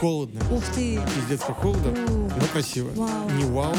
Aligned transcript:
Холодно. 0.00 0.40
Ух 0.52 0.62
ты. 0.76 1.00
Пиздец, 1.14 1.40
как 1.44 1.56
холодно, 1.56 1.92
но 2.08 2.46
красиво. 2.52 2.88
Вау. 2.94 3.30
Не 3.30 3.44
вау, 3.46 3.74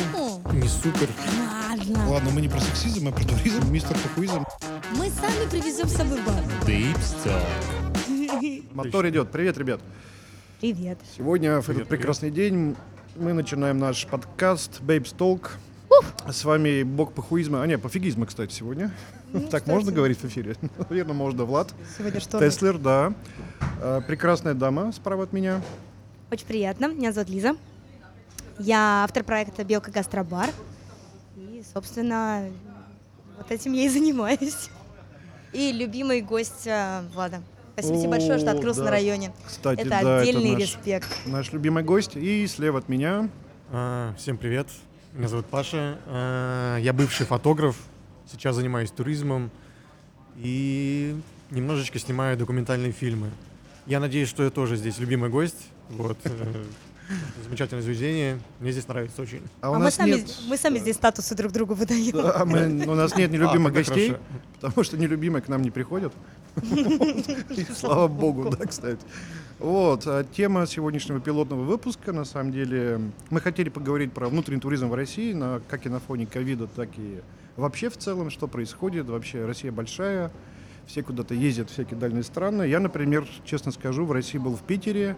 не 0.52 0.68
супер. 0.68 1.08
Ладно. 1.40 2.10
Ладно, 2.10 2.32
мы 2.32 2.42
не 2.42 2.50
про 2.50 2.60
сексизм, 2.60 3.08
а 3.08 3.12
про 3.12 3.24
туризм. 3.24 3.72
Мистер 3.72 3.96
Похуизм. 4.04 4.44
Мы 4.98 5.10
сами 5.10 5.50
привезем 5.50 5.88
с 5.88 5.94
собой 5.94 6.20
бар. 6.26 6.44
Мотор 8.74 9.08
идет. 9.08 9.32
Привет, 9.32 9.58
ребят. 9.58 9.80
Привет. 10.60 10.98
Сегодня 11.16 11.62
в 11.62 11.66
Привет, 11.66 11.84
этот 11.84 11.90
прекрасный 11.90 12.32
день 12.32 12.76
мы 13.16 13.32
начинаем 13.32 13.78
наш 13.78 14.06
подкаст 14.06 14.82
Babes 14.82 15.16
Talk. 15.16 15.52
С 16.30 16.44
вами 16.44 16.84
бог 16.84 17.14
похуизма, 17.14 17.64
а 17.64 17.68
не, 17.68 17.78
пофигизма, 17.78 18.26
кстати, 18.26 18.54
сегодня. 18.54 18.92
Ну, 19.32 19.40
так 19.40 19.62
кстати. 19.62 19.70
можно 19.70 19.94
говорить 19.94 20.20
в 20.20 20.26
эфире? 20.26 20.58
Наверное, 20.90 21.14
можно. 21.14 21.46
Влад 21.46 21.74
Сегодня 21.98 22.20
что? 22.20 22.40
Теслер, 22.40 22.78
да. 22.78 23.14
Э, 23.82 24.02
Прекрасная 24.06 24.54
дама 24.54 24.92
справа 24.92 25.24
от 25.24 25.32
меня. 25.32 25.62
Очень 26.32 26.46
приятно. 26.46 26.88
Меня 26.88 27.12
зовут 27.12 27.30
Лиза. 27.30 27.56
Я 28.60 29.04
автор 29.04 29.24
проекта 29.24 29.64
Белка 29.64 29.90
Гастробар. 29.90 30.52
И, 31.36 31.64
собственно, 31.74 32.50
вот 33.38 33.52
этим 33.52 33.74
я 33.74 33.86
и 33.86 33.90
занимаюсь. 33.90 34.70
И 35.54 35.72
любимый 35.72 36.22
гость 36.22 36.68
э, 36.68 37.02
Влада. 37.14 37.42
Спасибо 37.74 37.98
тебе 37.98 38.10
большое, 38.10 38.38
что 38.38 38.52
открылся 38.52 38.82
да. 38.82 38.86
на 38.86 38.92
районе. 38.92 39.32
Кстати, 39.48 39.80
это 39.80 39.90
да, 39.90 40.20
отдельный 40.20 40.52
это 40.52 40.60
наш, 40.60 40.62
респект. 40.62 41.08
наш 41.26 41.52
любимый 41.52 41.84
гость. 41.84 42.16
И 42.16 42.46
слева 42.46 42.78
от 42.78 42.90
меня 42.90 43.28
А, 43.72 44.14
всем 44.16 44.38
привет. 44.38 44.68
Меня 45.14 45.30
зовут 45.30 45.48
Паша. 45.48 45.98
А, 46.06 46.78
я 46.78 46.94
бывший 46.94 47.26
фотограф. 47.26 47.76
Сейчас 48.32 48.56
занимаюсь 48.56 48.92
туризмом. 48.92 49.50
И 50.38 51.16
немножечко 51.50 51.98
снимаю 51.98 52.38
документальные 52.38 52.92
фильмы. 52.92 53.32
Я 53.88 54.00
надеюсь, 54.00 54.30
что 54.30 54.44
я 54.44 54.52
тоже 54.52 54.76
здесь 54.76 55.00
любимый 55.00 55.32
гость. 55.32 55.70
Вот. 55.90 56.18
э, 56.24 56.64
Замечательное 57.44 57.82
заведение. 57.82 58.40
Мне 58.60 58.72
здесь 58.72 58.88
нравится 58.88 59.22
очень. 59.24 59.42
А 59.62 59.72
у 59.72 59.74
А 59.74 59.78
мы 59.80 59.86
нас 59.86 59.96
сами, 59.96 60.12
нет... 60.12 60.38
мы 60.48 60.58
сами 60.58 60.78
здесь 60.78 60.96
статусы 60.96 61.34
друг 61.36 61.52
другу 61.52 61.74
выдаем. 61.74 62.16
А 62.18 62.46
мы- 62.46 62.86
у 62.88 62.94
нас 62.96 63.16
нет 63.18 63.32
нелюбимых 63.32 63.72
А, 63.72 63.76
гостей, 63.76 64.10
хорошо. 64.10 64.24
потому 64.62 64.84
что 64.84 64.98
нелюбимые 64.98 65.42
к 65.42 65.48
нам 65.48 65.64
не 65.64 65.72
приходят. 65.72 66.14
Слава 67.76 68.08
богу, 68.08 68.50
да, 68.52 68.66
кстати. 68.66 69.00
Вот, 69.58 70.04
а 70.06 70.24
тема 70.24 70.66
сегодняшнего 70.68 71.20
пилотного 71.20 71.64
выпуска, 71.64 72.14
на 72.14 72.26
самом 72.26 72.52
деле, 72.52 73.02
мы 73.32 73.42
хотели 73.42 73.70
поговорить 73.70 74.14
про 74.14 74.30
внутренний 74.30 74.62
туризм 74.62 74.88
в 74.90 74.94
России, 74.94 75.34
на, 75.34 75.62
как 75.68 75.86
и 75.86 75.90
на 75.90 76.00
фоне 76.00 76.28
ковида, 76.28 76.68
так 76.68 76.90
и 76.98 77.22
вообще 77.58 77.90
в 77.90 77.98
целом, 77.98 78.30
что 78.30 78.48
происходит. 78.48 79.10
Вообще 79.10 79.46
Россия 79.46 79.72
большая, 79.72 80.32
все 80.86 81.02
куда-то 81.04 81.34
ездят, 81.34 81.70
всякие 81.72 82.00
дальние 82.00 82.24
страны. 82.24 82.64
Я, 82.64 82.80
например, 82.80 83.28
честно 83.46 83.72
скажу, 83.72 84.06
в 84.06 84.12
России 84.12 84.38
был 84.38 84.56
в 84.56 84.62
Питере, 84.62 85.18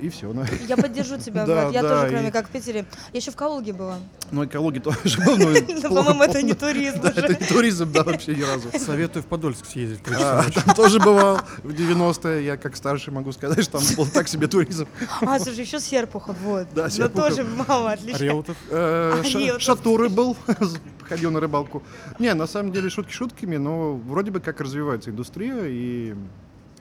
и 0.00 0.08
все. 0.10 0.32
Я 0.68 0.76
поддержу 0.76 1.18
тебя, 1.24 1.44
Да, 1.44 1.62
Влад. 1.62 1.74
Я 1.74 1.82
да, 1.82 1.88
тоже, 1.88 2.06
и- 2.06 2.10
кроме 2.10 2.30
как 2.32 2.46
в 2.48 2.50
Питере. 2.50 2.84
Я 3.12 3.18
еще 3.18 3.30
в 3.32 3.36
Калуге 3.36 3.72
была. 3.72 3.98
Ну, 4.30 4.44
экология 4.44 4.78
тоже 4.80 5.18
был, 5.24 5.36
но 5.36 5.48
Но, 5.50 5.60
плохо 5.60 5.88
по-моему, 5.88 6.22
это 6.22 6.40
не 6.42 6.54
туризм 6.54 7.00
Да, 7.00 7.08
это 7.10 7.28
не 7.34 7.46
туризм, 7.46 7.90
да, 7.92 8.04
вообще 8.04 8.36
ни 8.36 8.42
разу. 8.42 8.68
Советую 8.78 9.24
в 9.24 9.26
Подольск 9.26 9.66
съездить. 9.66 10.00
А, 10.16 10.44
там 10.50 10.74
тоже 10.76 11.00
бывал 11.00 11.40
в 11.64 11.70
90-е. 11.72 12.44
Я 12.44 12.56
как 12.56 12.76
старший 12.76 13.12
могу 13.12 13.32
сказать, 13.32 13.64
что 13.64 13.78
там 13.78 13.82
был 13.96 14.06
так 14.06 14.28
себе 14.28 14.46
туризм. 14.46 14.86
А, 15.22 15.38
слушай, 15.40 15.64
еще 15.64 15.80
Серпухов, 15.80 16.36
вот. 16.42 16.68
Да, 16.72 16.84
Но 16.84 16.88
Серпухов. 16.88 17.28
тоже 17.36 17.44
мало 17.66 17.90
отлично. 17.92 18.22
Реутов. 18.22 18.56
Э. 18.70 19.22
Шатуры 19.58 20.08
был, 20.08 20.36
ходил 21.08 21.32
на 21.32 21.40
рыбалку. 21.40 21.82
Не, 22.20 22.32
на 22.34 22.46
самом 22.46 22.70
деле 22.70 22.88
шутки 22.88 23.12
шутками, 23.12 23.56
но 23.56 23.94
вроде 23.96 24.30
бы 24.30 24.38
как 24.38 24.60
развивается 24.60 25.10
индустрия, 25.10 25.64
и 25.66 26.14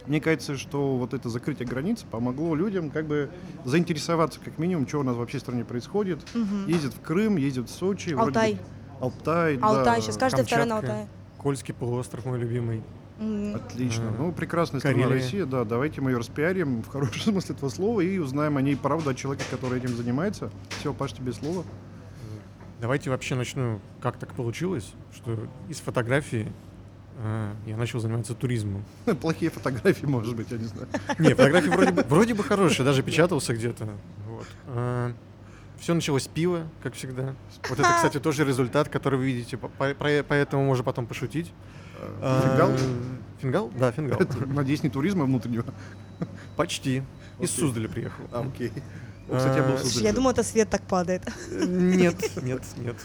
мне 0.10 0.20
кажется, 0.20 0.58
что 0.58 0.98
вот 0.98 1.14
это 1.14 1.30
закрытие 1.30 1.68
границ 1.68 2.04
помогло 2.10 2.56
людям 2.56 2.90
как 2.90 3.06
бы 3.06 3.30
заинтересоваться 3.64 4.40
как 4.44 4.58
минимум, 4.58 4.88
что 4.88 5.00
у 5.00 5.04
нас 5.04 5.16
вообще 5.16 5.38
в 5.38 5.42
стране 5.42 5.64
происходит. 5.64 6.20
Ездят 6.68 6.94
в 6.94 7.00
Крым, 7.02 7.38
ездят 7.38 7.70
в 7.70 7.72
Сочи. 7.72 8.10
вроде 8.10 8.28
Алтай. 8.30 8.54
бы- 8.56 8.60
Алтай, 9.02 9.58
да. 9.58 9.68
Алтай, 9.68 10.02
сейчас 10.02 10.18
каждый 10.18 10.44
второй 10.44 10.66
на. 10.66 10.78
Алтае. 10.78 11.08
Кольский 11.38 11.74
полуостров 11.74 12.26
мой 12.26 12.38
любимый. 12.40 12.84
М. 13.20 13.56
Отлично. 13.56 14.10
Ага. 14.10 14.16
Ну, 14.18 14.32
прекрасная 14.32 14.80
страна 14.80 15.04
Карелия. 15.04 15.22
Россия, 15.24 15.46
да. 15.46 15.64
Давайте 15.64 16.02
мы 16.02 16.12
ее 16.12 16.18
распиарим 16.18 16.82
в 16.82 16.88
хорошем 16.88 17.22
смысле 17.34 17.56
этого 17.56 17.70
слова 17.70 18.02
и 18.02 18.18
узнаем 18.18 18.58
о 18.58 18.62
ней 18.62 18.76
правду 18.76 19.10
от 19.12 19.18
человека, 19.18 19.44
который 19.52 19.80
этим 19.80 19.90
занимается. 19.96 20.50
Все, 20.80 20.94
Паш, 20.94 21.14
тебе 21.14 21.32
слово. 21.34 21.64
Давайте 22.82 23.10
вообще 23.10 23.36
начну, 23.36 23.80
как 24.02 24.18
так 24.18 24.34
получилось, 24.34 24.94
что 25.14 25.38
из 25.68 25.80
фотографии 25.82 26.52
э, 27.20 27.54
я 27.68 27.78
начал 27.78 28.00
заниматься 28.00 28.34
туризмом. 28.34 28.84
Плохие 29.22 29.52
фотографии, 29.52 30.06
может 30.06 30.36
быть, 30.36 30.50
я 30.52 30.58
не 30.58 30.66
знаю. 30.66 30.88
Не, 31.20 31.30
фотографии 31.30 31.70
вроде 31.70 31.92
бы, 31.92 32.04
вроде 32.04 32.34
бы 32.34 32.44
хорошие, 32.44 32.86
даже 32.86 33.04
печатался 33.04 33.54
где-то. 33.54 33.88
Вот. 34.28 35.14
все 35.80 35.94
началось 35.94 36.24
с 36.24 36.28
пива, 36.28 36.68
как 36.84 36.94
всегда. 36.96 37.36
Вот 37.70 37.80
это, 37.80 37.90
кстати, 37.96 38.20
тоже 38.22 38.44
результат, 38.46 38.90
который 38.90 39.20
вы 39.20 39.26
видите, 39.28 39.58
по- 39.58 39.70
по- 39.70 39.94
про- 39.94 40.24
поэтому 40.24 40.66
можно 40.66 40.84
потом 40.84 41.06
пошутить. 41.08 41.52
Э, 42.22 42.42
Фингал? 42.44 42.70
Э, 42.72 42.78
Фингал? 43.42 43.72
Да, 43.78 43.92
фингал. 43.92 44.20
Это, 44.20 44.46
Надеюсь, 44.46 44.84
не 44.84 44.90
туризма 44.90 45.26
внутреннего. 45.26 45.66
Почти. 46.58 47.04
Из. 47.40 47.52
Суздаля 47.52 47.88
приехал. 47.88 48.24
А, 48.32 48.42
окей. 48.42 48.72
О, 49.30 49.38
Кстати, 49.38 49.58
я 49.58 49.64
был 49.64 49.76
в 49.76 49.80
Суздале. 49.80 50.08
Я 50.08 50.14
думала, 50.14 50.32
это 50.32 50.44
свет 50.44 50.70
так 50.70 50.82
падает. 50.82 51.24
Нет, 51.52 52.16
нет, 52.44 52.64
нет. 52.78 52.96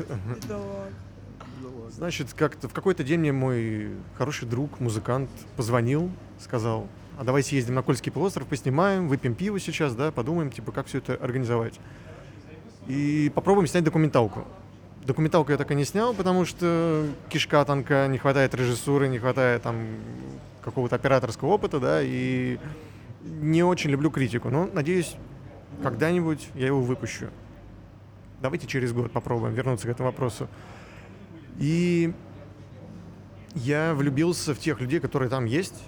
Значит, 1.90 2.34
как-то 2.34 2.68
в 2.68 2.72
какой-то 2.72 3.04
день 3.04 3.20
мне 3.20 3.32
мой 3.32 3.90
хороший 4.16 4.48
друг, 4.48 4.80
музыкант, 4.80 5.30
позвонил, 5.56 6.10
сказал, 6.38 6.88
а 7.18 7.24
давай 7.24 7.42
съездим 7.42 7.74
на 7.74 7.82
Кольский 7.82 8.10
полуостров, 8.10 8.46
поснимаем, 8.46 9.08
выпьем 9.08 9.34
пиво 9.34 9.60
сейчас, 9.60 9.94
да, 9.94 10.10
подумаем, 10.10 10.50
типа, 10.50 10.72
как 10.72 10.86
все 10.86 10.98
это 10.98 11.14
организовать. 11.14 11.78
И 12.88 13.30
попробуем 13.34 13.66
снять 13.66 13.84
документалку. 13.84 14.44
Документалку 15.06 15.52
я 15.52 15.58
так 15.58 15.70
и 15.70 15.74
не 15.74 15.84
снял, 15.84 16.14
потому 16.14 16.44
что 16.44 17.06
кишка 17.28 17.64
тонка, 17.64 18.08
не 18.08 18.18
хватает 18.18 18.54
режиссуры, 18.54 19.08
не 19.08 19.18
хватает 19.18 19.62
там 19.62 19.76
какого-то 20.62 20.96
операторского 20.96 21.50
опыта, 21.50 21.78
да, 21.78 22.00
и 22.02 22.58
не 23.22 23.62
очень 23.62 23.90
люблю 23.90 24.10
критику. 24.10 24.50
Но, 24.50 24.68
надеюсь, 24.72 25.14
когда-нибудь 25.82 26.48
я 26.54 26.66
его 26.66 26.80
выпущу. 26.80 27.26
Давайте 28.40 28.66
через 28.66 28.92
год 28.92 29.12
попробуем 29.12 29.54
вернуться 29.54 29.86
к 29.86 29.90
этому 29.90 30.08
вопросу. 30.08 30.48
И 31.58 32.12
я 33.54 33.94
влюбился 33.94 34.54
в 34.54 34.58
тех 34.58 34.80
людей, 34.80 35.00
которые 35.00 35.28
там 35.28 35.44
есть. 35.44 35.82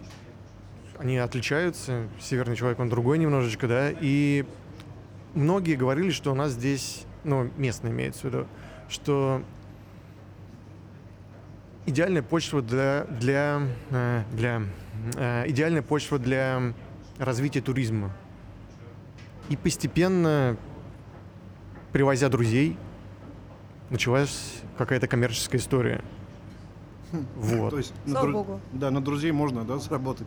Они 0.99 1.19
отличаются. 1.19 2.09
Северный 2.21 2.57
человек, 2.57 2.79
он 2.79 2.89
другой 2.89 3.19
немножечко, 3.19 3.67
да. 3.69 3.91
И 4.01 4.45
многие 5.35 5.75
говорили, 5.75 6.11
что 6.11 6.33
у 6.33 6.35
нас 6.35 6.53
здесь, 6.53 7.05
ну, 7.25 7.51
местные 7.57 7.93
имеется 7.93 8.21
в 8.21 8.25
виду, 8.25 8.47
что 8.89 9.43
идеальная 11.87 12.23
почва 12.23 12.63
для, 12.63 13.05
для, 13.05 13.63
э, 13.91 14.23
для 14.33 14.63
э, 15.17 15.45
идеальная 15.49 15.83
почва 15.83 16.19
для 16.19 16.75
развития 17.19 17.61
туризма. 17.61 18.13
И 19.49 19.57
постепенно, 19.57 20.57
привозя 21.93 22.29
друзей, 22.29 22.77
началась 23.91 24.63
какая-то 24.77 25.07
коммерческая 25.09 25.61
история. 25.61 26.03
Вот. 27.37 27.71
То 27.71 27.79
есть, 27.79 27.93
на 28.05 28.13
Слава 28.13 28.27
дру- 28.27 28.33
богу. 28.33 28.61
Да, 28.73 28.91
на 28.91 29.01
друзей 29.03 29.31
можно, 29.33 29.65
да, 29.65 29.79
сработать. 29.79 30.27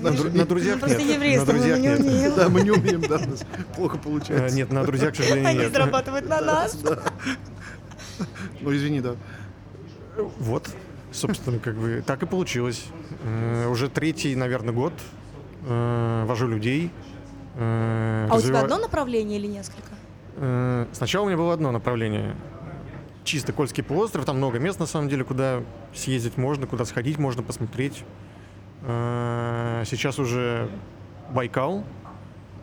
На, 0.00 0.08
дру- 0.08 0.34
на 0.36 0.44
друзьях 0.46 0.76
Мы 0.76 0.80
просто 0.80 0.98
нет. 1.02 1.14
еврейство, 1.14 1.46
на 1.46 1.52
мы 1.52 1.58
друзьях 1.58 1.78
не 1.78 1.88
нет. 1.88 2.00
умеем. 2.00 2.32
Да, 2.36 2.48
мы 2.48 2.60
не 2.62 2.70
умеем, 2.70 3.00
да, 3.02 3.16
у 3.16 3.28
нас 3.30 3.44
плохо 3.76 3.96
Э, 3.96 4.00
получается. 4.00 4.56
Нет, 4.56 4.72
на 4.72 4.82
друзьях, 4.84 5.12
к 5.12 5.16
сожалению, 5.16 5.48
Они 5.50 5.58
нет. 5.60 5.72
зарабатывают 5.72 6.28
на 6.28 6.40
нас. 6.40 6.78
Ну, 8.62 8.74
извини, 8.74 9.00
да. 9.00 9.14
Вот, 10.38 10.70
собственно, 11.12 11.58
как 11.58 11.76
бы 11.76 12.02
так 12.04 12.22
и 12.22 12.26
получилось. 12.26 12.86
Э, 13.22 13.68
Уже 13.68 13.88
третий, 13.90 14.34
наверное, 14.34 14.72
год 14.72 14.94
э, 15.68 16.24
вожу 16.26 16.48
людей. 16.48 16.90
э, 17.56 18.28
А 18.30 18.36
у 18.36 18.40
тебя 18.40 18.60
одно 18.62 18.78
направление 18.78 19.38
или 19.38 19.46
несколько? 19.46 19.90
Э, 20.36 20.86
Сначала 20.92 21.24
у 21.24 21.26
меня 21.26 21.36
было 21.36 21.52
одно 21.52 21.70
направление. 21.72 22.34
Чисто 23.26 23.52
Кольский 23.52 23.82
полуостров, 23.82 24.24
там 24.24 24.36
много 24.36 24.60
мест, 24.60 24.78
на 24.78 24.86
самом 24.86 25.08
деле, 25.08 25.24
куда 25.24 25.64
съездить 25.92 26.36
можно, 26.36 26.68
куда 26.68 26.84
сходить 26.84 27.18
можно, 27.18 27.42
посмотреть. 27.42 28.04
Э, 28.82 29.82
Сейчас 29.84 30.20
уже 30.20 30.68
Байкал. 31.34 31.82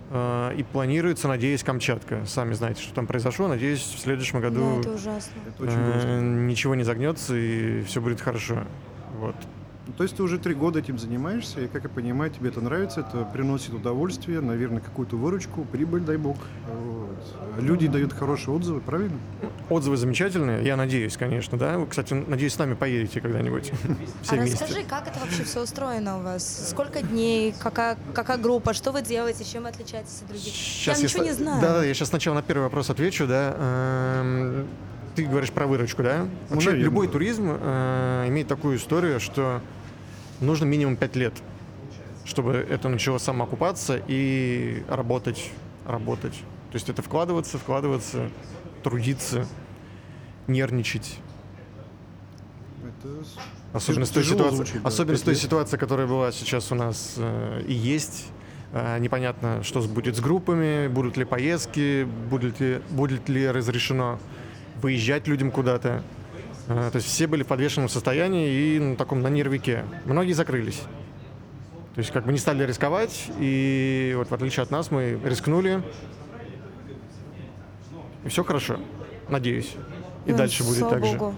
э, 0.09 0.53
И 0.55 0.63
планируется, 0.63 1.27
надеюсь, 1.27 1.63
Камчатка. 1.63 2.25
Сами 2.25 2.53
знаете, 2.53 2.81
что 2.81 2.93
там 2.93 3.07
произошло. 3.07 3.49
Надеюсь, 3.49 3.81
в 3.81 3.99
следующем 3.99 4.39
Да, 4.39 4.47
году 4.49 4.79
это 4.79 4.91
ужасно. 4.93 5.33
Это 5.47 5.63
очень 5.63 5.75
э, 5.77 6.21
ничего 6.47 6.75
не 6.75 6.83
загнется 6.83 7.35
и 7.35 7.83
все 7.83 7.99
будет 7.99 8.21
хорошо. 8.21 8.59
Вот. 9.19 9.35
То 9.97 10.03
есть 10.03 10.15
ты 10.15 10.23
уже 10.23 10.39
три 10.39 10.53
года 10.53 10.79
этим 10.79 10.97
занимаешься, 10.97 11.59
и, 11.61 11.67
как 11.67 11.83
я 11.83 11.89
понимаю, 11.89 12.31
тебе 12.31 12.49
это 12.49 12.61
нравится, 12.61 13.01
это 13.01 13.25
приносит 13.25 13.73
удовольствие, 13.73 14.39
наверное, 14.39 14.79
какую-то 14.79 15.17
выручку, 15.17 15.65
прибыль, 15.65 16.01
дай 16.01 16.15
бог. 16.15 16.37
Вот. 16.67 17.61
Люди 17.61 17.87
дают 17.87 18.13
хорошие 18.13 18.55
отзывы, 18.55 18.79
правильно? 18.79 19.17
Отзывы 19.69 19.97
замечательные, 19.97 20.63
я 20.63 20.77
надеюсь, 20.77 21.17
конечно, 21.17 21.57
да. 21.57 21.77
Вы, 21.77 21.87
кстати, 21.87 22.13
надеюсь, 22.13 22.53
с 22.53 22.57
нами 22.57 22.75
поедете 22.75 23.19
когда-нибудь. 23.19 23.73
Все 24.21 24.35
а 24.35 24.39
вместе. 24.39 24.63
расскажи, 24.63 24.85
как 24.87 25.07
это 25.07 25.19
вообще 25.19 25.43
все 25.43 25.61
устроено 25.61 26.19
у 26.19 26.23
вас? 26.23 26.69
Сколько 26.69 27.01
дней, 27.01 27.53
какая, 27.59 27.97
какая 28.13 28.37
группа, 28.37 28.73
что 28.73 28.93
вы 28.93 29.01
делаете, 29.01 29.43
чем 29.43 29.63
вы 29.63 29.69
отличаетесь 29.69 30.21
от 30.21 30.29
других? 30.29 30.53
Сейчас 30.53 30.99
я 30.99 31.03
ничего 31.03 31.23
ста- 31.23 31.31
не 31.31 31.35
знаю. 31.35 31.61
Да, 31.61 31.73
да, 31.79 31.83
я 31.83 31.93
сейчас 31.93 32.09
сначала 32.09 32.35
на 32.35 32.41
первый 32.41 32.63
вопрос 32.63 32.89
отвечу, 32.89 33.27
да. 33.27 34.63
Ты 35.15 35.25
говоришь 35.25 35.51
про 35.51 35.67
выручку, 35.67 36.01
да? 36.01 36.27
Вообще, 36.49 36.69
наверное. 36.69 36.83
любой 36.85 37.07
туризм 37.07 37.49
э, 37.49 38.25
имеет 38.27 38.47
такую 38.47 38.77
историю, 38.77 39.19
что 39.19 39.61
нужно 40.39 40.65
минимум 40.65 40.95
5 40.95 41.15
лет, 41.15 41.33
чтобы 42.25 42.53
это 42.53 42.89
начало 42.89 43.19
самоокупаться 43.19 44.01
и 44.07 44.83
работать, 44.89 45.51
работать. 45.85 46.33
То 46.71 46.75
есть 46.75 46.89
это 46.89 47.03
вкладываться, 47.03 47.59
вкладываться, 47.59 48.29
трудиться, 48.83 49.47
нервничать. 50.47 51.19
Это 52.83 53.23
Особенно 53.73 54.05
с 54.05 54.09
той, 54.09 54.23
ситуации, 54.23 54.55
звучит, 54.55 54.81
да, 54.81 54.87
особенно 54.87 55.17
с 55.17 55.21
той 55.21 55.35
ситуации, 55.35 55.77
которая 55.77 56.07
была 56.07 56.31
сейчас 56.31 56.71
у 56.71 56.75
нас 56.75 57.15
э, 57.17 57.63
и 57.67 57.73
есть. 57.73 58.27
Э, 58.71 58.97
непонятно, 58.99 59.61
что 59.63 59.81
будет 59.81 60.15
с 60.15 60.19
группами, 60.19 60.87
будут 60.87 61.17
ли 61.17 61.25
поездки, 61.25 62.07
будет 62.29 62.59
ли, 62.59 62.81
будет 62.89 63.29
ли 63.29 63.49
разрешено 63.49 64.19
выезжать 64.83 65.27
людям 65.27 65.49
куда-то. 65.49 66.03
Э, 66.67 66.89
то 66.91 66.97
есть 66.97 67.07
все 67.07 67.25
были 67.27 67.43
в 67.43 67.47
подвешенном 67.47 67.89
состоянии 67.89 68.75
и 68.75 68.79
на 68.79 68.95
таком 68.95 69.21
на 69.21 69.27
нервике. 69.27 69.85
Многие 70.05 70.33
закрылись. 70.33 70.81
То 71.95 71.99
есть 71.99 72.11
как 72.11 72.25
бы 72.25 72.31
не 72.31 72.39
стали 72.39 72.65
рисковать, 72.65 73.29
и 73.39 74.13
вот 74.17 74.29
в 74.29 74.33
отличие 74.33 74.63
от 74.63 74.71
нас 74.71 74.91
мы 74.91 75.19
рискнули. 75.23 75.81
И 78.25 78.29
все 78.29 78.43
хорошо, 78.43 78.79
надеюсь. 79.29 79.75
И 80.25 80.31
Ну, 80.31 80.37
дальше 80.37 80.63
будет 80.63 80.89
так 80.89 81.05
же. 81.05 81.17
богу. 81.17 81.35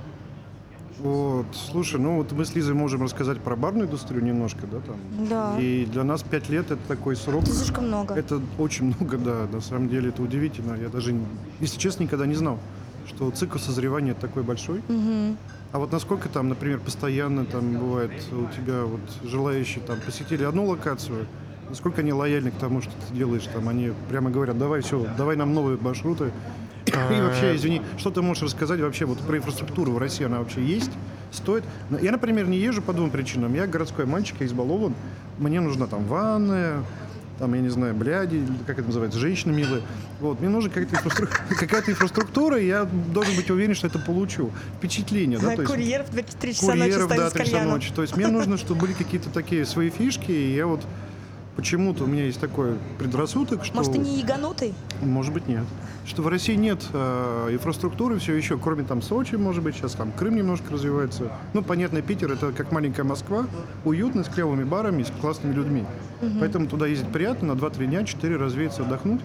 Вот, 1.00 1.48
слушай, 1.54 2.00
ну 2.00 2.18
вот 2.18 2.32
мы 2.32 2.46
с 2.46 2.56
Лизой 2.56 2.74
можем 2.74 3.04
рассказать 3.04 3.42
про 3.42 3.58
барную 3.58 3.88
индустрию 3.88 4.24
немножко, 4.24 4.66
да, 4.66 4.80
там. 4.80 4.98
Да. 5.30 5.60
И 5.60 5.86
для 5.86 6.06
нас 6.06 6.24
пять 6.24 6.48
лет 6.48 6.72
это 6.72 6.80
такой 6.88 7.18
срок. 7.18 7.44
Это 7.44 7.52
слишком 7.52 7.88
много. 7.88 8.14
Это 8.16 8.40
очень 8.58 8.86
много, 8.98 9.18
да, 9.18 9.46
на 9.52 9.60
самом 9.60 9.90
деле 9.90 10.10
это 10.10 10.22
удивительно. 10.22 10.76
Я 10.76 10.88
даже, 10.88 11.14
если 11.60 11.78
честно, 11.78 12.04
никогда 12.04 12.26
не 12.26 12.36
знал, 12.36 12.60
что 13.08 13.32
цикл 13.32 13.58
созревания 13.58 14.14
такой 14.14 14.44
большой. 14.44 14.82
Мгм. 14.88 15.38
А 15.72 15.80
вот 15.80 15.92
насколько 15.92 16.30
там, 16.30 16.50
например, 16.50 16.80
постоянно 16.80 17.46
там 17.46 17.74
бывает 17.74 18.12
у 18.32 18.46
тебя 18.54 18.84
вот 18.84 19.02
желающие 19.24 19.84
там 19.84 20.00
посетили 20.00 20.44
одну 20.44 20.66
локацию, 20.66 21.28
насколько 21.70 22.02
они 22.02 22.14
лояльны 22.14 22.52
к 22.52 22.56
тому, 22.56 22.82
что 22.82 22.92
ты 22.92 23.16
делаешь 23.16 23.48
там, 23.54 23.68
они 23.68 23.92
прямо 24.10 24.30
говорят, 24.30 24.58
давай 24.58 24.82
все, 24.82 25.06
давай 25.18 25.36
нам 25.36 25.54
новые 25.54 25.78
маршруты. 25.80 26.32
И 26.86 27.22
вообще, 27.22 27.56
извини, 27.56 27.82
что 27.98 28.12
ты 28.12 28.22
можешь 28.22 28.44
рассказать 28.44 28.80
вообще 28.80 29.06
вот 29.06 29.20
про 29.20 29.38
инфраструктуру 29.38 29.92
в 29.92 29.98
России, 29.98 30.26
она 30.26 30.40
вообще 30.40 30.64
есть, 30.64 30.92
стоит? 31.32 31.64
Я, 32.02 32.12
например, 32.12 32.48
не 32.48 32.58
езжу 32.58 32.82
по 32.82 32.94
двум 32.94 33.10
причинам. 33.10 33.54
Я 33.56 33.66
городской 33.68 34.06
мальчик, 34.06 34.38
я 34.40 34.46
избалован, 34.46 34.94
мне 35.40 35.60
нужна 35.60 35.88
там 35.88 36.06
ванная, 36.06 36.84
там, 37.40 37.54
я 37.54 37.62
не 37.62 37.70
знаю, 37.70 37.94
бляди, 37.96 38.42
как 38.66 38.78
это 38.80 38.88
называется, 38.88 39.20
женщины 39.20 39.52
милые. 39.52 39.82
Вот, 40.20 40.40
мне 40.40 40.50
нужна 40.50 40.70
какая-то 40.70 40.96
инфраструктура, 40.96 41.30
какая-то 41.60 41.92
инфраструктура, 41.92 42.60
и 42.60 42.68
я 42.68 42.86
должен 42.86 43.36
быть 43.36 43.50
уверен, 43.50 43.76
что 43.76 43.88
это 43.88 44.00
получу. 44.00 44.52
Впечатление, 44.78 45.40
да, 45.40 45.56
то 45.56 45.62
есть 45.62 45.74
Курьер 45.74 46.04
в 46.04 46.14
3 46.14 46.54
часа 46.54 46.68
ночи 46.68 46.80
курьеров, 46.80 47.06
стоит 47.06 47.20
да, 47.20 47.30
с 47.30 47.34
три 47.34 47.44
часа 47.44 47.52
кальяном. 47.52 47.74
ночи. 47.74 47.92
То 47.94 48.02
есть 48.02 48.16
мне 48.16 48.28
нужно, 48.28 48.58
чтобы 48.58 48.82
были 48.82 48.94
какие-то 48.94 49.30
такие 49.30 49.66
свои 49.66 49.90
фишки, 49.90 50.32
и 50.32 50.56
я 50.56 50.68
вот 50.68 50.86
почему-то 51.56 52.04
у 52.04 52.08
меня 52.08 52.26
есть 52.26 52.40
такой 52.40 52.76
предрассудок, 53.00 53.64
что... 53.66 53.76
Может, 53.76 53.94
ты 53.94 53.98
не 54.00 54.20
яганутый? 54.20 54.74
Может 55.02 55.34
быть, 55.34 55.48
нет. 55.48 55.64
Что 56.06 56.22
в 56.22 56.28
России 56.28 56.54
нет 56.56 56.86
э, 56.94 57.50
инфраструктуры 57.52 58.20
все 58.20 58.36
еще, 58.36 58.58
кроме 58.60 58.84
там 58.84 59.02
Сочи, 59.02 59.36
может 59.36 59.64
быть, 59.64 59.76
сейчас 59.76 59.94
там 59.94 60.12
Крым 60.12 60.36
немножко 60.36 60.72
развивается. 60.72 61.32
Ну, 61.54 61.64
понятно, 61.64 62.02
Питер 62.02 62.32
это 62.32 62.52
как 62.52 62.72
маленькая 62.72 63.04
Москва, 63.04 63.48
уютно, 63.86 64.24
с 64.24 64.28
клевыми 64.30 64.64
барами, 64.64 65.04
с 65.04 65.12
классными 65.22 65.54
людьми. 65.54 65.84
Поэтому 66.40 66.68
туда 66.68 66.86
ездить 66.88 67.12
приятно, 67.12 67.54
на 67.56 67.58
2-3 67.58 67.86
дня, 67.88 68.04
4 68.04 68.36
развеяться, 68.38 68.84
отдохнуть. 68.84 69.22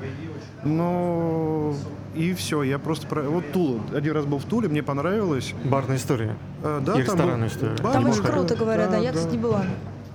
Но 0.65 1.75
и 2.15 2.33
все, 2.35 2.63
я 2.63 2.79
просто... 2.79 3.07
Про... 3.07 3.23
Вот 3.23 3.51
Тула, 3.53 3.81
один 3.95 4.15
раз 4.15 4.25
был 4.27 4.39
в 4.39 4.45
Туле, 4.45 4.69
мне 4.69 4.83
понравилось. 4.83 5.55
Барная 5.65 5.97
история. 5.97 6.37
Э, 6.63 6.81
да, 6.85 6.93
И 6.93 7.05
там 7.05 7.17
ресторанная 7.17 7.49
был- 7.49 7.55
история. 7.55 7.77
бар 7.83 7.93
Там 7.93 8.09
очень 8.09 8.23
круто, 8.23 8.57
говорят, 8.57 8.91
да. 8.91 8.99
Я, 8.99 9.13
кстати, 9.13 9.33
не 9.33 9.39
была. 9.39 9.65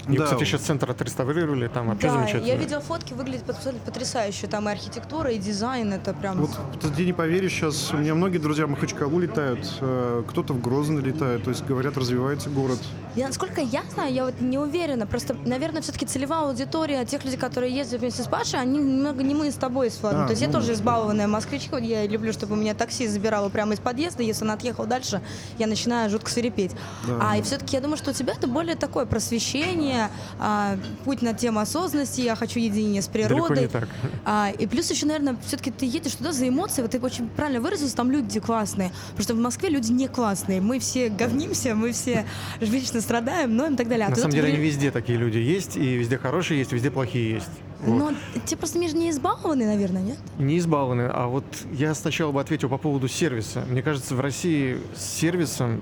И, 0.08 0.18
Да. 0.18 0.26
кстати, 0.26 0.44
сейчас 0.44 0.62
центр 0.62 0.92
отреставрировали, 0.92 1.68
там 1.68 1.88
вообще 1.88 2.08
Да, 2.08 2.14
замечательно. 2.14 2.46
я 2.48 2.56
видела 2.56 2.80
фотки, 2.82 3.14
выглядит 3.14 3.44
пот- 3.46 3.80
потрясающе. 3.86 4.48
Там 4.48 4.70
и 4.70 4.72
архитектура, 4.72 5.32
и 5.32 5.38
дизайн, 5.40 5.94
это 5.94 6.14
прям... 6.14 6.38
Вот 6.42 6.52
ты 6.96 7.06
не 7.06 7.14
поверишь, 7.14 7.54
сейчас 7.54 7.92
у 7.92 7.98
меня 7.98 8.14
многие 8.14 8.38
друзья 8.38 8.68
в 8.68 8.70
Махачкалу 8.70 9.20
летают, 9.20 9.68
э, 9.82 10.24
кто-то 10.28 10.54
в 10.54 10.62
Грозный 10.62 11.02
летает, 11.02 11.44
то 11.44 11.50
есть 11.50 11.66
говорят, 11.66 11.98
развивается 11.98 12.50
город. 12.50 12.80
Я, 13.16 13.28
насколько 13.28 13.62
я 13.62 13.82
знаю, 13.94 14.14
я 14.14 14.26
вот 14.26 14.42
не 14.42 14.58
уверена. 14.60 15.08
Просто, 15.08 15.36
наверное, 15.46 15.82
все-таки 15.82 16.06
целевая 16.06 16.42
аудитория 16.50 17.06
тех 17.06 17.24
людей, 17.24 17.38
которые 17.40 17.74
ездят 17.74 18.02
вместе 18.02 18.24
с 18.24 18.28
Пашей, 18.28 18.60
они 18.60 18.78
немного 18.80 19.24
не 19.24 19.34
мы 19.34 19.50
с 19.52 19.56
тобой 19.56 19.90
с 19.90 20.02
Владом. 20.02 20.24
А, 20.24 20.26
То 20.26 20.32
есть 20.32 20.42
я 20.42 20.48
ну, 20.50 20.54
тоже 20.56 20.74
избалованная 20.74 21.28
москвичка. 21.28 21.78
Я 21.78 22.06
люблю, 22.06 22.34
чтобы 22.34 22.54
у 22.54 22.56
меня 22.58 22.74
такси 22.74 23.08
забирало 23.08 23.48
прямо 23.50 23.74
из 23.74 23.80
подъезда. 23.80 24.22
Если 24.22 24.44
он 24.44 24.52
отъехал 24.52 24.86
дальше, 24.86 25.22
я 25.58 25.68
начинаю 25.68 26.10
жутко 26.10 26.30
свирепеть. 26.30 26.72
Да. 27.08 27.20
А 27.22 27.38
и 27.38 27.42
все-таки 27.42 27.78
я 27.78 27.82
думаю, 27.82 27.98
что 27.98 28.12
у 28.12 28.14
тебя 28.14 28.34
это 28.34 28.48
более 28.48 28.76
такое 28.76 29.06
просвещение, 29.06 29.95
а, 30.40 30.78
путь 31.04 31.22
на 31.22 31.34
тему 31.34 31.60
осознанности, 31.60 32.22
я 32.22 32.36
хочу 32.36 32.60
единения 32.60 33.02
с 33.02 33.08
Далеко 33.08 33.36
природой. 33.48 33.62
не 33.64 33.68
так. 33.68 33.88
А, 34.26 34.52
и 34.58 34.68
плюс 34.68 34.90
еще, 34.92 35.06
наверное, 35.06 35.36
все-таки 35.46 35.72
ты 35.72 35.86
едешь 35.86 36.16
туда 36.16 36.32
за 36.32 36.48
эмоции, 36.48 36.82
вот 36.82 36.92
ты 36.92 37.00
очень 37.00 37.28
правильно 37.30 37.62
выразился, 37.62 37.96
там 37.96 38.12
люди 38.12 38.40
классные. 38.40 38.92
Потому 39.12 39.24
что 39.24 39.34
в 39.36 39.40
Москве 39.40 39.70
люди 39.70 39.92
не 39.92 40.08
классные. 40.08 40.62
Мы 40.62 40.80
все 40.80 41.10
говнимся, 41.10 41.76
мы 41.76 41.92
все 41.92 42.26
вечно 42.60 43.02
страдаем, 43.02 43.56
но 43.56 43.68
и 43.68 43.76
так 43.76 43.88
далее. 43.88 44.06
А 44.08 44.10
На 44.10 44.16
ты 44.16 44.22
самом 44.22 44.34
деле 44.34 44.48
в- 44.52 44.54
они 44.56 44.64
везде 44.64 44.92
такие 44.92 45.18
люди 45.18 45.38
есть, 45.38 45.76
и 45.78 45.96
везде 45.96 46.18
хорошие 46.18 46.60
есть, 46.60 46.72
везде 46.72 46.92
плохие 46.92 47.36
есть. 47.36 47.50
Вот. 47.82 47.98
Но 48.00 48.12
те 48.46 48.56
просто 48.56 48.80
между 48.80 48.98
не 48.98 49.12
избалованы, 49.12 49.66
наверное, 49.66 50.02
нет? 50.02 50.18
Не 50.40 50.58
избалованы. 50.58 51.10
А 51.14 51.28
вот 51.28 51.44
я 51.74 51.94
сначала 51.94 52.32
бы 52.32 52.42
ответил 52.42 52.70
по 52.70 52.78
поводу 52.78 53.08
сервиса. 53.08 53.64
Мне 53.70 53.82
кажется, 53.84 54.16
в 54.16 54.20
России 54.22 54.78
с 54.96 55.04
сервисом 55.20 55.82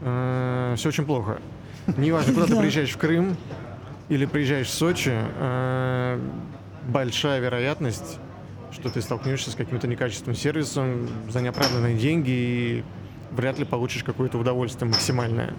все 0.00 0.88
очень 0.88 1.04
плохо. 1.04 1.40
Неважно, 1.96 2.32
куда 2.34 2.46
ты 2.46 2.56
приезжаешь 2.56 2.90
в 2.92 2.98
Крым 2.98 3.36
или 4.08 4.26
приезжаешь 4.26 4.68
в 4.68 4.70
Сочи, 4.74 5.12
э, 5.14 6.18
большая 6.88 7.40
вероятность, 7.40 8.18
что 8.72 8.88
ты 8.90 9.00
столкнешься 9.00 9.50
с 9.50 9.54
каким-то 9.54 9.86
некачественным 9.86 10.36
сервисом 10.36 11.08
за 11.30 11.40
неоправданные 11.40 11.96
деньги 11.96 12.30
и 12.30 12.84
вряд 13.32 13.58
ли 13.58 13.64
получишь 13.64 14.02
какое-то 14.04 14.38
удовольствие 14.38 14.88
максимальное. 14.90 15.54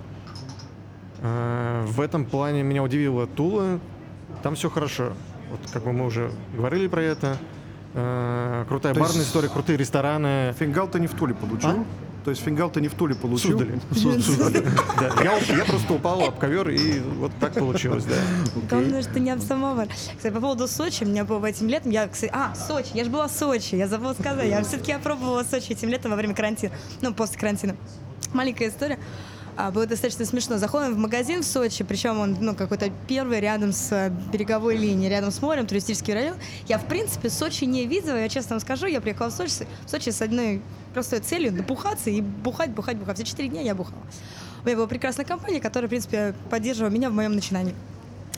Э, 1.21 1.83
В 1.87 2.01
этом 2.01 2.25
плане 2.25 2.63
меня 2.63 2.83
удивила 2.83 3.27
Тула. 3.27 3.79
Там 4.43 4.55
все 4.55 4.69
хорошо. 4.69 5.13
Вот 5.49 5.59
как 5.71 5.83
бы 5.83 5.93
мы 5.93 6.05
уже 6.05 6.31
говорили 6.55 6.87
про 6.87 7.01
это. 7.03 7.37
Э, 7.93 8.65
Крутая 8.67 8.93
То 8.93 8.99
есть- 8.99 9.11
барная 9.11 9.25
история, 9.25 9.47
крутые 9.49 9.77
рестораны. 9.77 10.53
Фингал 10.59 10.87
ты 10.87 10.99
не 10.99 11.07
в 11.07 11.13
Туле 11.13 11.33
получил? 11.33 11.69
А? 11.69 11.85
То 12.25 12.31
есть 12.31 12.41
фингал 12.41 12.71
ты 12.71 12.81
не 12.81 12.87
в 12.87 12.95
Туле 12.95 13.13
получил? 13.13 13.51
Суздали. 13.51 14.19
Суздали. 14.19 14.67
Да, 14.99 15.23
Я, 15.23 15.37
я 15.57 15.63
просто 15.63 15.93
упал 15.93 16.23
об 16.23 16.39
ковер, 16.39 16.69
и 16.69 16.99
вот 16.99 17.31
так 17.39 17.53
получилось, 17.53 18.03
да. 18.05 18.15
Главное, 18.67 19.03
что 19.03 19.19
не 19.19 19.29
об 19.29 19.41
самовар. 19.41 19.87
Кстати, 20.17 20.33
по 20.33 20.41
поводу 20.41 20.67
Сочи, 20.67 21.03
у 21.03 21.07
меня 21.07 21.23
было 21.23 21.45
этим 21.45 21.67
летом, 21.67 21.91
я, 21.91 22.07
кстати, 22.07 22.31
а, 22.33 22.55
Сочи, 22.55 22.89
я 22.95 23.03
же 23.03 23.11
была 23.11 23.27
в 23.27 23.31
Сочи, 23.31 23.75
я 23.75 23.87
забыла 23.87 24.13
сказать, 24.13 24.49
я 24.49 24.63
все-таки 24.63 24.91
опробовала 24.91 25.43
Сочи 25.43 25.73
этим 25.73 25.89
летом 25.89 26.09
во 26.09 26.17
время 26.17 26.33
карантина, 26.33 26.73
ну, 27.01 27.13
после 27.13 27.37
карантина. 27.37 27.75
Маленькая 28.33 28.69
история. 28.69 28.97
А, 29.57 29.71
было 29.71 29.85
достаточно 29.85 30.25
смешно. 30.25 30.57
Заходим 30.57 30.93
в 30.93 30.97
магазин 30.97 31.41
в 31.41 31.45
Сочи, 31.45 31.83
причем 31.85 32.19
он 32.19 32.37
ну, 32.41 32.55
какой-то 32.55 32.91
первый 33.07 33.39
рядом 33.39 33.71
с 33.71 33.89
э, 33.91 34.11
береговой 34.31 34.75
линией, 34.75 35.09
рядом 35.09 35.31
с 35.31 35.41
морем, 35.41 35.65
туристический 35.65 36.13
район. 36.13 36.35
Я, 36.67 36.77
в 36.77 36.85
принципе, 36.85 37.29
Сочи 37.29 37.63
не 37.63 37.85
видела, 37.85 38.17
я 38.17 38.27
честно 38.27 38.55
вам 38.55 38.59
скажу, 38.59 38.85
я 38.85 38.99
приехала 38.99 39.29
в 39.29 39.33
Сочи, 39.33 39.65
в 39.85 39.89
Сочи 39.89 40.09
с 40.09 40.21
одной 40.21 40.61
простой 40.93 41.19
целью 41.19 41.53
напухаться 41.53 42.09
и 42.09 42.19
бухать, 42.19 42.71
бухать, 42.71 42.97
бухать. 42.97 43.15
Все 43.15 43.25
четыре 43.25 43.47
дня 43.47 43.61
я 43.61 43.75
бухала. 43.75 44.01
У 44.63 44.67
меня 44.67 44.75
была 44.75 44.87
прекрасная 44.87 45.25
компания, 45.25 45.61
которая, 45.61 45.87
в 45.87 45.89
принципе, 45.89 46.35
поддерживала 46.49 46.91
меня 46.91 47.09
в 47.09 47.13
моем 47.13 47.33
начинании. 47.33 47.75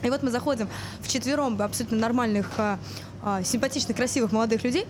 И 0.03 0.09
вот 0.11 0.21
мы 0.21 0.29
заходим 0.29 0.69
в 1.01 1.07
четвером 1.07 1.59
абсолютно 1.59 1.97
нормальных, 1.97 2.51
а, 2.57 2.77
а, 3.23 3.43
симпатичных, 3.43 3.97
красивых 3.97 4.31
молодых 4.31 4.63
людей. 4.63 4.85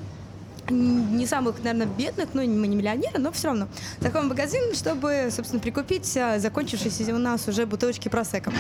Не 0.69 1.25
самых, 1.25 1.63
наверное, 1.63 1.88
бедных, 1.88 2.29
ну, 2.33 2.41
мы 2.41 2.67
не 2.67 2.75
миллионеры, 2.75 3.19
но 3.19 3.31
все 3.31 3.47
равно. 3.47 3.67
В 4.00 4.21
магазин, 4.24 4.74
чтобы, 4.74 5.29
собственно, 5.31 5.62
прикупить 5.62 6.17
а, 6.17 6.39
закончившиеся 6.39 7.13
у 7.13 7.17
нас 7.17 7.47
уже 7.47 7.65
бутылочки 7.65 8.09
просека. 8.09 8.51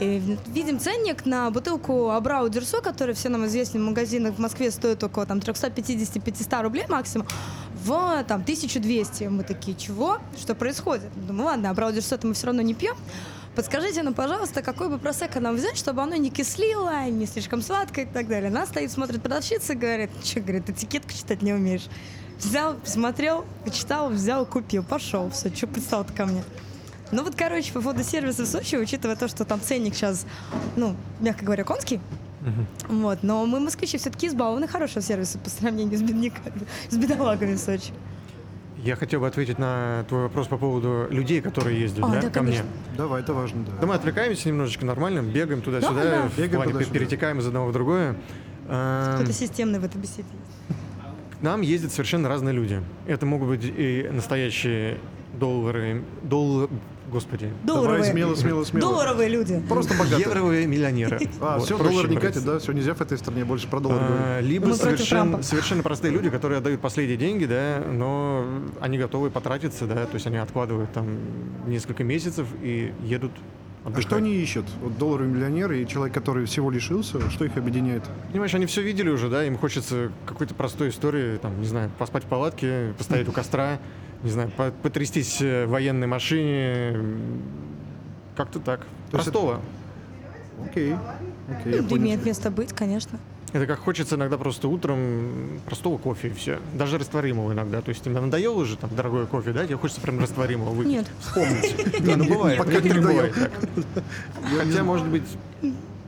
И 0.00 0.36
видим 0.48 0.80
ценник 0.80 1.24
на 1.24 1.50
бутылку 1.50 2.10
Абрау 2.10 2.48
Дюрсо, 2.48 2.80
который 2.80 3.14
все 3.14 3.28
нам 3.28 3.46
известны 3.46 3.78
в 3.78 3.84
магазинах 3.84 4.34
в 4.34 4.38
Москве 4.38 4.72
стоит 4.72 5.04
около 5.04 5.24
там 5.24 5.38
350-500 5.38 6.62
рублей 6.62 6.84
максимум, 6.88 7.28
в 7.84 8.24
там 8.24 8.40
1200. 8.42 9.24
Мы 9.24 9.44
такие, 9.44 9.76
чего? 9.76 10.18
Что 10.36 10.56
происходит? 10.56 11.10
Думаю, 11.14 11.46
ладно, 11.46 11.70
Абрау 11.70 11.92
Дюрсо-то 11.92 12.26
мы 12.26 12.34
все 12.34 12.46
равно 12.46 12.62
не 12.62 12.74
пьем. 12.74 12.96
Подскажите 13.54 14.02
нам, 14.02 14.14
пожалуйста, 14.14 14.62
какой 14.62 14.88
бы 14.88 14.98
просека 14.98 15.38
нам 15.38 15.54
взять, 15.54 15.76
чтобы 15.76 16.02
оно 16.02 16.16
не 16.16 16.30
кислило, 16.30 17.08
не 17.08 17.26
слишком 17.26 17.62
сладкое 17.62 18.04
и 18.04 18.08
так 18.08 18.26
далее. 18.26 18.48
Она 18.48 18.66
стоит, 18.66 18.90
смотрит 18.90 19.22
продавщица 19.22 19.74
и 19.74 19.76
говорит, 19.76 20.10
что, 20.24 20.40
говорит, 20.40 20.68
этикетку 20.68 21.12
читать 21.12 21.40
не 21.42 21.52
умеешь. 21.52 21.86
Взял, 22.38 22.74
посмотрел, 22.74 23.44
почитал, 23.64 24.10
взял, 24.10 24.44
купил, 24.44 24.82
пошел, 24.82 25.30
все, 25.30 25.54
что 25.54 25.68
пристал 25.68 26.04
ко 26.04 26.26
мне. 26.26 26.42
Ну 27.12 27.22
вот, 27.22 27.36
короче, 27.36 27.72
по 27.72 27.80
поводу 27.80 28.02
сервиса 28.02 28.42
в 28.42 28.46
Сочи, 28.46 28.74
учитывая 28.74 29.14
то, 29.14 29.28
что 29.28 29.44
там 29.44 29.60
ценник 29.60 29.94
сейчас, 29.94 30.26
ну, 30.74 30.96
мягко 31.20 31.44
говоря, 31.44 31.62
конский, 31.62 32.00
вот, 32.88 33.22
но 33.22 33.46
мы, 33.46 33.60
москвичи, 33.60 33.98
все-таки 33.98 34.26
избалованы 34.26 34.66
хорошего 34.66 35.00
сервиса 35.00 35.38
по 35.38 35.48
сравнению 35.48 35.96
с 35.96 36.02
бедняками, 36.02 36.66
с 36.90 36.96
бедолагами 36.96 37.54
в 37.54 37.58
Сочи. 37.58 37.92
Я 38.84 38.96
хотел 38.96 39.20
бы 39.20 39.26
ответить 39.26 39.58
на 39.58 40.04
твой 40.10 40.24
вопрос 40.24 40.46
по 40.46 40.58
поводу 40.58 41.06
людей, 41.08 41.40
которые 41.40 41.80
ездят 41.80 42.04
А, 42.04 42.08
да, 42.12 42.20
да, 42.20 42.28
ко 42.30 42.42
мне. 42.42 42.62
Давай, 42.98 43.22
это 43.22 43.32
важно, 43.32 43.64
да. 43.64 43.72
Да 43.80 43.86
мы 43.86 43.94
отвлекаемся 43.94 44.46
немножечко 44.48 44.84
нормально, 44.84 45.22
бегаем 45.22 45.62
туда-сюда, 45.62 45.94
Да, 45.94 46.10
да. 46.10 46.28
в 46.28 46.36
Бегаем 46.36 46.50
плане 46.56 46.72
туда-сюда. 46.72 46.98
перетекаем 46.98 47.38
из 47.38 47.46
одного 47.46 47.68
в 47.68 47.72
другое. 47.72 48.14
Эм, 48.68 49.14
Кто-то 49.16 49.32
системный 49.32 49.78
в 49.78 49.84
этой 49.86 49.96
беседе. 49.98 50.28
К 51.40 51.42
нам 51.42 51.62
ездят 51.62 51.92
совершенно 51.92 52.28
разные 52.28 52.52
люди. 52.54 52.82
Это 53.06 53.24
могут 53.24 53.48
быть 53.48 53.62
и 53.64 54.06
настоящие 54.12 54.98
доллары, 55.38 56.02
доллар, 56.22 56.68
господи, 57.10 57.50
Долларовые. 57.64 57.98
Давай, 57.98 58.12
смело, 58.12 58.34
смело, 58.34 58.64
смело. 58.64 58.90
Долларовые 58.90 59.28
люди. 59.28 59.62
Просто 59.68 59.94
богатые. 59.94 60.20
евровые 60.20 60.66
миллионеры. 60.66 61.20
А, 61.40 61.58
Вот, 61.58 61.66
все, 61.66 61.76
доллар 61.78 62.08
не 62.08 62.16
катит, 62.16 62.44
да? 62.44 62.58
Все, 62.58 62.72
нельзя 62.72 62.94
в 62.94 63.00
этой 63.00 63.18
стране 63.18 63.44
больше 63.44 63.68
про 63.68 63.80
доллар 63.80 63.98
А, 64.00 64.08
говорить. 64.08 64.50
Либо 64.50 64.72
совершенно, 64.72 65.42
совершенно 65.42 65.82
простые 65.82 66.12
люди, 66.12 66.30
которые 66.30 66.58
отдают 66.58 66.80
последние 66.80 67.16
деньги, 67.16 67.44
да, 67.44 67.82
но 67.86 68.44
они 68.80 68.98
готовы 68.98 69.30
потратиться, 69.30 69.86
да, 69.86 70.06
то 70.06 70.14
есть 70.14 70.26
они 70.26 70.36
откладывают 70.38 70.92
там 70.92 71.06
несколько 71.66 72.04
месяцев 72.04 72.46
и 72.62 72.92
едут 73.02 73.32
А 73.84 73.88
отдыхать. 73.88 74.04
что 74.06 74.16
они 74.16 74.34
ищут? 74.34 74.64
Вот 74.82 74.96
долларовый 74.98 75.30
миллионер 75.32 75.72
и 75.72 75.86
человек, 75.86 76.14
который 76.14 76.46
всего 76.46 76.70
лишился, 76.70 77.30
что 77.30 77.44
их 77.44 77.56
объединяет? 77.56 78.02
Понимаешь, 78.30 78.54
они 78.54 78.66
все 78.66 78.80
видели 78.82 79.10
уже, 79.10 79.28
да, 79.28 79.44
им 79.44 79.58
хочется 79.58 80.10
какой-то 80.26 80.54
простой 80.54 80.88
истории, 80.88 81.36
там, 81.36 81.60
не 81.60 81.66
знаю, 81.66 81.90
поспать 81.98 82.24
в 82.24 82.26
палатке, 82.26 82.94
постоять 82.96 83.28
у 83.28 83.32
костра, 83.32 83.78
не 84.24 84.30
знаю, 84.30 84.50
по- 84.56 84.72
потрястись 84.82 85.40
э, 85.40 85.66
в 85.66 85.70
военной 85.70 86.06
машине, 86.06 86.96
как-то 88.36 88.58
так. 88.58 88.80
То 89.10 89.18
Простого. 89.18 89.60
Окей, 90.64 90.94
окей, 91.48 91.74
Это 91.74 91.82
понял. 91.84 92.02
имеет 92.02 92.24
место 92.24 92.50
быть, 92.50 92.72
конечно. 92.72 93.18
Это 93.52 93.66
как 93.66 93.78
хочется 93.78 94.16
иногда 94.16 94.36
просто 94.36 94.66
утром 94.66 95.60
простого 95.66 95.96
кофе 95.98 96.28
и 96.28 96.30
все. 96.32 96.58
Даже 96.72 96.98
растворимого 96.98 97.52
иногда. 97.52 97.80
То 97.82 97.90
есть 97.90 98.02
тебе 98.02 98.18
надоело 98.18 98.54
уже 98.54 98.76
там 98.76 98.90
дорогой 98.96 99.26
кофе, 99.26 99.52
да? 99.52 99.64
Тебе 99.64 99.76
хочется 99.76 100.00
прям 100.00 100.18
растворимого 100.18 100.70
выпить. 100.70 100.90
Нет. 100.92 101.06
Вспомнить. 101.20 102.00
Не, 102.00 102.16
ну 102.16 102.24
бывает. 102.28 102.58
Пока 102.58 102.80
не 102.80 102.92
бывает 102.98 103.32
так. 103.34 103.52
Хотя, 104.58 104.82
может 104.82 105.06
быть, 105.06 105.22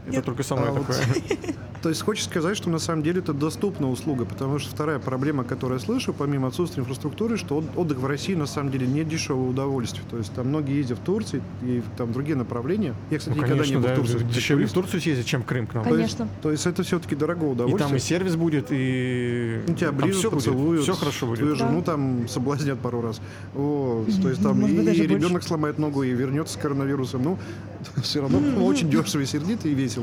это 0.06 0.22
только 0.22 0.42
со 0.42 0.54
мной 0.56 0.68
А 0.68 0.72
вот 0.72 0.86
такое. 0.86 1.04
То 1.82 1.90
есть 1.90 2.02
хочешь 2.02 2.24
сказать, 2.24 2.56
что 2.56 2.68
на 2.68 2.78
самом 2.80 3.02
деле 3.04 3.20
это 3.20 3.32
доступная 3.32 3.88
услуга, 3.88 4.24
потому 4.24 4.58
что 4.58 4.70
вторая 4.70 4.98
проблема, 4.98 5.44
которую 5.44 5.78
я 5.78 5.84
слышу, 5.84 6.12
помимо 6.12 6.48
отсутствия 6.48 6.80
инфраструктуры, 6.82 7.36
что 7.36 7.58
от- 7.58 7.76
отдых 7.78 7.98
в 7.98 8.06
России 8.06 8.34
на 8.34 8.46
самом 8.46 8.72
деле 8.72 8.86
не 8.88 9.04
дешевое 9.04 9.48
удовольствие. 9.50 10.02
То 10.10 10.16
есть 10.18 10.32
там 10.32 10.48
многие 10.48 10.76
ездят 10.78 10.98
в 10.98 11.02
Турцию 11.02 11.42
и 11.62 11.80
в 11.80 11.96
там 11.96 12.12
другие 12.12 12.34
направления. 12.36 12.94
Я, 13.10 13.18
кстати, 13.18 13.36
Ну, 13.36 13.42
никогда 13.44 13.62
конечно, 13.62 13.72
не 13.72 13.76
был 13.82 13.88
да, 13.88 13.94
в 13.94 13.98
Турции. 13.98 14.18
дешевле 14.34 14.66
в. 14.66 14.72
Турцию 14.72 15.00
съездить, 15.00 15.26
чем 15.26 15.42
в 15.42 15.46
Крым 15.46 15.66
к 15.68 15.74
нам. 15.74 15.84
То 15.84 15.90
есть- 15.96 16.16
Конечно. 16.16 16.28
То 16.42 16.50
есть 16.50 16.66
это 16.66 16.82
все-таки 16.82 17.14
дорогое 17.14 17.50
И 17.50 17.52
удовольствие. 17.52 17.88
там 17.88 17.96
и 17.96 18.00
сервис 18.00 18.34
будет, 18.36 18.66
и 18.70 19.60
Ну, 19.68 19.74
тебя 19.74 19.88
там 19.88 19.96
ближе 19.98 20.18
все 20.18 20.30
поцелуют, 20.30 20.82
Все 20.82 20.94
хорошо 20.94 21.26
будет. 21.26 21.38
Твою 21.38 21.56
Да. 21.56 21.66
жену 21.68 21.82
там 21.82 22.26
соблазнят 22.28 22.78
пару 22.80 23.00
раз. 23.00 23.20
Вот, 23.54 24.06
то 24.22 24.28
есть 24.28 24.42
там 24.42 24.60
Может 24.60 24.76
и, 24.76 25.02
и 25.02 25.06
ребенок 25.06 25.42
сломает 25.44 25.78
ногу 25.78 26.02
и 26.02 26.10
вернется 26.10 26.54
с 26.54 26.56
коронавирусом. 26.60 27.22
Ну, 27.22 27.38
все 28.02 28.22
равно 28.22 28.40
очень 28.66 28.90
дешево 28.90 29.22
и 29.22 29.26
сердито 29.26 29.68
и 29.68 29.74
весело. 29.74 29.95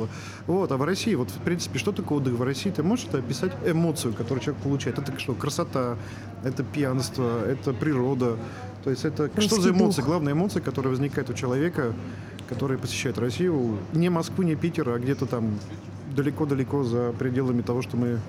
Вот, 0.48 0.72
а 0.72 0.78
в 0.78 0.84
России, 0.84 1.16
вот 1.16 1.30
в 1.30 1.38
принципе, 1.40 1.80
что 1.80 1.92
такое 1.92 2.20
отдых 2.20 2.34
в 2.34 2.42
России? 2.44 2.70
Ты 2.70 2.84
можешь 2.84 3.06
это 3.06 3.20
описать 3.20 3.52
эмоцию, 3.66 4.14
которую 4.14 4.44
человек 4.44 4.62
получает? 4.64 5.00
Это 5.00 5.18
что, 5.20 5.34
красота, 5.34 5.98
это 6.44 6.64
пьянство, 6.64 7.46
это 7.46 7.74
природа. 7.74 8.38
То 8.84 8.90
есть 8.90 9.06
это 9.06 9.28
что 9.28 9.42
Русский 9.42 9.62
за 9.62 9.70
эмоция? 9.72 10.02
дух. 10.02 10.06
Главная 10.12 10.34
эмоция, 10.34 10.62
которая 10.62 10.92
возникает 10.92 11.30
у 11.30 11.34
человека, 11.34 11.94
который 12.50 12.78
посещает 12.78 13.18
Россию, 13.18 13.78
не 13.94 14.10
Москву, 14.10 14.44
не 14.44 14.56
Питер, 14.56 14.90
а 14.90 15.00
где-то 15.00 15.26
там 15.26 15.58
далеко-далеко 16.16 16.84
за 16.84 17.14
пределами 17.14 17.62
того, 17.62 17.82
что 17.82 17.98
мы 17.98 18.20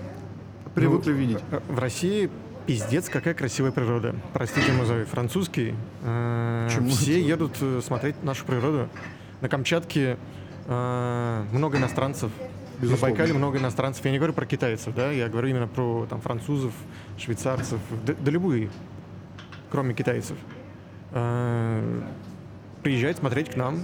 привыкли 0.75 1.11
Ну, 1.13 1.17
видеть. 1.19 1.39
э, 1.51 1.61
В 1.69 1.79
России 1.79 2.31
пиздец, 2.67 3.09
какая 3.11 3.35
красивая 3.35 3.73
природа. 3.73 4.15
Простите 4.33 4.73
мой 4.73 5.05
французский. 5.05 5.75
Э, 6.03 6.67
Почему 6.69 6.89
Все 6.91 7.19
это? 7.21 7.29
едут 7.29 7.53
э, 7.61 7.81
смотреть 7.85 8.23
нашу 8.23 8.45
природу. 8.47 8.89
На 9.41 9.49
Камчатке 9.49 10.17
много 10.67 11.77
иностранцев. 11.79 12.31
Безусловно. 12.81 13.15
На 13.15 13.19
Байкале 13.19 13.33
много 13.39 13.59
иностранцев. 13.59 14.05
Я 14.05 14.11
не 14.11 14.19
говорю 14.19 14.33
про 14.33 14.47
китайцев, 14.47 14.95
да, 14.95 15.11
я 15.11 15.29
говорю 15.29 15.49
именно 15.49 15.69
про 15.69 16.07
там, 16.07 16.21
французов, 16.21 16.73
швейцарцев, 17.19 17.79
да, 18.05 18.15
да 18.19 18.31
любые, 18.31 18.71
кроме 19.71 19.95
китайцев. 19.95 20.37
Э, 21.13 22.03
Приезжать 22.83 23.17
смотреть 23.17 23.51
к 23.51 23.57
нам, 23.57 23.81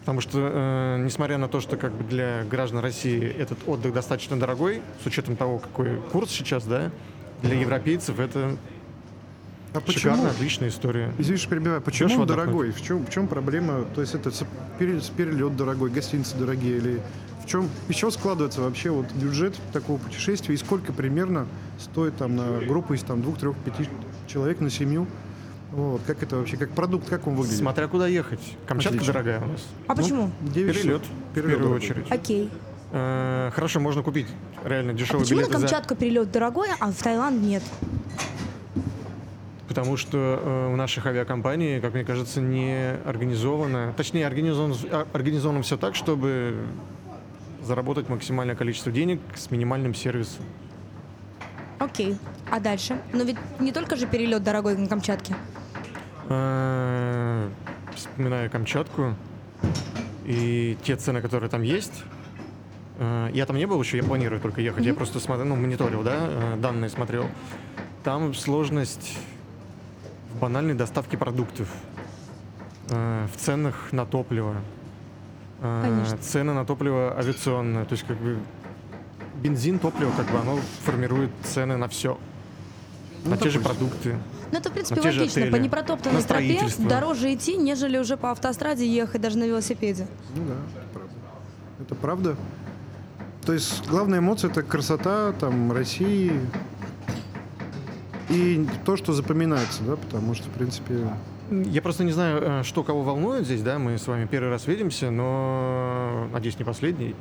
Потому 0.00 0.22
что, 0.22 0.38
э, 0.40 1.02
несмотря 1.04 1.36
на 1.36 1.46
то, 1.46 1.60
что 1.60 1.76
как 1.76 1.92
бы 1.92 2.04
для 2.04 2.44
граждан 2.44 2.80
России 2.80 3.22
этот 3.22 3.58
отдых 3.68 3.92
достаточно 3.92 4.38
дорогой, 4.40 4.80
с 5.02 5.06
учетом 5.06 5.36
того, 5.36 5.58
какой 5.58 6.00
курс 6.10 6.30
сейчас, 6.30 6.64
да, 6.64 6.90
для 7.42 7.54
европейцев 7.54 8.18
это 8.18 8.56
А 9.72 9.80
почему? 9.80 10.14
шикарная, 10.14 10.30
отличная 10.32 10.68
история. 10.68 11.12
Извините, 11.18 11.48
перебиваю. 11.48 11.80
Почему 11.80 12.20
он 12.20 12.26
дорогой? 12.26 12.72
В 12.72 12.82
чем, 12.82 13.06
в 13.06 13.10
чем 13.10 13.28
проблема? 13.28 13.84
То 13.94 14.00
есть 14.00 14.14
это 14.14 14.30
перелет 14.78 15.56
дорогой, 15.56 15.90
гостиницы 15.90 16.36
дорогие 16.36 16.78
или 16.78 17.00
в 17.44 17.46
чем, 17.46 17.68
из 17.88 17.94
чего 17.96 18.10
складывается 18.10 18.60
вообще 18.60 18.90
вот 18.90 19.10
бюджет 19.12 19.54
такого 19.72 19.98
путешествия 19.98 20.54
и 20.54 20.58
сколько 20.58 20.92
примерно 20.92 21.46
стоит 21.78 22.16
там 22.16 22.36
на 22.36 22.58
группу 22.60 22.94
из 22.94 23.02
там 23.02 23.22
двух, 23.22 23.38
трех, 23.38 23.56
пяти 23.58 23.88
человек 24.26 24.60
на 24.60 24.70
семью? 24.70 25.06
Вот, 25.72 26.00
как 26.04 26.20
это 26.24 26.36
вообще, 26.36 26.56
как 26.56 26.70
продукт, 26.70 27.08
как 27.08 27.28
он 27.28 27.36
выглядит? 27.36 27.58
Смотря 27.60 27.86
куда 27.86 28.08
ехать. 28.08 28.40
Камчатка 28.66 28.96
Отлично. 28.96 29.12
дорогая 29.12 29.40
у 29.40 29.46
нас. 29.52 29.66
А 29.86 29.94
почему? 29.94 30.32
Ну, 30.40 30.48
девять 30.50 30.76
Перелет, 30.80 31.02
часов. 31.02 31.16
в 31.30 31.34
Перелет 31.34 31.50
первую 31.58 31.58
дорогой. 31.58 31.76
очередь. 31.76 32.06
Окей. 32.10 32.50
Э, 32.90 33.50
Хорошо, 33.54 33.78
можно 33.78 34.02
купить 34.02 34.26
реально 34.64 34.90
А 34.90 34.94
дешевые 34.94 35.20
почему 35.22 35.40
на 35.40 35.44
билеты 35.44 35.58
за... 35.60 35.66
Камчатку 35.68 35.94
перелет 35.94 36.32
дорогой, 36.32 36.66
а 36.80 36.90
в 36.90 36.96
Таиланд 36.96 37.40
нет? 37.40 37.62
Потому 39.70 39.96
что 39.96 40.16
э, 40.42 40.72
у 40.72 40.74
наших 40.74 41.06
авиакомпаний, 41.06 41.80
как 41.80 41.94
мне 41.94 42.02
кажется, 42.02 42.40
не 42.40 42.96
организовано, 43.04 43.94
точнее, 43.96 44.26
организовано, 44.26 44.74
а- 44.90 45.06
организовано 45.12 45.62
все 45.62 45.76
так, 45.76 45.94
чтобы 45.94 46.56
заработать 47.62 48.08
максимальное 48.08 48.56
количество 48.56 48.90
денег 48.90 49.20
с 49.36 49.48
минимальным 49.52 49.94
сервисом. 49.94 50.44
Окей. 51.78 52.16
А 52.50 52.58
дальше? 52.58 53.00
Но 53.12 53.22
ведь 53.22 53.36
не 53.60 53.70
только 53.70 53.94
же 53.94 54.08
перелет 54.08 54.42
дорогой 54.42 54.76
на 54.76 54.88
Камчатке. 54.88 55.36
Э, 56.28 57.48
Вспоминаю 57.94 58.50
Камчатку 58.50 59.14
и 60.26 60.76
те 60.82 60.96
цены, 60.96 61.20
которые 61.20 61.48
там 61.48 61.62
есть. 61.62 62.02
Э, 62.98 63.30
Я 63.32 63.46
там 63.46 63.56
не 63.56 63.66
был 63.66 63.80
еще, 63.80 63.98
я 63.98 64.02
планирую 64.02 64.40
только 64.40 64.60
ехать. 64.62 64.84
Я 64.84 64.94
просто 64.94 65.20
смотрел, 65.20 65.46
ну, 65.46 65.54
мониторил, 65.54 66.02
да, 66.02 66.56
данные 66.56 66.90
смотрел. 66.90 67.26
Там 68.02 68.34
сложность 68.34 69.16
в 70.34 70.38
банальной 70.38 70.74
доставке 70.74 71.16
продуктов, 71.16 71.68
э, 72.90 73.26
в 73.32 73.36
ценах 73.38 73.92
на 73.92 74.06
топливо, 74.06 74.56
э, 75.60 75.82
Конечно. 75.82 76.18
цены 76.18 76.52
на 76.52 76.64
топливо 76.64 77.16
авиационное. 77.18 77.84
То 77.84 77.92
есть, 77.92 78.06
как 78.06 78.16
бы, 78.18 78.38
бензин, 79.42 79.78
топливо, 79.78 80.12
как 80.16 80.30
бы, 80.30 80.38
оно 80.38 80.58
формирует 80.84 81.30
цены 81.44 81.76
на 81.76 81.88
все. 81.88 82.18
Ну, 83.24 83.30
на 83.30 83.36
те 83.36 83.50
же 83.50 83.60
допустим. 83.60 83.88
продукты. 83.88 84.18
Ну, 84.50 84.58
это, 84.58 84.70
в 84.70 84.72
принципе, 84.72 85.00
логично. 85.00 85.42
По 85.42 85.48
отели, 85.48 85.62
непротоптанной 85.62 86.20
на 86.20 86.26
тропе 86.26 86.60
дороже 86.78 87.34
идти, 87.34 87.56
нежели 87.56 87.98
уже 87.98 88.16
по 88.16 88.30
автостраде 88.30 88.86
ехать 88.86 89.20
даже 89.20 89.38
на 89.38 89.44
велосипеде. 89.44 90.06
Ну 90.34 90.44
да, 90.46 90.54
это 90.54 90.88
правда. 90.92 91.14
Это 91.80 91.94
правда. 91.94 92.36
То 93.44 93.52
есть 93.52 93.86
главная 93.86 94.18
эмоция 94.18 94.50
это 94.50 94.62
красота 94.62 95.32
там 95.32 95.72
России 95.72 96.32
и 98.30 98.66
то, 98.84 98.96
что 98.96 99.12
запоминается, 99.12 99.82
да, 99.82 99.96
потому 99.96 100.34
что 100.34 100.48
в 100.48 100.52
принципе 100.52 101.08
Я 101.50 101.82
просто 101.82 102.04
не 102.04 102.12
знаю, 102.12 102.40
э, 102.42 102.62
что 102.62 102.84
кого 102.84 103.02
волнует 103.02 103.44
здесь, 103.44 103.62
да, 103.62 103.78
мы 103.78 103.98
с 103.98 104.06
вами 104.06 104.26
первый 104.26 104.50
раз 104.50 104.66
видимся, 104.66 105.10
но, 105.10 106.28
надеюсь, 106.32 106.58
не 106.58 106.64
последний. 106.64 107.14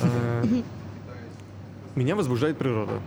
Э, 0.00 0.44
Меня 1.96 2.16
возбуждает 2.16 2.56
природа. 2.58 3.00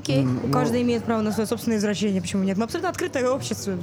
Окей. 0.00 0.24
У 0.24 0.46
но- 0.46 0.52
каждого 0.52 0.80
имеет 0.82 1.04
право 1.04 1.20
на 1.22 1.32
свое 1.32 1.46
собственное 1.46 1.78
извращение. 1.78 2.20
Почему 2.20 2.44
нет? 2.44 2.56
Мы 2.58 2.64
абсолютно 2.64 2.90
открытое 2.90 3.28
общество. 3.30 3.74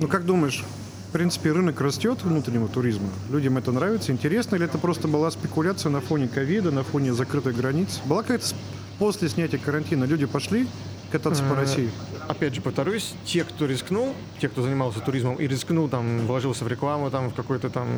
Ну 0.00 0.08
как 0.08 0.24
думаешь, 0.24 0.64
В 1.08 1.12
принципе, 1.12 1.50
рынок 1.50 1.80
растет 1.80 2.22
внутреннего 2.22 2.68
туризма. 2.68 3.08
Людям 3.30 3.58
это 3.58 3.72
нравится, 3.72 4.12
интересно, 4.12 4.54
или 4.54 4.64
это 4.64 4.78
просто 4.78 5.08
была 5.08 5.28
спекуляция 5.32 5.90
на 5.90 6.00
фоне 6.00 6.28
ковида, 6.28 6.70
на 6.70 6.84
фоне 6.84 7.12
закрытой 7.12 7.52
границ? 7.52 8.00
Была 8.04 8.22
какая-то 8.22 8.46
после 9.00 9.28
снятия 9.30 9.58
карантина 9.58 10.04
люди 10.04 10.26
пошли 10.26 10.68
кататься 11.10 11.42
по 11.42 11.54
Э, 11.54 11.60
России? 11.62 11.90
Опять 12.28 12.54
же, 12.54 12.60
повторюсь, 12.60 13.14
те, 13.24 13.42
кто 13.44 13.66
рискнул, 13.66 14.14
те, 14.40 14.48
кто 14.48 14.62
занимался 14.62 15.00
туризмом 15.00 15.36
и 15.36 15.48
рискнул, 15.48 15.88
там, 15.88 16.26
вложился 16.26 16.64
в 16.64 16.68
рекламу, 16.68 17.10
там, 17.10 17.30
в 17.30 17.34
какое-то 17.34 17.70
там 17.70 17.88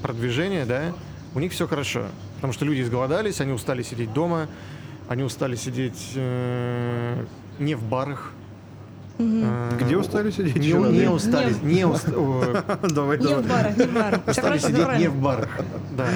продвижение, 0.00 0.64
да, 0.64 0.94
у 1.34 1.40
них 1.40 1.52
все 1.52 1.66
хорошо. 1.66 2.06
Потому 2.36 2.52
что 2.52 2.64
люди 2.64 2.80
изголодались, 2.80 3.40
они 3.40 3.52
устали 3.52 3.82
сидеть 3.82 4.12
дома, 4.14 4.46
они 5.08 5.24
устали 5.24 5.56
сидеть 5.56 6.12
э, 6.14 7.24
не 7.58 7.74
в 7.74 7.82
барах. 7.82 8.32
Э, 9.18 9.70
Где 9.80 9.96
устали 9.96 10.30
сидеть? 10.30 10.56
Не, 10.56 10.72
не 10.72 11.08
устали, 11.10 11.54
не 11.62 11.84
уст- 11.84 12.08
о, 12.14 12.62
Давай, 12.88 13.18
Не 13.18 13.24
давай. 13.24 13.42
в 13.42 13.48
барах, 13.48 13.76
не 13.76 13.84
в 13.84 13.94
барах. 13.94 14.20
Устали 14.28 14.58
сидеть 14.58 14.98
не 14.98 15.08
в 15.08 15.16
барах. 15.20 15.48
Да. 15.96 16.06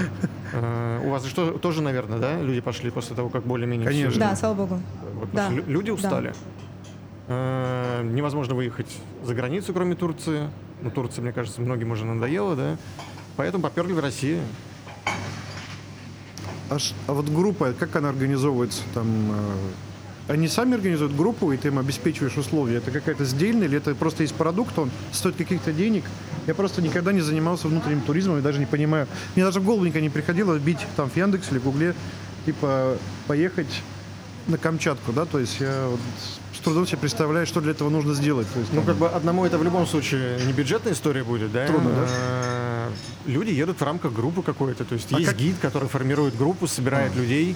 Э, 0.53 1.01
У 1.05 1.11
вас 1.11 1.25
же 1.25 1.31
что- 1.31 1.53
тоже, 1.59 1.83
наверное, 1.83 2.19
да, 2.19 2.41
люди 2.41 2.61
пошли 2.61 2.91
после 2.91 3.15
того, 3.17 3.29
как 3.29 3.45
более-менее 3.45 3.87
Конечно. 3.87 4.19
Да, 4.21 4.37
слава 4.37 4.55
богу. 4.55 4.81
Вот, 5.15 5.29
Да. 5.33 5.49
люди 5.51 5.89
Да. 5.89 5.95
устали. 5.95 6.35
Э, 7.29 8.03
Невозможно 8.03 8.55
выехать 8.55 8.97
за 9.25 9.35
границу, 9.35 9.73
кроме 9.73 9.95
Турции. 9.95 10.49
Ну, 10.83 10.91
Турция, 10.91 11.23
мне 11.23 11.33
кажется, 11.33 11.61
многим 11.61 11.91
уже 11.93 12.05
надоела, 12.05 12.57
да. 12.57 12.77
Поэтому 13.37 13.63
поперли 13.63 13.93
в 13.93 14.01
Россию. 14.01 14.41
А, 16.71 16.77
а 17.07 17.13
вот 17.13 17.29
группа, 17.29 17.73
как 17.73 17.95
она 17.97 18.09
организовывается? 18.09 18.83
Там, 18.95 19.07
э, 20.29 20.33
они 20.33 20.49
сами 20.49 20.75
организуют 20.75 21.15
группу, 21.15 21.53
и 21.53 21.57
ты 21.57 21.69
им 21.69 21.79
обеспечиваешь 21.79 22.37
условия. 22.37 22.77
Это 22.77 22.91
какая-то 22.91 23.25
сдельная, 23.25 23.67
или 23.67 23.77
это 23.77 23.95
просто 23.95 24.23
есть 24.23 24.35
продукт, 24.35 24.79
он 24.79 24.91
стоит 25.13 25.37
каких-то 25.37 25.73
денег? 25.73 26.05
Я 26.47 26.55
просто 26.55 26.83
никогда 26.83 27.13
не 27.13 27.21
занимался 27.21 27.69
внутренним 27.69 28.01
туризмом 28.01 28.39
и 28.39 28.41
даже 28.41 28.59
не 28.59 28.67
понимаю. 28.67 29.07
Мне 29.37 29.45
даже 29.45 29.61
в 29.61 29.65
голову 29.65 29.85
никогда 29.85 30.01
не 30.03 30.11
приходило 30.11 30.59
бить 30.59 30.79
там 30.97 31.09
в 31.11 31.17
Яндекс 31.17 31.51
или 31.53 31.59
Гугле, 31.59 31.95
типа, 32.47 32.97
поехать 33.27 33.83
на 34.47 34.59
Камчатку, 34.59 35.13
да, 35.13 35.27
то 35.27 35.39
есть 35.39 35.61
я 35.61 35.87
вот 35.89 36.01
с 36.55 36.59
трудом 36.63 36.87
себе 36.87 36.99
представляю, 36.99 37.47
что 37.47 37.61
для 37.61 37.71
этого 37.73 37.89
нужно 37.91 38.15
сделать. 38.15 38.47
То 38.53 38.59
есть, 38.59 38.73
Ну, 38.73 38.79
там, 38.79 38.87
как 38.87 38.97
бы 38.97 39.09
одному 39.09 39.45
это 39.47 39.59
в 39.59 39.65
любом 39.65 39.87
случае 39.87 40.39
не 40.47 40.53
бюджетная 40.53 40.93
история 40.93 41.23
будет, 41.25 41.53
да? 41.53 41.67
Трудно, 41.67 41.91
да? 41.91 42.89
Люди 43.27 43.51
едут 43.51 43.79
в 43.81 43.85
рамках 43.85 44.13
группы 44.13 44.43
какой-то. 44.43 44.85
То 44.85 44.95
есть 44.95 45.13
А 45.13 45.19
есть 45.19 45.31
как- 45.31 45.39
гид, 45.39 45.57
который 45.61 45.89
формирует 45.89 46.37
группу, 46.37 46.67
собирает 46.67 47.15
людей. 47.15 47.55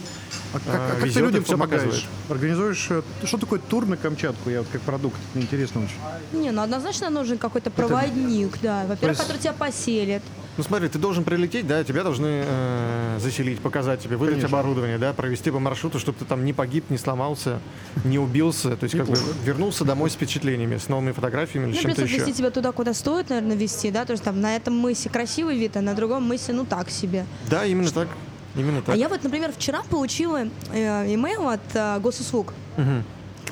а 0.52 0.58
как, 0.60 0.68
а 0.68 0.96
э, 0.98 1.00
как 1.00 1.12
ты 1.12 1.20
людям 1.20 1.44
помогаешь? 1.44 1.82
показывает. 1.82 2.04
Организуешь, 2.28 2.86
э, 2.90 3.02
что 3.24 3.38
такое 3.38 3.58
тур 3.60 3.86
на 3.86 3.96
Камчатку? 3.96 4.50
Я 4.50 4.58
вот 4.58 4.68
как 4.70 4.82
продукт, 4.82 5.16
мне 5.34 5.44
интересно 5.44 5.82
очень. 5.82 6.40
Не, 6.40 6.50
ну 6.50 6.62
однозначно 6.62 7.08
нужен 7.10 7.38
какой-то 7.38 7.70
проводник, 7.70 8.58
да. 8.62 8.82
Во-первых, 8.86 9.16
есть- 9.18 9.20
который 9.22 9.38
тебя 9.40 9.52
поселит. 9.54 10.22
Ну 10.56 10.62
смотри, 10.62 10.88
ты 10.88 11.00
должен 11.00 11.24
прилететь, 11.24 11.66
да, 11.66 11.82
тебя 11.82 12.04
должны 12.04 12.44
э, 12.46 13.18
заселить, 13.20 13.58
показать 13.58 14.00
тебе, 14.00 14.16
выдать 14.16 14.36
Конечно. 14.36 14.56
оборудование, 14.56 14.98
да, 14.98 15.12
провести 15.12 15.50
по 15.50 15.58
маршруту, 15.58 15.98
чтобы 15.98 16.16
ты 16.18 16.24
там 16.24 16.44
не 16.44 16.52
погиб, 16.52 16.90
не 16.90 16.98
сломался, 16.98 17.58
не 18.04 18.20
убился, 18.20 18.76
то 18.76 18.84
есть 18.84 18.96
как 18.96 19.06
бы 19.08 19.16
вернулся 19.44 19.84
домой 19.84 20.10
с 20.10 20.14
впечатлениями, 20.14 20.76
с 20.76 20.88
новыми 20.88 21.10
фотографиями 21.10 21.66
или 21.70 21.74
Ну, 21.74 21.82
чем-то 21.82 21.96
плюс 22.02 22.08
еще. 22.08 22.20
отвезти 22.22 22.38
тебя 22.38 22.50
туда, 22.52 22.70
куда 22.70 22.94
стоит, 22.94 23.30
наверное, 23.30 23.56
вести, 23.56 23.90
да, 23.90 24.04
то 24.04 24.12
есть 24.12 24.22
там 24.22 24.40
на 24.40 24.54
этом 24.54 24.74
мысе 24.78 25.08
красивый 25.08 25.53
вид, 25.54 25.76
а 25.76 25.80
на 25.80 25.94
другом 25.94 26.22
мысе, 26.24 26.52
ну, 26.52 26.64
так 26.64 26.90
себе. 26.90 27.26
Да, 27.50 27.64
именно 27.64 27.90
так. 27.90 28.08
Именно 28.56 28.82
так. 28.82 28.94
А 28.94 28.98
я 28.98 29.08
вот, 29.08 29.24
например, 29.24 29.52
вчера 29.52 29.82
получила 29.90 30.46
э, 30.72 31.14
имейл 31.14 31.48
от 31.48 31.60
э, 31.74 31.98
госуслуг, 32.00 32.52
Мгм. 32.76 33.02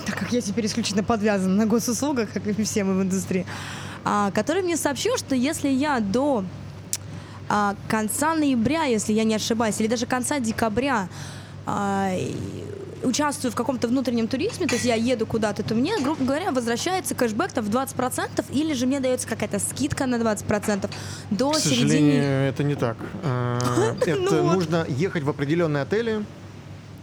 так 0.07 0.19
как 0.19 0.33
я 0.33 0.41
теперь 0.41 0.67
исключительно 0.67 1.03
подвязана 1.05 1.55
на 1.57 1.67
госуслугах, 1.67 2.33
как 2.33 2.47
и 2.47 2.63
все 2.65 2.85
мы 2.85 2.95
в 2.99 3.03
индустрии, 3.03 3.47
а, 4.05 4.31
который 4.31 4.63
мне 4.63 4.77
сообщил, 4.77 5.17
что 5.17 5.35
если 5.35 5.69
я 5.69 6.01
до 6.01 6.45
а, 7.49 7.75
конца 7.89 8.35
ноября, 8.35 8.85
если 8.85 9.13
я 9.13 9.25
не 9.25 9.35
ошибаюсь, 9.35 9.81
или 9.81 9.89
даже 9.89 10.07
конца 10.07 10.39
декабря 10.41 11.09
а, 11.67 12.11
участвую 13.05 13.53
в 13.53 13.55
каком-то 13.55 13.89
внутреннем 13.89 14.29
туризме, 14.29 14.67
то 14.67 14.75
есть 14.75 14.85
я 14.87 14.95
еду 14.95 15.27
куда-то, 15.27 15.63
то 15.63 15.75
мне, 15.75 15.99
грубо 15.99 16.25
говоря, 16.25 16.51
возвращается 16.51 17.15
кэшбэк 17.15 17.53
там 17.53 17.65
в 17.65 17.71
20%, 17.71 18.45
или 18.51 18.75
же 18.75 18.87
мне 18.87 19.01
дается 19.01 19.27
какая-то 19.29 19.59
скидка 19.59 20.07
на 20.07 20.17
20% 20.17 20.91
до 21.31 21.51
К 21.53 21.59
середины... 21.59 21.89
сожалению, 21.89 22.25
это 22.25 22.65
не 22.65 22.75
так. 22.75 22.97
Э, 23.25 23.95
Это 24.07 24.21
Ну 24.21 24.43
вот. 24.43 24.55
нужно 24.55 24.87
ехать 24.89 25.23
в 25.23 25.29
определенные 25.31 25.83
отели, 25.83 26.25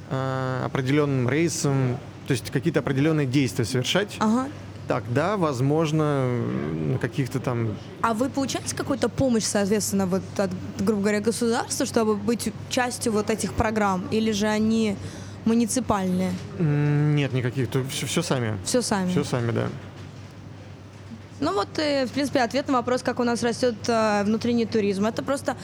э, 0.10 0.62
определенным 0.66 1.30
рейсом, 1.30 1.98
то 2.28 2.32
есть 2.32 2.52
какие-то 2.52 2.80
определенные 2.80 3.26
действия 3.26 3.66
совершать. 3.66 4.16
Ага. 4.20 4.48
Тогда, 4.88 5.38
возможно, 5.38 6.28
на 6.28 6.98
каких-то 6.98 7.40
там 7.40 7.76
А 8.02 8.16
вы 8.16 8.28
получаете 8.28 8.76
какую-то 8.76 9.08
помощь, 9.08 9.44
соответственно, 9.44 10.08
вот 10.08 10.24
от, 10.38 10.50
грубо 10.80 11.02
говоря, 11.02 11.22
государства, 11.22 11.86
чтобы 11.86 12.16
быть 12.16 12.52
частью 12.70 13.12
вот 13.12 13.30
этих 13.30 13.54
программ? 13.54 14.08
Или 14.10 14.32
же 14.32 14.48
они 14.48 14.96
муниципальные? 15.50 16.32
нет 16.60 17.34
никаких, 17.34 17.68
все, 17.90 18.06
все 18.06 18.22
сами. 18.22 18.58
Все 18.64 18.82
сами. 18.82 19.10
Все 19.12 19.24
сами, 19.24 19.52
да. 19.52 19.68
Ну 21.42 21.54
вот, 21.54 21.70
э, 21.80 22.06
в 22.06 22.12
принципе, 22.12 22.42
ответ 22.42 22.68
на 22.68 22.74
вопрос, 22.74 23.02
как 23.02 23.20
у 23.20 23.24
нас 23.24 23.42
растет 23.44 23.76
э, 23.88 24.24
внутренний 24.26 24.66
туризм. 24.66 25.06
Это 25.06 25.24
просто 25.24 25.56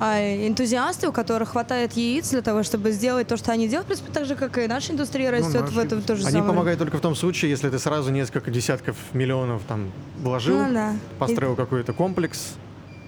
э, 0.00 0.46
энтузиасты, 0.48 1.06
у 1.08 1.12
которых 1.12 1.50
хватает 1.50 1.92
яиц 1.92 2.30
для 2.30 2.40
того, 2.40 2.62
чтобы 2.62 2.92
сделать 2.92 3.28
то, 3.28 3.36
что 3.36 3.52
они 3.52 3.68
делают. 3.68 3.84
В 3.84 3.88
принципе, 3.88 4.10
так 4.10 4.24
же, 4.24 4.36
как 4.36 4.56
и 4.56 4.66
наша 4.66 4.92
индустрия 4.92 5.30
растет 5.30 5.68
в 5.68 5.76
наша 5.76 5.86
этом 5.86 6.00
тоже 6.02 6.22
Они 6.22 6.32
самое. 6.32 6.48
помогают 6.50 6.78
только 6.78 6.96
в 6.96 7.00
том 7.02 7.14
случае, 7.14 7.50
если 7.50 7.68
ты 7.68 7.78
сразу 7.78 8.10
несколько 8.10 8.50
десятков 8.50 8.96
миллионов 9.12 9.60
там 9.68 9.92
вложил, 10.18 10.58
Ну 10.58 10.72
да. 10.72 10.94
построил 11.18 11.56
какой-то 11.56 11.92
комплекс, 11.92 12.54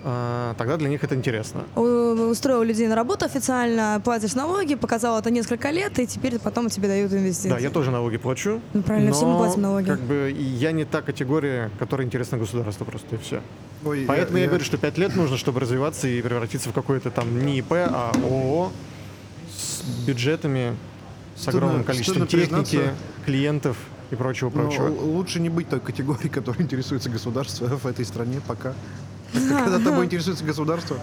тогда 0.03 0.77
для 0.77 0.89
них 0.89 1.03
это 1.05 1.15
интересно. 1.15 1.65
Устроил 1.77 2.63
людей 2.63 2.87
на 2.89 2.95
работу 2.95 3.25
официально, 3.25 4.01
платишь 4.05 4.35
налоги, 4.35 4.75
показал 4.75 5.19
это 5.19 5.31
несколько 5.31 5.71
лет, 5.71 5.99
и 5.99 6.07
теперь 6.07 6.39
потом 6.39 6.69
тебе 6.69 6.89
дают 6.89 7.13
инвестиции. 7.13 7.51
Да, 7.51 7.59
я 7.59 7.71
тоже 7.71 7.91
налоги 7.91 8.17
плачу. 8.17 8.61
Ну, 8.73 8.83
правильно, 8.83 9.13
все 9.13 9.27
мы 9.27 9.33
но 9.33 9.39
платим 9.39 9.63
налоги. 9.63 9.87
Как 9.87 10.01
бы 10.01 10.35
я 10.37 10.73
не 10.73 10.85
та 10.85 11.03
категория, 11.03 11.71
которая 11.79 12.07
интересна 12.07 12.39
государству 12.39 12.85
просто 12.87 13.17
и 13.17 13.19
все. 13.19 13.41
Ой, 13.85 14.05
Поэтому 14.07 14.39
я, 14.39 14.47
говорю, 14.47 14.65
что 14.65 14.77
пять 14.79 14.99
лет 14.99 15.17
нужно, 15.17 15.37
чтобы 15.37 15.61
развиваться 15.61 16.07
и 16.09 16.21
превратиться 16.23 16.69
в 16.69 16.73
какой-то 16.73 17.11
там 17.11 17.45
не 17.47 17.59
ИП, 17.59 17.73
а 17.73 18.13
ООО 18.23 18.73
с 19.51 19.83
бюджетами, 20.07 20.77
с 21.37 21.43
Стыдно- 21.43 21.57
огромным 21.59 21.85
количеством 21.85 22.27
стыдно 22.29 22.63
техники, 22.65 22.77
признаться. 22.77 22.95
клиентов 23.25 23.77
и 24.11 24.17
прочего, 24.17 24.51
Но 24.55 24.63
прочего. 24.63 24.89
лучше 24.89 25.41
не 25.41 25.49
быть 25.49 25.69
той 25.69 25.81
категорией, 25.81 26.29
которой 26.35 26.63
интересуется 26.63 27.09
государство 27.11 27.67
в 27.67 27.87
этой 27.87 28.05
стране 28.05 28.41
пока. 28.47 28.75
Когда 29.33 29.79
тобой 29.79 30.07
интересуется 30.07 30.45
государство, 30.45 30.97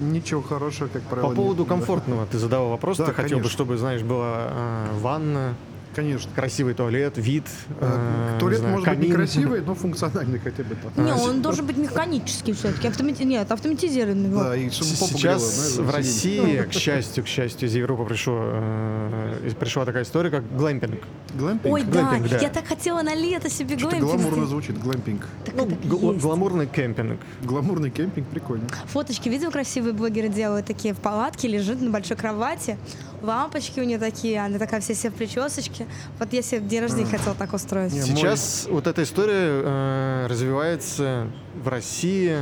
ничего 0.00 0.42
хорошего, 0.42 0.88
как 0.88 1.02
правило, 1.02 1.30
По 1.30 1.34
поводу 1.34 1.64
комфортного 1.64 2.26
ты 2.26 2.38
задавал 2.38 2.70
вопрос, 2.70 2.98
ты 2.98 3.12
хотел 3.12 3.38
бы, 3.38 3.48
чтобы, 3.48 3.76
знаешь, 3.76 4.02
была 4.02 4.48
э, 4.50 4.86
ванна, 5.00 5.54
Конечно. 5.94 6.30
красивый 6.34 6.74
туалет, 6.74 7.14
вид, 7.16 7.44
э, 7.80 8.36
Туалет 8.40 8.58
знаю, 8.58 8.74
может 8.74 8.88
быть 8.88 8.98
камин. 8.98 9.10
некрасивый, 9.10 9.60
но 9.62 9.74
функциональный 9.74 10.38
хотя 10.38 10.62
бы 10.62 10.76
там. 10.76 11.04
Не, 11.04 11.12
он 11.12 11.42
должен 11.42 11.66
быть 11.66 11.76
механический 11.76 12.52
все-таки. 12.52 12.88
Автомати... 12.88 13.22
Нет, 13.22 13.50
автоматизированный. 13.50 14.28
Да, 14.28 14.56
и 14.56 14.68
Сейчас 14.70 15.40
знаешь, 15.40 15.88
в. 15.88 15.94
России, 15.94 16.62
к 16.68 16.72
счастью, 16.72 17.24
к 17.24 17.26
счастью, 17.26 17.68
из 17.68 17.74
Европы 17.74 18.04
пришло, 18.04 18.38
э, 18.40 19.50
пришла 19.58 19.84
такая 19.84 20.02
история, 20.04 20.30
как 20.30 20.44
глэмпинг. 20.56 21.00
Глэмпинг? 21.34 21.72
Ой, 21.74 21.82
да, 21.82 22.08
глэмпинг, 22.10 22.30
да. 22.30 22.38
я 22.38 22.48
так 22.48 22.66
хотела 22.66 23.02
на 23.02 23.14
лето 23.14 23.50
себе 23.50 23.78
Что-то 23.78 23.96
глэмпинг 23.96 24.22
гламурно 24.22 24.46
звучит, 24.46 24.78
глэмпинг. 24.78 25.26
Так 25.44 25.54
Ну, 25.54 25.66
гл- 25.84 26.12
гламурный 26.12 26.66
кемпинг. 26.66 27.20
Гламурный 27.42 27.90
кемпинг, 27.90 28.26
прикольно. 28.28 28.66
Фоточки 28.86 29.28
видел, 29.28 29.50
красивые 29.50 29.92
блогеры 29.92 30.28
делают 30.28 30.66
такие 30.66 30.94
в 30.94 30.98
палатке, 30.98 31.48
лежит 31.48 31.80
на 31.80 31.90
большой 31.90 32.16
кровати, 32.16 32.78
лампочки 33.22 33.80
у 33.80 33.84
нее 33.84 33.98
такие, 33.98 34.40
она 34.40 34.58
такая 34.58 34.80
вся 34.80 34.94
себе 34.94 35.10
в 35.10 35.14
причесочке. 35.14 35.83
Вот 36.18 36.32
я 36.32 36.42
себе 36.42 36.60
в 36.60 36.66
день 36.66 36.80
рождения 36.82 37.06
хотела 37.10 37.34
так 37.34 37.52
устроить. 37.52 37.92
Сейчас 37.92 38.66
вот 38.70 38.86
эта 38.86 39.02
история 39.02 39.62
э, 39.64 40.26
развивается 40.28 41.28
в 41.62 41.68
России. 41.68 42.38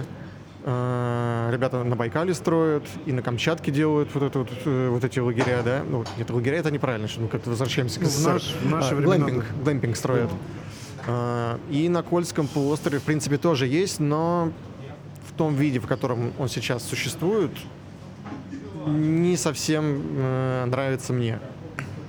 Э, 0.65 1.51
ребята 1.53 1.83
на 1.83 1.97
Байкале 1.97 2.35
строят 2.35 2.85
и 3.07 3.13
на 3.13 3.21
Камчатке 3.23 3.71
делают 3.73 4.11
вот, 4.15 4.23
это 4.23 4.39
вот, 4.41 4.49
э, 4.65 4.89
вот 4.91 5.03
эти 5.05 5.19
лагеря, 5.19 5.63
да? 5.65 5.83
Ну, 5.89 6.05
нет, 6.19 6.31
лагеря 6.31 6.59
это 6.59 6.71
неправильно, 6.71 7.09
что 7.09 7.21
мы 7.21 7.29
как-то 7.29 7.51
возвращаемся 7.51 7.99
к 7.99 8.03
Ну, 8.05 8.09
в 8.09 8.13
СССР. 8.13 8.33
наш- 8.33 8.55
в 8.63 8.71
наши 8.71 8.93
А, 8.93 8.95
времена, 8.97 9.17
глэмпинг, 9.17 9.45
глэмпинг 9.65 9.97
строят. 9.97 10.31
Э, 11.07 11.59
и 11.71 11.89
на 11.89 12.03
Кольском 12.05 12.47
полуострове, 12.47 12.99
в 13.01 13.03
принципе, 13.03 13.39
тоже 13.39 13.67
есть, 13.67 13.99
но 13.99 14.53
в 15.29 15.37
том 15.37 15.57
виде, 15.57 15.81
в 15.81 15.87
котором 15.89 16.33
он 16.39 16.49
сейчас 16.49 16.85
существует, 16.85 17.51
не 18.87 19.37
совсем 19.37 20.01
э, 20.17 20.65
нравится 20.67 21.13
мне. 21.13 21.41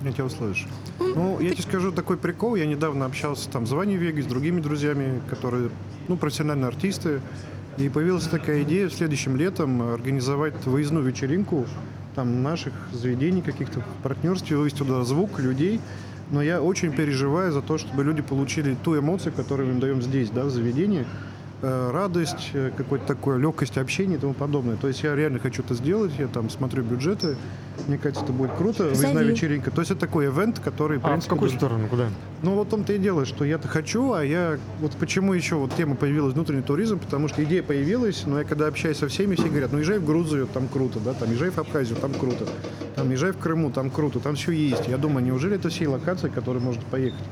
Я 0.02 0.12
тебя 0.12 0.26
услышу. 0.26 0.68
Ну, 1.16 1.40
я 1.40 1.52
тебе 1.52 1.64
скажу 1.64 1.92
такой 1.92 2.18
прикол. 2.18 2.56
Я 2.56 2.66
недавно 2.66 3.06
общался 3.06 3.50
там 3.50 3.66
с 3.66 3.72
Ваней 3.72 3.98
Вегой, 3.98 4.24
с 4.24 4.26
другими 4.26 4.60
друзьями, 4.60 5.22
которые, 5.30 5.70
ну, 6.08 6.18
профессиональные 6.18 6.68
артисты. 6.68 7.22
И 7.78 7.90
появилась 7.90 8.26
такая 8.26 8.64
идея 8.64 8.88
в 8.88 8.94
следующем 8.94 9.36
летом 9.36 9.82
организовать 9.82 10.66
выездную 10.66 11.06
вечеринку 11.06 11.66
там 12.16 12.44
наших 12.44 12.74
заведений 12.92 13.42
каких-то 13.42 13.80
в 13.80 14.04
партнерстве, 14.04 14.58
вывести 14.58 14.80
туда 14.80 15.04
звук, 15.04 15.40
людей. 15.40 15.82
Но 16.32 16.42
я 16.42 16.62
очень 16.62 16.92
переживаю 16.92 17.52
за 17.52 17.62
то, 17.62 17.78
чтобы 17.78 18.04
люди 18.04 18.22
получили 18.22 18.76
ту 18.84 18.98
эмоцию, 18.98 19.34
которую 19.34 19.68
мы 19.68 19.74
им 19.74 19.80
даем 19.80 20.02
здесь, 20.02 20.30
да, 20.30 20.46
в 20.46 20.50
заведении. 20.50 21.06
Э, 21.64 21.92
радость, 21.92 22.52
э, 22.54 22.72
какой-то 22.76 23.06
такой 23.08 23.40
легкость 23.40 23.78
общения 23.78 24.16
и 24.16 24.18
тому 24.18 24.34
подобное. 24.34 24.76
То 24.76 24.88
есть 24.88 25.02
я 25.02 25.16
реально 25.16 25.40
хочу 25.40 25.64
это 25.64 25.74
сделать, 25.74 26.12
я 26.20 26.28
там 26.28 26.50
смотрю 26.50 26.84
бюджеты, 26.84 27.38
мне 27.88 27.98
кажется, 27.98 28.24
это 28.24 28.34
будет 28.34 28.52
круто, 28.54 28.84
выездная 28.84 29.24
вечеринка. 29.24 29.72
То 29.72 29.82
есть 29.82 29.92
это 29.92 30.02
такой 30.02 30.28
ивент, 30.28 30.60
который, 30.60 31.00
в 31.00 31.06
А 31.06 31.08
в 31.08 31.12
принципе... 31.12 31.30
какую 31.32 31.50
даже- 31.50 31.60
сторону? 31.60 31.88
Куда? 31.88 32.10
Ну 32.44 32.56
вот 32.56 32.68
в 32.68 32.70
том-то 32.70 32.94
и 32.94 32.98
дело, 33.00 33.26
что 33.26 33.46
я-то 33.46 33.68
хочу, 33.68 34.12
а 34.14 34.24
я... 34.24 34.60
Вот 34.80 34.92
почему 34.94 35.34
еще 35.34 35.56
вот 35.56 35.74
тема 35.76 35.96
появилась 35.96 36.34
внутренний 36.34 36.62
туризм, 36.62 37.00
потому 37.00 37.28
что 37.30 37.44
идея 37.44 37.64
появилась, 37.64 38.24
но 38.26 38.40
я 38.40 38.46
когда 38.46 38.68
общаюсь 38.68 38.98
со 38.98 39.08
всеми, 39.08 39.36
все 39.36 39.48
говорят, 39.48 39.72
ну 39.72 39.80
езжай 39.80 40.00
в 40.00 40.06
Грузию, 40.06 40.48
там 40.54 40.68
круто, 40.68 41.00
да, 41.00 41.14
там 41.14 41.32
езжай 41.32 41.50
в 41.50 41.58
Абхазию, 41.58 41.98
там 41.98 42.14
круто, 42.14 42.46
там 42.96 43.10
езжай 43.10 43.32
в 43.32 43.38
Крыму, 43.38 43.72
там 43.72 43.90
круто, 43.90 44.20
там 44.20 44.36
все 44.36 44.52
есть. 44.52 44.88
Я 44.88 44.98
думаю, 44.98 45.26
неужели 45.26 45.56
это 45.56 45.70
все 45.70 45.88
локации, 45.88 46.28
которые 46.30 46.62
можно 46.62 46.84
поехать? 46.92 47.24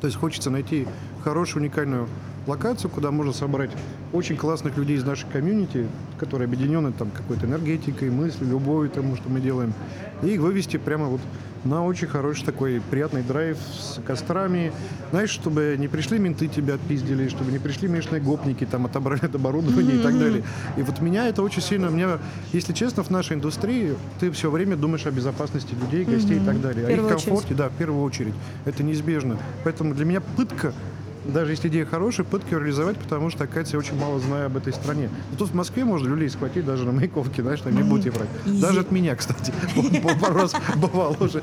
То 0.00 0.06
есть 0.06 0.18
хочется 0.18 0.50
найти 0.50 0.86
хорошую, 1.24 1.62
уникальную 1.62 2.06
локацию, 2.46 2.90
куда 2.90 3.10
можно 3.10 3.32
собрать 3.32 3.70
очень 4.12 4.36
классных 4.36 4.76
людей 4.76 4.96
из 4.96 5.04
нашей 5.04 5.26
комьюнити, 5.30 5.86
которые 6.18 6.46
объединены 6.46 6.92
там 6.92 7.10
какой-то 7.10 7.46
энергетикой, 7.46 8.10
мыслью, 8.10 8.50
любовью 8.50 8.90
тому, 8.90 9.16
что 9.16 9.28
мы 9.28 9.40
делаем, 9.40 9.72
и 10.22 10.28
их 10.28 10.40
вывести 10.40 10.76
прямо 10.76 11.06
вот 11.06 11.20
на 11.64 11.84
очень 11.84 12.06
хороший 12.06 12.44
такой 12.44 12.82
приятный 12.90 13.22
драйв 13.22 13.56
с 13.56 13.98
кострами. 14.06 14.70
Знаешь, 15.10 15.30
чтобы 15.30 15.76
не 15.78 15.88
пришли 15.88 16.18
менты 16.18 16.46
тебя 16.46 16.74
отпиздили, 16.74 17.28
чтобы 17.28 17.52
не 17.52 17.58
пришли 17.58 17.88
местные 17.88 18.20
гопники, 18.20 18.66
там 18.66 18.84
отобрали 18.84 19.24
это 19.24 19.38
оборудование 19.38 19.96
и 19.96 20.02
так 20.02 20.18
далее. 20.18 20.44
И 20.76 20.82
вот 20.82 21.00
меня 21.00 21.26
это 21.26 21.42
очень 21.42 21.62
сильно, 21.62 21.86
меня, 21.86 22.18
если 22.52 22.72
честно, 22.74 23.02
в 23.02 23.10
нашей 23.10 23.36
индустрии 23.36 23.94
ты 24.20 24.30
все 24.30 24.50
время 24.50 24.76
думаешь 24.76 25.06
о 25.06 25.10
безопасности 25.10 25.74
людей, 25.74 26.04
гостей 26.04 26.36
и 26.36 26.44
так 26.44 26.60
далее. 26.60 26.84
В 26.84 26.88
О 26.88 26.90
их 26.90 26.96
первую 26.96 27.14
очередь. 27.14 27.24
комфорте, 27.24 27.54
да, 27.54 27.68
в 27.70 27.72
первую 27.72 28.02
очередь. 28.02 28.34
Это 28.66 28.82
неизбежно. 28.82 29.38
Поэтому 29.64 29.94
для 29.94 30.04
меня 30.04 30.20
пытка 30.20 30.74
даже 31.24 31.52
если 31.52 31.68
идея 31.68 31.86
хорошая, 31.86 32.26
пытка 32.26 32.54
ее 32.54 32.60
реализовать, 32.60 32.98
потому 32.98 33.30
что, 33.30 33.44
оказывается, 33.44 33.76
я 33.76 33.78
очень 33.78 33.98
мало 33.98 34.20
знаю 34.20 34.46
об 34.46 34.56
этой 34.56 34.72
стране. 34.72 35.08
Но 35.30 35.38
тут 35.38 35.50
в 35.50 35.54
Москве 35.54 35.84
можно 35.84 36.08
люлей 36.08 36.28
схватить 36.28 36.64
даже 36.64 36.84
на 36.84 36.92
Маяковке, 36.92 37.42
знаешь, 37.42 37.60
там 37.60 37.74
не 37.74 37.82
будете 37.82 38.10
врать. 38.10 38.28
Даже 38.44 38.80
от 38.80 38.90
меня, 38.90 39.16
кстати. 39.16 39.52
Пару 40.20 40.34
раз 40.34 40.54
бывал 40.76 41.16
уже. 41.20 41.42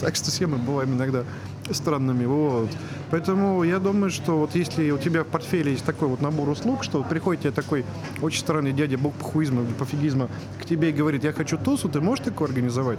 Так 0.00 0.16
что 0.16 0.30
все 0.30 0.46
мы 0.46 0.58
бываем 0.58 0.94
иногда 0.94 1.24
странными. 1.70 2.24
Вот. 2.26 2.70
Поэтому 3.10 3.62
я 3.62 3.78
думаю, 3.78 4.10
что 4.10 4.38
вот 4.38 4.54
если 4.54 4.90
у 4.90 4.98
тебя 4.98 5.24
в 5.24 5.26
портфеле 5.26 5.72
есть 5.72 5.84
такой 5.84 6.08
вот 6.08 6.20
набор 6.20 6.48
услуг, 6.48 6.84
что 6.84 7.02
приходит 7.02 7.42
тебе 7.42 7.52
такой 7.52 7.84
очень 8.20 8.40
странный 8.40 8.72
дядя 8.72 8.98
бог 8.98 9.14
похуизма, 9.14 9.62
или 9.62 9.72
пофигизма 9.72 10.28
к 10.60 10.66
тебе 10.66 10.90
и 10.90 10.92
говорит, 10.92 11.24
я 11.24 11.32
хочу 11.32 11.56
тусу, 11.56 11.88
ты 11.88 12.00
можешь 12.00 12.24
такое 12.24 12.48
организовать? 12.48 12.98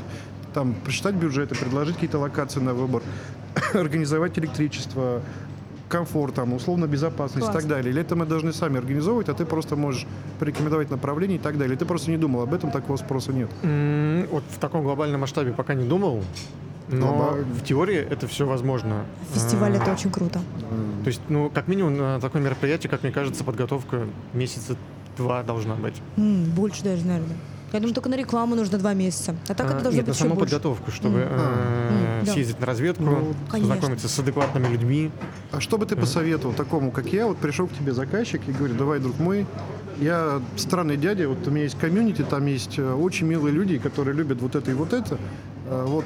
Там, 0.53 0.73
прочитать 0.73 1.15
бюджеты, 1.15 1.55
предложить 1.55 1.95
какие-то 1.95 2.17
локации 2.17 2.59
на 2.59 2.73
выбор, 2.73 3.03
организовать 3.73 4.37
электричество, 4.39 5.21
комфорт, 5.89 6.33
там, 6.35 6.53
условно 6.53 6.87
безопасность 6.87 7.47
и 7.47 7.51
Класс. 7.51 7.55
так 7.55 7.67
далее. 7.67 7.91
Или 7.91 8.01
это 8.01 8.15
мы 8.15 8.25
должны 8.25 8.53
сами 8.53 8.77
организовывать, 8.77 9.29
а 9.29 9.33
ты 9.33 9.45
просто 9.45 9.75
можешь 9.75 10.05
порекомендовать 10.39 10.89
направление 10.89 11.37
и 11.37 11.41
так 11.41 11.57
далее. 11.57 11.77
Ты 11.77 11.85
просто 11.85 12.11
не 12.11 12.17
думал 12.17 12.41
об 12.41 12.53
этом, 12.53 12.71
такого 12.71 12.97
спроса 12.97 13.31
нет. 13.33 13.49
М, 13.63 14.27
Вот 14.31 14.43
в 14.49 14.57
таком 14.59 14.83
глобальном 14.83 15.21
масштабе 15.21 15.51
пока 15.53 15.73
не 15.75 15.85
думал, 15.87 16.23
но 16.87 17.13
Глобально. 17.15 17.45
в 17.53 17.63
теории 17.63 17.97
это 17.97 18.27
все 18.27 18.45
возможно. 18.45 19.05
Фестиваль 19.33 19.73
А, 19.77 19.81
это 19.81 19.91
очень 19.91 20.11
круто. 20.11 20.39
То 21.03 21.07
есть, 21.07 21.21
ну, 21.29 21.49
как 21.53 21.67
минимум 21.67 21.97
на 21.97 22.19
такое 22.19 22.41
мероприятие, 22.41 22.89
как 22.89 23.03
мне 23.03 23.11
кажется, 23.11 23.43
подготовка 23.43 24.07
месяца 24.33 24.75
два 25.17 25.43
должна 25.43 25.75
быть. 25.75 26.01
М, 26.17 26.45
больше 26.51 26.83
даже, 26.83 27.05
наверное. 27.05 27.37
Я 27.75 27.81
думаю, 27.81 27.93
только 27.93 28.07
на 28.07 28.15
рекламу 28.15 28.55
нужно 28.55 28.77
два 28.77 28.93
месяца. 28.93 29.35
А 29.49 29.53
так 29.53 29.67
А, 29.69 29.73
это 29.73 29.83
должно 29.83 29.97
Нет, 29.97 30.07
на 30.07 30.11
быть 30.11 30.15
еще 30.15 30.23
саму 30.23 30.35
больше. 30.35 30.55
подготовку, 30.55 30.91
чтобы 30.91 31.19
М. 31.19 31.27
э, 31.29 32.21
да. 32.25 32.31
съездить 32.31 32.57
на 32.57 32.65
разведку, 32.65 33.03
Ну, 33.03 33.35
познакомиться 33.51 34.07
с 34.07 34.17
адекватными 34.17 34.67
людьми. 34.67 35.11
А 35.51 35.59
что 35.59 35.77
бы 35.77 35.85
ты 35.85 35.97
посоветовал 35.97 36.53
такому, 36.55 36.91
как 36.91 37.07
я? 37.11 37.27
Вот 37.27 37.35
пришел 37.37 37.67
к 37.67 37.73
тебе 37.73 37.91
заказчик 37.91 38.41
и 38.47 38.53
говорит, 38.53 38.77
давай, 38.77 38.99
друг 38.99 39.19
мой, 39.19 39.45
я 39.99 40.41
странный 40.55 40.95
дядя, 40.95 41.27
вот 41.27 41.45
у 41.45 41.51
меня 41.51 41.63
есть 41.63 41.77
комьюнити, 41.77 42.21
там 42.21 42.45
есть 42.45 42.79
э, 42.79 42.93
очень 42.93 43.27
милые 43.27 43.51
люди, 43.53 43.77
которые 43.77 44.15
любят 44.15 44.41
вот 44.41 44.55
это 44.55 44.71
и 44.71 44.73
вот 44.73 44.93
это. 44.93 45.17
А, 45.67 45.85
Вот 45.85 46.05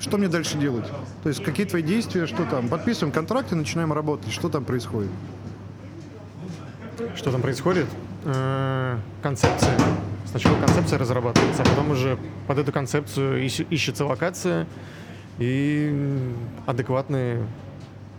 что 0.00 0.18
мне 0.18 0.26
дальше 0.26 0.58
делать? 0.58 0.86
То 1.22 1.28
есть 1.28 1.44
какие 1.44 1.64
твои 1.66 1.82
действия, 1.82 2.26
что 2.26 2.44
там? 2.44 2.68
Подписываем 2.68 3.12
контракт 3.12 3.52
и 3.52 3.54
начинаем 3.54 3.92
работать. 3.92 4.32
Что 4.32 4.48
там 4.48 4.64
происходит? 4.64 5.10
Что 7.14 7.30
там 7.30 7.40
происходит? 7.40 7.86
Э, 8.24 8.96
Концепция. 9.22 9.72
Сначала 10.26 10.56
концепция 10.58 10.98
разрабатывается, 10.98 11.62
а 11.62 11.64
потом 11.64 11.90
уже 11.90 12.18
под 12.46 12.58
эту 12.58 12.70
концепцию 12.72 13.44
ищ- 13.44 13.66
ищется 13.70 14.04
локация 14.04 14.66
и 15.38 15.94
адекватные 16.66 17.42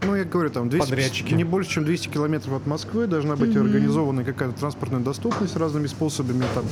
Ну, 0.01 0.15
я 0.15 0.23
говорю, 0.23 0.49
там 0.49 0.69
200, 0.69 0.89
Подрядчики. 0.89 1.33
не 1.33 1.43
больше, 1.43 1.71
чем 1.71 1.83
200 1.83 2.07
километров 2.07 2.53
от 2.53 2.65
Москвы 2.65 3.05
должна 3.05 3.35
быть 3.35 3.55
организована 3.55 4.23
какая-то 4.23 4.57
транспортная 4.57 5.01
доступность 5.01 5.57
разными 5.57 5.87
способами. 5.87 6.43
Там 6.55 6.63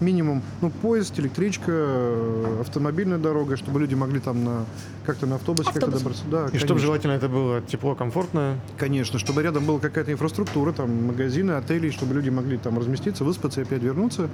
минимум, 0.00 0.42
ну, 0.60 0.70
поезд, 0.70 1.18
электричка, 1.18 1.64
э, 1.72 2.58
автомобильная 2.60 3.16
дорога, 3.18 3.56
чтобы 3.56 3.80
люди 3.80 3.94
могли 3.94 4.20
там 4.20 4.44
на 4.44 4.66
как-то 5.06 5.26
на 5.26 5.36
автобусе 5.36 5.70
как-то 5.72 5.86
Автобус. 5.86 6.02
добраться. 6.02 6.24
Да, 6.30 6.44
И 6.46 6.58
чтобы 6.58 6.60
конечно. 6.60 6.78
желательно 6.78 7.12
это 7.12 7.28
было 7.28 7.62
тепло, 7.62 7.94
комфортно. 7.94 8.58
Конечно, 8.76 9.18
чтобы 9.18 9.42
рядом 9.42 9.64
была 9.64 9.78
какая-то 9.78 10.12
инфраструктура, 10.12 10.72
там 10.72 11.06
магазины, 11.06 11.52
отели, 11.52 11.90
чтобы 11.90 12.12
люди 12.14 12.28
могли 12.28 12.58
там 12.58 12.78
разместиться, 12.78 13.24
выспаться 13.24 13.60
и 13.60 13.64
опять 13.64 13.82
вернуться. 13.82 14.28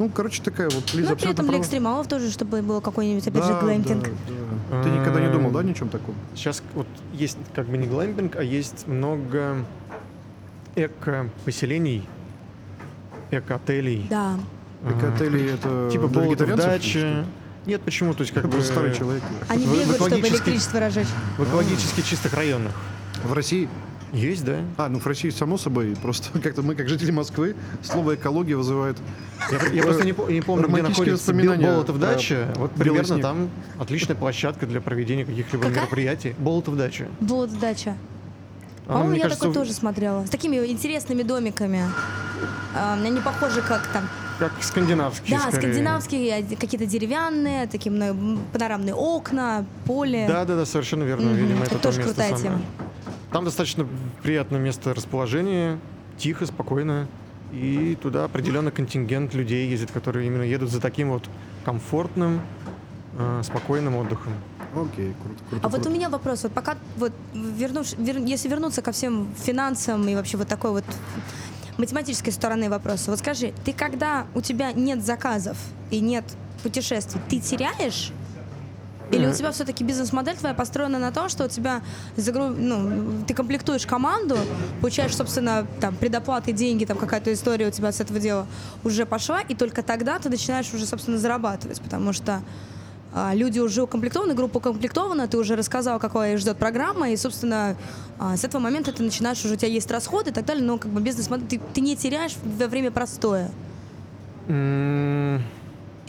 Ну, 0.00 0.08
короче, 0.08 0.42
такая 0.42 0.70
вот 0.70 0.94
Лиза 0.94 1.10
Ну, 1.10 1.16
при 1.16 1.24
этом 1.30 1.44
для 1.44 1.52
права. 1.52 1.60
экстремалов 1.62 2.08
тоже, 2.08 2.30
чтобы 2.30 2.62
было 2.62 2.80
какой-нибудь, 2.80 3.28
опять 3.28 3.44
же, 3.44 3.52
глэмпинг. 3.60 4.04
да, 4.04 4.10
да. 4.70 4.82
Ты 4.82 4.88
никогда 4.88 5.20
не 5.20 5.30
думал, 5.30 5.50
да, 5.50 5.60
Эм, 5.60 5.66
ни 5.66 5.72
о 5.72 5.74
чем 5.74 5.90
таком? 5.90 6.14
Сейчас 6.34 6.62
вот 6.74 6.86
есть 7.12 7.36
как 7.54 7.66
бы 7.66 7.76
не 7.76 7.86
глэмпинг, 7.86 8.34
а 8.36 8.42
есть 8.42 8.86
много 8.86 9.56
эко-поселений, 10.74 12.08
эко-отелей. 13.30 14.06
Да. 14.08 14.38
А, 14.82 14.90
Эко-отели 14.90 15.52
это 15.52 15.90
Типа 15.92 16.06
или 16.06 16.54
дача. 16.54 17.26
Нет, 17.66 17.82
почему? 17.82 18.14
То 18.14 18.22
есть 18.22 18.32
как 18.32 18.48
бы 18.48 18.62
старый 18.62 18.94
человек. 18.94 19.22
Они 19.48 19.66
бегают, 19.66 19.96
чтобы 19.96 20.18
электричество 20.18 20.80
разжечь. 20.80 21.08
в 21.36 21.44
экологически 21.44 22.00
чистых 22.00 22.32
районах. 22.32 22.72
В 23.22 23.34
России? 23.34 23.68
Есть, 24.12 24.44
да. 24.44 24.60
А, 24.76 24.88
ну 24.88 24.98
в 24.98 25.06
России 25.06 25.30
само 25.30 25.56
собой. 25.58 25.96
Просто 26.02 26.38
как-то 26.42 26.62
мы, 26.62 26.74
как 26.74 26.88
жители 26.88 27.10
Москвы, 27.10 27.54
слово 27.82 28.14
экология 28.16 28.56
вызывает. 28.56 28.96
Я, 29.50 29.72
я 29.72 29.82
просто 29.82 30.04
не, 30.04 30.14
не 30.32 30.40
помню, 30.40 30.68
где 30.68 30.82
находится 30.82 31.12
воспоминания 31.32 31.66
Болотов 31.66 31.98
дача. 31.98 32.48
Вот 32.56 32.72
белый 32.72 32.84
примерно 32.84 33.04
снег. 33.14 33.22
там 33.22 33.50
отличная 33.78 34.16
площадка 34.16 34.66
для 34.66 34.80
проведения 34.80 35.24
каких-либо 35.24 35.64
Какая? 35.64 35.80
мероприятий. 35.82 36.34
Болотов 36.38 36.76
дача. 36.76 37.08
Вот 37.20 37.58
дача. 37.58 37.96
Она, 38.86 38.98
По-моему, 38.98 39.14
я 39.16 39.22
кажется, 39.22 39.40
такой 39.44 39.54
тоже 39.54 39.72
смотрела. 39.72 40.26
С 40.26 40.30
такими 40.30 40.56
интересными 40.66 41.22
домиками. 41.22 41.84
А, 42.74 42.94
Они 42.94 43.20
похожи 43.20 43.62
как 43.62 43.86
там. 43.92 44.08
как 44.40 44.52
скандинавские. 44.62 45.36
Да, 45.38 45.42
скорее. 45.50 45.60
скандинавские, 45.60 46.34
а, 46.38 46.56
какие-то 46.56 46.86
деревянные, 46.86 47.66
такие 47.68 47.92
панорамные 48.52 48.94
окна, 48.94 49.64
поле. 49.86 50.26
Да, 50.26 50.44
да, 50.44 50.56
да, 50.56 50.66
совершенно 50.66 51.04
верно. 51.04 51.26
Мгм, 51.30 51.36
Видимо, 51.36 51.62
это 51.64 51.74
это, 51.76 51.82
тоже 51.84 51.98
то 52.00 52.02
место 52.06 52.14
крутая 52.14 52.36
самое. 52.36 52.58
тема. 52.58 52.89
Там 53.32 53.44
достаточно 53.44 53.86
приятное 54.22 54.58
место 54.60 54.92
расположения, 54.92 55.78
тихо, 56.18 56.46
спокойно. 56.46 57.06
И 57.52 57.96
туда 58.00 58.24
определенный 58.24 58.70
контингент 58.70 59.34
людей 59.34 59.68
ездит, 59.68 59.90
которые 59.90 60.26
именно 60.26 60.42
едут 60.42 60.70
за 60.70 60.80
таким 60.80 61.10
вот 61.10 61.28
комфортным, 61.64 62.40
э, 63.18 63.42
спокойным 63.44 63.96
отдыхом. 63.96 64.32
Окей, 64.74 65.14
круто, 65.20 65.40
круто. 65.50 65.66
А 65.66 65.68
вот 65.68 65.80
у 65.80 65.82
круто. 65.82 65.90
меня 65.90 66.08
вопрос, 66.08 66.44
вот 66.44 66.52
пока 66.52 66.76
вот 66.96 67.12
вернув, 67.34 67.92
вер- 67.94 68.24
если 68.24 68.48
вернуться 68.48 68.82
ко 68.82 68.92
всем 68.92 69.28
финансам 69.36 70.08
и 70.08 70.14
вообще 70.14 70.36
вот 70.36 70.46
такой 70.46 70.70
вот 70.70 70.84
математической 71.76 72.30
стороны 72.30 72.70
вопроса, 72.70 73.10
вот 73.10 73.18
скажи, 73.18 73.52
ты 73.64 73.72
когда 73.72 74.26
у 74.34 74.40
тебя 74.40 74.72
нет 74.72 75.04
заказов 75.04 75.56
и 75.90 75.98
нет 75.98 76.24
путешествий, 76.62 77.20
ты 77.28 77.40
теряешь? 77.40 78.12
Или 79.10 79.26
у 79.26 79.32
тебя 79.32 79.50
все-таки 79.50 79.82
бизнес-модель 79.82 80.36
твоя 80.36 80.54
построена 80.54 80.98
на 80.98 81.10
том, 81.10 81.28
что 81.28 81.44
у 81.44 81.48
тебя 81.48 81.82
загру- 82.16 82.54
ну, 82.56 83.24
ты 83.26 83.34
комплектуешь 83.34 83.86
команду, 83.86 84.36
получаешь, 84.80 85.16
собственно, 85.16 85.66
там, 85.80 85.96
предоплаты, 85.96 86.52
деньги, 86.52 86.84
там 86.84 86.96
какая-то 86.96 87.32
история 87.32 87.68
у 87.68 87.70
тебя 87.70 87.90
с 87.90 88.00
этого 88.00 88.20
дела 88.20 88.46
уже 88.84 89.06
пошла, 89.06 89.40
и 89.40 89.54
только 89.54 89.82
тогда 89.82 90.18
ты 90.18 90.28
начинаешь 90.28 90.72
уже, 90.72 90.86
собственно, 90.86 91.18
зарабатывать, 91.18 91.80
потому 91.80 92.12
что 92.12 92.42
а, 93.12 93.34
люди 93.34 93.58
уже 93.58 93.82
укомплектованы, 93.82 94.34
группа 94.34 94.58
укомплектована, 94.58 95.26
ты 95.26 95.36
уже 95.36 95.56
рассказал, 95.56 95.98
какая 95.98 96.36
ждет 96.36 96.58
программа, 96.58 97.10
и, 97.10 97.16
собственно, 97.16 97.76
а, 98.18 98.36
с 98.36 98.44
этого 98.44 98.60
момента 98.60 98.92
ты 98.92 99.02
начинаешь, 99.02 99.44
уже 99.44 99.54
у 99.54 99.56
тебя 99.56 99.68
есть 99.68 99.90
расходы 99.90 100.30
и 100.30 100.32
так 100.32 100.44
далее, 100.44 100.64
но 100.64 100.78
как 100.78 100.92
бы 100.92 101.00
бизнес 101.00 101.28
ты, 101.48 101.60
ты 101.74 101.80
не 101.80 101.96
теряешь 101.96 102.36
во 102.44 102.68
время 102.68 102.92
простоя. 102.92 103.50
М, 104.46 105.42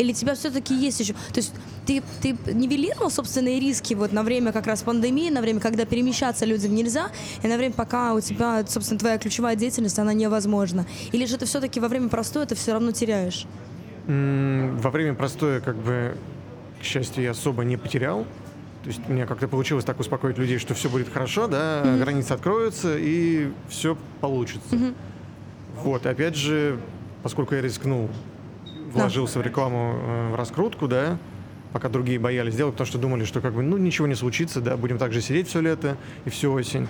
Или 0.01 0.11
у 0.11 0.15
тебя 0.15 0.33
все-таки 0.33 0.73
есть 0.73 0.99
еще... 0.99 1.13
То 1.13 1.37
есть 1.37 1.53
ты, 1.85 2.01
ты 2.21 2.35
нивелировал 2.53 3.11
собственные 3.11 3.59
риски 3.59 3.93
вот 3.93 4.11
на 4.11 4.23
время 4.23 4.51
как 4.51 4.65
раз 4.65 4.81
пандемии, 4.81 5.29
на 5.29 5.41
время, 5.41 5.59
когда 5.59 5.85
перемещаться 5.85 6.45
людям 6.45 6.73
нельзя, 6.73 7.11
и 7.43 7.47
на 7.47 7.57
время, 7.57 7.73
пока 7.73 8.13
у 8.13 8.19
тебя, 8.19 8.65
собственно, 8.67 8.99
твоя 8.99 9.17
ключевая 9.19 9.55
деятельность, 9.55 9.99
она 9.99 10.13
невозможна? 10.13 10.87
Или 11.11 11.25
же 11.25 11.37
ты 11.37 11.45
все-таки 11.45 11.79
во 11.79 11.87
время 11.87 12.09
простоя 12.09 12.47
ты 12.47 12.55
все 12.55 12.73
равно 12.73 12.91
теряешь? 12.91 13.45
Во 14.07 14.89
время 14.89 15.13
простоя, 15.13 15.59
как 15.59 15.75
бы, 15.75 16.17
к 16.79 16.83
счастью, 16.83 17.23
я 17.23 17.31
особо 17.31 17.63
не 17.63 17.77
потерял. 17.77 18.25
То 18.83 18.87
есть 18.87 19.07
мне 19.07 19.27
как-то 19.27 19.47
получилось 19.47 19.85
так 19.85 19.99
успокоить 19.99 20.39
людей, 20.39 20.57
что 20.57 20.73
все 20.73 20.89
будет 20.89 21.13
хорошо, 21.13 21.45
да, 21.45 21.83
границы 21.99 22.31
откроются 22.31 22.97
и 22.97 23.51
все 23.69 23.95
получится. 24.19 24.95
Вот, 25.83 26.07
и 26.07 26.09
опять 26.09 26.35
же, 26.35 26.79
поскольку 27.21 27.53
я 27.53 27.61
рискнул, 27.61 28.09
вложился 28.93 29.39
в 29.39 29.41
рекламу, 29.41 29.95
э, 29.95 30.31
в 30.31 30.35
раскрутку, 30.35 30.87
да, 30.87 31.17
пока 31.73 31.89
другие 31.89 32.19
боялись 32.19 32.55
делать, 32.55 32.73
потому 32.73 32.87
что 32.87 32.97
думали, 32.97 33.25
что 33.25 33.41
как 33.41 33.53
бы, 33.53 33.61
ну, 33.63 33.77
ничего 33.77 34.07
не 34.07 34.15
случится, 34.15 34.61
да, 34.61 34.77
будем 34.77 34.97
так 34.97 35.13
же 35.13 35.21
сидеть 35.21 35.47
все 35.47 35.61
лето 35.61 35.97
и 36.25 36.29
всю 36.29 36.51
осень. 36.51 36.87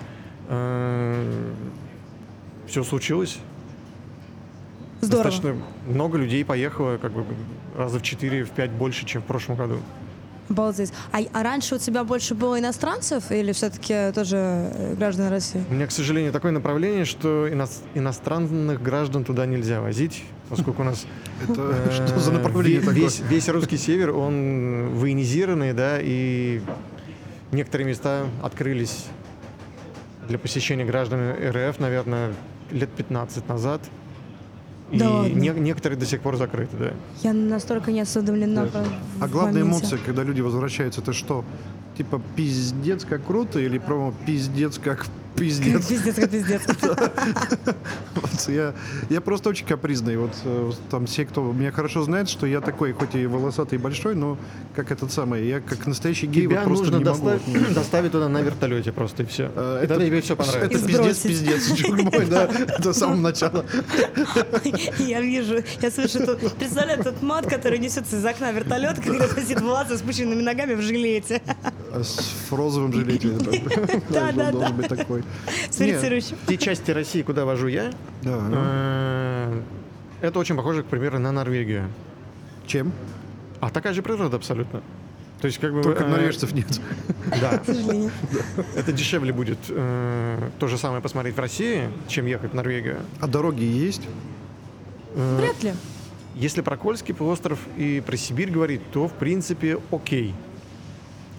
Все 2.66 2.82
случилось. 2.84 3.38
Здорово. 5.00 5.30
Достаточно 5.30 5.62
много 5.86 6.16
людей 6.18 6.44
поехало, 6.44 6.96
как 6.96 7.12
бы 7.12 7.24
раза 7.76 7.98
в 7.98 8.02
4 8.02 8.44
в 8.44 8.50
5 8.50 8.70
больше, 8.70 9.04
чем 9.04 9.20
в 9.22 9.24
прошлом 9.24 9.56
году. 9.56 9.78
Обалдеть. 10.48 10.92
А, 11.12 11.18
а 11.32 11.42
раньше 11.42 11.76
у 11.76 11.78
тебя 11.78 12.04
больше 12.04 12.34
было 12.34 12.58
иностранцев 12.58 13.30
или 13.30 13.52
все-таки 13.52 14.12
тоже 14.14 14.36
э, 14.36 14.94
граждан 14.96 15.28
России? 15.28 15.64
У 15.70 15.74
меня, 15.74 15.86
к 15.86 15.90
сожалению, 15.92 16.32
такое 16.32 16.52
направление, 16.52 17.04
что 17.04 17.48
ино- 17.48 17.68
иностранных 17.94 18.82
граждан 18.82 19.24
туда 19.24 19.46
нельзя 19.46 19.80
возить, 19.80 20.24
поскольку 20.52 20.82
у 20.82 20.84
нас 20.84 21.06
Это 21.42 21.74
э, 21.88 21.90
что 22.06 22.20
за 22.20 22.30
направление 22.32 22.80
ве- 22.80 22.84
такое? 22.84 23.00
весь, 23.02 23.20
весь 23.20 23.48
русский 23.48 23.78
север, 23.78 24.10
он 24.14 24.90
военизированный, 24.90 25.72
да, 25.72 25.98
и 26.00 26.60
некоторые 27.52 27.88
места 27.88 28.26
открылись 28.42 29.06
для 30.28 30.38
посещения 30.38 30.84
граждан 30.84 31.20
РФ, 31.32 31.78
наверное, 31.80 32.34
лет 32.70 32.90
15 32.90 33.48
назад. 33.48 33.80
И 34.90 34.98
Да 34.98 35.06
не- 35.26 35.48
некоторые 35.58 35.98
до 35.98 36.04
сих 36.04 36.20
пор 36.20 36.36
закрыты, 36.36 36.76
да. 36.76 36.90
Я 37.22 37.32
настолько 37.32 37.90
не 37.92 38.02
осведомлена. 38.02 38.66
Да. 38.66 38.84
А 39.20 39.28
главная 39.28 39.64
моменте. 39.64 39.80
эмоция, 39.86 39.98
когда 40.04 40.22
люди 40.22 40.42
возвращаются, 40.42 41.00
это 41.00 41.14
что? 41.14 41.46
Типа 41.96 42.20
пиздец 42.36 43.04
как 43.04 43.24
круто 43.26 43.58
или 43.60 43.78
промо 43.78 44.14
пиздец 44.26 44.78
как 44.78 45.06
пиздец? 45.36 45.86
Пиздец, 45.86 46.14
как 46.14 46.30
пиздец. 46.30 46.62
Я, 48.48 48.74
я 49.08 49.20
просто 49.20 49.50
очень 49.50 49.66
капризный. 49.66 50.16
Вот 50.16 50.32
э, 50.44 50.62
вот 50.66 50.78
там 50.90 51.06
все, 51.06 51.24
кто 51.24 51.52
меня 51.52 51.70
хорошо 51.70 52.02
знает, 52.02 52.28
что 52.28 52.44
я 52.46 52.60
такой, 52.60 52.92
хоть 52.92 53.14
и 53.14 53.24
волосатый 53.26 53.78
и 53.78 53.80
большой, 53.80 54.16
но 54.16 54.36
как 54.74 54.90
этот 54.90 55.12
самый, 55.12 55.46
я 55.46 55.60
как 55.60 55.86
настоящий 55.86 56.26
гей 56.26 56.48
вот 56.48 56.64
просто 56.64 56.90
нужно 56.90 56.98
не 56.98 57.04
могу. 57.04 57.30
доставить, 57.74 58.10
туда 58.12 58.28
на 58.28 58.42
вертолете 58.42 58.90
просто 58.90 59.22
и 59.22 59.26
все. 59.26 59.50
Э, 59.54 59.80
Это 59.84 59.96
тебе 60.04 60.20
все 60.22 60.34
Это 60.34 60.42
понравится. 60.42 60.78
пиздец, 60.78 60.96
Сбросить. 60.96 61.22
пиздец, 61.22 61.72
чувак 61.78 62.12
мой, 62.12 62.26
да, 62.26 62.44
это 62.44 62.92
с 62.92 62.98
самого 62.98 63.16
начала. 63.20 63.64
Я 64.98 65.20
вижу, 65.20 65.62
я 65.80 65.90
слышу 65.90 66.26
тут, 66.26 66.52
представляю, 66.54 67.02
тот 67.04 67.22
мат, 67.22 67.46
который 67.46 67.78
несется 67.78 68.16
из 68.16 68.24
окна 68.24 68.50
вертолета, 68.52 69.00
когда 69.00 69.28
сидит 69.28 69.60
Влад 69.60 69.88
со 69.88 69.98
спущенными 69.98 70.42
ногами 70.42 70.74
в 70.74 70.80
жилете. 70.80 71.40
С 71.94 72.50
розовым 72.50 72.92
жилете. 72.92 73.28
Да, 74.10 74.32
да, 74.32 74.50
Должен 74.50 74.76
быть 74.76 74.88
такой. 74.88 75.24
Те 75.70 76.56
части 76.58 76.90
России, 76.90 77.22
куда 77.22 77.44
вожу 77.44 77.68
я, 77.68 77.92
Да. 78.22 78.38
э, 78.50 79.60
это 80.22 80.38
очень 80.38 80.56
похоже, 80.56 80.82
к 80.82 80.86
примеру, 80.86 81.18
на 81.18 81.32
Норвегию. 81.32 81.88
Чем? 82.66 82.92
А 83.60 83.70
такая 83.70 83.92
же 83.92 84.02
природа 84.02 84.36
абсолютно. 84.36 84.82
То 85.40 85.46
есть, 85.46 85.58
как 85.58 85.72
бы... 85.72 85.82
Только 85.82 86.04
э, 86.04 86.08
норвежцев 86.08 86.52
нет. 86.52 86.80
Да, 87.40 87.58
К 87.58 87.64
сожалению. 87.66 88.10
это 88.76 88.92
дешевле 88.92 89.32
будет 89.32 89.58
э, 89.68 90.50
то 90.58 90.68
же 90.68 90.78
самое 90.78 91.02
посмотреть 91.02 91.34
в 91.34 91.38
России, 91.40 91.88
чем 92.06 92.26
ехать 92.26 92.52
в 92.52 92.54
Норвегию. 92.54 92.98
А 93.20 93.26
дороги 93.26 93.64
есть? 93.64 94.02
Вряд 95.14 95.62
ли. 95.62 95.72
Если 96.36 96.60
про 96.60 96.76
Кольский 96.76 97.12
полуостров 97.14 97.58
и 97.76 98.02
про 98.04 98.16
Сибирь 98.16 98.50
говорить, 98.50 98.80
то, 98.92 99.08
в 99.08 99.12
принципе, 99.12 99.78
окей. 99.90 100.34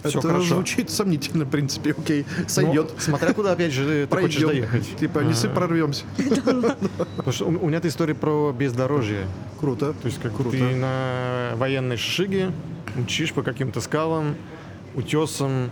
Все 0.04 0.20
Это 0.20 0.28
хорошо. 0.28 0.56
звучит 0.56 0.90
сомнительно, 0.90 1.46
в 1.46 1.50
принципе, 1.50 1.92
окей, 1.92 2.26
Но 2.38 2.50
сойдет. 2.50 2.92
смотря 2.98 3.34
куда, 3.34 3.54
опять 3.54 3.72
же, 3.72 4.08
ты 4.10 4.16
хочешь 4.18 4.38
Пройдем. 4.42 4.48
доехать. 4.48 4.98
Типа, 4.98 5.20
несы 5.20 5.46
А, 5.48 5.50
прорвемся. 5.50 6.04
Потому 7.16 7.32
что 7.32 7.46
у 7.46 7.68
меня 7.68 7.78
это 7.78 7.88
история 7.88 8.14
про 8.16 8.52
бездорожье. 8.52 9.28
Круто. 9.60 9.94
То 9.94 10.08
есть, 10.08 10.22
как 10.22 10.36
Круто. 10.36 10.52
ты 10.52 10.76
на 10.76 11.52
военной 11.56 11.98
шиге 11.98 12.52
мчишь 12.96 13.34
по 13.34 13.44
каким-то 13.44 13.80
скалам, 13.82 14.36
утесам. 14.96 15.72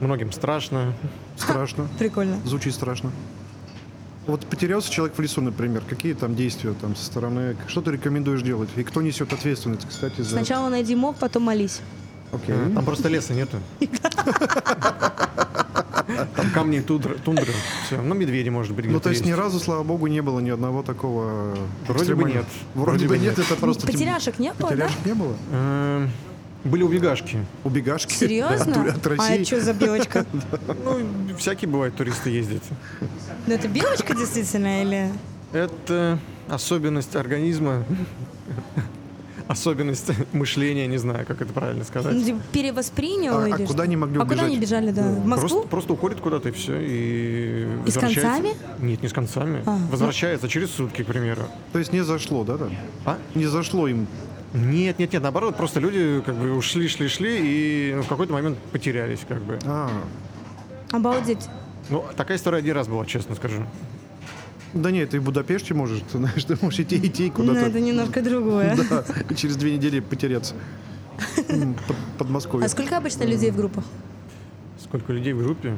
Многим 0.00 0.32
страшно. 0.32 0.92
Страшно. 1.36 1.88
Прикольно. 1.98 2.36
Звучит 2.44 2.74
страшно. 2.74 3.10
Вот 4.26 4.46
потерялся 4.46 4.90
человек 4.90 5.16
в 5.18 5.20
лесу, 5.20 5.40
например. 5.42 5.82
Какие 5.88 6.14
там 6.14 6.34
действия 6.34 6.72
там 6.80 6.96
со 6.96 7.04
стороны? 7.04 7.56
Что 7.66 7.82
ты 7.82 7.90
рекомендуешь 7.92 8.42
делать? 8.42 8.70
И 8.76 8.82
кто 8.82 9.02
несет 9.02 9.32
ответственность, 9.32 9.86
кстати, 9.88 10.22
за... 10.22 10.30
Сначала 10.30 10.68
найди 10.70 10.94
мог, 10.96 11.16
потом 11.16 11.42
молись. 11.42 11.80
Окей. 12.34 12.54
Э, 12.54 12.70
Там 12.74 12.84
просто 12.84 13.08
леса 13.08 13.32
нету. 13.34 13.58
Там 16.36 16.50
камни 16.52 16.78
и 16.78 16.80
тундра. 16.80 17.14
тундра. 17.14 17.46
Все. 17.86 18.00
Ну, 18.00 18.14
медведи, 18.14 18.48
может 18.50 18.74
быть, 18.74 18.86
Ну, 18.86 19.00
то 19.00 19.10
есть 19.10 19.24
ни 19.24 19.32
разу, 19.32 19.58
слава 19.58 19.82
богу, 19.82 20.06
не 20.06 20.20
было 20.20 20.40
ни 20.40 20.50
одного 20.50 20.82
такого... 20.82 21.56
Вроде 21.88 22.14
бы 22.14 22.24
нет. 22.30 22.44
Вроде 22.74 23.08
бы 23.08 23.18
нет, 23.18 23.38
это 23.38 23.54
просто... 23.56 23.86
Потеряшек 23.86 24.38
не 24.38 24.52
было, 24.52 24.70
да? 24.70 24.76
Потеряшек 24.86 25.06
не 25.06 25.14
было? 25.14 25.34
Э, 25.50 26.08
Были 26.64 26.82
убегашки. 26.82 27.44
Убегашки? 27.64 28.12
Серьезно? 28.12 28.82
От 28.90 29.06
А 29.06 29.10
России? 29.10 29.44
что 29.44 29.60
за 29.60 29.72
белочка? 29.72 30.26
Ну, 30.84 30.98
всякие 31.38 31.68
бывают 31.70 31.96
туристы 31.96 32.30
ездят. 32.30 32.62
Ну 33.46 33.54
это 33.54 33.68
белочка 33.68 34.14
действительно 34.14 34.82
или... 34.82 35.10
Это 35.52 36.18
особенность 36.48 37.14
организма, 37.16 37.84
особенность 39.48 40.10
мышления, 40.32 40.86
не 40.86 40.98
знаю, 40.98 41.26
как 41.26 41.42
это 41.42 41.52
правильно 41.52 41.80
ну, 41.80 41.84
сказать. 41.84 42.24
типа, 42.24 42.40
Перевоспринял 42.52 43.36
А- 43.38 43.44
а 43.44 43.48
или 43.48 43.64
куда 43.66 43.74
что? 43.74 43.82
они 43.82 43.96
могли 43.96 44.16
А 44.16 44.20
куда 44.22 44.34
убежать? 44.34 44.46
они 44.46 44.58
бежали, 44.58 44.90
да? 44.90 45.02
В 45.02 45.26
Москву? 45.26 45.48
Просто, 45.48 45.68
просто 45.68 45.92
уходит 45.92 46.20
куда-то 46.20 46.48
и 46.48 46.52
все. 46.52 46.78
И, 46.80 47.66
И 47.86 47.90
с 47.90 47.96
возвращается. 47.96 48.20
концами? 48.22 48.54
Нет, 48.80 49.02
не 49.02 49.08
с 49.08 49.12
концами. 49.12 49.62
А, 49.66 49.78
ну. 49.78 49.86
Возвращается 49.88 50.48
через 50.48 50.70
сутки, 50.70 51.02
к 51.02 51.06
примеру. 51.06 51.42
То 51.72 51.78
есть 51.78 51.92
не 51.92 52.02
зашло, 52.02 52.44
да, 52.44 52.56
там? 52.58 52.70
А? 53.04 53.18
Не 53.34 53.46
зашло 53.46 53.88
им. 53.88 54.06
Нет, 54.54 54.98
нет, 55.00 55.12
нет, 55.12 55.22
наоборот, 55.22 55.56
просто 55.56 55.80
люди 55.80 56.22
как 56.24 56.36
бы 56.36 56.52
ушли, 56.56 56.86
шли, 56.86 57.08
шли 57.08 57.38
и 57.40 57.92
ну, 57.96 58.02
в 58.02 58.08
какой-то 58.08 58.32
момент 58.32 58.56
потерялись, 58.70 59.20
как 59.28 59.42
бы. 59.42 59.58
А, 59.64 59.90
Обалдеть. 60.92 61.48
Ну, 61.90 62.04
такая 62.16 62.36
история 62.38 62.58
один 62.58 62.74
раз 62.76 62.86
была, 62.86 63.04
честно 63.04 63.34
скажу. 63.34 63.64
Да 64.74 64.90
нет, 64.90 65.10
ты 65.10 65.20
в 65.20 65.24
Будапеште 65.24 65.72
можешь, 65.74 66.00
ты 66.10 66.18
знаешь, 66.18 66.44
ты 66.44 66.56
можешь 66.60 66.80
идти, 66.80 66.96
идти 66.96 67.26
Ну 67.26 67.32
куда-то. 67.44 67.60
это 67.60 67.80
немножко 67.80 68.20
другое. 68.22 68.76
Да, 68.90 69.04
и 69.30 69.34
через 69.34 69.56
две 69.56 69.72
недели 69.76 70.00
потеряться. 70.00 70.54
Под, 71.46 71.96
Подмосковье. 72.18 72.66
А 72.66 72.68
сколько 72.68 72.96
обычно 72.96 73.24
людей 73.24 73.50
в 73.50 73.56
группах? 73.56 73.84
Сколько 74.82 75.12
людей 75.12 75.32
в 75.32 75.42
группе? 75.42 75.76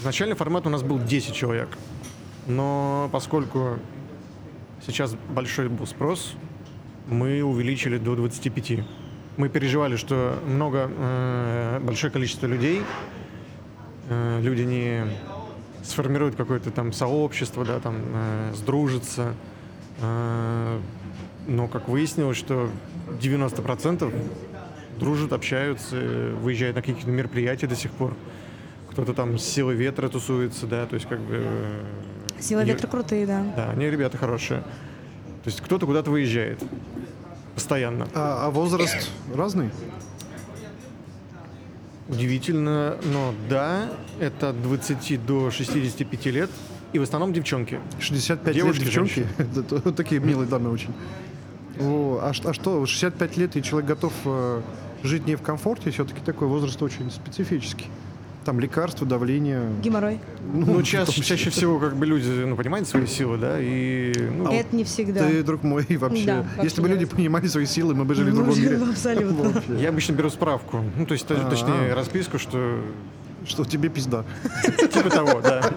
Изначально 0.00 0.34
формат 0.34 0.66
у 0.66 0.70
нас 0.70 0.82
был 0.82 0.98
10 0.98 1.34
человек. 1.34 1.68
Но 2.46 3.08
поскольку 3.12 3.78
сейчас 4.86 5.14
большой 5.34 5.68
был 5.68 5.86
спрос, 5.86 6.34
мы 7.08 7.42
увеличили 7.42 7.98
до 7.98 8.16
25. 8.16 8.80
Мы 9.36 9.48
переживали, 9.48 9.96
что 9.96 10.38
много, 10.46 10.90
э, 10.90 11.80
большое 11.82 12.12
количество 12.12 12.46
людей, 12.46 12.82
э, 14.08 14.40
люди 14.42 14.62
не 14.62 15.04
сформируют 15.82 16.36
какое-то 16.36 16.70
там 16.70 16.92
сообщество, 16.92 17.64
да, 17.64 17.80
там, 17.80 17.96
э, 18.14 18.52
сдружатся. 18.54 19.34
Э, 20.00 20.78
но, 21.46 21.68
как 21.68 21.88
выяснилось, 21.88 22.36
что 22.36 22.68
90% 23.20 24.12
дружат, 24.98 25.32
общаются, 25.32 25.96
выезжают 26.40 26.76
на 26.76 26.82
какие-то 26.82 27.10
мероприятия 27.10 27.66
до 27.66 27.76
сих 27.76 27.90
пор. 27.92 28.14
Кто-то 28.90 29.14
там 29.14 29.38
с 29.38 29.44
силой 29.44 29.74
ветра 29.74 30.08
тусуется, 30.08 30.66
да, 30.66 30.84
то 30.86 30.94
есть 30.94 31.08
как 31.08 31.20
бы... 31.20 31.36
э, 31.40 31.82
Сила 32.40 32.60
не- 32.60 32.72
ветра 32.72 32.86
крутые, 32.86 33.26
да. 33.26 33.44
Да, 33.56 33.70
они 33.70 33.86
ребята 33.86 34.18
хорошие. 34.18 34.60
То 34.60 35.46
есть 35.46 35.60
кто-то 35.60 35.86
куда-то 35.86 36.10
выезжает. 36.10 36.62
Постоянно. 37.54 38.06
А, 38.14 38.46
а 38.46 38.50
возраст 38.50 39.10
разный? 39.34 39.70
Удивительно, 42.10 42.96
но 43.12 43.34
да, 43.48 43.88
это 44.18 44.50
от 44.50 44.62
20 44.62 45.24
до 45.24 45.50
65 45.50 46.26
лет. 46.26 46.50
И 46.92 46.98
в 46.98 47.02
основном 47.02 47.32
девчонки. 47.32 47.78
65 48.00 48.54
Девушки, 48.54 48.78
лет 48.80 48.86
девчонки. 48.86 49.26
Это 49.38 49.62
то- 49.62 49.92
такие 49.92 50.20
милые 50.20 50.48
дамы 50.48 50.70
очень. 50.70 50.92
О, 51.78 52.18
а, 52.20 52.32
а 52.44 52.52
что, 52.52 52.84
65 52.84 53.36
лет 53.36 53.56
и 53.56 53.62
человек 53.62 53.88
готов 53.88 54.12
э, 54.24 54.60
жить 55.04 55.24
не 55.26 55.36
в 55.36 55.42
комфорте, 55.42 55.90
все-таки 55.92 56.20
такой 56.20 56.48
возраст 56.48 56.82
очень 56.82 57.10
специфический. 57.12 57.86
Там 58.44 58.58
лекарства, 58.58 59.06
давление. 59.06 59.68
Геморрой. 59.82 60.18
Ну, 60.54 60.78
в 60.78 60.82
ча- 60.82 61.04
том 61.04 61.14
числе. 61.14 61.36
чаще 61.36 61.50
всего 61.50 61.78
как 61.78 61.94
бы 61.96 62.06
люди, 62.06 62.26
ну, 62.46 62.56
понимают 62.56 62.88
свои 62.88 63.06
силы, 63.06 63.36
да, 63.36 63.58
и... 63.60 64.12
ну, 64.34 64.50
Это 64.50 64.74
не 64.74 64.84
всегда. 64.84 65.28
Ты, 65.28 65.42
друг 65.42 65.62
мой, 65.62 65.84
вообще. 65.90 66.24
Да, 66.24 66.36
вообще 66.38 66.62
Если 66.62 66.80
бы 66.80 66.88
люди 66.88 67.04
раз. 67.04 67.12
понимали 67.14 67.46
свои 67.48 67.66
силы, 67.66 67.94
мы 67.94 68.04
бы 68.06 68.14
жили 68.14 68.30
в 68.30 68.34
Мы 68.34 68.36
другом 68.38 68.54
жили 68.54 68.76
мире. 68.76 68.90
абсолютно. 68.90 69.62
Я 69.78 69.90
обычно 69.90 70.12
беру 70.14 70.30
справку, 70.30 70.82
ну, 70.96 71.04
то 71.04 71.12
есть, 71.12 71.26
А-а. 71.30 71.50
точнее, 71.50 71.92
расписку, 71.94 72.38
что 72.38 72.80
Что 73.46 73.64
тебе 73.64 73.88
пизда. 73.88 74.24
типа 74.92 75.10
того, 75.10 75.40
да. 75.40 75.62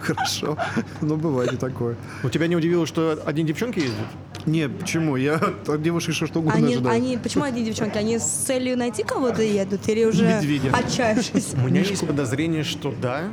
Хорошо. 0.00 0.56
Ну, 1.00 1.16
бывает 1.16 1.52
и 1.52 1.56
такое. 1.56 1.96
У 2.22 2.28
тебя 2.28 2.46
не 2.46 2.56
удивило, 2.56 2.86
что 2.86 3.18
одни 3.24 3.44
девчонки 3.44 3.80
ездят? 3.80 4.06
Не, 4.46 4.68
почему? 4.68 5.16
Я 5.16 5.34
от 5.66 5.82
девушек 5.82 6.14
что 6.14 6.38
угодно 6.38 6.54
Они, 6.54 6.74
ожидаю. 6.74 6.96
они, 6.96 7.18
почему 7.18 7.44
одни 7.44 7.64
девчонки? 7.64 7.98
Они 7.98 8.18
с 8.18 8.24
целью 8.24 8.76
найти 8.78 9.02
кого-то 9.02 9.42
едут 9.42 9.88
или 9.88 10.04
уже 10.04 10.24
Медведя. 10.24 10.70
отчаявшись? 10.74 11.54
У 11.54 11.60
меня 11.68 11.82
есть 11.82 12.06
подозрение, 12.06 12.64
что 12.64 12.92
да. 12.92 13.24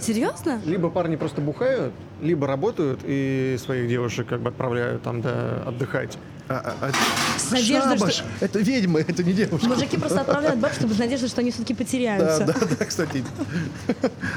Серьезно? 0.00 0.60
Либо 0.64 0.90
парни 0.90 1.16
просто 1.16 1.40
бухают, 1.40 1.92
либо 2.22 2.46
работают 2.46 3.00
и 3.04 3.56
своих 3.62 3.88
девушек 3.88 4.26
как 4.28 4.40
бы 4.40 4.48
отправляют 4.50 5.02
там 5.02 5.20
да, 5.20 5.62
отдыхать. 5.66 6.16
А- 6.48 6.74
а- 6.80 6.86
а- 6.88 7.38
С 7.38 7.50
надеждой, 7.52 7.96
Шабаш! 7.98 8.12
что- 8.14 8.24
Это 8.40 8.58
ведьмы, 8.58 9.04
это 9.06 9.22
не 9.22 9.32
девушка. 9.32 9.68
Мужики 9.68 9.96
просто 9.96 10.20
отправляют 10.22 10.58
баб, 10.58 10.72
чтобы 10.72 10.94
с 10.94 10.98
надеждой, 10.98 11.28
что 11.28 11.42
они 11.42 11.52
все-таки 11.52 11.74
Да, 11.74 11.78
потеряются. 11.84 12.44
да, 12.44 12.54
да, 12.78 12.84
кстати. 12.84 13.22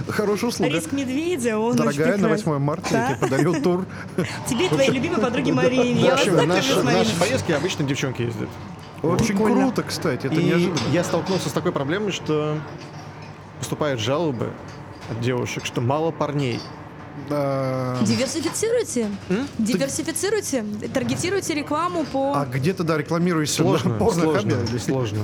Хорошая 0.10 0.50
услуга. 0.52 0.72
Риск 0.72 0.92
медведя, 0.92 1.58
он 1.58 1.76
Дорогая, 1.76 2.18
на 2.18 2.28
прекрасен. 2.28 2.52
8 2.52 2.60
марта 2.60 2.88
я 2.92 2.98
Да? 3.00 3.08
тебе 3.08 3.18
подарил 3.18 3.62
тур. 3.64 3.86
Тебе 4.48 4.66
и 4.68 4.70
твоей 4.70 4.92
любимой 4.92 5.20
подруге 5.22 5.54
Марине. 5.54 6.02
Я 6.02 6.12
вас 6.12 6.20
так 6.24 6.28
люблю, 6.28 6.46
наши 6.84 7.16
поездки 7.20 7.52
обычно 7.52 7.84
девчонки 7.86 8.22
ездят. 8.22 8.50
Очень 9.02 9.36
круто, 9.38 9.82
кстати, 9.84 10.28
это 10.28 10.36
и 10.36 10.44
неожиданно. 10.44 10.78
я 10.94 11.04
столкнулся 11.04 11.50
с 11.50 11.52
такой 11.52 11.72
проблемой, 11.72 12.12
что 12.12 12.58
поступают 13.60 14.00
жалобы 14.00 14.52
от 15.10 15.20
девушек, 15.22 15.66
что 15.66 15.82
мало 15.82 16.12
парней. 16.12 16.60
Да. 17.30 17.98
Диверсифицируйте. 18.02 19.08
Диверсифицируйте. 19.60 20.66
Таргетируйте 20.94 21.54
рекламу 21.54 22.06
по... 22.06 22.34
А 22.36 22.46
где-то, 22.46 22.84
да, 22.84 22.98
рекламируешься 22.98 23.62
Сложно, 23.62 23.98
сложно, 24.00 24.80
сложно. 24.80 25.20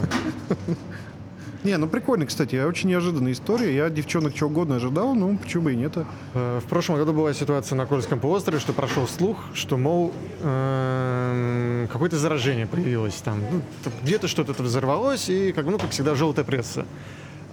Не, 1.64 1.76
ну 1.76 1.88
прикольно, 1.88 2.26
кстати, 2.26 2.56
очень 2.56 2.88
неожиданная 2.90 3.34
история. 3.34 3.76
Я 3.76 3.90
девчонок 3.90 4.34
чего 4.34 4.50
угодно 4.50 4.78
ожидал, 4.78 5.14
ну 5.14 5.38
почему 5.38 5.64
бы 5.64 5.74
и 5.74 5.76
нет. 5.76 5.94
Э, 6.34 6.62
В 6.64 6.70
прошлом 6.70 6.96
году 6.96 7.12
была 7.12 7.34
ситуация 7.34 7.76
на 7.76 7.86
Кольском 7.86 8.20
полуострове, 8.22 8.60
что 8.60 8.72
прошел 8.72 9.08
слух, 9.10 9.38
что, 9.54 9.76
мол, 9.76 10.14
эм, 10.42 11.90
какое-то 11.92 12.18
заражение 12.18 12.66
появилось 12.66 13.16
там. 13.16 13.42
Ну, 13.52 13.62
где-то 14.04 14.30
что-то 14.30 14.54
это 14.54 14.64
взорвалось, 14.64 15.28
и, 15.28 15.52
как, 15.52 15.66
ну, 15.66 15.78
как 15.78 15.90
всегда, 15.90 16.16
желтая 16.16 16.46
пресса. 16.46 16.86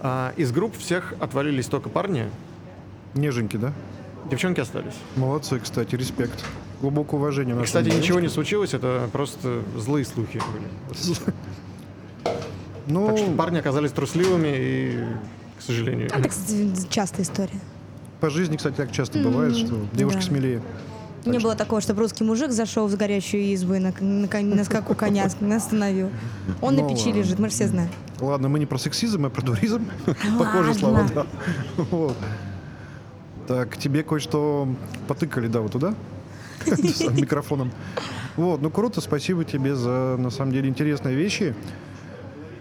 А 0.01 0.33
из 0.37 0.51
групп 0.51 0.77
всех 0.77 1.13
отвалились 1.19 1.65
только 1.67 1.89
парни, 1.89 2.29
Неженьки, 3.13 3.57
да? 3.57 3.73
девчонки 4.29 4.59
остались. 4.59 4.93
Молодцы, 5.15 5.59
кстати, 5.59 5.95
респект. 5.95 6.43
Глубокое 6.81 7.19
уважение. 7.19 7.59
И, 7.59 7.63
кстати, 7.63 7.89
ничего 7.89 8.19
не 8.19 8.27
случилось, 8.27 8.73
это 8.73 9.09
просто 9.11 9.63
злые 9.75 10.05
слухи 10.05 10.39
были. 10.53 10.67
Ну, 12.89 13.07
Так 13.07 13.17
что 13.17 13.31
парни 13.31 13.57
оказались 13.57 13.91
трусливыми 13.91 14.47
и, 14.57 15.03
к 15.59 15.61
сожалению... 15.61 16.07
Это, 16.07 16.29
кстати, 16.29 16.71
частая 16.89 17.23
история. 17.25 17.59
по 18.21 18.29
жизни, 18.29 18.55
кстати, 18.55 18.75
так 18.75 18.93
часто 18.93 19.19
бывает, 19.19 19.57
что 19.57 19.75
девушки 19.91 20.21
смелее. 20.21 20.61
Не 21.31 21.39
было 21.39 21.55
такого, 21.55 21.81
чтобы 21.81 22.01
русский 22.01 22.23
мужик 22.23 22.51
зашел 22.51 22.87
в 22.87 22.95
горящую 22.95 23.53
избу 23.53 23.73
и 23.75 23.79
на, 23.79 23.93
на, 23.99 24.27
кон- 24.27 24.49
на 24.49 24.63
скаку 24.63 24.95
коня 24.95 25.25
остановил. 25.25 26.09
Он 26.61 26.75
на 26.75 26.81
Ну 26.81 26.89
печи 26.89 27.07
ладно. 27.07 27.19
лежит, 27.19 27.39
мы 27.39 27.47
же 27.49 27.53
все 27.55 27.67
знаем. 27.67 27.89
Ладно, 28.19 28.49
мы 28.49 28.59
не 28.59 28.65
про 28.65 28.77
сексизм, 28.77 29.25
а 29.25 29.29
про 29.29 29.41
дуризм. 29.41 29.85
Похожие 30.39 30.73
слова, 30.73 31.05
да. 31.13 31.25
Вот. 31.91 32.15
Так, 33.47 33.77
тебе 33.77 34.03
кое-что 34.03 34.67
потыкали, 35.07 35.47
да, 35.47 35.61
вот 35.61 35.71
туда? 35.71 35.93
С 36.65 37.01
микрофоном. 37.11 37.71
Вот, 38.35 38.61
ну 38.61 38.69
круто, 38.69 38.99
спасибо 39.01 39.45
тебе 39.45 39.75
за, 39.75 40.15
на 40.17 40.29
самом 40.29 40.51
деле, 40.51 40.67
интересные 40.69 41.15
вещи. 41.15 41.55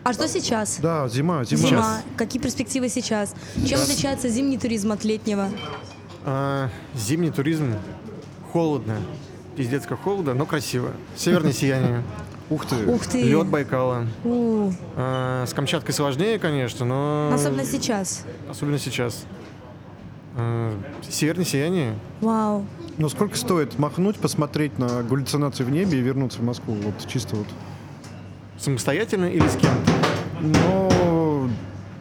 А 0.05 0.13
что 0.13 0.29
сейчас? 0.29 0.79
Да, 0.81 1.09
зима, 1.09 1.45
зима. 1.45 1.69
Зима. 1.69 1.99
Какие 2.17 2.41
перспективы 2.41 2.89
сейчас? 2.89 3.35
Чем 3.67 3.81
отличается 3.81 4.29
зимний 4.29 4.57
туризм 4.59 4.93
от 4.93 5.03
летнего? 5.05 5.49
А, 6.25 6.69
зимний 6.95 7.31
туризм 7.33 7.75
холодно. 8.53 8.97
Пиздец 9.57 9.87
как 9.87 10.01
холодно, 10.03 10.35
но 10.35 10.47
красиво. 10.47 10.91
Северное 11.17 11.53
сияние, 11.53 12.03
Ух 12.51 12.65
ты. 12.67 12.87
Ух 12.87 13.07
ты. 13.07 13.23
лед 13.23 13.47
Байкала. 13.49 14.07
У, 14.25 14.71
А, 14.97 15.45
с 15.47 15.53
Камчаткой 15.55 15.95
сложнее, 15.95 16.39
конечно, 16.39 16.85
но... 16.87 17.31
Особенно 17.33 17.65
сейчас. 17.65 18.25
Особенно 18.49 18.79
сейчас. 18.79 19.25
А, 20.37 20.73
Северное 21.09 21.45
сияние. 21.45 21.95
Вау. 22.21 22.65
Ну 22.99 23.09
сколько 23.09 23.37
стоит 23.37 23.79
махнуть, 23.79 24.17
посмотреть 24.17 24.79
на 24.79 25.03
галлюцинации 25.03 25.65
в 25.65 25.71
небе 25.71 25.99
и 25.99 26.03
вернуться 26.03 26.39
в 26.39 26.45
Москву? 26.45 26.75
Вот 26.75 26.95
чисто 27.09 27.37
вот. 27.37 27.47
Самостоятельно 28.59 29.27
или 29.27 29.47
с 29.47 29.57
кем-то? 29.57 29.93
Ну, 30.41 30.89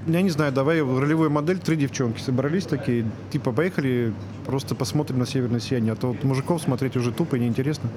я 0.07 0.21
не 0.21 0.29
знаю, 0.29 0.51
давай 0.51 0.81
ролевую 0.81 1.29
модель, 1.31 1.57
три 1.59 1.75
девчонки 1.75 2.21
собрались 2.21 2.65
такие, 2.65 3.05
типа, 3.31 3.51
поехали, 3.51 4.13
просто 4.45 4.75
посмотрим 4.75 5.19
на 5.19 5.25
северное 5.25 5.59
сияние, 5.59 5.93
а 5.93 5.95
то 5.95 6.07
вот 6.09 6.23
мужиков 6.23 6.61
смотреть 6.61 6.95
уже 6.95 7.11
тупо 7.11 7.35
и 7.35 7.39
неинтересно. 7.39 7.89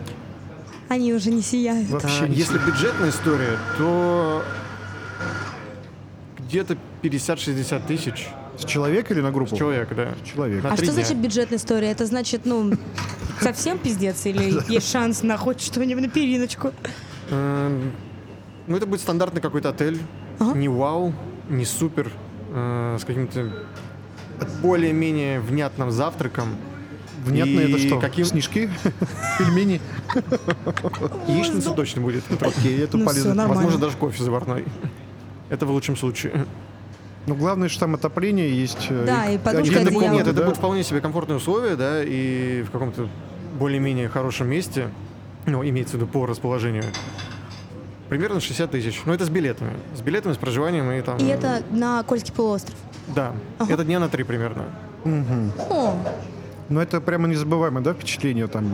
Они 0.88 1.12
уже 1.12 1.30
не 1.30 1.42
сияют. 1.42 1.88
Вообще 1.90 2.24
А, 2.24 2.28
не 2.28 2.34
если 2.36 2.58
бюджетная 2.58 3.10
история, 3.10 3.58
то 3.76 4.42
где-то 6.38 6.76
50-60 7.02 7.86
тысяч 7.86 8.28
С 8.58 8.64
человека 8.64 9.12
или 9.12 9.20
на 9.20 9.30
группу? 9.30 9.54
человек, 9.56 9.94
да. 9.94 10.14
Человек. 10.24 10.62
На 10.64 10.70
А 10.72 10.76
что 10.76 10.84
дня. 10.86 10.94
значит 10.94 11.16
бюджетная 11.18 11.58
история? 11.58 11.90
Это 11.90 12.06
значит, 12.06 12.42
ну, 12.46 12.72
совсем 13.40 13.78
пиздец 13.78 14.24
или 14.26 14.54
есть 14.72 14.90
шанс 14.90 15.22
на 15.22 15.36
хоть 15.36 15.60
что-нибудь 15.60 16.02
на 16.04 16.08
периночку? 16.08 16.72
Эм, 17.30 17.92
Ну, 18.66 18.76
это 18.76 18.86
будет 18.86 19.00
стандартный 19.02 19.40
какой-то 19.42 19.68
отель. 19.68 19.98
Не 20.54 20.68
вау, 20.68 21.12
не 21.48 21.64
супер, 21.64 22.10
э, 22.52 22.96
с 23.00 23.04
каким-то 23.04 23.50
более-менее 24.62 25.40
внятным 25.40 25.90
завтраком. 25.90 26.48
Внятно 27.24 27.60
И 27.60 27.72
это 27.72 27.78
что? 27.78 27.98
Каким... 28.00 28.24
Снежки? 28.24 28.70
Пельмени? 29.38 29.80
Яичница 31.28 31.72
точно 31.72 32.02
будет. 32.02 32.24
Окей, 32.40 32.80
это 32.80 32.96
Ну 32.96 33.06
полезно. 33.06 33.48
Возможно, 33.48 33.78
даже 33.78 33.96
кофе 33.96 34.22
заварной. 34.22 34.64
Это 35.48 35.66
в 35.66 35.70
лучшем 35.70 35.96
случае. 35.96 36.46
Ну, 37.26 37.34
главное, 37.34 37.68
что 37.68 37.80
там 37.80 37.94
отопление 37.94 38.50
есть. 38.58 38.86
э, 38.88 39.04
Да, 39.04 39.26
и 39.28 39.36
подушка 39.36 39.84
комнаты, 39.84 40.14
Нет, 40.14 40.22
это 40.22 40.32
да? 40.32 40.42
будут 40.44 40.56
вполне 40.56 40.82
себе 40.82 41.00
комфортные 41.00 41.36
условия, 41.36 41.76
да, 41.76 42.02
и 42.02 42.62
в 42.62 42.70
каком-то 42.70 43.08
более-менее 43.58 44.08
хорошем 44.08 44.48
месте, 44.48 44.88
ну, 45.44 45.62
имеется 45.62 45.96
в 45.98 46.00
виду 46.00 46.06
по 46.06 46.24
расположению, 46.24 46.84
примерно 48.08 48.40
60 48.40 48.70
тысяч. 48.70 49.02
Но 49.06 49.14
это 49.14 49.24
с 49.24 49.28
билетами. 49.30 49.72
С 49.96 50.00
билетами, 50.00 50.32
с 50.32 50.36
проживанием 50.36 50.90
и 50.90 51.00
там... 51.02 51.16
И 51.18 51.26
это 51.26 51.62
на 51.70 52.02
Кольский 52.02 52.32
полуостров. 52.32 52.76
Да, 53.14 53.32
это 53.68 53.84
дня 53.84 53.98
на 54.00 54.08
три 54.08 54.24
примерно. 54.24 54.64
О, 55.04 55.94
Ну, 56.68 56.80
это 56.80 57.00
прямо 57.00 57.28
незабываемое, 57.28 57.82
да, 57.82 57.94
впечатление 57.94 58.46
там 58.46 58.68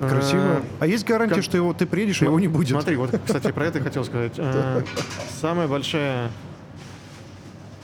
красиво. 0.00 0.56
Э, 0.56 0.60
А 0.80 0.86
есть 0.86 1.06
гарантия, 1.06 1.40
что 1.42 1.56
его 1.56 1.72
ты 1.72 1.86
приедешь, 1.86 2.20
а 2.22 2.26
его 2.26 2.38
не 2.38 2.48
будет? 2.48 2.68
Смотри, 2.70 2.96
вот, 2.96 3.10
кстати, 3.24 3.50
про 3.52 3.66
это 3.66 3.78
я 3.78 3.84
хотел 3.84 4.04
сказать. 4.04 4.32
Э, 4.36 4.82
Самая 5.40 5.66
большая 5.68 6.30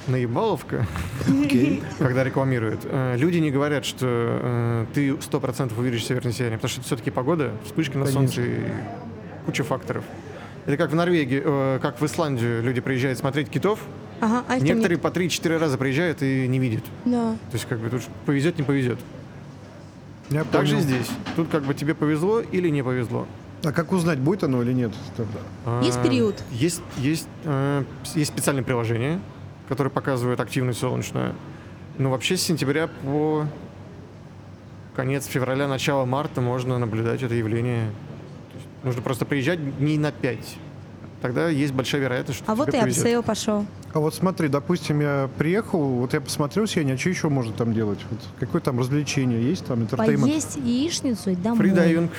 наебаловка, 0.06 0.86
когда 1.98 2.24
рекламируют. 2.24 2.80
Э, 2.84 3.16
Люди 3.16 3.38
не 3.38 3.50
говорят, 3.50 3.86
что 3.86 4.06
э, 4.06 4.86
ты 4.92 5.10
100% 5.12 5.78
увидишь 5.78 6.04
северное 6.04 6.32
сияние, 6.32 6.58
потому 6.58 6.68
что 6.70 6.80
это 6.80 6.86
все-таки 6.88 7.10
погода, 7.10 7.52
вспышки 7.64 7.96
на 7.96 8.04
солнце 8.06 8.42
и 8.42 8.60
куча 9.46 9.64
факторов. 9.64 10.04
Это 10.66 10.76
как 10.76 10.90
в 10.90 10.94
Норвегии, 10.94 11.42
э, 11.44 11.78
как 11.82 12.00
в 12.00 12.06
Исландию 12.06 12.62
люди 12.62 12.80
приезжают 12.80 13.18
смотреть 13.18 13.50
китов, 13.50 13.80
ага, 14.20 14.44
а 14.48 14.54
их 14.56 14.60
там 14.60 14.68
некоторые 14.68 14.98
по 14.98 15.08
3-4 15.08 15.58
раза 15.58 15.76
приезжают 15.78 16.22
и 16.22 16.46
не 16.48 16.58
видят. 16.58 16.84
нет. 17.04 17.14
Да. 17.14 17.32
То 17.50 17.54
есть 17.54 17.66
как 17.66 17.78
бы 17.80 17.90
тут 17.90 18.02
повезет, 18.24 18.56
не 18.58 18.64
повезет. 18.64 18.98
Я 20.30 20.44
Так 20.44 20.66
же 20.66 20.76
и 20.76 20.78
понял. 20.80 20.88
здесь. 20.88 21.10
Тут 21.36 21.48
как 21.50 21.64
бы 21.64 21.74
тебе 21.74 21.94
повезло 21.94 22.40
или 22.40 22.70
не 22.70 22.82
повезло. 22.82 23.26
А 23.62 23.72
как 23.72 23.92
узнать, 23.92 24.18
будет 24.18 24.42
оно 24.44 24.62
или 24.62 24.72
нет? 24.72 24.92
тогда? 25.16 25.80
Есть 25.82 25.98
А, 25.98 26.02
период? 26.02 26.42
Есть, 26.50 26.82
есть, 26.96 27.28
э, 27.44 27.84
есть 28.14 28.30
специальные 28.32 28.64
приложения, 28.64 29.20
которые 29.68 29.90
показывают 29.90 30.40
активность 30.40 30.78
солнечную. 30.80 31.34
Но 31.98 32.10
вообще 32.10 32.36
с 32.36 32.42
сентября 32.42 32.88
по 33.04 33.46
конец 34.96 35.26
февраля, 35.26 35.68
начало 35.68 36.04
марта 36.04 36.40
можно 36.40 36.78
наблюдать 36.78 37.22
это 37.22 37.34
явление. 37.34 37.90
Нужно 38.84 39.02
просто 39.02 39.24
приезжать 39.24 39.78
дней 39.78 39.98
на 39.98 40.12
5. 40.12 40.38
Тогда 41.22 41.48
есть 41.48 41.72
большая 41.72 42.02
вероятность, 42.02 42.40
что 42.40 42.52
А 42.52 42.54
вот 42.54 42.68
и 42.68 42.72
повезет. 42.72 42.98
upsell 42.98 43.22
пошел. 43.22 43.64
А 43.94 43.98
вот 44.00 44.14
смотри, 44.14 44.48
допустим, 44.48 45.00
я 45.00 45.30
приехал, 45.38 45.80
вот 45.80 46.12
я 46.12 46.20
посмотрел 46.20 46.66
сегодня, 46.66 46.94
а 46.94 46.98
что 46.98 47.08
еще 47.08 47.28
можно 47.30 47.54
там 47.54 47.72
делать? 47.72 47.98
Вот 48.10 48.20
какое 48.38 48.60
там 48.60 48.78
развлечение 48.78 49.42
есть, 49.42 49.64
там 49.64 49.82
entertainment? 49.82 50.22
Поесть 50.22 50.56
яичницу 50.56 51.30
и 51.30 51.34
домой. 51.36 51.58
Фридайвинг. 51.58 52.10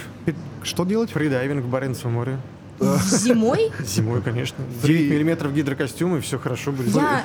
Что 0.63 0.85
делать? 0.85 1.11
Фридайвинг 1.11 1.63
в 1.63 1.69
Баренцевом 1.69 2.13
море. 2.13 2.37
Зимой 2.79 3.71
Зимой, 3.85 4.21
конечно. 4.21 4.57
Фри- 4.81 4.97
9 4.97 5.11
миллиметров 5.11 5.53
гидрокостюма, 5.53 6.17
и 6.17 6.21
все 6.21 6.39
хорошо 6.39 6.71
будет. 6.71 6.93
я 6.95 7.23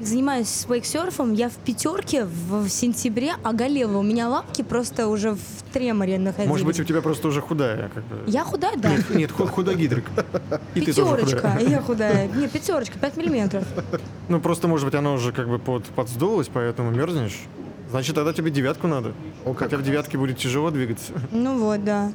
занимаюсь 0.00 0.66
вейксерфом, 0.68 1.32
я 1.32 1.48
в 1.48 1.54
пятерке 1.54 2.24
в 2.24 2.68
сентябре 2.68 3.32
оголела. 3.42 3.98
У 3.98 4.02
меня 4.02 4.28
лапки 4.28 4.62
просто 4.62 5.08
уже 5.08 5.32
в 5.32 5.72
треморе 5.72 6.18
находились. 6.18 6.48
Может 6.48 6.66
быть, 6.66 6.80
у 6.80 6.84
тебя 6.84 7.02
просто 7.02 7.28
уже 7.28 7.40
худая. 7.40 7.90
Как 7.94 8.04
бы. 8.04 8.18
Я 8.26 8.44
худая, 8.44 8.76
да. 8.76 8.90
Нет, 9.10 9.30
худ- 9.32 9.50
худогидрик. 9.50 10.04
И 10.74 10.80
Пятерочка, 10.80 11.58
я 11.60 11.80
худая. 11.80 12.28
Не, 12.28 12.48
пятерочка, 12.48 12.98
5 12.98 13.16
миллиметров. 13.16 13.64
Ну, 14.28 14.40
просто, 14.40 14.68
может 14.68 14.84
быть, 14.86 14.94
она 14.94 15.12
уже 15.12 15.32
как 15.32 15.48
бы 15.48 15.58
под, 15.58 15.84
подсдулась, 15.86 16.48
поэтому 16.52 16.90
мерзнешь. 16.90 17.38
Значит, 17.90 18.14
тогда 18.14 18.32
тебе 18.32 18.50
девятку 18.50 18.86
надо. 18.86 19.12
Хотя 19.56 19.76
в 19.78 19.82
девятке 19.82 20.18
будет 20.18 20.38
тяжело 20.38 20.70
двигаться. 20.70 21.12
Ну 21.30 21.58
вот, 21.58 21.84
да. 21.84 22.12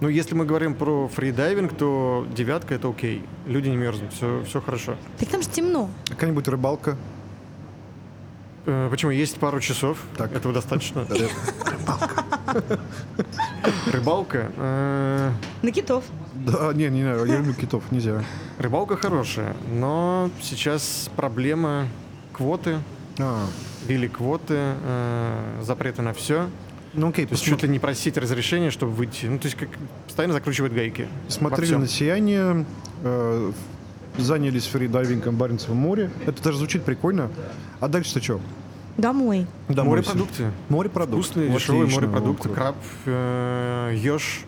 Ну, 0.00 0.08
если 0.08 0.34
мы 0.34 0.44
говорим 0.44 0.74
про 0.74 1.08
фридайвинг, 1.08 1.76
то 1.76 2.26
девятка 2.34 2.74
это 2.74 2.88
окей. 2.88 3.24
Люди 3.46 3.68
не 3.68 3.76
мерзнут, 3.76 4.12
все, 4.12 4.44
все 4.46 4.60
хорошо. 4.60 4.94
Так 5.18 5.28
там 5.28 5.42
же 5.42 5.48
темно. 5.48 5.90
Какая-нибудь 6.08 6.46
рыбалка. 6.46 6.96
Э, 8.66 8.88
Почему? 8.90 9.10
Есть 9.10 9.38
пару 9.38 9.60
часов. 9.60 9.98
Так. 10.16 10.32
Этого 10.32 10.54
достаточно. 10.54 11.04
Рыбалка. 13.92 14.50
э, 14.56 15.30
На 15.62 15.72
китов. 15.72 16.04
Да, 16.34 16.72
не, 16.72 16.84
не, 16.88 17.00
не, 17.00 17.08
я 17.08 17.38
люблю 17.38 17.54
китов, 17.54 17.82
нельзя. 17.90 18.22
Рыбалка 18.58 18.96
хорошая, 18.96 19.56
но 19.72 20.30
сейчас 20.40 21.10
проблема 21.16 21.88
квоты. 22.32 22.78
А, 23.18 23.44
Ввели 23.86 24.08
квоты, 24.08 24.54
э, 24.56 25.60
запреты 25.62 26.02
на 26.02 26.12
все. 26.12 26.48
Ну 26.94 27.08
окей, 27.08 27.26
То 27.26 27.34
есть 27.34 27.44
чуть 27.44 27.62
ли 27.62 27.68
не 27.68 27.78
просить 27.78 28.16
разрешения, 28.16 28.70
чтобы 28.70 28.92
выйти. 28.92 29.26
Ну, 29.26 29.38
то 29.38 29.46
есть 29.46 29.56
как 29.56 29.68
постоянно 30.06 30.34
закручивают 30.34 30.72
гайки. 30.72 31.08
смотрели 31.28 31.74
на 31.74 31.86
сияние, 31.86 32.64
э, 33.02 33.52
занялись 34.16 34.66
фридайвингом 34.66 35.34
в 35.34 35.38
Баренцевом 35.38 35.76
море. 35.76 36.10
Это 36.26 36.42
даже 36.42 36.58
звучит 36.58 36.84
прикольно. 36.84 37.30
А 37.80 37.88
дальше-то 37.88 38.22
что? 38.22 38.40
Домой. 38.96 39.46
Морепродукты. 39.68 40.50
Морепродукты. 40.68 41.22
Вкусные, 41.22 41.50
дешевые 41.50 41.82
Отлично, 41.84 42.00
морепродукты. 42.08 42.48
Краб, 42.48 42.76
э, 43.06 43.94
еж 43.96 44.40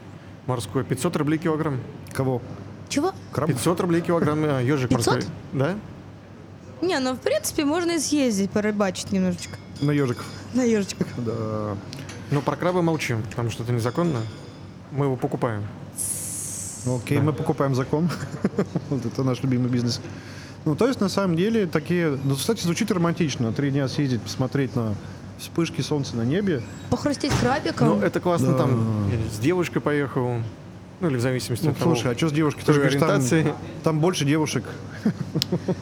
морской. 0.47 0.83
500 0.83 1.17
рублей 1.17 1.39
килограмм. 1.39 1.79
Кого? 2.13 2.43
Чего? 2.89 3.13
Краб? 3.31 3.49
500 3.49 3.81
рублей 3.81 4.01
килограмм 4.01 4.45
э, 4.45 4.65
ежик 4.65 4.89
500? 4.91 5.15
морской. 5.15 5.33
Да? 5.53 5.77
Не, 6.83 6.99
ну 6.99 7.13
в 7.15 7.21
принципе 7.21 7.65
можно 7.65 7.93
и 7.93 7.99
съездить, 7.99 8.51
порыбачить 8.51 9.13
немножечко. 9.13 9.57
На 9.81 9.93
ежиков. 9.93 10.27
На 10.55 10.63
ежечках. 10.63 11.07
Да. 11.19 11.77
Но 12.31 12.41
про 12.41 12.57
краба 12.57 12.83
молчим, 12.83 13.23
потому 13.23 13.51
что 13.51 13.63
это 13.63 13.73
незаконно. 13.73 14.21
Мы 14.93 15.07
его 15.07 15.17
покупаем. 15.17 15.65
Ну, 16.87 16.97
окей, 16.97 17.19
мы 17.21 17.33
покупаем 17.33 17.75
закон. 17.75 18.09
вот 18.91 19.05
это 19.05 19.23
наш 19.23 19.43
любимый 19.43 19.69
бизнес. 19.69 20.01
Ну, 20.65 20.75
то 20.77 20.87
есть, 20.87 21.01
на 21.01 21.09
самом 21.09 21.37
деле, 21.37 21.67
такие... 21.67 22.19
Ну, 22.25 22.37
кстати, 22.37 22.63
звучит 22.63 22.91
романтично. 22.91 23.53
Три 23.53 23.71
дня 23.71 23.89
съездить, 23.89 24.23
посмотреть 24.23 24.77
на 24.77 24.95
вспышки 25.39 25.81
солнца 25.81 26.17
на 26.17 26.23
небе. 26.23 26.63
Похрустеть 26.91 27.33
крабиком. 27.41 27.89
Ну, 27.89 28.01
это 28.01 28.21
классно 28.21 28.53
Да. 28.53 28.59
там. 28.59 29.11
Я 29.11 29.31
с 29.31 29.39
девушкой 29.39 29.81
поехал. 29.81 30.37
Ну, 31.01 31.09
или 31.09 31.17
в 31.17 31.21
зависимости 31.21 31.65
Ну, 31.65 31.71
от 31.71 31.79
того. 31.79 31.95
слушай, 31.95 32.13
а 32.13 32.17
что 32.17 32.29
с 32.29 32.33
девушкой? 32.33 32.61
Ты 32.61 32.67
той 32.67 32.75
же 32.75 32.81
говоришь, 32.81 33.01
там, 33.01 33.09
ориентации. 33.11 33.55
там 33.83 34.01
больше 34.01 34.25
девушек. 34.27 34.65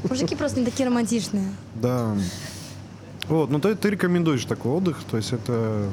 Мужики 0.09 0.37
просто 0.37 0.61
не 0.61 0.65
такие 0.67 0.89
романтичные. 0.89 1.53
Да. 1.75 2.15
Вот, 3.27 3.51
ну 3.51 3.59
ты, 3.59 3.75
ты 3.75 3.91
рекомендуешь 3.91 4.45
такой 4.45 4.73
отдых, 4.73 4.99
то 5.11 5.17
есть 5.17 5.33
это... 5.33 5.89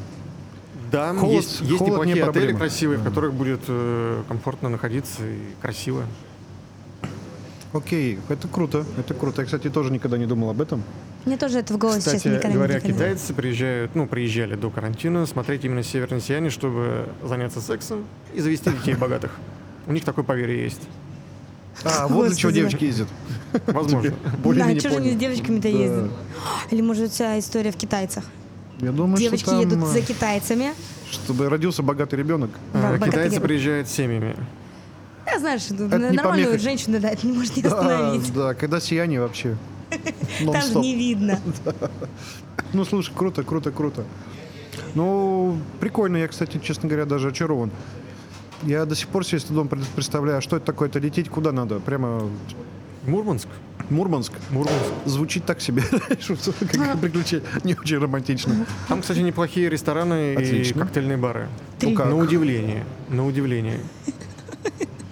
Да, 0.92 1.14
Холод- 1.14 1.32
есть, 1.36 1.62
есть 1.62 1.78
холод 1.78 2.06
не 2.06 2.14
неплохие 2.14 2.24
отели 2.24 2.32
проблема. 2.32 2.60
красивые, 2.60 3.00
в 3.00 3.04
которых 3.04 3.34
будет 3.34 3.62
э, 3.68 4.24
комфортно 4.28 4.70
находиться 4.70 5.24
и 5.26 5.40
красиво. 5.62 6.04
Окей, 7.74 8.20
это 8.30 8.48
круто, 8.48 8.86
это 8.98 9.14
круто. 9.14 9.42
Я, 9.42 9.46
кстати, 9.46 9.70
тоже 9.70 9.92
никогда 9.92 10.18
не 10.18 10.26
думал 10.26 10.50
об 10.50 10.62
этом. 10.62 10.82
Мне 11.26 11.36
тоже 11.38 11.60
это 11.60 11.74
в 11.74 11.78
голову 11.78 12.00
сейчас 12.00 12.16
Кстати 12.16 12.28
никогда 12.36 12.50
говоря, 12.56 12.76
не 12.76 12.80
приходило. 12.80 13.10
китайцы 13.10 13.34
приезжают, 13.34 13.96
ну, 13.96 14.08
приезжали 14.08 14.56
до 14.56 14.70
карантина 14.70 15.26
смотреть 15.26 15.66
именно 15.66 15.84
северное 15.84 16.22
сияние, 16.22 16.52
чтобы 16.52 17.10
заняться 17.24 17.60
сексом 17.62 18.06
и 18.34 18.40
завести 18.40 18.70
детей 18.70 18.94
богатых. 18.96 19.32
У 19.88 19.92
них 19.92 20.06
такое 20.06 20.24
поверье 20.24 20.64
есть. 20.64 20.82
А, 21.84 22.08
вот 22.08 22.28
для 22.28 22.36
чего 22.38 22.52
девочки 22.52 22.86
ездят. 22.86 23.10
Возможно. 23.68 24.14
Да, 24.46 24.80
что 24.80 24.90
же 24.92 24.96
они 24.96 25.12
с 25.12 25.16
девочками-то 25.18 25.64
Да. 25.64 25.68
ездят? 25.78 26.12
Или 26.72 26.82
может 26.82 27.12
вся 27.12 27.38
история 27.38 27.72
в 27.74 27.76
китайцах? 27.76 28.24
Я 28.80 28.92
думаю, 28.92 29.18
Девочки 29.18 29.44
что 29.44 29.52
там, 29.52 29.60
едут 29.62 29.80
э, 29.84 29.86
за 29.94 30.02
китайцами. 30.02 30.74
чтобы 31.12 31.50
родился 31.50 31.82
богатый 31.84 32.16
ребенок. 32.16 32.50
Э, 32.74 32.82
богатые 32.82 33.12
Китайцы 33.12 33.30
ребята. 33.36 33.48
приезжают 33.48 33.88
с 33.88 33.92
семьями. 33.92 34.36
Я 35.26 35.40
знаешь, 35.40 35.66
Это 35.72 35.88
нормальную 35.88 36.24
помеха. 36.50 36.60
женщину, 36.60 37.00
да, 37.00 37.10
это 37.10 37.26
не 37.26 37.34
может 37.38 37.56
не 37.56 37.64
Да, 37.64 37.70
остановить. 37.80 38.34
да, 38.34 38.54
когда 38.54 38.80
сияние 38.80 39.22
вообще. 39.22 39.56
Там 40.46 40.62
же 40.62 40.76
не 40.80 40.96
видно. 40.96 41.40
Ну, 42.74 42.84
слушай, 42.84 43.14
круто, 43.16 43.44
круто, 43.44 43.72
круто. 43.72 44.04
Ну, 44.96 45.58
прикольно. 45.80 46.18
Я, 46.18 46.28
кстати, 46.28 46.60
честно 46.62 46.90
говоря, 46.90 47.06
даже 47.06 47.30
очарован. 47.30 47.72
Я 48.64 48.86
до 48.86 48.96
сих 48.96 49.08
пор 49.08 49.26
себе 49.26 49.40
с 49.40 49.44
трудом 49.46 49.68
пред- 49.70 49.88
представляю, 49.90 50.42
что 50.42 50.58
это 50.58 50.66
такое, 50.66 50.90
это 50.90 51.00
лететь 51.00 51.30
куда 51.30 51.52
надо? 51.54 51.80
Прямо 51.80 52.30
Мурманск? 53.08 53.48
Мурманск. 53.90 54.34
Мурманск. 54.50 54.92
Звучит 55.06 55.46
так 55.46 55.62
себе, 55.62 55.84
как 55.92 57.00
приключение. 57.00 57.48
Не 57.64 57.76
очень 57.76 57.98
романтично. 57.98 58.66
Там, 58.88 59.02
кстати, 59.02 59.20
неплохие 59.20 59.70
рестораны 59.70 60.34
и 60.34 60.36
Отлично. 60.36 60.82
коктейльные 60.82 61.18
бары. 61.18 61.48
Ну 61.82 61.94
как? 61.94 62.08
На 62.08 62.16
удивление. 62.18 62.84
На 63.10 63.26
удивление. 63.26 63.80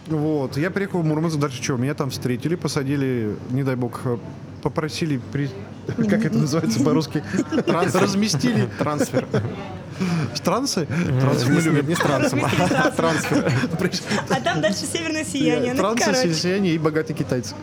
Вот, 0.07 0.57
я 0.57 0.69
приехал 0.69 1.01
в 1.01 1.05
Мурманск, 1.05 1.37
дальше 1.37 1.63
что? 1.63 1.77
Меня 1.77 1.93
там 1.93 2.09
встретили, 2.09 2.55
посадили, 2.55 3.35
не 3.51 3.63
дай 3.63 3.75
бог, 3.75 4.01
э, 4.05 4.17
попросили, 4.61 5.19
при... 5.31 5.49
как 5.85 6.25
это 6.25 6.37
называется 6.37 6.79
по-русски, 6.83 7.23
разместили 7.67 8.69
Трансфер. 8.79 9.27
трансы. 10.43 10.87
Трансы 11.21 11.51
мы 11.51 11.61
любим. 11.61 11.87
Не 11.87 11.95
с 11.95 11.99
трансом, 11.99 12.41
а 12.45 12.91
трансфер. 12.91 13.51
А 14.29 14.41
там 14.41 14.61
дальше 14.61 14.85
северное 14.91 15.23
сияние. 15.23 15.73
Ну, 15.73 15.79
Трансы, 15.79 16.03
короче. 16.05 16.33
сияние 16.33 16.75
и 16.75 16.77
богатые 16.77 17.15
китайцы. 17.15 17.53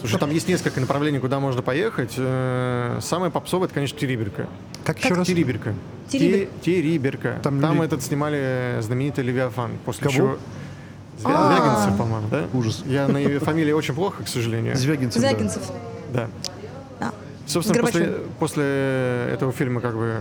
Слушай, 0.00 0.18
там 0.18 0.30
есть 0.30 0.48
несколько 0.48 0.80
направлений, 0.80 1.18
куда 1.18 1.38
можно 1.40 1.62
поехать. 1.62 2.14
Э, 2.16 2.98
Самое 3.00 3.30
попсовое, 3.30 3.66
это, 3.66 3.74
конечно, 3.74 3.98
Териберка. 3.98 4.48
Как 4.84 4.98
еще 5.02 5.14
раз? 5.14 5.26
Териберка. 5.26 5.74
Терибер- 6.10 6.48
Те- 6.62 6.82
Териберка. 6.82 7.40
Там 7.42 7.80
этот 7.82 8.02
снимали 8.02 8.78
знаменитый 8.80 9.24
Левиафан. 9.24 9.72
После 9.84 10.02
Кого? 10.04 10.14
чего... 10.14 10.38
Звя-. 11.22 11.56
Звягинцев, 11.56 11.96
по-моему, 11.96 12.28
да? 12.28 12.44
Ужас. 12.52 12.82
Я 12.86 13.08
на 13.08 13.16
ее 13.18 13.38
фамилии 13.38 13.72
очень 13.72 13.94
плохо, 13.94 14.22
к 14.24 14.28
сожалению. 14.28 14.76
Звягинцев. 14.76 15.20
Звягинцев. 15.22 15.62
Да. 16.12 16.28
Собственно, 17.46 17.80
после, 17.82 18.14
после 18.40 18.64
этого 19.32 19.52
фильма 19.52 19.80
как 19.80 19.94
бы 19.96 20.18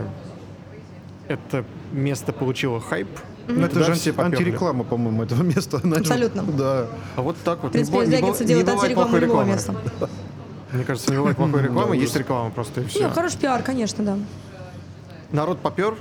это 1.27 1.65
место 1.91 2.31
получило 2.33 2.79
хайп. 2.79 3.07
Ну, 3.47 3.65
это 3.65 3.83
же 3.83 3.91
анти- 3.91 4.13
антиреклама, 4.19 4.83
по-моему, 4.83 5.23
этого 5.23 5.43
места. 5.43 5.77
Абсолютно. 5.83 6.43
Да. 6.43 6.87
А 7.15 7.21
вот 7.21 7.35
так 7.43 7.61
вот. 7.63 7.69
В 7.69 7.73
принципе, 7.73 7.99
не, 7.99 8.05
Звягинцев 8.05 8.41
не 8.41 8.47
делает 8.47 8.69
антирекламу 8.69 9.17
любого 9.17 9.43
рекламы. 9.43 9.53
места. 9.53 9.75
Мне 10.71 10.83
кажется, 10.83 11.11
не 11.11 11.17
бывает 11.17 11.37
плохой 11.37 11.61
рекламы, 11.63 11.95
есть 11.95 12.15
реклама 12.15 12.49
просто 12.49 12.81
и 12.81 12.83
Не, 12.83 12.89
все. 12.89 13.09
хороший 13.09 13.37
пиар, 13.39 13.61
конечно, 13.63 14.03
да. 14.03 14.17
Народ 15.31 15.59
попер, 15.59 15.95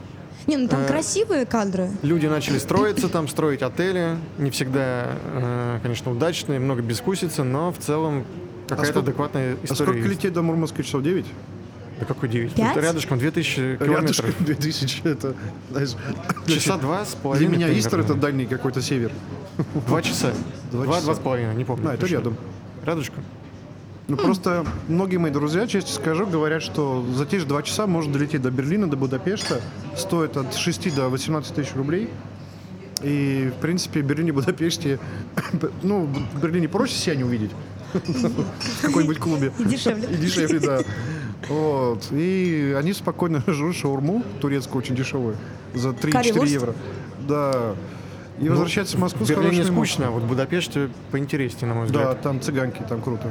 Не, 0.47 0.57
ну 0.57 0.69
там 0.69 0.81
Э, 0.83 0.87
красивые 0.87 1.47
кадры. 1.47 1.91
люди 2.03 2.27
начали 2.27 2.59
строиться 2.59 3.09
там, 3.09 3.29
строить 3.29 3.63
отели. 3.63 4.17
Не 4.39 4.51
всегда, 4.51 5.13
э, 5.35 5.79
конечно, 5.83 6.11
удачные, 6.11 6.59
много 6.61 6.83
бескусицы, 6.83 7.45
но 7.45 7.73
в 7.73 7.79
целом 7.79 8.25
какая-то 8.69 8.85
сколько- 8.93 9.01
адекватная 9.01 9.53
А 9.55 9.65
история 9.65 9.75
сколько 9.93 9.99
есть. 9.99 10.11
лететь 10.11 10.33
до 10.33 10.43
Мурманска 10.43 10.83
часов? 10.83 11.03
9? 11.03 11.27
Да 12.01 12.07
какой 12.07 12.29
9? 12.29 12.53
Пять? 12.55 12.77
Рядышком 12.77 13.19
2000 13.19 13.61
Рядышком 13.61 13.89
километров. 13.89 14.35
2000. 14.47 15.03
Это, 15.05 15.35
знаешь, 15.71 15.91
Часа 16.47 16.77
два 16.77 17.05
с 17.05 17.11
Для 17.13 17.21
половиной. 17.21 17.57
меня 17.57 17.79
Истер 17.79 18.01
это 18.01 18.15
дальний 18.15 18.47
какой-то 18.47 18.83
север. 18.83 19.13
Два 19.87 20.03
часа. 20.03 20.33
Два 20.73 20.85
Два, 20.85 21.01
два 21.01 21.15
с 21.15 21.19
половиной, 21.19 21.55
не 21.55 21.65
помню. 21.65 21.89
А, 21.91 21.95
это 21.95 22.07
рядом. 22.07 22.37
Рядышком. 22.85 23.23
Ну, 24.09 24.17
просто 24.19 24.67
многие 24.89 25.17
мои 25.17 25.31
друзья, 25.31 25.67
честно 25.67 25.91
скажу, 25.91 26.27
говорят, 26.27 26.63
что 26.63 27.03
за 27.15 27.25
те 27.25 27.39
же 27.39 27.47
два 27.47 27.63
часа 27.63 27.87
можно 27.87 28.13
долететь 28.13 28.43
до 28.43 28.51
Берлина, 28.51 28.91
до 28.91 28.97
Будапешта. 28.99 29.63
Стоит 29.97 30.37
от 30.37 30.55
6 30.55 30.95
до 30.95 31.09
18 31.09 31.55
тысяч 31.55 31.75
рублей. 31.75 32.11
И, 33.03 33.51
в 33.57 33.61
принципе, 33.61 34.03
в 34.03 34.05
Берлине, 34.05 34.33
Будапеште, 34.33 34.99
ну, 35.83 36.07
в 36.35 36.41
Берлине 36.43 36.69
проще 36.69 36.95
себя 36.95 37.15
не 37.17 37.25
увидеть. 37.25 37.51
В 38.05 38.83
какой-нибудь 38.83 39.19
клубе. 39.19 39.53
И 39.59 39.65
дешевле. 39.65 40.09
И 40.11 40.17
дешевле, 40.17 40.61
да. 40.61 40.81
Вот. 41.49 42.09
И 42.13 42.75
они 42.79 42.93
спокойно 42.93 43.43
жрут 43.47 43.77
шаурму, 43.77 44.23
турецкую, 44.41 44.79
очень 44.83 44.97
дешевую, 44.97 45.37
за 45.75 45.91
3-4 45.91 46.11
Карри-вурст? 46.11 46.53
евро. 46.53 46.75
Да. 47.29 47.75
И 48.41 48.49
возвращаются 48.49 48.97
в 48.97 49.01
Москву 49.01 49.25
В 49.25 49.29
с 49.29 49.31
Берлине 49.31 49.49
хорошими 49.63 49.75
скучно, 49.77 50.09
а 50.09 50.11
вот 50.11 50.25
в 50.25 50.27
Будапеште 50.27 50.89
поинтереснее, 51.13 51.69
на 51.69 51.75
мой 51.75 51.87
Да, 51.89 52.01
взгляд. 52.01 52.23
там 52.23 52.41
цыганки, 52.41 52.83
там 52.89 53.01
круто. 53.01 53.31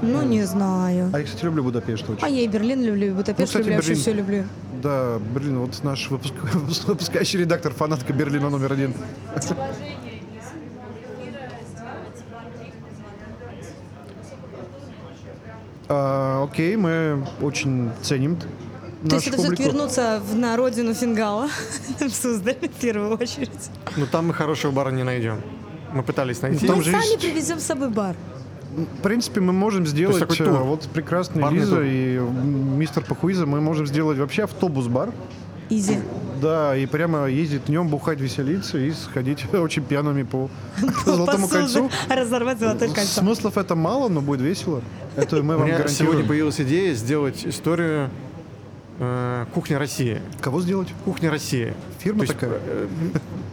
Ну, 0.00 0.22
не 0.22 0.44
знаю. 0.44 1.10
А 1.12 1.18
я, 1.18 1.24
кстати, 1.24 1.44
люблю 1.44 1.64
Будапешт 1.64 2.08
очень. 2.08 2.22
А 2.22 2.28
я 2.28 2.42
и 2.42 2.46
Берлин 2.46 2.80
люблю, 2.84 3.08
и 3.08 3.10
Будапешт 3.10 3.38
Ну, 3.40 3.44
кстати, 3.46 3.62
люблю, 3.62 3.72
я 3.72 3.76
вообще 3.78 3.90
Берлин. 3.90 4.02
все 4.02 4.12
люблю. 4.12 4.44
Да, 4.80 5.18
Берлин, 5.34 5.58
вот 5.58 5.82
наш 5.82 6.08
выпуск, 6.08 6.34
выпускающий 6.86 7.40
редактор, 7.40 7.72
фанатка 7.72 8.12
Берлина 8.12 8.48
номер 8.48 8.74
один. 8.74 8.94
А, 15.88 16.44
окей, 16.44 16.76
мы 16.76 17.24
очень 17.42 17.90
ценим 18.02 18.36
То 19.08 19.16
есть 19.16 19.28
это 19.28 19.36
все-таки 19.36 19.62
публику. 19.62 19.62
вернуться 19.64 20.22
в, 20.26 20.34
на 20.36 20.56
родину 20.56 20.94
фингала, 20.94 21.48
в 22.00 22.10
Суздаль 22.10 22.56
в 22.60 22.80
первую 22.80 23.14
очередь. 23.18 23.70
Но 23.96 24.06
там 24.06 24.28
мы 24.28 24.34
хорошего 24.34 24.72
бара 24.72 24.90
не 24.90 25.02
найдем. 25.02 25.40
Мы 25.92 26.02
пытались 26.02 26.42
найти. 26.42 26.66
Там 26.66 26.78
Мы 26.78 26.84
же 26.84 26.90
сами 26.90 27.02
есть- 27.04 27.20
привезем 27.20 27.58
с 27.60 27.64
собой 27.64 27.90
бар. 27.90 28.16
В 28.98 29.02
принципе, 29.02 29.40
мы 29.40 29.52
можем 29.52 29.86
сделать, 29.86 30.20
э, 30.20 30.26
тур. 30.26 30.48
вот 30.64 30.88
прекрасный 30.88 31.48
Лиза 31.52 31.76
тур. 31.76 31.84
и 31.84 32.18
мистер 32.18 33.04
Пахуиза, 33.04 33.46
мы 33.46 33.60
можем 33.60 33.86
сделать 33.86 34.18
вообще 34.18 34.44
автобус-бар. 34.44 35.12
Изи. 35.70 35.98
Да, 36.44 36.76
и 36.76 36.84
прямо 36.84 37.24
ездить 37.26 37.64
днем, 37.64 37.88
бухать, 37.88 38.20
веселиться 38.20 38.76
и 38.76 38.90
сходить 38.92 39.46
очень 39.54 39.82
пьяными 39.82 40.24
по 40.24 40.50
Золотому 41.06 41.48
кольцу. 41.48 41.90
Разорвать 42.10 42.58
золотое 42.58 42.90
кольцо. 42.90 43.20
Смыслов 43.20 43.56
это 43.56 43.74
мало, 43.74 44.10
но 44.10 44.20
будет 44.20 44.42
весело. 44.42 44.82
Это 45.16 45.42
мы 45.42 45.56
вам 45.56 45.64
меня 45.68 45.78
сегодня 45.78 45.86
гарантируем. 45.88 46.28
появилась 46.28 46.60
идея 46.60 46.92
сделать 46.92 47.46
историю 47.46 48.10
э, 48.98 49.46
«Кухня 49.54 49.78
России». 49.78 50.20
Кого 50.42 50.60
сделать? 50.60 50.88
Кухня 51.06 51.30
России. 51.30 51.72
Фирма 52.00 52.26
такая? 52.26 52.60
э, 52.62 52.88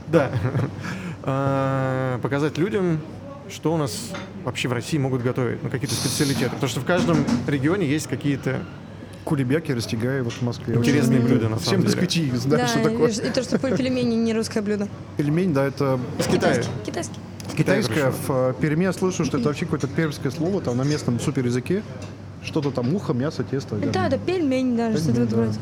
Да. 0.08 0.32
А, 1.24 2.20
Показать 2.22 2.58
людям, 2.58 3.00
что 3.50 3.74
у 3.74 3.78
нас 3.78 4.10
вообще 4.44 4.68
в 4.68 4.74
России 4.74 4.98
могут 4.98 5.24
готовить, 5.24 5.64
ну, 5.64 5.70
какие-то 5.70 5.96
специалитеты. 5.96 6.50
Потому 6.50 6.68
что 6.68 6.82
в 6.82 6.86
каждом 6.86 7.20
регионе 7.48 7.88
есть 7.88 8.08
какие-то 8.08 8.60
Кулебяки, 9.24 9.72
Растягай, 9.72 10.22
вот 10.22 10.34
в 10.34 10.41
Москве. 10.41 10.76
интересные 10.76 11.19
блюда, 11.22 11.47
на 11.49 11.59
самом 11.59 11.82
деле. 11.82 11.95
москвичи 11.95 12.32
знают, 12.36 12.61
Да, 12.61 12.67
что 12.67 12.84
такое. 12.89 13.09
и, 13.09 13.28
и 13.28 13.30
то, 13.32 13.43
что 13.43 13.57
пельмени 13.59 14.15
не 14.15 14.34
русское 14.34 14.61
блюдо. 14.61 14.88
Пельмень, 15.17 15.53
да, 15.53 15.65
это 15.65 15.99
Из 16.17 16.26
Китая. 16.26 16.63
Китайский. 16.86 17.15
китайское. 17.55 18.11
В 18.11 18.30
э, 18.30 18.53
Перми 18.59 18.84
я 18.84 18.93
слышу, 18.93 19.24
что 19.26 19.38
это 19.38 19.47
вообще 19.49 19.65
какое-то 19.65 19.88
пермское 19.88 20.32
слово, 20.32 20.61
там 20.61 20.78
на 20.78 20.84
местном 20.84 21.19
супер 21.19 21.45
языке. 21.45 21.84
Что-то 22.43 22.72
там 22.72 22.93
ухо, 22.95 23.13
мясо, 23.13 23.43
тесто. 23.43 23.76
Да, 23.76 24.09
да, 24.09 24.17
пельмень, 24.17 24.76
да, 24.76 24.91
что-то 24.91 25.05
Пельмень, 25.11 25.28
этом 25.28 25.39
да. 25.39 25.45
роде. 25.45 25.59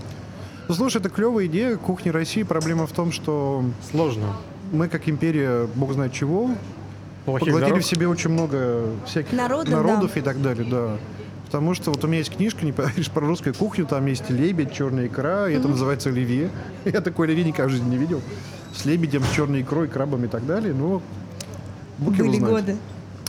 Ну, 0.69 0.75
слушай, 0.75 0.97
это 0.97 1.09
клевая 1.09 1.47
идея 1.47 1.75
кухни 1.75 2.09
России. 2.09 2.43
Проблема 2.43 2.87
в 2.87 2.91
том, 2.93 3.11
что 3.11 3.65
Сложно. 3.91 4.37
мы, 4.71 4.87
как 4.87 5.09
империя, 5.09 5.67
бог 5.75 5.91
знает 5.93 6.13
чего, 6.13 6.51
Плохих 7.25 7.47
поглотили 7.47 7.69
дорог. 7.71 7.83
в 7.83 7.85
себе 7.87 8.07
очень 8.07 8.29
много 8.29 8.85
всяких 9.05 9.33
Народов, 9.33 9.73
народов 9.73 10.15
и 10.15 10.21
так 10.21 10.41
далее, 10.41 10.65
да. 10.69 10.97
Потому 11.49 11.73
что 11.73 11.89
вот 11.89 12.03
у 12.03 12.07
меня 12.07 12.19
есть 12.19 12.35
книжка, 12.35 12.63
не 12.63 12.71
поверишь, 12.71 13.09
про 13.09 13.25
русскую 13.25 13.55
кухню, 13.55 13.87
там 13.87 14.05
есть 14.05 14.29
лебедь, 14.29 14.71
черная 14.71 15.07
икра, 15.07 15.49
и 15.49 15.55
это 15.55 15.67
называется 15.67 16.09
оливье. 16.09 16.51
Я 16.85 17.01
такой 17.01 17.25
оливье 17.25 17.43
никогда 17.43 17.69
в 17.69 17.71
жизни 17.71 17.89
не 17.89 17.97
видел. 17.97 18.21
С 18.75 18.85
лебедем, 18.85 19.23
с 19.23 19.31
черной 19.31 19.61
икрой, 19.63 19.87
крабами 19.87 20.27
и 20.27 20.29
так 20.29 20.45
далее, 20.45 20.75
но 20.75 21.01
Были 21.97 22.37
знает. 22.37 22.53
годы. 22.53 22.77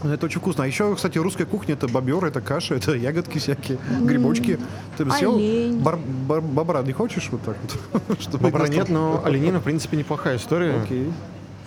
Это 0.02 0.26
очень 0.26 0.38
вкусно. 0.40 0.64
А 0.64 0.66
еще, 0.66 0.94
кстати, 0.94 1.16
русская 1.16 1.46
кухня 1.46 1.74
это 1.74 1.88
бобер, 1.88 2.22
это 2.26 2.42
каша, 2.42 2.74
это 2.74 2.94
ягодки 2.94 3.38
всякие, 3.38 3.78
грибочки. 4.02 4.58
Ты 4.98 5.06
бы 5.06 5.12
съел 5.12 5.38
бар- 5.80 5.98
бар- 6.28 6.40
бобра 6.42 6.82
не 6.82 6.92
хочешь 6.92 7.28
вот 7.32 7.40
так 7.42 7.56
вот? 7.92 8.20
Чтобы 8.20 8.50
Бобра 8.50 8.68
нет, 8.68 8.90
но 8.90 9.22
оленина, 9.24 9.60
в 9.60 9.62
принципе, 9.62 9.96
неплохая 9.96 10.36
история. 10.36 10.82
Окей. 10.82 11.10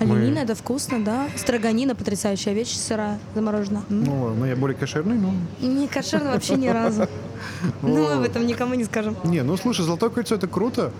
Оленина, 0.03 0.39
это 0.39 0.55
вкусно, 0.55 1.03
да. 1.03 1.27
Строганина, 1.35 1.95
потрясающая 1.95 2.53
вещь, 2.53 2.75
сырая, 2.75 3.19
заморожена. 3.35 3.83
Ну 3.89 4.23
ладно, 4.23 4.45
я 4.45 4.55
более 4.55 4.77
кошерный, 4.77 5.17
но... 5.17 5.33
Не 5.61 5.87
кошерно 5.87 6.31
вообще 6.31 6.55
ни 6.55 6.67
разу. 6.67 7.07
Ну, 7.81 7.89
мы 7.89 8.13
об 8.13 8.21
этом 8.21 8.47
никому 8.47 8.73
не 8.73 8.85
скажем. 8.85 9.17
Не, 9.25 9.43
ну 9.43 9.57
слушай, 9.57 9.83
Золотое 9.83 10.09
кольцо 10.09 10.35
это 10.35 10.47
круто. 10.47 10.91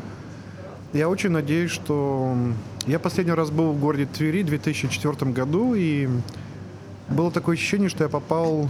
Я 0.91 1.09
очень 1.09 1.29
надеюсь, 1.29 1.71
что... 1.71 2.35
Я 2.85 2.99
последний 2.99 3.33
раз 3.33 3.49
был 3.49 3.71
в 3.71 3.79
городе 3.79 4.05
Твери 4.05 4.43
в 4.43 4.47
2004 4.47 5.31
году, 5.31 5.73
и 5.73 6.09
было 7.09 7.31
такое 7.31 7.55
ощущение, 7.55 7.89
что 7.89 8.03
я 8.03 8.09
попал 8.09 8.69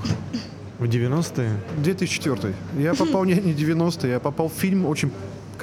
В 0.80 0.84
90-е. 0.84 1.50
2004. 1.78 2.54
Я 2.78 2.94
попал 2.94 3.26
не, 3.26 3.34
не 3.36 3.54
90 3.54 4.08
я 4.08 4.20
попал 4.20 4.50
в 4.50 4.54
фильм 4.54 4.86
очень 4.86 5.12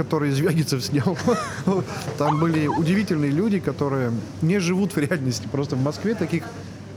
который 0.00 0.30
Звягинцев 0.30 0.82
снял. 0.82 1.18
Там 2.18 2.40
были 2.40 2.66
удивительные 2.66 3.30
люди, 3.30 3.60
которые 3.60 4.12
не 4.40 4.58
живут 4.58 4.96
в 4.96 4.98
реальности. 4.98 5.46
Просто 5.52 5.76
в 5.76 5.82
Москве 5.82 6.14
таких 6.14 6.44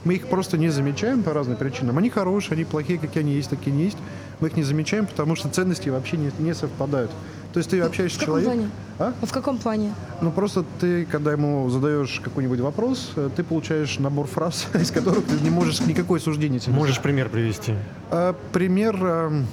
мы 0.06 0.14
их 0.16 0.28
просто 0.28 0.58
не 0.58 0.70
замечаем 0.70 1.22
по 1.22 1.34
разным 1.34 1.58
причинам. 1.58 1.98
Они 1.98 2.10
хорошие, 2.10 2.56
они 2.56 2.64
плохие, 2.64 2.98
какие 2.98 3.24
они 3.24 3.34
есть, 3.34 3.50
такие 3.50 3.76
не 3.76 3.84
есть. 3.84 3.98
Мы 4.40 4.48
их 4.48 4.56
не 4.56 4.64
замечаем, 4.64 5.06
потому 5.06 5.36
что 5.36 5.50
ценности 5.50 5.90
вообще 5.90 6.16
не, 6.16 6.32
не 6.40 6.54
совпадают. 6.56 7.12
То 7.52 7.58
есть 7.60 7.70
ты 7.72 7.82
общаешься 7.82 8.20
В 8.20 8.22
с 8.22 8.26
каком 8.26 8.42
человеком... 8.42 8.72
плане? 8.98 9.14
А? 9.22 9.26
В 9.26 9.32
каком 9.32 9.58
плане? 9.58 9.94
Ну 10.22 10.32
просто 10.32 10.64
ты, 10.80 11.06
когда 11.06 11.34
ему 11.34 11.70
задаешь 11.70 12.22
какой-нибудь 12.24 12.62
вопрос, 12.62 13.12
э, 13.18 13.30
ты 13.36 13.44
получаешь 13.44 14.00
набор 14.00 14.28
фраз, 14.28 14.68
из 14.74 14.92
которых 14.92 15.26
ты 15.26 15.36
не 15.44 15.50
можешь 15.50 15.82
никакой 15.82 16.22
суждения 16.22 16.60
себе 16.60 16.74
Можешь 16.74 17.02
пример 17.02 17.28
привести? 17.30 17.74
а, 18.12 18.34
пример, 18.54 18.98
а, 19.02 19.44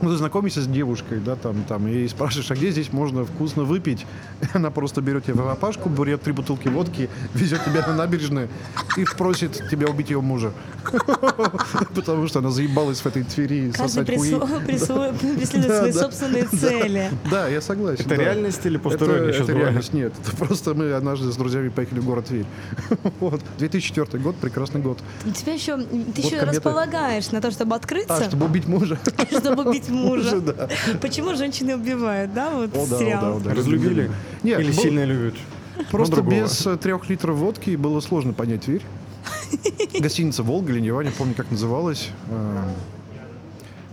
ну, 0.00 0.10
ты 0.10 0.16
знакомишься 0.16 0.60
с 0.60 0.66
девушкой, 0.66 1.20
да, 1.20 1.36
там, 1.36 1.62
там, 1.64 1.88
и 1.88 2.06
спрашиваешь, 2.08 2.50
а 2.50 2.54
где 2.54 2.70
здесь 2.70 2.92
можно 2.92 3.24
вкусно 3.24 3.64
выпить? 3.64 4.06
И 4.42 4.46
она 4.54 4.70
просто 4.70 5.00
берет 5.00 5.24
тебя 5.24 5.42
в 5.42 5.48
опашку, 5.48 5.88
берет 5.88 6.22
три 6.22 6.32
бутылки 6.32 6.68
водки, 6.68 7.08
везет 7.34 7.64
тебя 7.64 7.86
на 7.86 7.94
набережную 7.94 8.48
и 8.96 9.04
просит 9.04 9.68
тебя 9.70 9.88
убить 9.88 10.10
ее 10.10 10.20
мужа. 10.20 10.52
Потому 11.94 12.28
что 12.28 12.40
она 12.40 12.50
заебалась 12.50 13.00
в 13.00 13.06
этой 13.06 13.24
Твери 13.24 13.70
Каждый 13.72 13.88
сосать 13.88 14.16
хуи. 14.16 14.66
преследует 14.66 15.68
Да, 15.68 15.78
свои 15.80 15.92
собственные 15.92 16.44
цели. 16.46 17.10
Да, 17.30 17.48
я 17.48 17.60
согласен. 17.60 18.04
Это 18.04 18.14
реальность 18.14 18.64
или 18.64 18.76
посторонняя 18.76 19.32
это 19.32 19.52
реальность, 19.52 19.92
нет. 19.92 20.12
Это 20.22 20.36
просто 20.36 20.74
мы 20.74 20.92
однажды 20.92 21.30
с 21.32 21.36
друзьями 21.36 21.68
поехали 21.68 22.00
в 22.00 22.04
город 22.04 22.26
Тверь. 22.26 22.46
Вот. 23.20 23.40
2004 23.58 24.22
год, 24.22 24.36
прекрасный 24.36 24.80
год. 24.80 24.98
У 25.24 25.30
тебя 25.30 25.54
еще, 25.54 25.76
ты 25.78 26.20
еще 26.20 26.40
располагаешь 26.40 27.30
на 27.30 27.40
то, 27.40 27.50
чтобы 27.50 27.74
открыться, 27.74 28.16
А, 28.16 28.24
чтобы 28.24 28.46
убить 28.46 28.66
мужа. 28.66 28.98
чтобы 29.30 29.64
убить 29.68 29.85
мужа. 29.88 30.40
да. 30.40 30.68
Почему 31.00 31.34
женщины 31.34 31.74
убивают, 31.76 32.32
да, 32.34 32.50
вот 32.50 32.76
О, 32.76 32.86
да, 32.86 32.98
сериал? 32.98 33.36
о, 33.36 33.40
да, 33.40 33.50
да. 33.50 33.54
Разлюбили? 33.54 34.10
Нет, 34.42 34.60
Или 34.60 34.70
был- 34.72 34.82
сильно 34.82 35.04
любят? 35.04 35.34
Просто 35.90 36.22
Ну, 36.22 36.30
без 36.30 36.66
э, 36.66 36.76
трех 36.76 37.08
литров 37.10 37.36
водки 37.36 37.76
было 37.76 38.00
сложно 38.00 38.32
понять 38.32 38.62
Тверь. 38.62 38.82
Гостиница 40.00 40.42
«Волга» 40.42 40.72
или 40.72 40.80
«Нева», 40.80 41.00
не 41.02 41.10
помню, 41.10 41.34
как 41.34 41.50
называлась. 41.50 42.08
Э, 42.30 42.62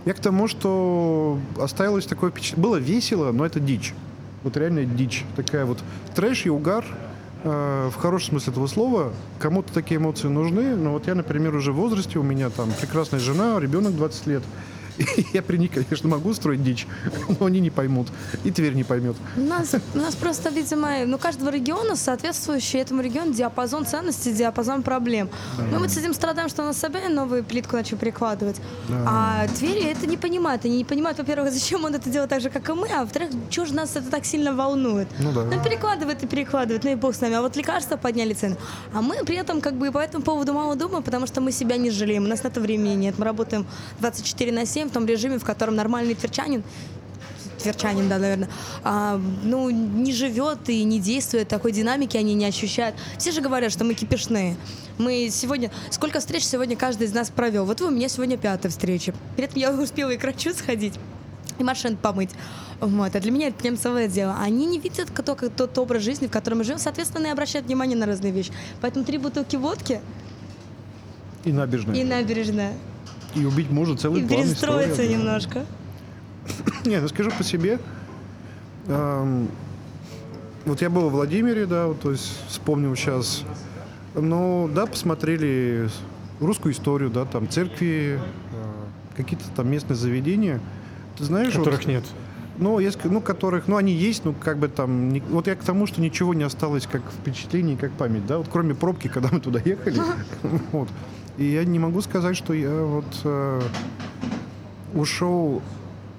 Я 0.06 0.14
к 0.14 0.18
тому, 0.20 0.48
что 0.48 1.38
оставилось 1.60 2.06
такое 2.06 2.30
впечатление. 2.30 2.62
Было 2.62 2.76
весело, 2.76 3.32
но 3.32 3.44
это 3.46 3.60
дичь. 3.60 3.94
Вот 4.42 4.56
реально 4.56 4.84
дичь. 4.84 5.24
Такая 5.36 5.64
вот 5.64 5.78
трэш 6.14 6.46
и 6.46 6.50
угар 6.50 6.84
э, 7.42 7.90
в 7.92 7.96
хорошем 7.96 8.30
смысле 8.30 8.52
этого 8.52 8.66
слова. 8.66 9.12
Кому-то 9.38 9.72
такие 9.72 9.98
эмоции 9.98 10.28
нужны, 10.28 10.76
но 10.76 10.92
вот 10.92 11.06
я, 11.06 11.14
например, 11.14 11.54
уже 11.54 11.72
в 11.72 11.76
возрасте, 11.76 12.18
у 12.18 12.22
меня 12.22 12.50
там 12.50 12.70
прекрасная 12.80 13.20
жена, 13.20 13.58
ребенок 13.60 13.94
20 13.96 14.26
лет. 14.26 14.42
Я 15.32 15.42
при 15.42 15.56
них, 15.56 15.72
конечно, 15.72 16.08
могу 16.08 16.32
строить 16.34 16.62
дичь, 16.62 16.86
но 17.40 17.46
они 17.46 17.60
не 17.60 17.70
поймут. 17.70 18.08
И 18.44 18.50
Тверь 18.50 18.74
не 18.74 18.84
поймет. 18.84 19.16
У 19.36 19.40
нас, 19.40 19.74
у 19.94 19.98
нас 19.98 20.14
просто, 20.14 20.50
видимо, 20.50 21.04
ну, 21.06 21.18
каждого 21.18 21.50
региона 21.50 21.96
соответствующий 21.96 22.80
этому 22.80 23.02
региону 23.02 23.32
диапазон 23.32 23.86
ценностей, 23.86 24.32
диапазон 24.32 24.82
проблем. 24.82 25.28
Мы 25.70 25.78
вот 25.78 25.90
с 25.90 25.96
этим 25.96 26.14
страдаем, 26.14 26.48
что 26.48 26.62
у 26.62 26.66
нас 26.66 26.78
Собянин 26.78 27.14
новую 27.14 27.44
плитку 27.44 27.76
начал 27.76 27.96
перекладывать. 27.96 28.56
А 29.06 29.46
Твери 29.58 29.84
это 29.84 30.06
не 30.06 30.16
понимают. 30.16 30.64
Они 30.64 30.78
не 30.78 30.84
понимают, 30.84 31.18
во-первых, 31.18 31.52
зачем 31.52 31.84
он 31.84 31.94
это 31.94 32.10
делает 32.10 32.30
так 32.30 32.40
же, 32.40 32.50
как 32.50 32.68
и 32.68 32.72
мы, 32.72 32.88
а 32.88 33.00
во-вторых, 33.00 33.30
чего 33.50 33.66
же 33.66 33.74
нас 33.74 33.96
это 33.96 34.10
так 34.10 34.24
сильно 34.24 34.54
волнует. 34.54 35.08
Ну 35.18 35.32
да. 35.32 35.44
Ну, 35.44 35.62
перекладывает 35.62 36.22
и 36.22 36.26
перекладывает, 36.26 36.84
ну 36.84 36.90
и 36.90 36.94
бог 36.94 37.14
с 37.14 37.20
нами. 37.20 37.34
А 37.34 37.42
вот 37.42 37.56
лекарства 37.56 37.96
подняли 37.96 38.34
цены. 38.34 38.56
А 38.92 39.02
мы 39.02 39.24
при 39.24 39.36
этом 39.36 39.60
как 39.60 39.74
бы 39.74 39.90
по 39.90 39.98
этому 39.98 40.24
поводу 40.24 40.52
мало 40.52 40.76
думаем, 40.76 41.02
потому 41.02 41.26
что 41.26 41.40
мы 41.40 41.52
себя 41.52 41.76
не 41.76 41.90
жалеем. 41.90 42.24
У 42.24 42.28
нас 42.28 42.42
на 42.42 42.48
это 42.48 42.60
времени 42.60 42.94
нет. 42.94 43.18
Мы 43.18 43.24
работаем 43.24 43.66
24 44.00 44.52
на 44.52 44.66
7 44.66 44.83
в 44.88 44.92
том 44.92 45.06
режиме, 45.06 45.38
в 45.38 45.44
котором 45.44 45.74
нормальный 45.74 46.14
тверчанин 46.14 46.62
тверчанин, 47.64 48.08
да, 48.08 48.18
наверное, 48.18 48.48
а, 48.82 49.20
ну, 49.42 49.70
не 49.70 50.12
живет 50.12 50.68
и 50.68 50.84
не 50.84 51.00
действует, 51.00 51.48
такой 51.48 51.72
динамики 51.72 52.16
они 52.16 52.34
не 52.34 52.44
ощущают. 52.44 52.94
Все 53.18 53.32
же 53.32 53.40
говорят, 53.40 53.72
что 53.72 53.84
мы 53.84 53.94
кипишные. 53.94 54.56
Мы 54.98 55.28
сегодня... 55.30 55.70
Сколько 55.90 56.20
встреч 56.20 56.44
сегодня 56.44 56.76
каждый 56.76 57.06
из 57.06 57.14
нас 57.14 57.30
провел? 57.30 57.64
Вот 57.64 57.80
вы 57.80 57.88
у 57.88 57.90
меня 57.90 58.08
сегодня 58.08 58.36
пятая 58.36 58.70
встреча. 58.70 59.14
При 59.36 59.44
этом 59.46 59.58
я 59.58 59.72
успела 59.80 60.10
и 60.10 60.18
к 60.18 60.22
врачу 60.22 60.52
сходить, 60.52 60.94
и 61.58 61.64
машин 61.64 61.96
помыть. 61.96 62.30
Вот. 62.80 63.16
А 63.16 63.20
для 63.20 63.30
меня 63.30 63.48
это 63.48 63.64
немцевое 63.64 64.08
дело. 64.08 64.36
Они 64.40 64.66
не 64.66 64.78
видят 64.78 65.08
только 65.24 65.48
тот 65.48 65.76
образ 65.78 66.02
жизни, 66.02 66.26
в 66.26 66.30
котором 66.30 66.58
мы 66.58 66.64
живем, 66.64 66.78
соответственно, 66.78 67.28
и 67.28 67.30
обращают 67.30 67.66
внимание 67.66 67.96
на 67.96 68.06
разные 68.06 68.32
вещи. 68.32 68.52
Поэтому 68.80 69.04
три 69.04 69.18
бутылки 69.18 69.56
водки 69.56 70.00
И 71.44 71.52
набережная. 71.52 71.96
и 71.96 72.04
набережная. 72.04 72.74
И 73.34 73.44
убить 73.44 73.70
мужа 73.70 73.96
целый 73.96 74.22
И 74.22 74.26
план, 74.26 74.42
перестроиться 74.42 75.02
история. 75.02 75.08
немножко. 75.16 75.64
Не, 76.84 77.00
ну 77.00 77.08
скажу 77.08 77.30
по 77.36 77.42
себе. 77.44 77.78
Эм, 78.86 79.48
вот 80.64 80.80
я 80.82 80.90
был 80.90 81.08
в 81.08 81.12
Владимире, 81.12 81.66
да, 81.66 81.86
вот, 81.88 82.00
то 82.00 82.10
есть 82.10 82.30
вспомнил 82.48 82.94
сейчас. 82.96 83.44
Ну, 84.14 84.70
да, 84.72 84.86
посмотрели 84.86 85.88
русскую 86.40 86.72
историю, 86.72 87.10
да, 87.10 87.24
там 87.24 87.48
церкви, 87.48 88.20
э, 88.52 89.16
какие-то 89.16 89.44
там 89.56 89.68
местные 89.70 89.96
заведения. 89.96 90.60
Ты 91.18 91.24
знаешь, 91.24 91.54
вот- 91.54 91.64
Которых 91.64 91.86
нет. 91.86 92.04
ну, 92.58 92.78
есть, 92.78 92.98
ну, 93.04 93.20
которых, 93.20 93.66
ну, 93.66 93.76
они 93.76 93.92
есть, 93.92 94.24
ну, 94.24 94.32
как 94.32 94.58
бы 94.58 94.68
там, 94.68 95.08
не- 95.12 95.20
вот 95.20 95.46
я 95.48 95.56
к 95.56 95.64
тому, 95.64 95.86
что 95.86 96.00
ничего 96.00 96.34
не 96.34 96.44
осталось 96.44 96.86
как 96.86 97.02
впечатление, 97.20 97.76
как 97.76 97.90
память, 97.92 98.26
да, 98.26 98.38
вот 98.38 98.46
кроме 98.50 98.74
пробки, 98.74 99.08
когда 99.08 99.28
мы 99.32 99.40
туда 99.40 99.60
ехали, 99.64 100.00
вот. 100.72 100.88
И 101.36 101.44
я 101.44 101.64
не 101.64 101.78
могу 101.78 102.00
сказать, 102.00 102.36
что 102.36 102.52
я 102.52 102.70
вот 102.70 103.04
э, 103.24 103.60
ушел, 104.94 105.62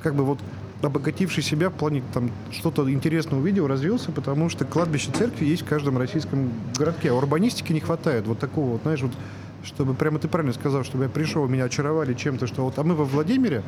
как 0.02 0.16
бы 0.16 0.26
вот 0.26 0.40
обогативший 0.82 1.42
себя 1.42 1.70
в 1.70 1.74
плане 1.74 2.04
там 2.14 2.32
что-то 2.52 2.92
интересное 2.92 3.40
увидел, 3.40 3.68
развился, 3.68 4.12
потому 4.12 4.50
что 4.50 4.66
кладбище 4.66 5.12
церкви 5.12 5.46
есть 5.46 5.64
в 5.64 5.66
каждом 5.66 5.98
российском 5.98 6.52
городке, 6.78 7.12
а 7.12 7.14
урбанистики 7.14 7.72
не 7.74 7.80
хватает 7.80 8.28
вот 8.28 8.40
такого 8.40 8.72
вот, 8.72 8.82
знаешь, 8.84 9.02
вот 9.02 9.12
чтобы 9.64 9.96
прямо 9.96 10.20
ты 10.20 10.28
правильно 10.28 10.54
сказал, 10.54 10.84
чтобы 10.84 11.06
я 11.06 11.10
пришел, 11.10 11.48
меня 11.48 11.64
очаровали 11.64 12.14
чем-то, 12.14 12.46
что 12.46 12.64
вот, 12.64 12.78
а 12.78 12.84
мы 12.84 12.94
во 12.94 13.04
Владимире 13.04 13.64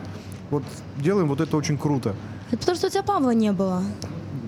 вот 0.51 0.63
делаем 0.97 1.27
вот 1.27 1.41
это 1.41 1.57
очень 1.57 1.77
круто. 1.77 2.13
Это 2.49 2.59
потому 2.59 2.77
что 2.77 2.87
у 2.87 2.89
тебя 2.89 3.03
Павла 3.03 3.31
не 3.31 3.51
было. 3.51 3.81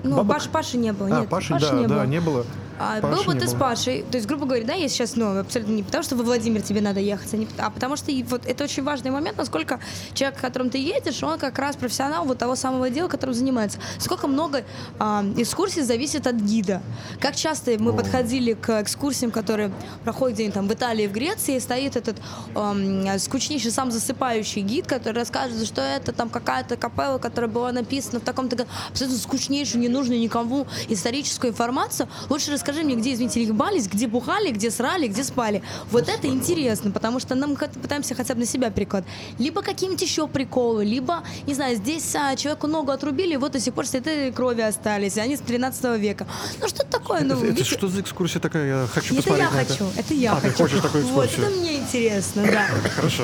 Ну, 0.03 0.17
бабок? 0.17 0.35
Паши, 0.37 0.49
Паши 0.49 0.77
не 0.77 0.93
было. 0.93 1.09
А, 1.09 1.19
Нет, 1.21 1.29
Паши, 1.29 1.57
да, 1.59 1.71
не 1.71 1.87
да, 1.87 1.95
было. 1.95 2.05
не 2.05 2.21
было. 2.21 2.45
А, 2.79 3.01
был 3.01 3.23
бы 3.23 3.35
ты 3.35 3.47
с. 3.47 3.53
Пашей, 3.53 4.05
то 4.09 4.17
есть, 4.17 4.25
грубо 4.25 4.45
говоря, 4.45 4.65
да, 4.65 4.73
я 4.73 4.87
сейчас, 4.87 5.17
ну, 5.17 5.37
абсолютно 5.37 5.73
не 5.73 5.83
потому, 5.83 6.01
что 6.03 6.15
во 6.15 6.23
Владимир 6.23 6.61
тебе 6.61 6.79
надо 6.79 7.01
ехать, 7.01 7.33
а, 7.33 7.37
не, 7.37 7.47
а 7.57 7.69
потому 7.69 7.97
что 7.97 8.09
и 8.09 8.23
вот 8.23 8.45
это 8.45 8.63
очень 8.63 8.83
важный 8.83 9.11
момент, 9.11 9.37
насколько 9.37 9.81
человек, 10.13 10.37
к 10.37 10.41
которому 10.41 10.69
ты 10.69 10.77
едешь, 10.77 11.21
он 11.21 11.37
как 11.37 11.59
раз 11.59 11.75
профессионал 11.75 12.23
вот 12.25 12.37
того 12.37 12.55
самого 12.55 12.89
дела, 12.89 13.09
которым 13.09 13.35
занимается. 13.35 13.79
Сколько 13.97 14.27
много 14.27 14.63
а, 14.97 15.25
экскурсий 15.35 15.81
зависит 15.81 16.25
от 16.25 16.35
гида. 16.35 16.81
Как 17.19 17.35
часто 17.35 17.77
мы 17.79 17.91
подходили 17.91 18.53
к 18.53 18.81
экскурсиям, 18.81 19.31
которые 19.31 19.71
проходят 20.05 20.35
где-нибудь 20.35 20.53
там 20.53 20.67
в 20.69 20.73
Италии, 20.73 21.07
в 21.07 21.11
Греции, 21.11 21.57
и 21.57 21.59
стоит 21.59 21.97
этот 21.97 22.15
ам, 22.55 23.19
скучнейший 23.19 23.71
сам 23.71 23.91
засыпающий 23.91 24.61
гид, 24.61 24.87
который 24.87 25.15
рассказывает, 25.15 25.67
что 25.67 25.81
это 25.81 26.13
там 26.13 26.29
какая-то 26.29 26.77
капелла, 26.77 27.17
которая 27.17 27.49
была 27.49 27.73
написана 27.73 28.21
в 28.21 28.23
таком-то. 28.23 28.65
Абсолютно 28.89 29.19
скучнейшую, 29.19 29.81
ненужную 29.81 30.19
никому 30.19 30.65
историческую 30.87 31.51
информацию. 31.51 32.07
Лучше 32.29 32.51
расскажи 32.69 32.85
мне, 32.85 32.95
где, 32.95 33.13
извините, 33.13 33.39
легбались, 33.43 33.87
где 33.87 34.07
бухали, 34.07 34.51
где 34.51 34.69
срали, 34.71 35.07
где 35.07 35.23
спали. 35.23 35.61
Вот 35.91 36.07
это 36.07 36.27
интересно, 36.27 36.91
потому 36.91 37.19
что 37.19 37.35
нам 37.35 37.55
пытаемся 37.55 38.15
хотя 38.15 38.33
бы 38.35 38.41
на 38.41 38.45
себя 38.45 38.69
приклад. 38.69 39.03
Либо 39.39 39.61
какие-нибудь 39.61 40.01
еще 40.01 40.27
приколы, 40.27 40.85
либо, 40.85 41.23
не 41.47 41.53
знаю, 41.55 41.75
здесь 41.77 42.15
а, 42.15 42.35
человеку 42.35 42.67
ногу 42.67 42.91
отрубили, 42.91 43.35
вот 43.37 43.53
до 43.53 43.59
сих 43.59 43.73
пор 43.73 43.87
следы 43.87 44.31
крови 44.31 44.61
остались, 44.61 45.17
и 45.17 45.19
они 45.19 45.35
с 45.35 45.39
13 45.39 45.99
века. 45.99 46.27
Ну 46.61 46.67
что 46.67 46.85
такое? 46.85 47.21
Ну, 47.21 47.33
Это, 47.33 47.37
это 47.37 47.45
видите, 47.47 47.63
что 47.77 47.87
за 47.87 48.01
экскурсия 48.01 48.39
такая? 48.39 48.67
Я 48.81 48.87
хочу 48.87 49.15
это 49.15 49.23
посмотреть 49.23 49.49
я 49.49 49.51
на 49.51 49.65
хочу, 49.65 49.85
это. 49.85 49.99
это 49.99 50.13
я 50.13 50.31
А, 50.33 50.35
ты 50.41 50.49
хочу. 50.49 50.63
хочешь 50.63 50.81
такую 50.81 51.05
Вот, 51.07 51.25
экскурсию? 51.25 51.51
это 51.51 51.59
мне 51.61 51.75
интересно, 51.77 52.43
да. 52.43 52.67
Хорошо. 52.95 53.23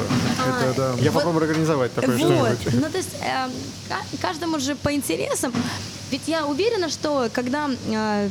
Это, 0.61 0.73
да. 0.75 0.93
Я 1.03 1.11
Вот- 1.11 1.23
попробую 1.23 1.43
организовать 1.43 1.93
такое 1.93 2.17
Вот, 2.17 2.59
что-нибудь. 2.61 2.83
ну 2.83 2.89
то 2.89 2.97
есть 2.97 3.09
э, 3.21 3.49
ка- 3.89 4.17
каждому 4.21 4.59
же 4.59 4.75
по 4.75 4.93
интересам. 4.93 5.53
Ведь 6.11 6.27
я 6.27 6.45
уверена, 6.45 6.89
что 6.89 7.29
когда 7.33 7.69
э, 7.87 8.29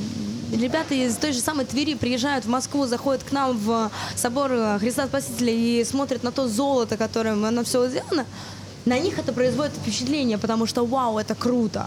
ребята 0.52 0.94
из 0.94 1.16
той 1.16 1.32
же 1.32 1.40
самой 1.40 1.64
Твери 1.64 1.94
приезжают 1.94 2.44
в 2.44 2.48
Москву, 2.48 2.86
заходят 2.86 3.22
к 3.22 3.32
нам 3.32 3.56
в 3.56 3.90
собор 4.16 4.50
Христа 4.78 5.06
Спасителя 5.06 5.52
и 5.52 5.84
смотрят 5.84 6.22
на 6.22 6.32
то 6.32 6.48
золото, 6.48 6.96
которым 6.96 7.44
оно 7.44 7.64
все 7.64 7.88
сделано, 7.88 8.26
на 8.84 8.98
них 8.98 9.18
это 9.18 9.32
производит 9.32 9.72
впечатление, 9.74 10.38
потому 10.38 10.66
что 10.66 10.84
вау, 10.84 11.18
это 11.18 11.34
круто. 11.34 11.86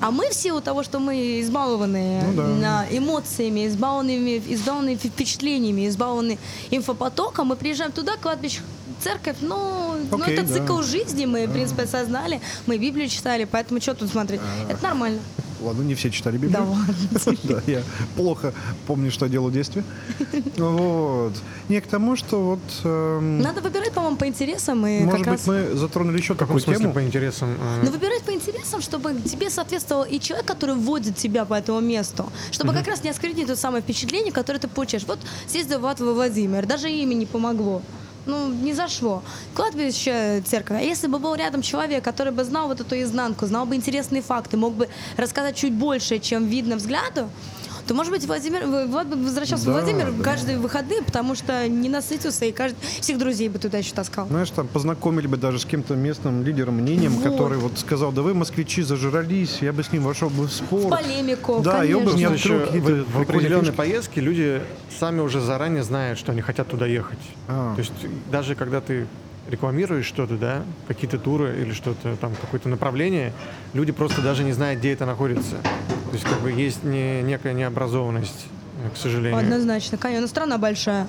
А 0.00 0.12
мы 0.12 0.30
в 0.30 0.34
силу 0.34 0.60
того, 0.60 0.84
что 0.84 1.00
мы 1.00 1.40
избалованы 1.40 2.22
Ну 2.32 2.60
да. 2.60 2.86
эмоциями, 2.88 3.66
избалованы, 3.66 4.38
избалованы 4.46 4.96
впечатлениями, 4.96 5.88
избалованы 5.88 6.38
инфопотоком, 6.70 7.48
мы 7.48 7.56
приезжаем 7.56 7.90
туда, 7.90 8.16
кладбище, 8.16 8.60
церковь, 9.02 9.36
ну, 9.40 9.96
ну 10.10 10.22
Окей, 10.22 10.34
это 10.34 10.44
да. 10.46 10.54
цикл 10.54 10.82
жизни, 10.82 11.26
мы, 11.26 11.46
в 11.46 11.52
принципе, 11.52 11.82
осознали, 11.82 12.40
мы 12.66 12.78
Библию 12.78 13.08
читали, 13.08 13.46
поэтому 13.50 13.80
что 13.80 13.94
тут 13.94 14.10
смотреть? 14.10 14.40
Это 14.68 14.82
нормально. 14.82 15.20
Ладно, 15.60 15.82
не 15.82 15.94
все 15.94 16.10
читали 16.10 16.38
Библию. 16.38 16.52
Да 16.52 16.62
ладно. 16.62 17.38
Да, 17.48 17.60
я 17.66 17.82
плохо 18.16 18.52
помню, 18.86 19.10
что 19.10 19.28
делал 19.28 19.48
в 19.48 19.52
детстве. 19.52 19.82
Вот. 20.56 21.32
Не 21.68 21.80
к 21.80 21.86
тому, 21.86 22.16
что 22.16 22.42
вот... 22.42 22.60
эм, 22.84 23.40
Надо 23.40 23.60
выбирать, 23.60 23.92
по-моему, 23.92 24.16
по 24.16 24.26
интересам 24.26 24.86
и 24.86 25.00
Может 25.00 25.24
как 25.24 25.34
быть, 25.34 25.46
раз... 25.46 25.46
мы 25.46 25.76
затронули 25.76 26.18
еще 26.18 26.34
смысле 26.34 26.76
тему. 26.76 26.92
по 26.94 27.02
интересам? 27.04 27.48
э, 27.50 27.82
Ну, 27.84 27.90
выбирать 27.90 28.22
по 28.22 28.30
интересам, 28.32 28.80
чтобы 28.80 29.14
тебе 29.20 29.50
соответствовал 29.50 30.04
и 30.04 30.20
человек, 30.20 30.46
который 30.46 30.74
вводит 30.74 31.16
тебя 31.16 31.44
по 31.44 31.54
этому 31.54 31.80
месту, 31.80 32.30
чтобы 32.50 32.72
как 32.72 32.86
раз 32.86 33.02
не 33.04 33.10
оскорбить 33.10 33.46
то 33.46 33.56
самое 33.56 33.82
впечатление, 33.82 34.32
которое 34.32 34.58
ты 34.58 34.68
получаешь. 34.68 35.04
Вот 35.06 35.18
съездил 35.46 35.80
в 35.80 35.96
Владимир, 35.98 36.66
даже 36.66 36.90
имя 36.90 37.14
не 37.14 37.26
помогло. 37.26 37.82
Ну, 38.28 38.48
не 38.48 38.74
зашло. 38.74 39.22
Кладбище, 39.54 40.42
церковь. 40.44 40.76
А 40.78 40.82
если 40.82 41.06
бы 41.06 41.18
был 41.18 41.34
рядом 41.34 41.62
человек, 41.62 42.04
который 42.04 42.30
бы 42.30 42.44
знал 42.44 42.68
вот 42.68 42.78
эту 42.78 43.00
изнанку, 43.00 43.46
знал 43.46 43.64
бы 43.64 43.74
интересные 43.74 44.20
факты, 44.20 44.58
мог 44.58 44.74
бы 44.74 44.90
рассказать 45.16 45.56
чуть 45.56 45.72
больше, 45.72 46.18
чем 46.18 46.46
видно 46.46 46.76
взгляду, 46.76 47.30
то, 47.88 47.94
может 47.94 48.12
быть, 48.12 48.24
Владимир, 48.26 48.66
Влад 48.86 49.08
бы 49.08 49.16
возвращался 49.16 49.64
Да, 49.64 49.70
в 49.70 49.74
Владимир 49.74 50.12
да. 50.12 50.22
каждые 50.22 50.58
выходные, 50.58 51.02
потому 51.02 51.34
что 51.34 51.66
не 51.66 51.88
насытился 51.88 52.44
и 52.44 52.52
каждый, 52.52 52.76
всех 53.00 53.18
друзей 53.18 53.48
бы 53.48 53.58
туда 53.58 53.78
еще 53.78 53.94
таскал. 53.94 54.26
Знаешь, 54.28 54.50
там 54.50 54.68
познакомили 54.68 55.26
бы 55.26 55.36
даже 55.38 55.58
с 55.58 55.64
кем-то 55.64 55.96
местным 55.96 56.44
лидером 56.44 56.74
мнением, 56.74 57.12
Вот. 57.12 57.24
который 57.24 57.58
вот 57.58 57.78
сказал, 57.78 58.12
да 58.12 58.22
вы, 58.22 58.34
москвичи, 58.34 58.82
зажрались, 58.82 59.58
я 59.62 59.72
бы 59.72 59.82
с 59.82 59.90
ним 59.90 60.02
вошел 60.04 60.28
бы 60.28 60.46
в 60.46 60.52
спор. 60.52 60.90
Полемику, 60.90 61.60
Да, 61.64 61.84
и 61.84 61.92
он 61.94 62.04
бы 62.04 62.10
конечно. 62.12 62.28
мне 62.28 62.38
Еще 62.38 62.80
в, 62.80 63.10
в 63.10 63.20
определенной 63.22 63.64
фишки. 63.64 63.76
поездке 63.76 64.20
люди 64.20 64.62
сами 65.00 65.20
уже 65.20 65.40
заранее 65.40 65.82
знают, 65.82 66.18
что 66.18 66.32
они 66.32 66.42
хотят 66.42 66.68
туда 66.68 66.86
ехать. 66.86 67.18
А. 67.48 67.74
То 67.74 67.80
есть 67.80 67.92
даже 68.30 68.54
когда 68.54 68.80
ты 68.82 69.06
рекламируешь 69.48 70.06
что-то, 70.06 70.36
да, 70.36 70.62
какие-то 70.86 71.18
туры 71.18 71.60
или 71.60 71.72
что-то 71.72 72.16
там, 72.16 72.34
какое-то 72.40 72.68
направление, 72.68 73.32
люди 73.72 73.92
просто 73.92 74.22
даже 74.22 74.44
не 74.44 74.52
знают, 74.52 74.80
где 74.80 74.92
это 74.92 75.06
находится. 75.06 75.56
То 75.56 76.12
есть 76.12 76.24
как 76.24 76.40
бы 76.40 76.52
есть 76.52 76.84
не, 76.84 77.22
некая 77.22 77.54
необразованность, 77.54 78.46
к 78.94 78.96
сожалению. 78.96 79.38
Однозначно, 79.38 79.98
конечно, 79.98 80.28
страна 80.28 80.58
большая. 80.58 81.06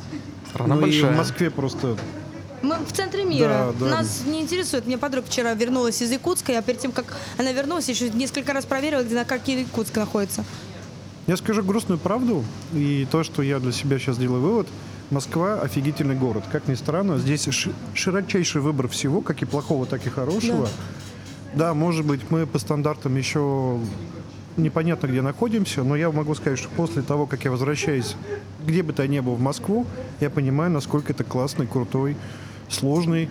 Страна 0.50 0.76
ну 0.76 0.82
и 0.82 0.84
большая. 0.86 1.14
в 1.14 1.18
Москве 1.18 1.50
просто... 1.50 1.98
Мы 2.62 2.76
в 2.76 2.92
центре 2.92 3.24
мира. 3.24 3.74
Да, 3.80 3.86
да. 3.86 3.92
Нас 3.98 4.24
не 4.26 4.42
интересует. 4.42 4.86
Мне 4.86 4.98
подруга 4.98 5.28
вчера 5.28 5.54
вернулась 5.54 6.02
из 6.02 6.12
Якутска. 6.12 6.52
Я 6.52 6.62
перед 6.62 6.80
тем, 6.80 6.92
как 6.92 7.16
она 7.38 7.54
вернулась, 7.54 7.88
еще 7.88 8.10
несколько 8.10 8.52
раз 8.52 8.66
проверила, 8.66 9.02
где 9.02 9.16
на 9.16 9.24
какие 9.24 9.60
Якутск 9.60 9.96
находится. 9.96 10.44
Я 11.28 11.38
скажу 11.38 11.64
грустную 11.64 12.00
правду, 12.00 12.44
и 12.74 13.08
то, 13.12 13.24
что 13.24 13.44
я 13.44 13.60
для 13.60 13.72
себя 13.72 13.98
сейчас 14.00 14.18
делаю 14.18 14.42
вывод, 14.42 14.68
Москва 15.12 15.62
офигительный 15.62 16.16
город. 16.16 16.44
Как 16.52 16.68
ни 16.68 16.76
странно, 16.76 17.18
здесь 17.18 17.46
ши- 17.50 17.72
широчайший 17.94 18.62
выбор 18.62 18.88
всего, 18.88 19.22
как 19.22 19.42
и 19.42 19.46
плохого, 19.46 19.86
так 19.86 20.06
и 20.06 20.10
хорошего. 20.10 20.68
Да, 21.56 21.74
может 21.74 22.06
быть, 22.06 22.30
мы 22.30 22.46
по 22.46 22.60
стандартам 22.60 23.16
еще 23.18 23.80
непонятно 24.56 25.08
где 25.08 25.22
находимся, 25.22 25.84
но 25.84 25.96
я 25.96 26.12
могу 26.12 26.36
сказать, 26.36 26.60
что 26.60 26.70
после 26.70 27.02
того, 27.02 27.26
как 27.26 27.44
я 27.46 27.52
возвращаюсь, 27.52 28.16
где 28.66 28.84
бы 28.84 28.94
то 28.94 29.08
ни 29.08 29.20
было 29.20 29.34
в 29.36 29.42
Москву, 29.42 29.88
я 30.20 30.30
понимаю, 30.30 30.70
насколько 30.70 31.12
это 31.14 31.24
классный, 31.24 31.66
крутой, 31.66 32.16
сложный, 32.68 33.30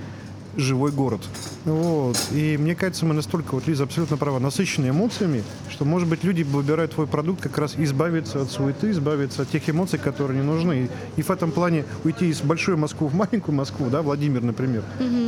живой 0.57 0.91
город. 0.91 1.21
Вот. 1.65 2.17
И 2.33 2.57
мне 2.59 2.75
кажется, 2.75 3.05
мы 3.07 3.15
настолько, 3.15 3.55
вот 3.55 3.67
Лиза 3.67 3.85
абсолютно 3.85 4.17
права, 4.17 4.39
насыщены 4.39 4.89
эмоциями, 4.89 5.45
что, 5.71 5.85
может 5.85 6.09
быть, 6.09 6.25
люди 6.25 6.43
выбирают 6.43 6.93
твой 6.93 7.07
продукт 7.07 7.41
как 7.43 7.59
раз 7.59 7.75
избавиться 7.77 8.43
от 8.43 8.51
суеты, 8.51 8.91
избавиться 8.91 9.43
от 9.43 9.51
тех 9.51 9.69
эмоций, 9.71 9.99
которые 9.99 10.41
не 10.41 10.45
нужны. 10.47 10.89
И, 11.17 11.21
и 11.21 11.23
в 11.23 11.31
этом 11.31 11.53
плане 11.53 11.85
уйти 12.05 12.29
из 12.31 12.41
большой 12.41 12.77
Москвы 12.77 13.09
в 13.09 13.15
маленькую 13.15 13.55
Москву, 13.55 13.89
да, 13.91 14.03
Владимир, 14.03 14.43
например, 14.43 14.83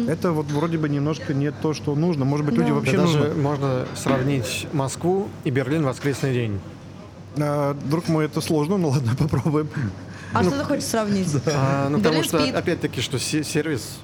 это 0.08 0.32
вот 0.32 0.46
вроде 0.50 0.78
бы 0.78 0.88
немножко 0.88 1.34
не 1.34 1.50
то, 1.52 1.74
что 1.74 1.94
нужно. 1.94 2.24
Может 2.24 2.46
быть, 2.46 2.56
люди 2.56 2.68
Да. 2.68 2.74
вообще 2.74 2.96
Да 2.96 3.02
даже 3.04 3.18
нужно. 3.18 3.34
можно 3.42 3.86
сравнить 3.94 4.66
Москву 4.72 5.28
и 5.44 5.50
Берлин 5.50 5.82
в 5.82 5.86
воскресный 5.86 6.32
день. 6.32 6.60
А, 7.36 7.76
друг 7.84 8.08
мой, 8.08 8.24
это 8.24 8.40
сложно, 8.40 8.76
ну 8.78 8.88
ладно, 8.88 9.12
попробуем. 9.16 9.68
А 10.32 10.42
что 10.44 10.58
ты 10.58 10.64
хочешь 10.64 10.84
сравнить? 10.84 11.28
А, 11.46 11.88
ну, 11.88 11.98
Берлин 11.98 12.02
потому 12.04 12.24
что, 12.24 12.40
спит. 12.40 12.54
опять-таки, 12.54 13.00
что 13.00 13.18
се- 13.18 13.42
сервис, 13.44 13.98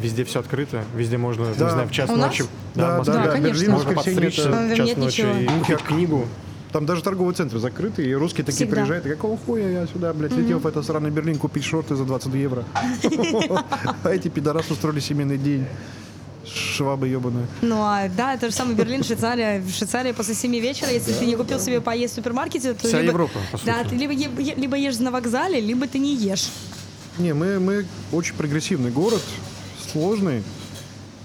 везде 0.00 0.24
все 0.24 0.40
открыто, 0.40 0.84
везде 0.94 1.18
можно, 1.18 1.46
Да. 1.58 1.64
не 1.66 1.70
знаю, 1.70 1.88
в 1.88 1.92
час 1.92 2.08
У 2.10 2.16
нас? 2.16 2.26
ночи. 2.30 2.44
Да, 2.74 2.84
в 2.84 2.88
да, 2.88 2.98
Москве 2.98 3.14
да, 3.14 3.30
конечно. 3.32 3.52
Берлин, 3.52 3.70
можно 3.72 3.92
подстричься 3.92 4.50
в 4.50 4.76
час 4.76 4.86
нет 4.86 4.96
ночи 4.98 5.20
ничего. 5.22 5.38
и 5.56 5.58
купить 5.60 5.82
книгу. 5.82 6.26
Там 6.72 6.86
даже 6.86 7.02
торговые 7.02 7.34
центры 7.34 7.58
закрыты, 7.58 8.02
и 8.02 8.14
русские 8.14 8.44
такие 8.46 8.66
Всегда. 8.66 8.76
приезжают, 8.76 9.04
и 9.04 9.10
какого 9.10 9.36
хуя 9.36 9.68
я 9.68 9.86
сюда, 9.86 10.12
блядь, 10.14 10.32
летел 10.32 10.58
в 10.58 10.66
этот 10.66 10.86
сраный 10.86 11.10
Берлин 11.10 11.36
купить 11.38 11.64
шорты 11.64 11.94
за 11.96 12.04
20 12.04 12.32
евро. 12.34 12.64
А 14.04 14.08
эти 14.10 14.28
пидорасы 14.28 14.72
устроили 14.72 15.00
семейный 15.00 15.36
день. 15.36 15.66
Швабы 16.46 17.08
ебаные. 17.08 17.46
Ну, 17.60 17.76
а, 17.80 18.08
да, 18.08 18.34
это 18.34 18.46
же 18.48 18.52
самый 18.54 18.74
Берлин, 18.74 19.04
Швейцария. 19.04 19.60
В 19.60 19.70
Швейцарии 19.70 20.12
после 20.12 20.34
7 20.34 20.52
вечера, 20.58 20.90
если 20.90 21.12
ты 21.12 21.24
не 21.26 21.36
купил 21.36 21.60
себе 21.60 21.80
поесть 21.80 22.14
в 22.14 22.16
супермаркете, 22.16 22.74
то 22.74 22.88
Вся 22.88 23.00
либо, 23.00 23.12
Европа, 23.12 23.38
да, 23.64 23.84
ты 23.84 23.94
либо 23.94 24.76
ешь 24.76 24.98
на 24.98 25.10
вокзале, 25.10 25.60
либо 25.60 25.86
ты 25.86 25.98
не 25.98 26.16
ешь. 26.16 26.48
Не, 27.18 27.34
мы, 27.34 27.60
мы 27.60 27.84
очень 28.10 28.34
прогрессивный 28.34 28.90
город, 28.90 29.22
сложный. 29.92 30.42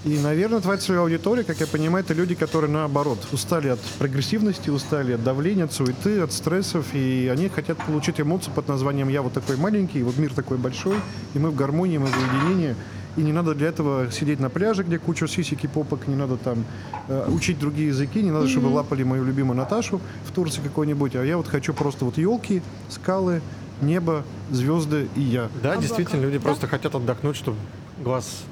И, 0.04 0.18
наверное, 0.18 0.60
твоя 0.60 0.78
целевая 0.78 1.04
аудитория, 1.04 1.44
как 1.44 1.60
я 1.60 1.66
понимаю, 1.66 2.04
это 2.04 2.14
люди, 2.14 2.34
которые, 2.34 2.70
наоборот, 2.70 3.18
устали 3.32 3.68
от 3.68 3.80
прогрессивности, 3.98 4.70
устали 4.70 5.14
от 5.14 5.24
давления, 5.24 5.64
от 5.64 5.72
суеты, 5.72 6.20
от 6.20 6.32
стрессов, 6.32 6.86
и 6.94 7.28
они 7.32 7.48
хотят 7.48 7.78
получить 7.78 8.20
эмоцию 8.20 8.52
под 8.54 8.68
названием 8.68 9.08
«я 9.08 9.22
вот 9.22 9.32
такой 9.32 9.56
маленький, 9.56 10.02
вот 10.02 10.18
мир 10.18 10.32
такой 10.34 10.58
большой, 10.58 10.96
и 11.34 11.38
мы 11.38 11.50
в 11.50 11.56
гармонии, 11.56 11.98
мы 11.98 12.06
в 12.06 12.16
уединении». 12.16 12.76
И 13.16 13.20
не 13.20 13.32
надо 13.32 13.54
для 13.54 13.68
этого 13.68 14.12
сидеть 14.12 14.38
на 14.38 14.48
пляже, 14.48 14.84
где 14.84 14.98
куча 14.98 15.26
сисек 15.26 15.64
и 15.64 15.66
попок, 15.66 16.06
не 16.06 16.14
надо 16.14 16.36
там 16.36 16.64
э, 17.08 17.28
учить 17.28 17.58
другие 17.58 17.88
языки, 17.88 18.22
не 18.22 18.30
надо, 18.30 18.46
чтобы 18.46 18.68
лапали 18.68 19.02
мою 19.02 19.24
любимую 19.24 19.56
Наташу 19.56 20.00
в 20.24 20.32
Турции 20.32 20.60
какой-нибудь, 20.62 21.16
а 21.16 21.24
я 21.24 21.36
вот 21.36 21.48
хочу 21.48 21.74
просто 21.74 22.04
вот 22.04 22.16
елки, 22.18 22.62
скалы, 22.88 23.40
небо, 23.82 24.24
звезды 24.50 25.08
и 25.16 25.20
я. 25.20 25.48
Да, 25.62 25.76
действительно, 25.76 26.20
люди 26.22 26.38
Да. 26.38 26.44
просто 26.44 26.66
хотят 26.66 26.94
отдохнуть, 26.94 27.36
чтобы 27.36 27.56
глаз, 28.02 28.42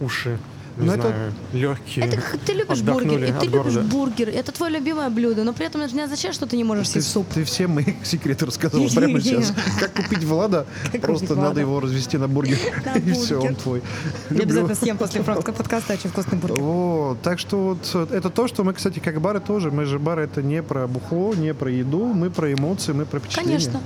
уши 0.00 0.38
не 0.78 0.84
Ну, 0.88 0.92
это- 0.92 1.08
знаю, 1.08 1.32
легкие. 1.54 2.04
Это 2.04 2.20
ты 2.44 2.52
любишь 2.52 2.82
бургер, 2.82 3.24
и 3.24 3.32
ты 3.32 3.46
любишь 3.46 3.78
бургер, 3.78 4.28
это 4.28 4.52
твое 4.52 4.74
любимое 4.74 5.08
блюдо, 5.08 5.42
но 5.42 5.54
при 5.54 5.64
этом 5.64 5.80
это 5.80 5.94
не 5.96 6.02
означает, 6.02 6.34
что 6.34 6.44
ты 6.46 6.58
не 6.58 6.64
можешь 6.64 6.90
съесть 6.90 7.10
суп. 7.10 7.26
ты 7.32 7.44
все 7.44 7.66
мои 7.66 7.94
секреты 8.04 8.44
рассказал 8.44 8.82
прямо 8.94 9.18
сейчас. 9.18 9.54
Как 9.80 9.94
купить 9.94 10.22
Влада? 10.24 10.66
Просто 11.00 11.34
надо 11.34 11.60
его 11.62 11.80
развести 11.80 12.18
на 12.18 12.28
бургер. 12.28 12.58
И 13.06 13.12
все, 13.12 13.40
он 13.40 13.54
твой. 13.54 13.80
Я 14.28 14.42
обязательно 14.42 14.74
съем 14.74 14.98
после 14.98 15.22
подкаста 15.22 15.94
очень 15.94 16.10
вкусный 16.10 16.36
бургер. 16.36 16.60
Вот, 16.60 17.22
так 17.22 17.38
что 17.38 17.78
вот 17.94 18.10
это 18.12 18.28
то, 18.28 18.46
что 18.46 18.62
мы, 18.62 18.74
кстати, 18.74 18.98
как 18.98 19.18
бары 19.18 19.40
тоже. 19.40 19.70
Мы 19.70 19.86
же 19.86 19.98
бары 19.98 20.24
это 20.24 20.42
не 20.42 20.62
про 20.62 20.86
бухло, 20.86 21.32
не 21.32 21.54
про 21.54 21.70
еду, 21.70 22.04
мы 22.04 22.28
про 22.28 22.52
эмоции, 22.52 22.92
мы 22.92 23.06
про 23.06 23.18
впечатления. 23.18 23.52
Конечно. 23.60 23.80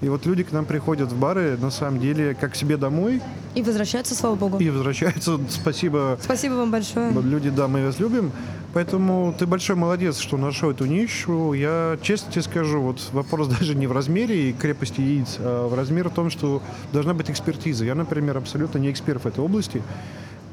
И 0.00 0.08
вот 0.08 0.24
люди 0.24 0.42
к 0.44 0.52
нам 0.52 0.64
приходят 0.64 1.12
в 1.12 1.18
бары, 1.18 1.58
на 1.60 1.70
самом 1.70 2.00
деле, 2.00 2.34
как 2.34 2.52
к 2.52 2.56
себе 2.56 2.78
домой, 2.78 3.20
И 3.54 3.62
возвращаются, 3.62 4.14
слава 4.14 4.34
богу. 4.34 4.58
и 4.58 4.70
возвращаются. 4.70 5.38
Спасибо, 5.50 6.18
Спасибо 6.22 6.54
вам 6.54 6.70
большое. 6.70 7.12
люди, 7.22 7.50
да, 7.50 7.68
мы 7.68 7.84
вас 7.84 7.98
любим. 8.00 8.32
Поэтому 8.72 9.34
ты 9.38 9.46
большой 9.46 9.76
молодец, 9.76 10.18
что 10.18 10.36
нашел 10.38 10.70
эту 10.70 10.86
нишу. 10.86 11.52
Я 11.52 11.98
честно 12.02 12.32
тебе 12.32 12.42
скажу, 12.42 12.80
вот 12.80 13.00
вопрос 13.12 13.48
даже 13.58 13.74
не 13.74 13.86
в 13.86 13.92
размере 13.92 14.50
и 14.50 14.52
крепости 14.54 15.00
яиц, 15.00 15.36
а 15.38 15.68
в 15.68 15.74
размере 15.74 16.08
в 16.08 16.12
том, 16.14 16.30
что 16.30 16.62
должна 16.92 17.12
быть 17.12 17.30
экспертиза. 17.30 17.84
Я, 17.84 17.94
например, 17.94 18.38
абсолютно 18.38 18.78
не 18.78 18.90
эксперт 18.90 19.22
в 19.22 19.26
этой 19.26 19.44
области. 19.44 19.82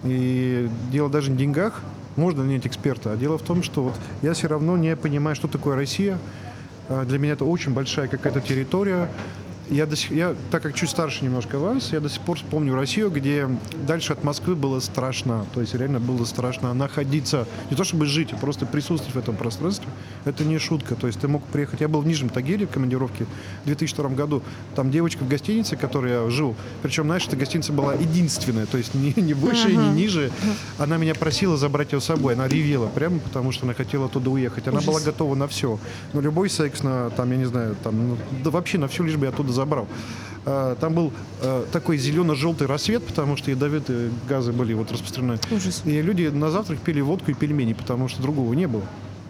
И 0.03 0.69
дело 0.91 1.09
даже 1.09 1.29
не 1.31 1.35
в 1.37 1.39
деньгах, 1.39 1.81
можно 2.17 2.43
нанять 2.43 2.67
эксперта, 2.67 3.13
а 3.13 3.15
дело 3.15 3.37
в 3.37 3.43
том, 3.43 3.63
что 3.63 3.83
вот 3.83 3.93
я 4.21 4.33
все 4.33 4.47
равно 4.47 4.77
не 4.77 4.95
понимаю, 4.95 5.35
что 5.35 5.47
такое 5.47 5.75
Россия. 5.75 6.17
А, 6.89 7.05
Для 7.05 7.17
меня 7.19 7.33
это 7.33 7.45
очень 7.45 7.73
большая 7.73 8.07
какая-то 8.07 8.41
территория. 8.41 9.09
Я, 9.70 9.86
до 9.86 9.95
сих, 9.95 10.11
я, 10.11 10.36
так 10.49 10.63
как 10.63 10.76
чуть 10.76 10.89
старше 10.89 11.26
немножко 11.26 11.59
вас, 11.59 11.91
я 11.91 11.99
до 11.99 12.09
сих 12.09 12.22
пор 12.22 12.38
помню 12.49 12.76
Россию, 12.76 13.09
где 13.09 13.49
дальше 13.86 14.13
от 14.13 14.24
Москвы 14.24 14.55
было 14.55 14.80
страшно. 14.80 15.45
То 15.53 15.61
есть 15.61 15.74
реально 15.74 15.99
было 15.99 16.24
страшно 16.26 16.74
находиться, 16.74 17.47
не 17.70 17.76
то 17.76 17.84
чтобы 17.84 18.05
жить, 18.05 18.32
а 18.32 18.38
просто 18.38 18.65
присутствовать 18.65 19.15
в 19.15 19.20
этом 19.20 19.36
пространстве. 19.36 19.89
Это 20.26 20.45
не 20.45 20.57
шутка. 20.57 20.95
То 20.95 21.07
есть 21.07 21.20
ты 21.20 21.28
мог 21.28 21.43
приехать, 21.43 21.82
я 21.82 21.88
был 21.88 22.01
в 22.01 22.07
Нижнем 22.07 22.30
Тагиле 22.30 22.65
в 22.65 22.70
командировке 22.70 23.26
в 23.63 23.65
2002 23.65 24.09
году. 24.09 24.41
Там 24.76 24.89
девочка 24.89 25.24
в 25.24 25.28
гостинице, 25.28 25.76
в 25.76 25.80
которой 25.80 26.11
я 26.13 26.30
жил. 26.30 26.55
Причем, 26.82 27.05
знаешь, 27.05 27.28
эта 27.28 27.36
гостиница 27.36 27.74
была 27.74 27.93
единственная, 27.93 28.68
то 28.68 28.78
есть 28.78 28.93
не, 28.93 29.13
не 29.18 29.34
выше, 29.34 29.76
не 29.76 29.89
ниже. 29.89 30.32
Она 30.78 30.97
меня 30.97 31.13
просила 31.13 31.57
забрать 31.57 31.91
ее 31.91 31.99
с 31.99 32.05
собой. 32.05 32.36
Она 32.36 32.47
ревела 32.47 32.88
прямо, 32.88 33.20
потому 33.20 33.51
что 33.51 33.65
она 33.65 33.74
хотела 33.74 34.05
оттуда 34.05 34.30
уехать. 34.30 34.68
Она 34.68 34.82
была 34.82 35.01
готова 35.01 35.36
на 35.36 35.47
все. 35.47 35.80
На 36.13 36.20
любой 36.20 36.49
секс, 36.49 36.84
на, 36.84 37.09
там, 37.09 37.32
я 37.32 37.38
не 37.38 37.45
знаю, 37.45 37.76
там, 37.84 38.09
ну, 38.09 38.18
да 38.43 38.49
вообще 38.49 38.78
на 38.78 38.88
все, 38.88 39.03
лишь 39.03 39.15
бы 39.15 39.26
я 39.26 39.30
оттуда 39.30 39.51
забрал. 39.57 39.87
А, 40.45 40.75
Там 40.75 40.93
был 40.93 41.11
э, 41.41 41.65
такой 41.73 41.97
зелено-желтый 41.97 42.67
рассвет, 42.67 43.03
потому 43.05 43.35
что 43.35 43.51
ядовитые 43.51 44.11
газы 44.29 44.53
были 44.53 44.73
вот 44.73 44.91
распространены. 44.91 45.39
Ужас. 45.51 45.81
И 45.85 46.01
люди 46.01 46.27
на 46.27 46.49
завтрак 46.51 46.79
пили 46.79 47.01
водку 47.01 47.31
и 47.31 47.33
пельмени, 47.33 47.73
потому 47.73 48.07
что 48.07 48.21
другого 48.21 48.53
не 48.53 48.67
было. 48.67 48.83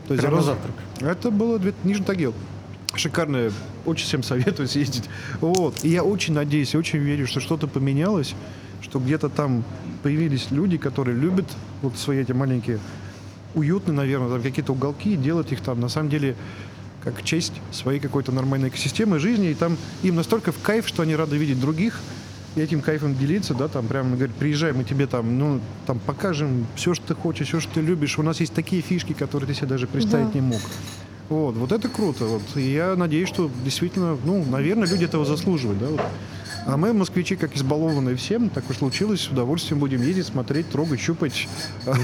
То 0.07 0.13
Прямо 0.15 0.32
на 0.32 0.38
раз- 0.38 0.45
завтрак? 0.45 0.75
Это 1.01 1.32
было 1.32 1.59
Нижний 1.84 2.05
Тагил. 2.05 2.34
Шикарное, 2.95 3.51
очень 3.86 4.05
всем 4.05 4.23
советую 4.23 4.67
съездить. 4.67 5.09
Вот. 5.41 5.84
И 5.84 5.89
я 5.89 6.03
очень 6.03 6.34
надеюсь, 6.34 6.73
и 6.73 6.78
очень 6.78 6.99
верю, 6.99 7.28
что 7.28 7.39
что-то 7.39 7.67
поменялось, 7.67 8.34
что 8.82 8.99
где-то 8.99 9.30
там 9.30 9.63
появились 10.03 10.47
люди, 10.51 10.78
которые 10.78 11.17
любят 11.17 11.45
вот 11.82 11.97
свои 11.97 12.19
эти 12.19 12.32
маленькие, 12.32 12.80
уютные, 13.55 13.95
наверное, 13.95 14.30
там 14.30 14.41
какие-то 14.41 14.71
уголки, 14.73 15.15
делать 15.15 15.51
их 15.51 15.61
там, 15.61 15.80
на 15.82 15.89
самом 15.89 16.09
деле, 16.09 16.36
как 17.12 17.24
честь 17.24 17.53
своей 17.72 17.99
какой-то 17.99 18.32
нормальной 18.32 18.68
экосистемы 18.70 19.20
жизни, 19.20 19.51
и 19.51 19.53
там 19.53 19.78
им 20.03 20.16
настолько 20.16 20.51
в 20.51 20.60
кайф, 20.62 20.88
что 20.88 21.03
они 21.03 21.16
рады 21.16 21.38
видеть 21.38 21.60
других, 21.60 21.99
и 22.55 22.60
этим 22.60 22.82
кайфом 22.82 23.16
делиться, 23.16 23.53
да, 23.53 23.68
там 23.68 23.88
прямо 23.88 24.16
говорит, 24.16 24.36
приезжай, 24.36 24.74
мы 24.74 24.84
тебе 24.84 25.08
там, 25.08 25.38
ну, 25.38 25.62
там 25.86 25.99
покажем 25.99 26.66
все, 26.76 26.93
что 26.93 27.08
ты 27.08 27.16
хочешь, 27.16 27.47
все, 27.47 27.60
что 27.60 27.76
ты 27.76 27.82
любишь. 27.82 28.18
У 28.20 28.24
нас 28.24 28.39
есть 28.39 28.53
такие 28.53 28.82
фишки, 28.82 29.14
которые 29.14 29.47
ты 29.47 29.53
себе 29.53 29.68
даже 29.68 29.88
представить 29.88 30.34
Да. 30.34 30.39
не 30.39 30.41
мог. 30.41 30.62
Вот, 31.30 31.55
вот 31.55 31.72
это 31.72 31.88
круто. 31.88 32.26
Вот. 32.26 32.41
И 32.55 32.62
я 32.74 32.95
надеюсь, 32.95 33.30
что 33.30 33.49
действительно, 33.64 34.18
ну, 34.26 34.43
наверное, 34.43 34.88
люди 34.88 35.05
этого 35.05 35.24
заслуживают, 35.26 35.80
да, 35.80 35.88
вот. 35.88 36.01
А 36.68 36.76
мы, 36.76 36.91
москвичи, 36.93 37.36
как 37.38 37.55
избалованные 37.55 38.15
всем, 38.18 38.49
так 38.49 38.70
уж 38.70 38.78
случилось, 38.78 39.22
с 39.22 39.28
удовольствием 39.30 39.80
будем 39.80 40.01
ездить, 40.01 40.26
смотреть, 40.28 40.70
трогать, 40.70 40.99
щупать, 40.99 41.47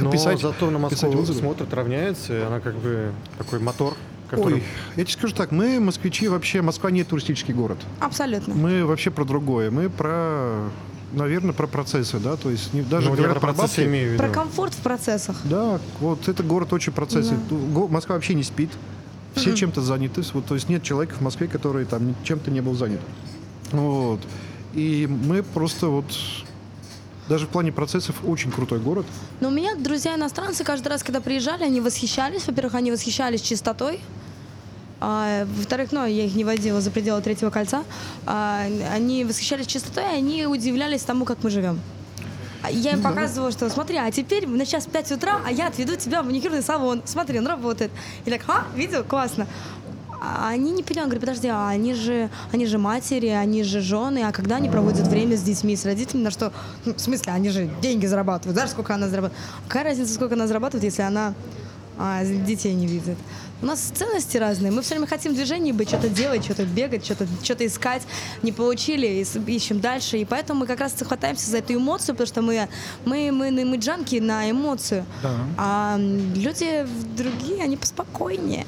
Но 0.02 0.10
писать. 0.10 0.40
зато 0.40 0.70
на 0.72 0.80
Москву 0.80 1.26
смотрят, 1.26 1.74
равняется, 1.74 2.38
и 2.38 2.42
она 2.42 2.60
как 2.62 2.76
бы 2.76 3.12
такой 3.38 3.60
мотор, 3.60 3.96
который... 4.30 4.56
Ой, 4.56 4.64
я 4.96 5.04
тебе 5.04 5.14
скажу 5.14 5.36
так, 5.36 5.52
мы, 5.52 5.82
москвичи, 5.82 6.30
вообще, 6.30 6.62
Москва 6.62 6.92
не 6.92 7.04
туристический 7.04 7.54
город. 7.54 7.78
Абсолютно. 8.00 8.54
Мы 8.56 8.86
вообще 8.86 9.12
про 9.12 9.26
другое. 9.26 9.70
Мы 9.70 9.90
про, 9.90 10.70
наверное, 11.12 11.52
про 11.54 11.68
процессы, 11.68 12.18
да, 12.20 12.38
то 12.38 12.50
есть 12.50 12.74
не, 12.74 12.84
даже 12.84 13.10
Ну, 13.10 13.16
говорят 13.18 13.34
про 13.42 13.52
про 13.52 13.54
бабки. 13.54 13.82
имею 13.82 14.12
в 14.12 14.14
виду. 14.14 14.24
Про 14.24 14.30
комфорт 14.32 14.74
в 14.74 14.78
процессах. 14.80 15.36
Да, 15.44 15.82
вот 16.00 16.30
это 16.30 16.42
город 16.42 16.72
очень 16.72 16.94
процессы. 16.94 17.36
Го- 17.50 17.90
Москва 17.90 18.16
вообще 18.16 18.34
не 18.34 18.44
спит. 18.44 18.70
Все 19.36 19.54
чем-то 19.56 19.82
заняты. 19.82 20.22
Вот, 20.34 20.46
то 20.46 20.54
есть 20.56 20.70
нет 20.70 20.84
человека 20.84 21.16
в 21.16 21.22
Москве, 21.22 21.48
который 21.48 21.86
там 21.86 22.16
чем-то 22.24 22.50
не 22.52 22.62
был 22.62 22.76
занят. 22.76 23.02
Вот. 23.72 24.20
И 24.74 25.08
мы 25.08 25.44
просто 25.44 25.88
вот 25.88 26.06
даже 27.30 27.46
в 27.46 27.50
плане 27.50 27.72
процессов 27.72 28.16
очень 28.26 28.52
крутой 28.52 28.80
город. 28.80 29.06
Но 29.40 29.50
у 29.50 29.52
меня 29.52 29.76
друзья 29.76 30.16
иностранцы 30.16 30.64
каждый 30.64 30.90
раз, 30.90 31.04
когда 31.04 31.22
приезжали, 31.22 31.64
они 31.64 31.80
восхищались. 31.80 32.48
Во-первых, 32.48 32.76
они 32.76 32.92
восхищались 32.92 33.42
чистотой. 33.42 34.00
А, 35.00 35.46
во-вторых, 35.46 35.92
ну, 35.92 36.06
я 36.06 36.26
их 36.26 36.36
не 36.36 36.44
водила 36.44 36.82
за 36.82 36.90
пределы 36.90 37.22
третьего 37.22 37.50
кольца. 37.50 37.84
А, 38.26 38.66
они 38.92 39.26
восхищались 39.26 39.68
чистотой, 39.68 40.04
и 40.04 40.18
они 40.18 40.46
удивлялись 40.46 41.02
тому, 41.02 41.26
как 41.26 41.44
мы 41.44 41.50
живем. 41.50 41.80
А 42.64 42.72
Я 42.72 42.94
им 42.94 43.02
показывала, 43.02 43.52
что 43.52 43.70
смотри, 43.70 43.98
а 43.98 44.10
теперь 44.10 44.48
на 44.48 44.66
час 44.66 44.86
в 44.86 44.90
5 44.90 45.12
утра, 45.12 45.42
а 45.46 45.52
я 45.52 45.68
отведу 45.68 45.98
тебя 45.98 46.24
в 46.24 46.26
маникюрный 46.26 46.62
салон. 46.62 47.02
Смотри, 47.04 47.40
он 47.40 47.46
работает. 47.46 47.92
И 48.24 48.32
так, 48.32 48.42
а, 48.48 48.64
видел, 48.74 49.04
классно. 49.04 49.48
А 50.26 50.48
они 50.48 50.72
не 50.72 50.84
понимают, 50.84 51.10
говорят, 51.12 51.20
подожди, 51.28 51.50
а 51.50 51.68
они 51.68 51.94
же, 51.94 52.30
они 52.54 52.66
же 52.66 52.78
матери, 52.78 53.28
они 53.28 53.62
же 53.64 53.82
жены, 53.82 54.24
а 54.26 54.32
когда 54.32 54.56
они 54.56 54.70
проводят 54.70 55.06
время 55.08 55.36
с 55.36 55.42
детьми, 55.42 55.76
с 55.76 55.84
родителями, 55.84 56.24
на 56.24 56.32
что, 56.32 56.54
ну, 56.86 56.94
в 56.94 57.00
смысле, 57.00 57.34
они 57.34 57.50
же 57.50 57.70
деньги 57.82 58.06
зарабатывают, 58.06 58.54
знаешь, 58.56 58.72
сколько 58.72 58.96
она 58.96 59.10
зарабатывает? 59.10 59.46
Какая 59.68 59.84
разница, 59.84 60.14
сколько 60.14 60.36
она 60.36 60.48
зарабатывает, 60.48 60.86
если 60.86 61.02
она 61.02 61.34
а, 61.98 62.24
детей 62.24 62.74
не 62.74 62.88
видит? 62.88 63.18
У 63.62 63.66
нас 63.66 63.80
ценности 63.82 64.38
разные, 64.38 64.72
мы 64.72 64.82
все 64.82 64.92
время 64.96 65.08
хотим 65.08 65.34
в 65.34 65.36
движении 65.36 65.74
быть, 65.74 65.90
что-то 65.90 66.08
делать, 66.08 66.46
что-то 66.46 66.64
бегать, 66.64 67.04
что-то 67.04 67.28
что 67.44 67.66
искать, 67.66 68.04
не 68.44 68.54
получили, 68.54 69.26
ищем 69.48 69.82
дальше, 69.82 70.18
и 70.20 70.24
поэтому 70.24 70.62
мы 70.62 70.68
как 70.68 70.80
раз 70.80 70.94
хватаемся 71.02 71.50
за 71.52 71.58
эту 71.58 71.74
эмоцию, 71.74 72.16
потому 72.16 72.28
что 72.28 72.42
мы, 72.42 72.70
мы, 73.04 73.30
мы, 73.34 73.52
мы 73.66 73.76
джанки 73.76 74.16
на 74.22 74.50
эмоцию, 74.50 75.06
Да. 75.22 75.30
а 75.58 75.98
люди 75.98 76.88
другие, 77.18 77.62
они 77.62 77.76
поспокойнее. 77.76 78.66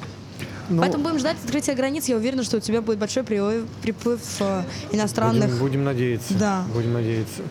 Ну, 0.68 0.80
Поэтому 0.82 1.04
будем 1.04 1.18
ждать 1.18 1.36
открытия 1.42 1.74
границ. 1.74 2.06
Я 2.08 2.16
уверена, 2.16 2.42
что 2.42 2.56
у 2.56 2.60
тебя 2.60 2.82
будет 2.82 2.98
большой 2.98 3.22
приплыв, 3.22 3.64
приплыв 3.82 4.20
э, 4.40 4.62
иностранных. 4.92 5.46
Будем, 5.50 5.58
будем 5.60 5.84
надеяться. 5.84 6.34
Да. 6.34 6.64
Будем 6.74 6.92
надеяться. 6.92 7.42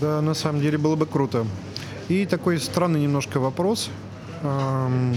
Да, 0.00 0.20
на 0.20 0.34
самом 0.34 0.60
деле 0.60 0.78
было 0.78 0.96
бы 0.96 1.06
круто. 1.06 1.46
И 2.08 2.26
такой 2.26 2.60
странный 2.60 3.00
немножко 3.00 3.40
вопрос. 3.40 3.90
Ам, 4.42 5.16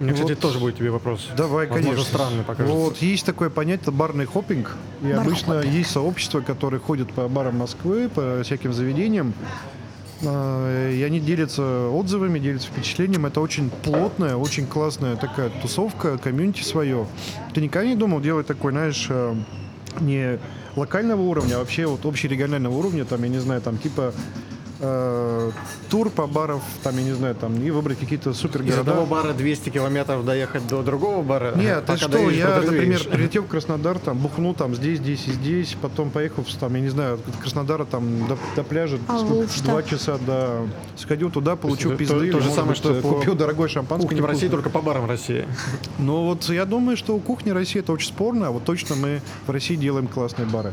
У 0.00 0.02
меня, 0.04 0.12
кстати, 0.12 0.32
Вот. 0.32 0.40
тоже 0.40 0.58
будет 0.58 0.76
тебе 0.76 0.90
вопрос. 0.90 1.28
Давай, 1.36 1.66
Возможно, 1.68 1.90
конечно. 1.92 2.14
странный 2.14 2.42
покажется. 2.44 2.76
Вот, 2.76 2.96
есть 2.98 3.24
такое 3.24 3.48
понятие 3.48 3.92
барный 3.92 4.26
хоппинг. 4.26 4.76
И 5.02 5.04
Барный 5.04 5.22
обычно 5.22 5.60
есть 5.62 5.90
сообщества, 5.90 6.40
которые 6.40 6.80
ходят 6.80 7.12
по 7.12 7.28
барам 7.28 7.58
Москвы, 7.58 8.08
по 8.08 8.42
всяким 8.42 8.72
заведениям. 8.72 9.32
А, 10.26 10.90
И 10.90 11.02
они 11.02 11.20
делятся 11.20 11.88
отзывами, 11.88 12.38
делятся 12.38 12.68
впечатлением. 12.68 13.26
Это 13.26 13.40
очень 13.40 13.70
плотная, 13.70 14.36
очень 14.36 14.66
классная 14.66 15.16
такая 15.16 15.50
тусовка, 15.62 16.18
комьюнити 16.18 16.62
свое. 16.62 17.06
Ты 17.52 17.60
никогда 17.60 17.88
не 17.88 17.96
думал 17.96 18.20
делать 18.20 18.46
такой, 18.46 18.72
знаешь, 18.72 19.06
э, 19.08 19.34
не 20.00 20.38
локального 20.76 21.22
уровня, 21.22 21.56
а 21.56 21.58
вообще 21.58 21.86
вот 21.86 22.04
общерегионального 22.04 22.74
уровня, 22.74 23.04
там, 23.04 23.22
я 23.22 23.28
не 23.28 23.38
знаю, 23.38 23.60
там 23.60 23.78
типа 23.78 24.12
э, 24.80 25.50
тур 25.90 26.10
по 26.10 26.26
баров, 26.26 26.62
там, 26.82 26.96
я 26.98 27.02
не 27.04 27.12
знаю, 27.12 27.34
там, 27.34 27.54
и 27.62 27.70
выбрать 27.70 27.98
какие-то 27.98 28.32
супер 28.34 28.62
Из 28.62 28.76
одного 28.78 29.06
бара 29.06 29.32
200 29.32 29.70
километров 29.70 30.24
доехать 30.24 30.66
до 30.66 30.82
другого 30.82 31.22
бара. 31.22 31.54
Нет, 31.56 31.80
ты 31.86 31.92
пока 31.92 31.96
что, 31.98 32.30
я, 32.30 32.60
например, 32.60 33.04
прилетел 33.04 33.42
в 33.42 33.46
Краснодар, 33.48 33.98
там, 33.98 34.18
бухнул 34.18 34.54
там 34.54 34.74
здесь, 34.74 34.98
здесь 34.98 35.26
и 35.28 35.32
здесь, 35.32 35.76
потом 35.80 36.10
поехал, 36.10 36.42
в, 36.44 36.54
там, 36.54 36.74
я 36.74 36.80
не 36.80 36.88
знаю, 36.88 37.14
от 37.14 37.36
Краснодара 37.42 37.84
там 37.84 38.26
до, 38.26 38.36
до 38.56 38.64
пляжа, 38.64 38.98
А 39.08 39.18
два 39.64 39.82
часа, 39.82 40.18
да, 40.26 40.58
сходил 40.96 41.30
туда, 41.30 41.56
получил 41.56 41.90
это 41.92 41.98
пизды, 41.98 42.30
то- 42.32 42.38
то 42.38 42.44
же 42.44 42.50
самое, 42.50 42.68
быть, 42.68 42.76
что 42.78 42.94
по 42.94 43.08
купил 43.14 43.34
дорогой 43.34 43.68
шампанское. 43.68 44.08
Кухня 44.08 44.22
в 44.22 44.26
России 44.26 44.48
только 44.48 44.70
по 44.70 44.80
барам 44.82 45.08
России. 45.08 45.46
Ну 45.98 46.24
вот 46.24 46.48
я 46.48 46.64
думаю, 46.64 46.96
что 46.96 47.14
у 47.14 47.20
кухни 47.20 47.50
России 47.50 47.80
это 47.80 47.92
очень 47.92 48.08
спорно, 48.08 48.48
а 48.48 48.50
вот 48.50 48.64
точно 48.64 48.96
мы 48.96 49.20
в 49.46 49.50
России 49.50 49.76
делаем 49.76 50.06
классные 50.08 50.46
бары. 50.46 50.72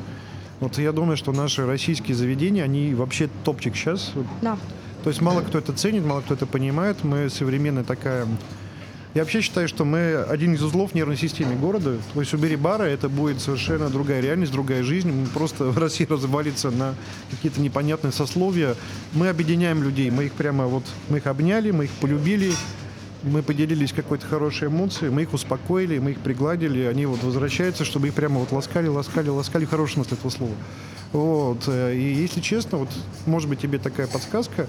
Вот 0.62 0.78
я 0.78 0.92
думаю, 0.92 1.18
что 1.18 1.32
наши 1.32 1.66
российские 1.66 2.16
заведения, 2.16 2.64
они 2.64 2.94
вообще 2.94 3.30
топчик 3.44 3.76
сейчас. 3.76 4.14
Да. 4.44 4.58
То 5.04 5.10
есть 5.10 5.20
мало 5.20 5.42
кто 5.42 5.58
это 5.58 5.74
ценит, 5.74 6.06
мало 6.06 6.22
кто 6.22 6.36
это 6.36 6.46
понимает. 6.46 7.04
Мы 7.04 7.32
современная 7.32 7.84
такая 7.84 8.28
Я 9.14 9.24
вообще 9.24 9.42
считаю, 9.42 9.68
что 9.68 9.84
мы 9.84 10.24
один 10.30 10.54
из 10.54 10.64
узлов 10.64 10.94
нервной 10.94 11.18
системы 11.18 11.56
города. 11.56 11.98
То 12.14 12.20
есть 12.22 12.34
убери 12.34 12.56
бары, 12.56 12.86
это 12.86 13.10
будет 13.10 13.42
совершенно 13.42 13.90
другая 13.90 14.22
реальность, 14.22 14.54
другая 14.54 14.84
жизнь. 14.84 15.12
Мы 15.12 15.28
просто 15.28 15.74
Россия 15.76 16.08
развалится 16.08 16.72
на 16.72 16.96
какие-то 17.30 17.60
непонятные 17.60 18.14
сословия. 18.14 18.76
Мы 19.12 19.28
объединяем 19.28 19.84
людей, 19.84 20.10
мы 20.12 20.26
их 20.26 20.34
прямо 20.34 20.68
вот, 20.68 20.84
мы 21.10 21.18
их 21.18 21.28
обняли, 21.28 21.72
мы 21.72 21.86
их 21.86 21.92
полюбили, 22.00 22.54
мы 23.24 23.44
поделились 23.44 23.94
какой-то 23.94 24.26
хорошей 24.26 24.68
эмоцией, 24.68 25.12
мы 25.12 25.24
их 25.24 25.34
успокоили, 25.34 26.00
мы 26.00 26.12
их 26.12 26.20
пригладили, 26.20 26.82
они 26.86 27.06
вот 27.06 27.24
возвращаются, 27.24 27.86
чтобы 27.86 28.08
их 28.08 28.14
прямо 28.14 28.40
вот 28.40 28.52
ласкали, 28.52 28.88
ласкали, 28.88 29.30
ласкали, 29.30 29.66
в 29.66 29.70
хорошем 29.70 30.04
смысле 30.04 30.18
этого 30.18 30.32
слова. 30.32 30.54
Вот. 31.14 31.64
э, 31.68 31.96
И 31.96 32.14
если 32.14 32.40
честно, 32.42 32.80
вот, 32.80 32.90
может 33.26 33.50
быть, 33.50 33.60
тебе 33.60 33.78
такая 33.78 34.08
подсказка, 34.08 34.68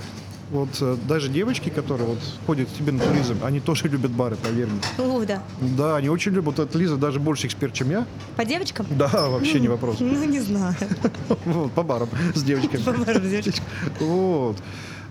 вот 0.51 0.69
э, 0.83 0.97
даже 1.09 1.31
девочки, 1.31 1.71
которые 1.71 2.07
вот 2.09 2.19
ходят 2.47 2.69
к 2.69 2.73
тебе 2.77 2.93
на 2.93 2.99
туризм, 2.99 3.39
они 3.43 3.61
тоже 3.61 3.89
любят 3.89 4.11
бары, 4.11 4.37
поверь 4.37 4.67
мне. 4.67 5.07
Ух, 5.07 5.25
да. 5.25 5.43
Да, 5.61 5.97
они 5.97 6.11
очень 6.11 6.33
любят. 6.33 6.59
Вот 6.59 6.75
Лиза 6.75 6.97
даже 6.97 7.21
больше 7.21 7.47
эксперт, 7.47 7.73
чем 7.73 7.91
я. 7.91 8.07
По 8.37 8.45
девочкам? 8.45 8.87
Да, 8.91 9.09
вообще 9.31 9.61
не 9.61 9.69
вопрос. 9.69 9.97
Ну, 10.01 10.25
не 10.25 10.41
знаю. 10.41 10.75
Вот, 11.47 11.73
по 11.73 11.83
барам 11.83 12.09
с 12.35 12.43
девочками. 12.43 12.83
По 12.83 12.93
барам 12.93 13.25
с 13.25 13.31
девочками. 13.31 13.67
Вот. 14.01 14.57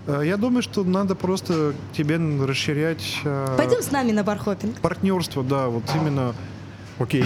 Э, 0.06 0.22
Я 0.24 0.36
думаю, 0.36 0.62
что 0.62 0.84
надо 0.84 1.14
просто 1.14 1.74
тебе 1.96 2.16
расширять 2.44 3.20
э, 3.24 3.54
Пойдем 3.56 3.82
с 3.82 3.90
нами 3.90 4.12
на 4.12 4.22
бархопинг. 4.24 4.80
партнерство, 4.80 5.42
да, 5.42 5.68
вот 5.68 5.84
именно. 5.94 6.34
Окей. 6.98 7.24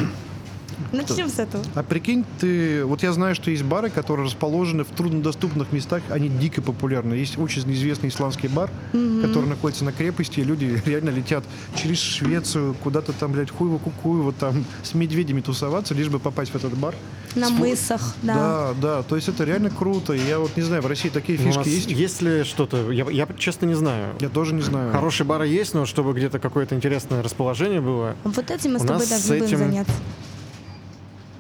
Начнем 0.93 1.29
с 1.29 1.39
этого. 1.39 1.64
А 1.74 1.83
прикинь, 1.83 2.24
ты, 2.41 2.85
вот 2.85 3.03
я 3.03 3.12
знаю, 3.12 3.35
что 3.35 3.51
есть 3.51 3.62
бары, 3.62 3.91
которые 3.91 4.27
расположены 4.27 4.85
в 4.85 4.89
труднодоступных 4.89 5.72
местах, 5.72 6.03
они 6.11 6.29
дико 6.29 6.62
популярны. 6.62 7.14
Есть 7.14 7.39
очень 7.39 7.62
известный 7.72 8.09
исландский 8.09 8.49
бар, 8.49 8.70
который 8.93 9.49
находится 9.49 9.85
на 9.85 9.93
крепости, 9.93 10.41
и 10.41 10.45
люди 10.45 10.81
реально 10.87 11.11
летят 11.11 11.45
через 11.74 11.99
Швецию, 11.99 12.74
куда-то 12.83 13.12
там, 13.12 13.33
блядь, 13.33 13.51
хуево 13.51 13.79
кукуево, 13.79 14.33
там 14.33 14.64
с 14.83 14.95
медведями 14.95 15.41
тусоваться, 15.41 15.95
лишь 15.95 16.09
бы 16.09 16.18
попасть 16.18 16.53
в 16.53 16.57
этот 16.57 16.77
бар. 16.77 16.95
На 17.35 17.49
С 17.49 17.51
мысах, 17.51 18.14
да. 18.22 18.35
Да, 18.35 18.74
да, 18.81 19.03
то 19.03 19.16
есть 19.16 19.29
это 19.29 19.45
реально 19.45 19.70
круто. 19.70 20.14
И 20.14 20.20
я 20.27 20.39
вот 20.39 20.57
не 20.57 20.62
знаю, 20.62 20.83
в 20.83 20.87
России 20.87 21.11
такие 21.11 21.37
фишки 21.37 21.59
нас 21.59 21.66
есть? 21.66 21.91
есть 21.91 22.22
ли 22.22 22.45
что-то? 22.45 22.91
Я, 22.91 23.07
я 23.11 23.29
честно 23.39 23.66
не 23.66 23.74
знаю. 23.74 24.14
Я 24.20 24.31
тоже 24.31 24.55
не 24.55 24.62
знаю. 24.62 24.93
Хорошие 24.93 25.27
бары 25.27 25.47
есть, 25.47 25.74
но 25.74 25.85
чтобы 25.85 26.14
где-то 26.14 26.39
какое-то 26.39 26.74
интересное 26.74 27.22
расположение 27.22 27.81
было, 27.81 28.16
Вот 28.24 28.51
этим 28.51 28.72
мы 28.72 28.79
с 28.79 28.83
тобой 28.83 29.07
должны 29.07 29.18
с 29.18 29.29
будем 29.29 29.45
этим 29.45 29.59
заняться. 29.59 29.93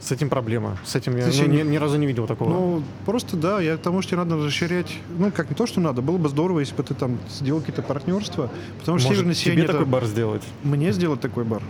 С 0.06 0.12
этим 0.12 0.28
проблема. 0.28 0.78
С 0.84 0.94
этим 0.94 1.16
я 1.16 1.24
Слушай, 1.24 1.48
ну, 1.48 1.54
ни, 1.54 1.62
ни 1.62 1.76
разу 1.76 1.96
не 1.98 2.06
видел 2.06 2.26
такого. 2.26 2.48
Ну, 2.48 2.82
просто 3.04 3.36
да, 3.36 3.60
я 3.60 3.76
к 3.76 3.80
тому, 3.80 4.02
что 4.02 4.12
тебе 4.12 4.22
надо 4.24 4.36
расширять, 4.44 4.92
ну, 5.18 5.32
как 5.32 5.50
не 5.50 5.56
то, 5.56 5.66
что 5.66 5.80
надо, 5.80 6.00
было 6.00 6.16
бы 6.16 6.28
здорово, 6.28 6.60
если 6.60 6.74
бы 6.76 6.82
ты 6.84 6.94
там 6.94 7.18
сделал 7.28 7.60
какие-то 7.60 7.82
партнерства, 7.82 8.50
потому 8.78 8.98
что 8.98 9.08
Может, 9.08 9.18
Северное 9.18 9.34
тебе 9.34 9.44
сияние 9.44 9.66
такой 9.66 9.82
это- 9.82 9.90
бар 9.90 10.04
сделать? 10.06 10.42
Мне 10.62 10.92
сделать 10.92 11.20
такой 11.20 11.44
бар? 11.44 11.62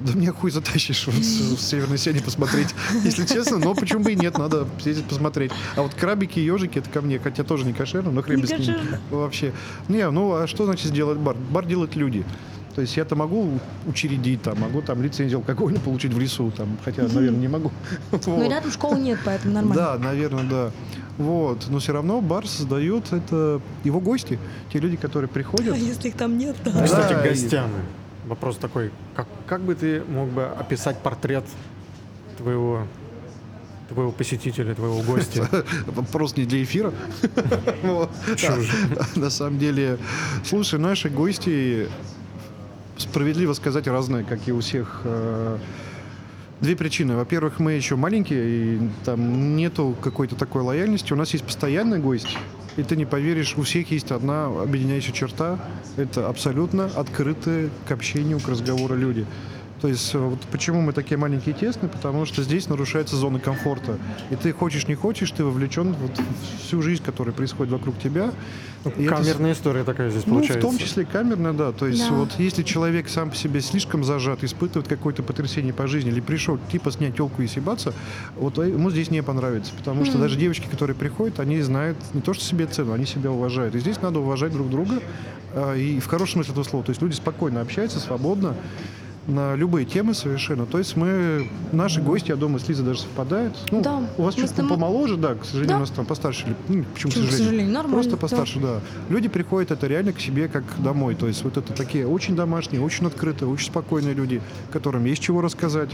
Да 0.00 0.12
мне 0.14 0.32
хуй 0.32 0.50
затащишь 0.50 1.06
вот 1.06 1.14
в 1.14 1.60
Северное 1.60 1.96
сияние 1.96 2.22
посмотреть, 2.24 2.74
если 3.04 3.24
честно, 3.26 3.58
но 3.58 3.74
почему 3.74 4.02
бы 4.02 4.12
и 4.12 4.16
нет, 4.16 4.36
надо 4.38 4.66
съездить 4.80 5.04
посмотреть. 5.06 5.52
А 5.76 5.82
вот 5.82 5.94
крабики 5.94 6.40
и 6.40 6.44
ежики 6.44 6.78
это 6.78 6.90
ко 6.90 7.00
мне, 7.00 7.18
хотя 7.20 7.44
тоже 7.44 7.64
не 7.64 7.72
кошерно, 7.72 8.10
но 8.10 8.22
хрен 8.22 8.40
кошерно. 8.42 9.00
Вообще. 9.10 9.52
Не, 9.88 10.10
ну 10.10 10.34
а 10.34 10.46
что 10.48 10.64
значит 10.66 10.86
сделать 10.86 11.18
бар? 11.18 11.36
Бар 11.50 11.64
делают 11.64 11.94
люди. 11.96 12.24
То 12.74 12.80
есть 12.80 12.96
я-то 12.96 13.14
могу 13.14 13.60
учредить, 13.86 14.42
там, 14.42 14.58
могу 14.58 14.82
там 14.82 15.00
лицензию 15.00 15.38
алкоголя 15.38 15.78
получить 15.78 16.12
в 16.12 16.18
лесу, 16.18 16.50
там, 16.50 16.76
хотя, 16.84 17.02
наверное, 17.02 17.40
не 17.40 17.48
могу. 17.48 17.70
Но 18.10 18.18
Вот. 18.34 18.50
рядом 18.50 18.70
школы 18.72 18.98
нет, 18.98 19.18
поэтому 19.24 19.54
нормально. 19.54 19.74
Да, 19.76 19.98
наверное, 19.98 20.44
да. 20.44 20.70
Вот. 21.16 21.66
Но 21.68 21.78
все 21.78 21.92
равно 21.92 22.20
бар 22.20 22.46
создает 22.48 23.12
это 23.12 23.60
его 23.84 24.00
гости, 24.00 24.40
те 24.72 24.80
люди, 24.80 24.96
которые 24.96 25.28
приходят. 25.28 25.72
А 25.72 25.76
если 25.92 26.08
их 26.08 26.16
там 26.16 26.36
нет, 26.36 26.56
то... 26.64 26.70
А, 26.74 26.84
Кстати, 26.84 27.12
Да, 27.12 27.22
гостям. 27.22 27.70
Вопрос 28.26 28.56
такой. 28.56 28.90
Как, 29.14 29.28
как 29.46 29.60
бы 29.60 29.74
ты 29.74 30.02
мог 30.08 30.30
бы 30.30 30.44
описать 30.44 30.98
портрет 30.98 31.44
твоего, 32.38 32.86
твоего 33.88 34.10
посетителя, 34.10 34.74
твоего 34.74 35.00
гостя? 35.02 35.48
Вопрос 35.86 36.36
не 36.36 36.44
для 36.44 36.62
эфира. 36.64 36.92
На 39.14 39.30
самом 39.30 39.58
деле, 39.58 39.98
слушай, 40.44 40.78
наши 40.78 41.10
гости, 41.10 41.86
справедливо 42.96 43.52
сказать, 43.52 43.86
разные, 43.86 44.24
как 44.24 44.46
и 44.46 44.52
у 44.52 44.60
всех. 44.60 45.00
Э, 45.04 45.58
Две 46.60 46.76
причины. 46.76 47.16
Во-первых, 47.16 47.58
мы 47.58 47.72
еще 47.72 47.96
маленькие, 47.96 48.46
и 48.46 48.80
там 49.04 49.56
нету 49.56 49.94
какой-то 50.00 50.36
такой 50.36 50.62
лояльности. 50.62 51.12
У 51.12 51.16
нас 51.16 51.32
есть 51.32 51.44
постоянный 51.44 51.98
гость, 51.98 52.38
и 52.76 52.82
ты 52.82 52.96
не 52.96 53.04
поверишь, 53.04 53.54
у 53.58 53.62
всех 53.62 53.90
есть 53.90 54.10
одна 54.12 54.46
объединяющая 54.46 55.12
черта. 55.12 55.58
Это 55.96 56.28
абсолютно 56.28 56.86
открытые 56.86 57.70
к 57.86 57.90
общению, 57.90 58.40
к 58.40 58.48
разговору 58.48 58.94
люди. 58.94 59.26
То 59.84 59.88
есть 59.88 60.14
э, 60.14 60.18
вот 60.18 60.40
почему 60.50 60.80
мы 60.80 60.94
такие 60.94 61.18
маленькие 61.18 61.54
и 61.54 61.58
тесные, 61.58 61.90
потому 61.90 62.24
что 62.24 62.42
здесь 62.42 62.70
нарушается 62.70 63.16
зона 63.16 63.38
комфорта. 63.38 63.98
И 64.30 64.34
ты 64.36 64.50
хочешь, 64.54 64.88
не 64.88 64.94
хочешь, 64.94 65.30
ты 65.30 65.44
вовлечен 65.44 65.92
вот 65.92 66.18
в 66.18 66.58
всю 66.66 66.80
жизнь, 66.80 67.02
которая 67.04 67.34
происходит 67.34 67.70
вокруг 67.70 67.98
тебя. 67.98 68.32
И 68.96 69.04
это 69.04 69.22
с- 69.22 69.26
Камерная 69.26 69.52
история 69.52 69.84
такая 69.84 70.08
здесь 70.08 70.22
ну, 70.24 70.36
получается. 70.36 70.66
в 70.66 70.70
том 70.70 70.78
числе 70.78 71.04
камерная, 71.04 71.52
да. 71.52 71.72
То 71.72 71.86
есть 71.86 72.08
Да. 72.08 72.14
вот 72.14 72.30
если 72.38 72.62
человек 72.62 73.10
сам 73.10 73.28
по 73.28 73.36
себе 73.36 73.60
слишком 73.60 74.04
зажат, 74.04 74.42
испытывает 74.42 74.88
какое-то 74.88 75.22
потрясение 75.22 75.74
по 75.74 75.86
жизни 75.86 76.10
или 76.10 76.20
пришел 76.22 76.58
типа 76.72 76.90
снять 76.90 77.16
телку 77.16 77.42
и 77.42 77.46
съебаться, 77.46 77.92
вот 78.36 78.56
ему 78.56 78.90
здесь 78.90 79.10
не 79.10 79.22
понравится. 79.22 79.74
Потому 79.76 80.06
что 80.06 80.16
даже 80.16 80.38
девочки, 80.38 80.66
которые 80.66 80.96
приходят, 80.96 81.40
они 81.40 81.60
знают 81.60 81.98
не 82.14 82.22
то, 82.22 82.32
что 82.32 82.42
себе 82.42 82.64
цену, 82.64 82.94
они 82.94 83.04
себя 83.04 83.30
уважают. 83.30 83.74
И 83.74 83.80
здесь 83.80 84.00
надо 84.00 84.20
уважать 84.20 84.50
друг 84.52 84.70
друга. 84.70 85.02
а, 85.52 85.74
И 85.76 86.00
в 86.00 86.06
хорошем 86.06 86.36
смысле 86.36 86.52
этого 86.52 86.64
слова. 86.64 86.84
То 86.86 86.90
есть 86.90 87.02
люди 87.02 87.12
спокойно 87.12 87.60
общаются, 87.60 88.00
свободно 88.00 88.54
на 89.26 89.54
любые 89.54 89.86
темы 89.86 90.12
совершенно. 90.14 90.66
То 90.66 90.78
есть 90.78 90.96
мы, 90.96 91.48
наши 91.72 92.00
гости, 92.02 92.28
я 92.30 92.36
думаю, 92.36 92.60
с 92.60 92.68
Лизой 92.68 92.84
даже 92.84 93.00
совпадают. 93.00 93.56
Ну, 93.70 93.80
Да, 93.82 94.02
у 94.18 94.22
вас 94.22 94.34
чуть 94.34 94.54
тобой- 94.54 94.70
помоложе, 94.70 95.16
да, 95.16 95.34
к 95.34 95.44
сожалению, 95.44 95.68
Да. 95.70 95.76
у 95.76 95.80
нас 95.80 95.90
там 95.90 96.04
постарше. 96.06 96.46
ну, 96.68 96.84
почему, 96.94 97.10
Почему, 97.12 97.26
к 97.28 97.30
сожалению? 97.30 97.72
Нормально, 97.72 97.92
Просто 97.96 98.10
да. 98.12 98.16
постарше, 98.18 98.60
да. 98.60 98.80
Люди 99.08 99.28
приходят 99.28 99.70
это 99.70 99.86
реально 99.86 100.12
к 100.12 100.20
себе 100.20 100.48
как 100.48 100.64
домой. 100.78 101.14
То 101.14 101.26
есть 101.26 101.42
вот 101.42 101.56
это 101.56 101.72
такие 101.72 102.06
очень 102.06 102.36
домашние, 102.36 102.82
очень 102.82 103.06
открытые, 103.06 103.48
очень 103.48 103.66
спокойные 103.66 104.14
люди, 104.14 104.42
которым 104.72 105.04
есть 105.06 105.22
чего 105.22 105.40
рассказать. 105.40 105.90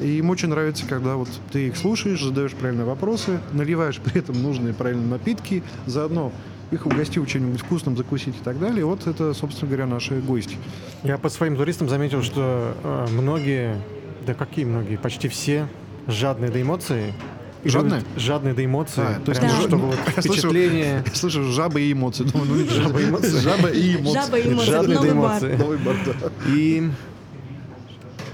И 0.00 0.18
им 0.18 0.30
очень 0.30 0.48
нравится, 0.48 0.84
когда 0.88 1.14
вот 1.16 1.28
ты 1.52 1.68
их 1.68 1.76
слушаешь, 1.76 2.22
задаешь 2.22 2.52
правильные 2.52 2.84
вопросы, 2.86 3.38
наливаешь 3.52 3.98
при 4.00 4.18
этом 4.20 4.42
нужные 4.42 4.74
правильные 4.74 5.06
напитки, 5.06 5.62
заодно 5.86 6.32
их 6.70 6.86
угостил 6.86 7.24
чем-нибудь 7.26 7.60
вкусным 7.60 7.96
закусить 7.96 8.36
и 8.36 8.42
так 8.44 8.58
далее. 8.58 8.84
Вот 8.84 9.06
это, 9.06 9.32
собственно 9.34 9.68
говоря, 9.70 9.86
наши 9.86 10.20
гости. 10.20 10.56
Я 11.02 11.18
по 11.18 11.28
своим 11.28 11.56
туристам 11.56 11.88
заметил, 11.88 12.22
что 12.22 12.74
э, 12.82 13.06
многие, 13.12 13.76
да 14.26 14.34
какие 14.34 14.64
многие, 14.64 14.96
почти 14.96 15.28
все 15.28 15.68
жадные 16.06 16.50
до 16.50 16.60
эмоций. 16.60 17.12
Жадные? 17.64 18.02
Жадные 18.16 18.52
до 18.54 18.64
эмоций. 18.64 19.02
А, 19.06 19.20
то 19.20 19.30
есть 19.30 19.40
Прям, 19.40 19.54
не 19.54 19.60
ж- 19.62 19.68
чтобы 19.68 19.86
вот 19.86 19.98
Я 20.16 20.22
слышу- 20.22 20.32
впечатление. 20.32 21.02
Я 21.06 21.14
слышу 21.14 21.44
жабы 21.44 21.80
и 21.82 21.92
эмоции. 21.92 22.24
Думаю, 22.24 22.50
ну, 22.50 22.66
Жаба 22.68 23.00
и 23.00 23.04
эмоции. 23.08 23.38
Жаба 23.38 23.68
и 23.70 23.96
эмоции. 23.96 24.20
Жаба 24.20 24.38
и 24.38 24.52
эмоции. 24.52 24.70
Жадные 24.70 24.98
до 25.00 25.10
эмоций. 25.10 25.56
Новый 25.56 25.78
бар, 25.78 25.96
да. 26.06 26.12
И 26.48 26.90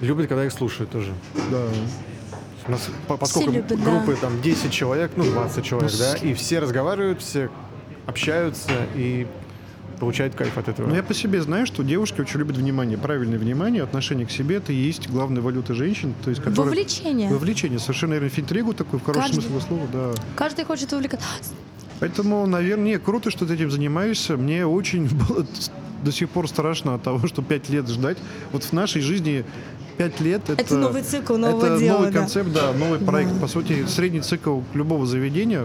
любят, 0.01 0.29
когда 0.29 0.45
их 0.45 0.53
слушают 0.53 0.91
тоже. 0.91 1.13
Да. 1.51 1.63
У 2.67 2.73
нас, 2.73 2.89
по- 3.09 3.17
поскольку 3.17 3.51
любят, 3.53 3.69
да. 3.69 3.77
группы 3.77 4.17
там 4.21 4.41
10 4.43 4.71
человек, 4.71 5.13
ну 5.17 5.25
20 5.25 5.65
человек, 5.65 5.93
да, 5.99 6.15
и 6.17 6.35
все 6.35 6.59
разговаривают, 6.59 7.21
все 7.23 7.51
общаются 8.07 8.73
и 8.95 9.27
получают 10.01 10.35
кайф 10.35 10.57
от 10.57 10.69
этого. 10.69 10.89
Ну, 10.89 10.95
я 10.95 11.03
по 11.03 11.15
себе 11.15 11.41
знаю, 11.43 11.67
что 11.67 11.85
девушки 11.85 12.21
очень 12.21 12.39
любят 12.39 12.57
внимание. 12.57 12.99
Правильное 12.99 13.39
внимание, 13.39 13.83
отношение 13.83 14.27
к 14.27 14.31
себе, 14.31 14.57
это 14.57 14.73
и 14.73 14.77
есть 14.77 15.09
главная 15.09 15.43
валюта 15.43 15.75
женщин. 15.75 16.15
То 16.25 16.31
есть, 16.31 16.43
которая... 16.43 16.71
Вовлечение. 16.71 17.31
Вовлечение. 17.31 17.79
Совершенно, 17.79 18.15
наверное, 18.15 18.41
интригу 18.41 18.75
такой, 18.75 18.99
в 18.99 19.05
хорошем 19.05 19.27
Каждый- 19.27 19.43
смысле 19.43 19.69
слова, 19.69 19.87
да. 19.93 20.23
Каждый 20.37 20.65
хочет 20.65 20.91
вовлекаться. 20.93 21.29
Поэтому, 22.01 22.47
наверное, 22.47 22.99
круто, 22.99 23.31
что 23.31 23.45
ты 23.47 23.55
этим 23.55 23.71
занимаешься. 23.71 24.37
Мне 24.37 24.67
очень 24.67 25.09
было 25.29 25.47
до 26.03 26.13
сих 26.13 26.31
пор 26.31 26.49
страшно 26.49 26.95
от 26.95 27.03
того, 27.03 27.27
что 27.29 27.43
пять 27.43 27.69
лет 27.69 27.89
ждать. 27.89 28.17
Вот 28.53 28.65
в 28.65 28.73
нашей 28.73 29.03
жизни 29.03 29.45
пять 29.99 30.19
лет 30.21 30.49
это... 30.49 30.63
Это 30.63 30.77
новый 30.77 31.03
цикл 31.03 31.37
нового 31.37 31.67
это 31.67 31.79
дела, 31.79 31.99
новый 31.99 32.11
да. 32.11 32.21
концепт, 32.21 32.51
да, 32.53 32.73
новый 32.73 32.99
проект. 32.99 33.35
Да. 33.35 33.41
По 33.41 33.49
сути, 33.49 33.85
средний 33.87 34.21
цикл 34.21 34.61
любого 34.73 35.05
заведения 35.05 35.65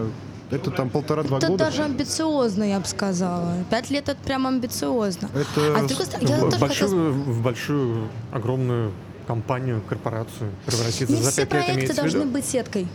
это 0.50 0.70
там 0.70 0.90
полтора-два 0.90 1.38
Это 1.38 1.48
года. 1.48 1.64
даже 1.64 1.82
амбициозно, 1.82 2.64
я 2.64 2.80
бы 2.80 2.86
сказала. 2.86 3.52
Пять 3.70 3.90
лет 3.90 4.08
это 4.08 4.20
прям 4.22 4.46
амбициозно. 4.46 5.28
Это 5.34 5.76
А 5.76 5.84
с 5.84 5.86
другой 5.86 6.06
я 6.20 6.36
в, 6.36 6.40
тоже 6.40 6.50
хотела 6.50 6.58
большую, 6.58 7.12
в 7.12 7.42
большую, 7.42 8.08
огромную 8.32 8.92
компанию, 9.26 9.82
корпорацию 9.88 10.50
превратиться 10.66 11.14
Не 11.14 11.22
за 11.22 11.30
все 11.30 11.46
пять 11.46 11.66
лет 11.68 11.74
проекты 11.74 11.94
должны 11.94 12.26
быть 12.26 12.46
сеткой. 12.46 12.86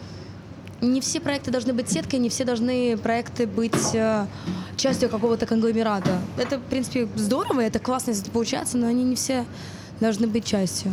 Не 0.81 0.99
все 0.99 1.19
проекты 1.19 1.51
должны 1.51 1.73
быть 1.73 1.91
сеткой, 1.91 2.19
не 2.19 2.29
все 2.29 2.43
должны 2.43 2.97
проекты 2.97 3.45
быть 3.45 3.93
э, 3.93 4.25
частью 4.77 5.09
какого-то 5.09 5.45
конгломерата. 5.45 6.19
Это, 6.37 6.57
в 6.57 6.63
принципе, 6.63 7.07
здорово, 7.15 7.61
это 7.61 7.77
классно, 7.77 8.09
если 8.11 8.23
это 8.23 8.31
получается, 8.31 8.77
но 8.77 8.87
они 8.87 9.03
не 9.03 9.15
все 9.15 9.45
должны 9.99 10.25
быть 10.25 10.43
частью. 10.43 10.91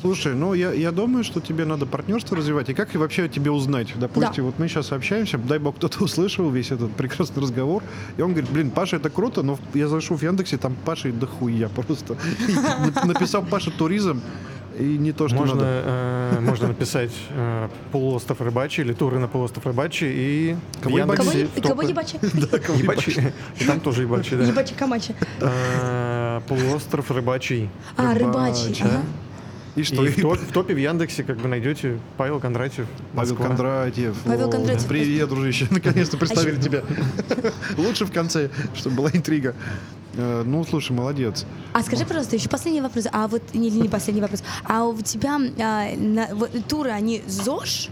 Слушай, 0.00 0.34
ну 0.34 0.54
я, 0.54 0.72
я 0.72 0.92
думаю, 0.92 1.24
что 1.24 1.40
тебе 1.40 1.64
надо 1.64 1.84
партнерство 1.86 2.36
развивать. 2.36 2.68
И 2.68 2.74
как 2.74 2.94
вообще 2.94 3.28
тебе 3.28 3.50
узнать? 3.50 3.88
Допустим, 3.96 4.44
вот 4.44 4.58
мы 4.58 4.68
сейчас 4.68 4.92
общаемся, 4.92 5.38
дай 5.38 5.58
бог 5.58 5.76
кто-то 5.76 6.04
услышал 6.04 6.48
весь 6.50 6.70
этот 6.70 6.92
прекрасный 6.92 7.42
разговор, 7.42 7.82
и 8.16 8.22
он 8.22 8.30
говорит, 8.32 8.50
блин, 8.50 8.70
Паша, 8.70 8.96
это 8.96 9.10
круто, 9.10 9.42
но 9.42 9.58
я 9.74 9.88
зашел 9.88 10.16
в 10.16 10.22
Яндексе, 10.22 10.56
там 10.56 10.76
Паша 10.84 11.08
и 11.08 11.12
дохуя 11.12 11.68
просто. 11.68 12.16
И 12.48 13.06
Написал 13.06 13.42
Паша 13.44 13.70
туризм, 13.70 14.20
и 14.78 14.96
не 14.96 15.10
то, 15.12 15.26
что 15.26 15.36
Можно, 15.36 15.54
надо. 15.56 15.66
э, 15.66 16.40
можно 16.40 16.68
написать 16.68 17.10
э, 17.30 17.68
полуостров 17.90 18.40
Рыбачий 18.40 18.84
или 18.84 18.92
туры 18.92 19.18
на 19.18 19.26
полуостров 19.26 19.66
Рыбачий 19.66 20.08
и 20.12 20.56
Кого? 20.80 20.98
Яндексе 20.98 21.24
Кого, 21.24 21.40
в 21.46 21.62
кого 21.62 21.82
топы- 21.82 21.88
ебачи? 22.82 23.32
Там 23.66 23.80
тоже 23.80 24.02
ебачий, 24.02 24.36
да. 24.36 24.44
Ебачи 24.44 24.74
камачи. 24.74 25.14
Э, 25.40 26.40
Полуостров 26.46 27.10
Рыбачий. 27.10 27.68
А, 27.96 28.14
Рыбачи, 28.14 28.66
рыбачи. 28.66 28.82
да. 28.84 28.88
ага. 28.90 29.02
И 29.78 29.84
что? 29.84 30.04
И 30.04 30.08
в, 30.08 30.20
топ- 30.20 30.38
в 30.40 30.52
топе 30.52 30.74
в 30.74 30.78
Яндексе 30.78 31.22
как 31.22 31.36
бы 31.38 31.46
найдете 31.48 32.00
Павел 32.16 32.40
Кондратьев. 32.40 32.86
Павел 33.14 33.34
Москва. 33.34 33.46
Кондратьев. 33.46 34.16
Павел 34.24 34.48
О, 34.48 34.50
Кондратьев. 34.50 34.86
Привет, 34.86 35.28
дружище. 35.28 35.68
Наконец-то 35.70 36.16
представили 36.16 36.58
А 36.58 36.60
тебя. 36.60 36.82
Лучше 37.76 38.04
в 38.04 38.10
конце, 38.12 38.50
чтобы 38.74 38.96
была 38.96 39.10
интрига. 39.12 39.54
Э, 40.14 40.42
Ну, 40.44 40.64
слушай, 40.64 40.90
молодец. 40.90 41.46
А 41.74 41.82
скажи, 41.82 42.04
пожалуйста, 42.04 42.34
еще 42.34 42.48
последний 42.48 42.80
вопрос. 42.80 43.06
А 43.12 43.28
вот, 43.28 43.42
не, 43.54 43.70
не 43.70 43.88
последний 43.88 44.20
вопрос. 44.22 44.42
А 44.64 44.84
у 44.84 45.00
тебя 45.00 45.38
а, 45.60 45.94
на- 45.96 46.34
вот 46.34 46.50
туры, 46.68 46.90
они 46.90 47.22
ЗОЖ? 47.28 47.90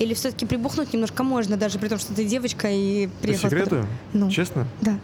Или 0.00 0.14
все-таки 0.14 0.44
прибухнуть 0.46 0.92
немножко 0.92 1.22
можно, 1.24 1.56
даже 1.56 1.78
при 1.78 1.88
том, 1.88 1.98
что 1.98 2.14
ты 2.14 2.24
девочка 2.24 2.68
и 2.70 3.06
По 3.08 3.12
приехала... 3.22 3.48
с 3.48 3.52
секрету? 3.52 3.86
Ну, 4.12 4.30
Честно? 4.30 4.66
да. 4.80 4.98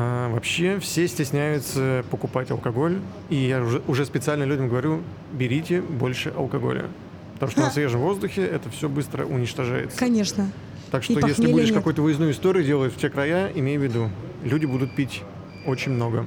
А, 0.00 0.28
вообще 0.30 0.78
все 0.78 1.06
стесняются 1.06 2.04
покупать 2.10 2.50
алкоголь, 2.50 3.00
и 3.28 3.36
я 3.36 3.62
уже, 3.62 3.82
уже 3.86 4.06
специально 4.06 4.44
людям 4.44 4.68
говорю, 4.68 5.02
берите 5.32 5.82
больше 5.82 6.32
алкоголя. 6.34 6.86
Потому 7.34 7.52
что 7.52 7.60
на 7.60 7.70
свежем 7.70 8.00
воздухе 8.00 8.46
это 8.46 8.70
все 8.70 8.88
быстро 8.88 9.26
уничтожается. 9.26 9.98
Конечно. 9.98 10.50
Так 10.90 11.02
что 11.02 11.26
если 11.26 11.52
будешь 11.52 11.72
какую-то 11.72 12.00
выездную 12.00 12.32
историю 12.32 12.64
делать 12.64 12.94
в 12.94 12.96
те 12.96 13.10
края, 13.10 13.52
имей 13.54 13.76
в 13.76 13.82
виду, 13.82 14.08
люди 14.42 14.64
будут 14.64 14.94
пить 14.94 15.22
очень 15.66 15.92
много. 15.92 16.26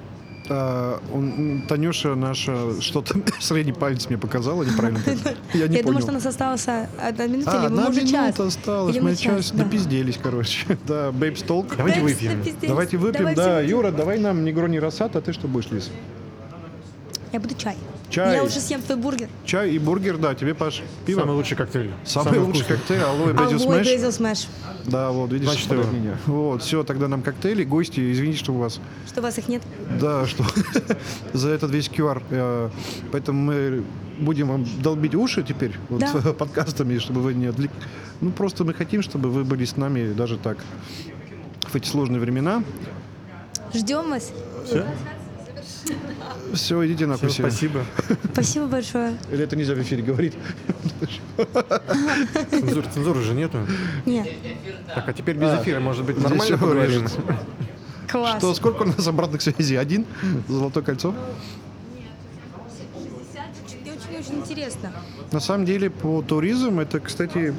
А, 0.49 0.99
он- 1.13 1.63
Танюша 1.67 2.15
наша 2.15 2.79
что-то 2.81 3.15
средний 3.39 3.71
палец 3.73 4.07
мне 4.09 4.17
показала 4.17 4.63
неправильно. 4.63 4.99
Я 5.53 5.67
не 5.67 5.77
Я 5.77 5.83
думаю, 5.83 6.01
что 6.01 6.11
у 6.11 6.13
нас 6.15 6.25
осталось 6.25 6.67
одна 6.67 7.27
минута, 7.27 7.51
А, 7.51 7.55
или 7.55 7.61
мы 7.61 7.65
одна 7.79 7.87
уже 7.89 8.01
час. 8.01 8.11
минута 8.37 8.45
осталась, 8.47 8.95
мы 8.99 9.15
час 9.15 9.53
напизделись, 9.53 10.19
короче. 10.21 10.77
Да, 10.87 11.11
Бейбс 11.11 11.43
Толк. 11.43 11.75
Давайте 11.77 12.01
выпьем. 12.01 12.43
Давайте 12.61 12.97
выпьем, 12.97 13.19
Давайте 13.19 13.41
да. 13.41 13.55
выпьем. 13.57 13.69
Юра, 13.69 13.91
давай 13.91 14.19
нам 14.19 14.43
не 14.43 14.79
рассад, 14.79 15.15
а 15.15 15.21
ты 15.21 15.31
что 15.33 15.47
будешь, 15.47 15.71
Лиз? 15.71 15.89
Я 17.31 17.39
буду 17.39 17.55
чай. 17.55 17.77
Чай. 18.13 18.35
Я 18.35 18.43
уже 18.43 18.59
съем 18.59 18.79
твой 18.83 18.97
бургер. 18.97 19.27
Чай 19.43 19.71
и 19.71 19.79
бургер, 19.79 20.17
да, 20.19 20.35
тебе, 20.35 20.53
Паш, 20.53 20.83
пиво. 21.05 21.21
Самый 21.21 21.35
лучший 21.35 21.57
коктейль. 21.57 21.89
Самый 22.05 22.37
лучший 22.39 22.61
вкусный. 22.63 22.77
коктейль, 22.77 23.01
алоэ 23.01 23.33
Алой 23.35 23.59
смэш. 23.59 23.87
Бейзил 23.87 24.11
Смэш. 24.11 24.47
Да, 24.85 25.09
вот, 25.11 25.31
видишь, 25.31 25.47
Значит, 25.49 25.71
меня. 25.91 26.15
Вот, 26.27 26.61
все, 26.61 26.83
тогда 26.83 27.07
нам 27.07 27.23
коктейли, 27.23 27.63
гости, 27.63 28.11
извините, 28.13 28.37
что 28.37 28.53
у 28.53 28.57
вас, 28.59 28.79
Что 29.07 29.21
у 29.21 29.23
вас 29.23 29.39
их 29.39 29.47
нет? 29.47 29.63
да, 29.99 30.27
что 30.27 30.45
за 31.33 31.49
этот 31.49 31.71
весь 31.71 31.87
QR. 31.89 32.21
э, 32.29 32.69
Поэтому 33.11 33.41
мы 33.51 33.83
будем 34.19 34.47
вам 34.47 34.65
долбить 34.83 35.15
уши 35.15 35.41
теперь 35.41 35.71
вот, 35.89 36.01
Да. 36.01 36.33
подкастами, 36.33 36.99
чтобы 36.99 37.21
вы 37.21 37.33
не 37.33 37.47
отвлек... 37.47 37.71
Ну, 38.21 38.29
просто 38.29 38.63
мы 38.63 38.75
хотим, 38.75 39.01
чтобы 39.01 39.31
вы 39.31 39.43
были 39.43 39.65
с 39.65 39.75
нами 39.75 40.13
даже 40.13 40.37
так 40.37 40.57
в 41.63 41.73
эти 41.75 41.87
сложные 41.87 42.19
времена. 42.19 42.63
Ждем 43.73 44.11
вас. 44.11 44.31
Всё? 44.67 44.85
Все, 46.53 46.85
идите 46.85 47.05
Всё, 47.15 47.27
все. 47.27 47.41
спасибо. 47.43 47.83
Спасибо 48.31 48.67
большое. 48.67 49.17
Или 49.31 49.43
это 49.43 49.55
нельзя 49.55 49.73
в 49.73 49.81
эфире 49.81 50.03
говорить? 50.03 50.33
Цензуры, 52.51 52.87
цензуры 52.93 53.21
же 53.21 53.33
нету. 53.33 53.57
Нет. 54.05 54.29
Так, 54.93 55.07
а 55.07 55.13
теперь 55.13 55.35
без 55.35 55.49
эфира, 55.61 55.79
может 55.79 56.05
быть, 56.05 56.17
нормально 56.21 56.57
поговорим? 56.57 57.07
Класс. 58.07 58.37
Что, 58.37 58.53
сколько 58.53 58.83
у 58.83 58.85
нас 58.85 59.07
обратных 59.07 59.41
связей? 59.41 59.75
Один? 59.77 60.05
Золотое 60.47 60.83
кольцо? 60.83 61.15
Мне 61.93 63.91
очень-очень 63.91 64.39
интересно. 64.39 64.91
На 65.31 65.39
самом 65.39 65.65
деле, 65.65 65.89
по 65.89 66.21
туризму, 66.21 66.81
это, 66.81 66.99
кстати, 66.99 67.55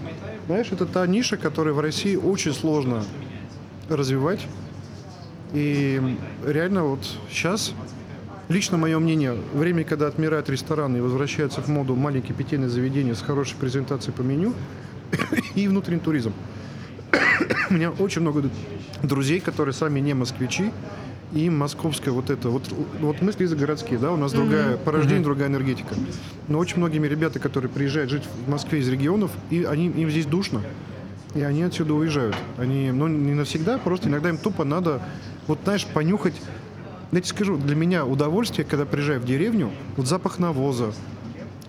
знаешь, 0.46 0.68
это 0.70 0.86
та 0.86 1.06
ниша, 1.06 1.36
которую 1.36 1.74
в 1.74 1.80
России 1.80 2.14
очень 2.14 2.52
сложно 2.54 3.04
развивать. 3.88 4.46
И 5.52 6.00
реально 6.46 6.84
вот 6.84 7.00
сейчас, 7.30 7.72
лично 8.48 8.76
мое 8.76 8.98
мнение, 8.98 9.36
время, 9.52 9.84
когда 9.84 10.06
отмирают 10.06 10.48
рестораны 10.48 10.98
и 10.98 11.00
возвращаются 11.00 11.60
в 11.60 11.68
моду 11.68 11.94
маленькие 11.94 12.34
питейные 12.34 12.68
заведения 12.68 13.14
с 13.14 13.22
хорошей 13.22 13.56
презентацией 13.56 14.14
по 14.14 14.22
меню 14.22 14.54
и 15.54 15.68
внутренний 15.68 16.00
туризм. 16.00 16.32
У 17.70 17.74
меня 17.74 17.90
очень 17.90 18.20
много 18.20 18.48
друзей, 19.02 19.40
которые 19.40 19.72
сами 19.72 20.00
не 20.00 20.14
москвичи, 20.14 20.70
и 21.32 21.50
московская 21.50 22.12
вот 22.12 22.30
это, 22.30 22.48
вот, 22.48 22.62
вот 23.00 23.20
мы 23.20 23.32
с 23.32 23.40
Лизой 23.40 23.58
городские, 23.58 23.98
да, 23.98 24.12
у 24.12 24.16
нас 24.16 24.32
другая, 24.32 24.76
по 24.76 24.92
рождению 24.92 25.24
другая 25.24 25.48
энергетика. 25.48 25.94
Но 26.46 26.58
очень 26.58 26.78
многими 26.78 27.08
ребята, 27.08 27.40
которые 27.40 27.70
приезжают 27.70 28.10
жить 28.10 28.22
в 28.46 28.48
Москве 28.48 28.78
из 28.78 28.88
регионов, 28.88 29.32
и 29.50 29.64
они, 29.64 29.86
им 29.88 30.10
здесь 30.10 30.26
душно, 30.26 30.62
и 31.34 31.42
они 31.42 31.64
отсюда 31.64 31.94
уезжают. 31.94 32.36
Они, 32.56 32.92
ну, 32.92 33.08
не 33.08 33.34
навсегда, 33.34 33.78
просто 33.78 34.08
иногда 34.08 34.28
им 34.28 34.38
тупо 34.38 34.64
надо, 34.64 35.02
вот 35.48 35.58
знаешь, 35.64 35.86
понюхать. 35.86 36.34
Я 37.14 37.20
тебе 37.20 37.28
скажу, 37.28 37.56
для 37.56 37.76
меня 37.76 38.04
удовольствие, 38.04 38.64
когда 38.64 38.84
приезжаю 38.84 39.20
в 39.20 39.24
деревню, 39.24 39.70
вот 39.96 40.08
запах 40.08 40.40
навоза, 40.40 40.92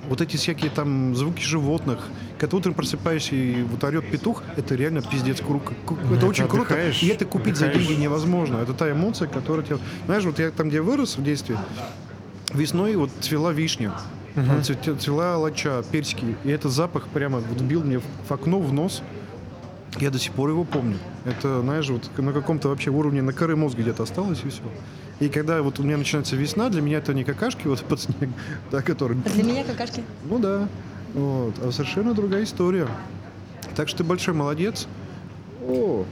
вот 0.09 0.19
эти 0.19 0.37
всякие 0.37 0.71
там 0.71 1.15
звуки 1.15 1.41
животных, 1.43 1.99
когда 2.39 2.57
утром 2.57 2.73
просыпаешься 2.73 3.35
и 3.35 3.61
вот 3.61 3.83
орет 3.83 4.09
петух, 4.09 4.41
это 4.55 4.73
реально 4.73 5.03
пиздец 5.03 5.41
круто. 5.41 5.73
Это 5.85 6.15
это 6.15 6.25
очень 6.25 6.47
круто. 6.47 6.73
И 7.05 7.07
это 7.07 7.25
купить 7.25 7.57
за 7.57 7.67
деньги 7.67 7.93
невозможно. 7.93 8.57
Это 8.57 8.73
та 8.73 8.91
эмоция, 8.91 9.27
которая 9.27 9.63
тебя... 9.65 9.77
Знаешь, 10.05 10.23
вот 10.23 10.39
я 10.39 10.49
там, 10.49 10.69
где 10.69 10.81
вырос 10.81 11.17
в 11.17 11.23
детстве, 11.23 11.57
весной 12.51 12.95
вот 12.95 13.11
цвела 13.21 13.51
вишня. 13.51 13.93
Там 14.33 14.59
цвете- 14.61 14.97
цвела 14.97 15.37
лача, 15.37 15.83
персики. 15.91 16.35
И 16.43 16.49
этот 16.49 16.71
запах 16.71 17.07
прямо 17.07 17.39
вот 17.39 17.61
бил 17.61 17.83
мне 17.83 17.99
в 17.99 18.31
окно, 18.31 18.59
в 18.59 18.73
нос. 18.73 19.03
Я 19.99 20.09
до 20.09 20.19
сих 20.19 20.33
пор 20.33 20.49
его 20.49 20.63
помню. 20.65 20.97
Это, 21.23 21.61
знаешь, 21.61 21.87
вот 21.89 22.09
на 22.17 22.33
каком-то 22.33 22.67
вообще 22.69 22.89
уровне 22.89 23.21
на 23.21 23.31
коры 23.31 23.55
мозга 23.55 23.81
где-то 23.81 24.03
осталось 24.03 24.41
и 24.43 24.49
все. 24.49 24.61
И 25.20 25.30
когда 25.30 25.61
вот 25.61 25.80
у 25.80 25.84
меня 25.84 25.97
начинается 25.97 26.36
весна, 26.36 26.70
для 26.70 26.82
меня 26.82 26.97
это 26.97 27.13
не 27.13 27.24
какашки 27.24 27.68
вот 27.68 27.82
под 27.84 28.01
снег, 28.01 28.30
да, 28.72 28.82
который... 28.82 29.18
А 29.26 29.30
для 29.30 29.43
меня 29.43 29.63
какашки. 29.63 30.03
Ну 30.26 30.39
да. 30.39 30.68
Вот. 31.13 31.55
А 31.63 31.72
совершенно 31.72 32.13
другая 32.13 32.43
история. 32.43 32.88
Так 33.76 33.88
что 33.88 33.99
ты 33.99 34.03
большой 34.03 34.34
молодец. 34.34 34.88
О, 35.61 36.05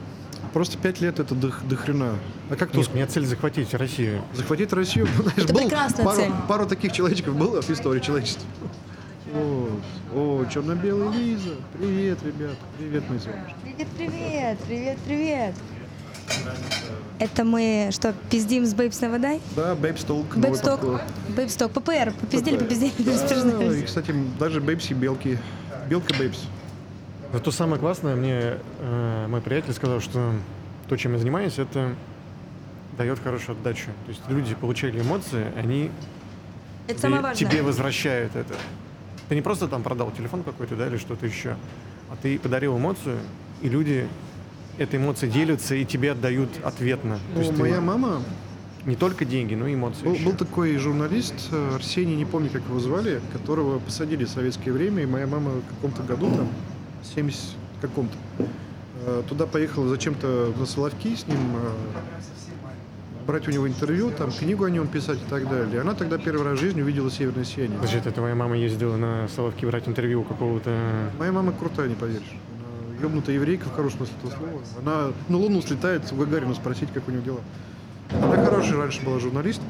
просто 0.53 0.77
пять 0.77 1.01
лет 1.01 1.19
это 1.19 1.35
до, 1.35 1.53
до 1.67 1.75
хрена. 1.75 2.15
А 2.49 2.55
как 2.55 2.73
Нет, 2.73 2.89
у 2.91 2.95
меня 2.95 3.07
цель 3.07 3.25
захватить 3.25 3.73
Россию. 3.73 4.21
захватить 4.33 4.71
Россию? 4.71 5.07
Знаешь, 5.17 5.37
Это 5.37 5.53
был 5.53 5.61
прекрасная 5.61 6.05
пару, 6.05 6.17
цель. 6.17 6.31
пару 6.47 6.65
таких 6.65 6.93
человечков 6.93 7.35
было 7.35 7.61
в 7.61 7.69
истории 7.69 7.99
человечества. 7.99 8.47
Вот. 9.33 9.81
О, 10.13 10.45
черно-белый 10.45 11.11
Лиза. 11.17 11.55
Привет, 11.77 12.19
ребята. 12.23 12.55
Привет, 12.77 13.03
мои 13.09 13.19
солнышки. 13.19 13.55
Привет, 13.63 13.87
привет, 13.97 14.57
привет, 14.67 14.97
привет. 15.05 15.55
Это 17.19 17.43
мы 17.45 17.89
что, 17.91 18.13
пиздим 18.29 18.65
с 18.65 18.73
Бейбс 18.73 18.99
на 19.01 19.09
водай? 19.09 19.39
Да, 19.55 19.75
Babes 19.75 20.05
Talk. 20.05 20.35
Babes 20.37 20.69
Talk. 20.69 21.01
Бейбсток. 21.35 21.71
ППР. 21.71 22.13
Попиздели, 22.19 22.57
попиздели, 22.57 22.91
Да, 22.97 23.73
и, 23.77 23.83
кстати, 23.83 24.13
даже 24.39 24.59
Бэйбси 24.61 24.93
белки. 24.93 25.37
Белка 25.89 26.13
Babes. 26.17 26.39
Зато 27.31 27.51
самое 27.51 27.79
классное, 27.79 28.15
мне 28.15 28.57
э, 28.79 29.27
мой 29.27 29.41
приятель 29.41 29.73
сказал, 29.73 29.99
что 30.01 30.33
то, 30.87 30.97
чем 30.97 31.13
я 31.13 31.19
занимаюсь, 31.19 31.57
это 31.57 31.95
дает 32.97 33.19
хорошую 33.19 33.57
отдачу. 33.57 33.87
То 34.05 34.09
есть 34.09 34.21
люди 34.27 34.53
получали 34.53 34.99
эмоции, 35.01 35.47
они 35.57 35.89
Это 36.87 36.93
тебе- 36.93 36.99
самое 36.99 37.21
важное. 37.23 37.49
тебе 37.49 37.61
возвращают 37.63 38.35
это. 38.35 38.53
Ты 39.29 39.35
не 39.35 39.41
просто 39.41 39.67
там 39.67 39.81
продал 39.81 40.11
телефон 40.11 40.43
какой-то, 40.43 40.75
да, 40.75 40.87
или 40.87 40.97
что-то 40.97 41.25
еще, 41.25 41.55
а 42.11 42.15
ты 42.21 42.37
подарил 42.37 42.77
эмоцию, 42.77 43.17
и 43.61 43.69
люди 43.69 44.07
этой 44.77 44.99
эмоцией 44.99 45.31
делятся 45.31 45.75
и 45.75 45.85
тебе 45.85 46.11
отдают 46.11 46.49
ответно. 46.63 47.19
Ну, 47.33 47.41
есть 47.41 47.53
ты 47.53 47.59
моя 47.59 47.81
мама 47.81 48.21
не 48.85 48.95
только 48.95 49.25
деньги, 49.25 49.55
но 49.55 49.67
и 49.67 49.75
эмоции. 49.75 50.03
Был, 50.03 50.13
еще. 50.13 50.25
был 50.25 50.33
такой 50.33 50.75
журналист, 50.77 51.49
э, 51.51 51.75
Арсений, 51.75 52.15
не 52.15 52.25
помню, 52.25 52.49
как 52.49 52.63
его 52.63 52.79
звали, 52.79 53.21
которого 53.31 53.79
посадили 53.79 54.25
в 54.25 54.29
советское 54.29 54.71
время, 54.71 55.03
и 55.03 55.05
моя 55.05 55.27
мама 55.27 55.51
в 55.51 55.75
каком-то 55.75 56.03
году, 56.03 56.29
там, 56.35 56.47
70 57.15 57.39
каком-то, 57.81 58.15
э, 59.05 59.23
туда 59.27 59.45
поехала 59.45 59.87
зачем-то 59.87 60.53
на 60.57 60.65
Соловки 60.65 61.15
с 61.15 61.27
ним 61.27 61.37
э, 61.55 63.25
брать 63.25 63.47
у 63.47 63.51
него 63.51 63.67
интервью, 63.67 64.11
там, 64.11 64.31
книгу 64.31 64.65
о 64.65 64.69
нем 64.69 64.87
писать 64.87 65.19
и 65.25 65.29
так 65.29 65.49
далее. 65.49 65.81
Она 65.81 65.93
тогда 65.93 66.17
первый 66.17 66.43
раз 66.43 66.57
в 66.57 66.61
жизни 66.61 66.81
увидела 66.81 67.09
северное 67.09 67.45
сияние. 67.45 67.77
Значит, 67.79 68.01
это 68.01 68.11
твоя 68.11 68.35
мама 68.35 68.57
ездила 68.57 68.97
на 68.97 69.27
Соловки 69.29 69.65
брать 69.65 69.87
интервью 69.87 70.21
у 70.21 70.23
какого-то... 70.23 71.09
Моя 71.17 71.31
мама 71.31 71.53
крутая, 71.53 71.87
не 71.87 71.95
поверишь. 71.95 72.33
Она 73.03 73.09
ёбнутая 73.09 73.35
еврейка, 73.35 73.67
в 73.67 73.73
хорошем 73.75 73.97
смысле 73.97 74.15
этого 74.23 74.31
слова. 74.37 74.61
Она 74.79 75.13
на 75.27 75.37
Луну 75.37 75.61
слетает, 75.61 76.03
у 76.13 76.15
Гагарина 76.15 76.53
спросить, 76.55 76.87
как 76.93 77.05
у 77.09 77.11
него 77.11 77.21
дела. 77.21 77.39
Она 78.11 78.45
хорошая 78.45 78.77
раньше 78.77 79.03
была 79.03 79.19
журналист. 79.19 79.61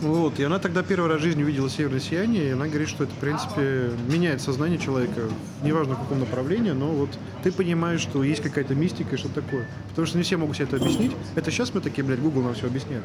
Вот, 0.00 0.38
и 0.40 0.42
она 0.44 0.58
тогда 0.58 0.82
первый 0.82 1.08
раз 1.08 1.20
в 1.20 1.22
жизни 1.22 1.44
увидела 1.44 1.70
северное 1.70 2.00
сияние, 2.00 2.48
и 2.48 2.50
она 2.50 2.66
говорит, 2.66 2.88
что 2.88 3.04
это, 3.04 3.12
в 3.12 3.18
принципе, 3.18 3.90
меняет 4.08 4.40
сознание 4.40 4.78
человека, 4.78 5.22
неважно 5.62 5.94
в 5.94 6.00
каком 6.00 6.20
направлении, 6.20 6.70
но 6.70 6.88
вот 6.88 7.10
ты 7.42 7.52
понимаешь, 7.52 8.00
что 8.00 8.22
есть 8.24 8.42
какая-то 8.42 8.74
мистика 8.74 9.14
и 9.14 9.18
что 9.18 9.28
такое. 9.28 9.66
Потому 9.90 10.06
что 10.06 10.16
не 10.16 10.24
все 10.24 10.36
могут 10.36 10.56
себе 10.56 10.66
это 10.66 10.76
объяснить. 10.76 11.12
Это 11.36 11.50
сейчас 11.52 11.74
мы 11.74 11.80
такие, 11.80 12.04
блядь, 12.04 12.20
Google 12.20 12.42
нам 12.42 12.54
все 12.54 12.66
объясняет. 12.66 13.02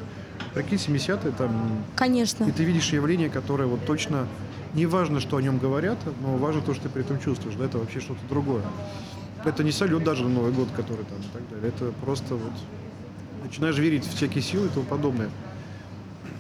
Прикинь, 0.54 0.78
70-е 0.78 1.32
там, 1.38 1.84
Конечно. 1.96 2.46
и 2.46 2.52
ты 2.52 2.64
видишь 2.64 2.92
явление, 2.94 3.30
которое 3.30 3.66
вот 3.66 3.86
точно, 3.86 4.28
не 4.74 4.86
важно, 4.86 5.20
что 5.20 5.38
о 5.38 5.42
нем 5.42 5.58
говорят, 5.60 5.98
но 6.22 6.36
важно 6.38 6.62
то, 6.62 6.74
что 6.74 6.84
ты 6.84 6.90
при 6.90 7.02
этом 7.04 7.20
чувствуешь, 7.20 7.56
да, 7.56 7.66
это 7.66 7.78
вообще 7.78 8.00
что-то 8.00 8.20
другое. 8.30 8.64
Это 9.46 9.64
не 9.64 9.72
салют 9.72 10.04
даже 10.04 10.24
на 10.24 10.30
Новый 10.30 10.52
год, 10.52 10.70
который 10.76 11.06
там 11.06 11.18
и 11.20 11.34
так 11.34 11.50
далее. 11.50 11.70
Это 11.70 11.92
просто 12.04 12.36
вот 12.36 12.54
начинаешь 13.44 13.78
верить 13.78 14.06
в 14.06 14.16
всякие 14.16 14.42
силы 14.42 14.68
и 14.68 14.70
тому 14.70 14.86
подобное. 14.86 15.30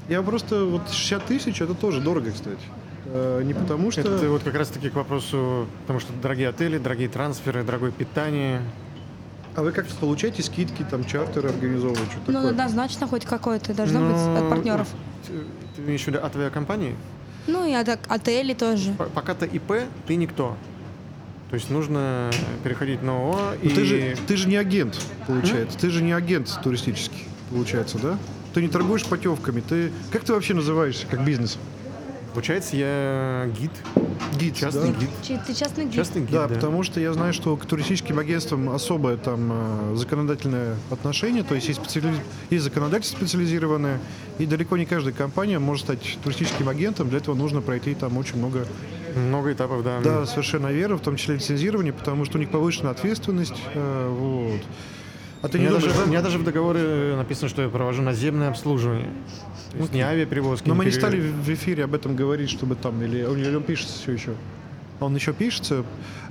Я 0.09 0.21
просто, 0.21 0.65
вот 0.65 0.89
60 0.89 1.25
тысяч, 1.25 1.61
это 1.61 1.73
тоже 1.73 2.01
дорого, 2.01 2.31
кстати. 2.31 2.59
Э, 3.05 3.41
Не 3.43 3.53
потому 3.53 3.91
что... 3.91 4.01
Это 4.01 4.29
вот 4.29 4.43
как 4.43 4.55
раз-таки 4.55 4.89
к 4.89 4.95
вопросу, 4.95 5.67
потому 5.81 5.99
что 5.99 6.11
дорогие 6.21 6.49
отели, 6.49 6.77
дорогие 6.77 7.09
трансферы, 7.09 7.63
дорогое 7.63 7.91
питание. 7.91 8.61
А 9.55 9.61
вы 9.61 9.71
как-то 9.71 9.93
получаете 9.95 10.41
скидки, 10.41 10.83
там, 10.89 11.05
чартеры 11.05 11.49
организовывать, 11.49 11.99
что 12.09 12.19
Ну, 12.27 12.33
такое? 12.33 12.49
однозначно 12.49 13.07
хоть 13.07 13.25
какое-то 13.25 13.73
должно 13.73 13.99
быть 13.99 14.15
Но 14.17 14.37
от 14.37 14.49
партнеров. 14.49 14.87
Ты, 15.27 15.33
ты 15.75 15.81
имеешь 15.83 16.03
в 16.03 16.07
виду 16.07 16.19
от 16.19 16.35
авиакомпании? 16.35 16.95
Ну, 17.47 17.67
и 17.67 17.73
от 17.73 17.89
отелей 18.07 18.55
тоже. 18.55 18.93
Пока 19.13 19.33
ты 19.33 19.45
ИП, 19.45 19.73
ты 20.07 20.15
никто. 20.15 20.57
То 21.49 21.55
есть 21.55 21.69
нужно 21.69 22.31
переходить 22.63 23.03
на 23.03 23.11
ООО 23.11 23.53
и... 23.61 23.69
ты, 23.69 23.85
же, 23.85 24.17
ты 24.27 24.37
же 24.37 24.47
не 24.47 24.55
агент, 24.55 24.99
получается. 25.27 25.77
Ты 25.77 25.91
же 25.91 26.01
не 26.01 26.11
агент 26.11 26.49
туристический, 26.63 27.25
получается, 27.51 27.99
да? 27.99 28.17
Ты 28.53 28.61
не 28.61 28.69
торгуешь 28.69 29.05
путевками. 29.05 29.61
Ты... 29.61 29.91
Как 30.11 30.23
ты 30.23 30.33
вообще 30.33 30.53
называешься, 30.53 31.05
как 31.05 31.23
бизнес? 31.23 31.59
Получается, 32.33 32.75
я 32.75 33.47
гид, 33.59 33.71
Гид, 34.39 34.55
частный 34.55 34.91
да? 34.91 34.99
гид. 34.99 35.09
Чи- 35.21 35.39
Ты 35.45 35.53
частный 35.53 35.85
гид? 35.85 35.93
Частный 35.93 36.21
гид, 36.21 36.31
Да, 36.31 36.47
да. 36.47 36.55
потому 36.55 36.81
что 36.81 36.99
я 36.99 37.13
знаю, 37.13 37.31
что 37.33 37.55
к 37.57 37.65
туристическим 37.65 38.17
агентствам 38.17 38.69
особое 38.69 39.17
там 39.17 39.51
э, 39.53 39.95
законодательное 39.95 40.75
отношение, 40.89 41.43
то 41.43 41.53
есть 41.53 41.67
есть, 41.67 41.79
специали- 41.79 42.15
есть 42.49 42.63
законодательство 42.63 43.17
специализированное, 43.19 43.99
и 44.39 44.47
далеко 44.47 44.77
не 44.77 44.85
каждая 44.87 45.13
компания 45.13 45.59
может 45.59 45.85
стать 45.85 46.17
туристическим 46.23 46.69
агентом, 46.69 47.09
для 47.09 47.19
этого 47.19 47.35
нужно 47.35 47.61
пройти 47.61 47.93
там 47.93 48.17
очень 48.17 48.37
много, 48.37 48.65
Много 49.15 49.53
этапов, 49.53 49.83
да. 49.83 49.99
да, 50.01 50.25
совершенно 50.25 50.67
верно, 50.67 50.97
в 50.97 51.01
том 51.01 51.17
числе 51.17 51.35
лицензирование, 51.35 51.93
потому 51.93 52.25
что 52.25 52.37
у 52.37 52.41
них 52.41 52.49
повышенная 52.49 52.91
ответственность, 52.91 53.53
э, 53.75 54.09
вот. 54.09 54.61
А 55.43 55.49
ты 55.49 55.57
У 55.57 55.61
не 55.61 55.67
меня, 55.67 55.75
думаешь, 55.75 55.83
даже, 55.91 55.97
да? 55.99 56.03
у 56.05 56.07
меня 56.09 56.21
даже 56.21 56.37
в 56.39 56.43
договоре 56.43 57.15
написано, 57.17 57.49
что 57.49 57.61
я 57.61 57.69
провожу 57.69 58.01
наземное 58.01 58.49
обслуживание. 58.49 59.09
То 59.73 59.77
есть 59.77 59.93
не 59.93 60.01
авиаперевозки. 60.01 60.67
Но 60.67 60.73
не 60.73 60.77
мы 60.79 60.85
не 60.85 60.91
стали 60.91 61.19
в 61.19 61.49
эфире 61.49 61.83
об 61.83 61.93
этом 61.93 62.15
говорить, 62.15 62.49
чтобы 62.49 62.75
там, 62.75 63.01
или, 63.03 63.19
или 63.19 63.55
он 63.55 63.63
пишется 63.63 63.99
все 64.01 64.13
еще. 64.13 64.33
Он 64.99 65.13
еще 65.15 65.33
пишется, 65.33 65.83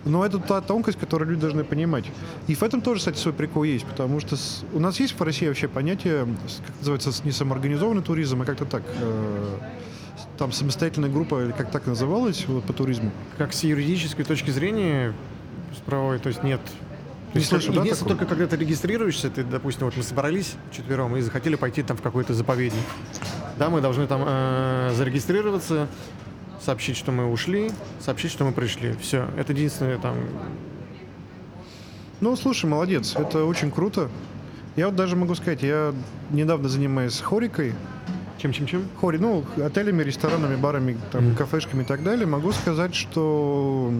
но 0.06 0.24
это 0.24 0.38
та 0.38 0.62
тонкость, 0.62 0.98
которую 0.98 1.28
люди 1.30 1.42
должны 1.42 1.62
понимать. 1.62 2.06
И 2.46 2.54
в 2.54 2.62
этом 2.62 2.80
тоже, 2.80 3.00
кстати, 3.00 3.18
свой 3.18 3.34
прикол 3.34 3.64
есть, 3.64 3.84
потому 3.84 4.18
что 4.18 4.36
с- 4.36 4.64
у 4.72 4.78
нас 4.78 4.98
есть 4.98 5.18
в 5.18 5.22
России 5.22 5.46
вообще 5.46 5.68
понятие, 5.68 6.26
как 6.66 6.74
называется, 6.78 7.10
не 7.24 7.32
самоорганизованный 7.32 8.02
туризм, 8.02 8.40
а 8.40 8.44
как-то 8.46 8.64
так. 8.64 8.82
э, 9.00 9.56
там 10.38 10.52
самостоятельная 10.52 11.10
группа, 11.10 11.44
или 11.44 11.52
как 11.52 11.70
так 11.70 11.86
называлась 11.86 12.46
вот, 12.48 12.64
по 12.64 12.72
туризму. 12.72 13.10
Как 13.36 13.52
с 13.52 13.62
юридической 13.64 14.24
точки 14.24 14.50
зрения, 14.50 15.12
с 15.76 15.80
правовой, 15.80 16.18
то 16.18 16.28
есть 16.30 16.42
нет. 16.42 16.60
То 17.32 17.38
Не 17.38 17.40
есть 17.40 17.48
слышу, 17.48 17.66
как- 17.68 17.76
да, 17.76 17.80
единственное, 17.82 18.08
только 18.10 18.26
когда 18.26 18.46
ты 18.46 18.56
регистрируешься, 18.56 19.30
ты, 19.30 19.42
допустим, 19.42 19.86
вот 19.86 19.96
мы 19.96 20.02
собрались 20.02 20.54
четвером 20.70 21.16
и 21.16 21.20
захотели 21.22 21.54
пойти 21.54 21.82
там 21.82 21.96
в 21.96 22.02
какой-то 22.02 22.34
заповедник. 22.34 22.82
Да, 23.58 23.70
мы 23.70 23.80
должны 23.80 24.06
там 24.06 24.22
э, 24.26 24.92
зарегистрироваться, 24.94 25.88
сообщить, 26.60 26.96
что 26.96 27.10
мы 27.10 27.30
ушли, 27.30 27.70
сообщить, 28.00 28.30
что 28.32 28.44
мы 28.44 28.52
пришли. 28.52 28.94
Все. 29.00 29.28
Это 29.38 29.52
единственное 29.54 29.96
там. 29.98 30.16
Ну, 32.20 32.36
слушай, 32.36 32.66
молодец, 32.66 33.14
это 33.16 33.44
очень 33.46 33.70
круто. 33.70 34.10
Я 34.76 34.86
вот 34.86 34.96
даже 34.96 35.16
могу 35.16 35.34
сказать, 35.34 35.62
я 35.62 35.94
недавно 36.30 36.68
занимаюсь 36.68 37.18
хорикой, 37.20 37.74
Чем-чем-чем? 38.38 38.88
Хори, 39.00 39.18
ну, 39.18 39.44
отелями, 39.64 40.02
ресторанами, 40.02 40.56
барами, 40.56 40.98
там, 41.12 41.28
Мгм. 41.28 41.36
кафешками 41.36 41.82
и 41.82 41.86
так 41.86 42.02
далее, 42.02 42.26
могу 42.26 42.50
сказать, 42.52 42.92
что 42.94 43.92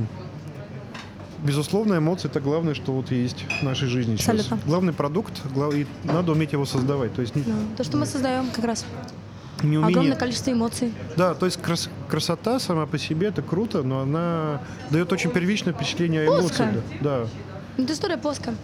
безусловно 1.43 1.99
эмоции 1.99 2.29
это 2.29 2.41
главное, 2.41 2.75
что 2.75 2.93
вот 2.93 3.11
есть 3.11 3.45
в 3.61 3.63
нашей 3.63 3.89
жизни 3.89 4.17
сейчас. 4.17 4.29
Абсолютно. 4.41 4.59
Главный 4.67 4.93
продукт, 4.93 5.33
глав- 5.55 5.75
и 5.75 5.87
надо 6.05 6.33
уметь 6.33 6.53
его 6.53 6.65
создавать. 6.67 7.15
То 7.15 7.23
есть 7.23 7.35
не, 7.37 7.43
Ну, 7.47 7.55
то, 7.77 7.85
что 7.85 7.97
мы 7.97 8.07
создаем 8.07 8.51
как 8.51 8.65
раз. 8.65 8.85
не 9.63 9.77
умение- 9.79 9.89
Огромное 9.89 10.17
количество 10.17 10.51
эмоций. 10.53 10.93
Да, 11.17 11.35
то 11.35 11.47
есть 11.47 11.61
крас- 11.61 11.89
красота 12.09 12.59
сама 12.59 12.87
по 12.87 12.99
себе 12.99 13.29
это 13.29 13.43
круто, 13.43 13.83
но 13.83 14.01
она 14.01 14.61
дает 14.91 15.13
очень 15.13 15.31
первичное 15.31 15.73
впечатление 15.73 16.23
о 16.23 16.27
эмоциях. 16.27 16.49
Плоская. 16.73 16.75
Да. 17.01 17.27
Ну, 17.77 17.85
Это 17.85 17.93
история 17.93 18.17
плоская. 18.17 18.55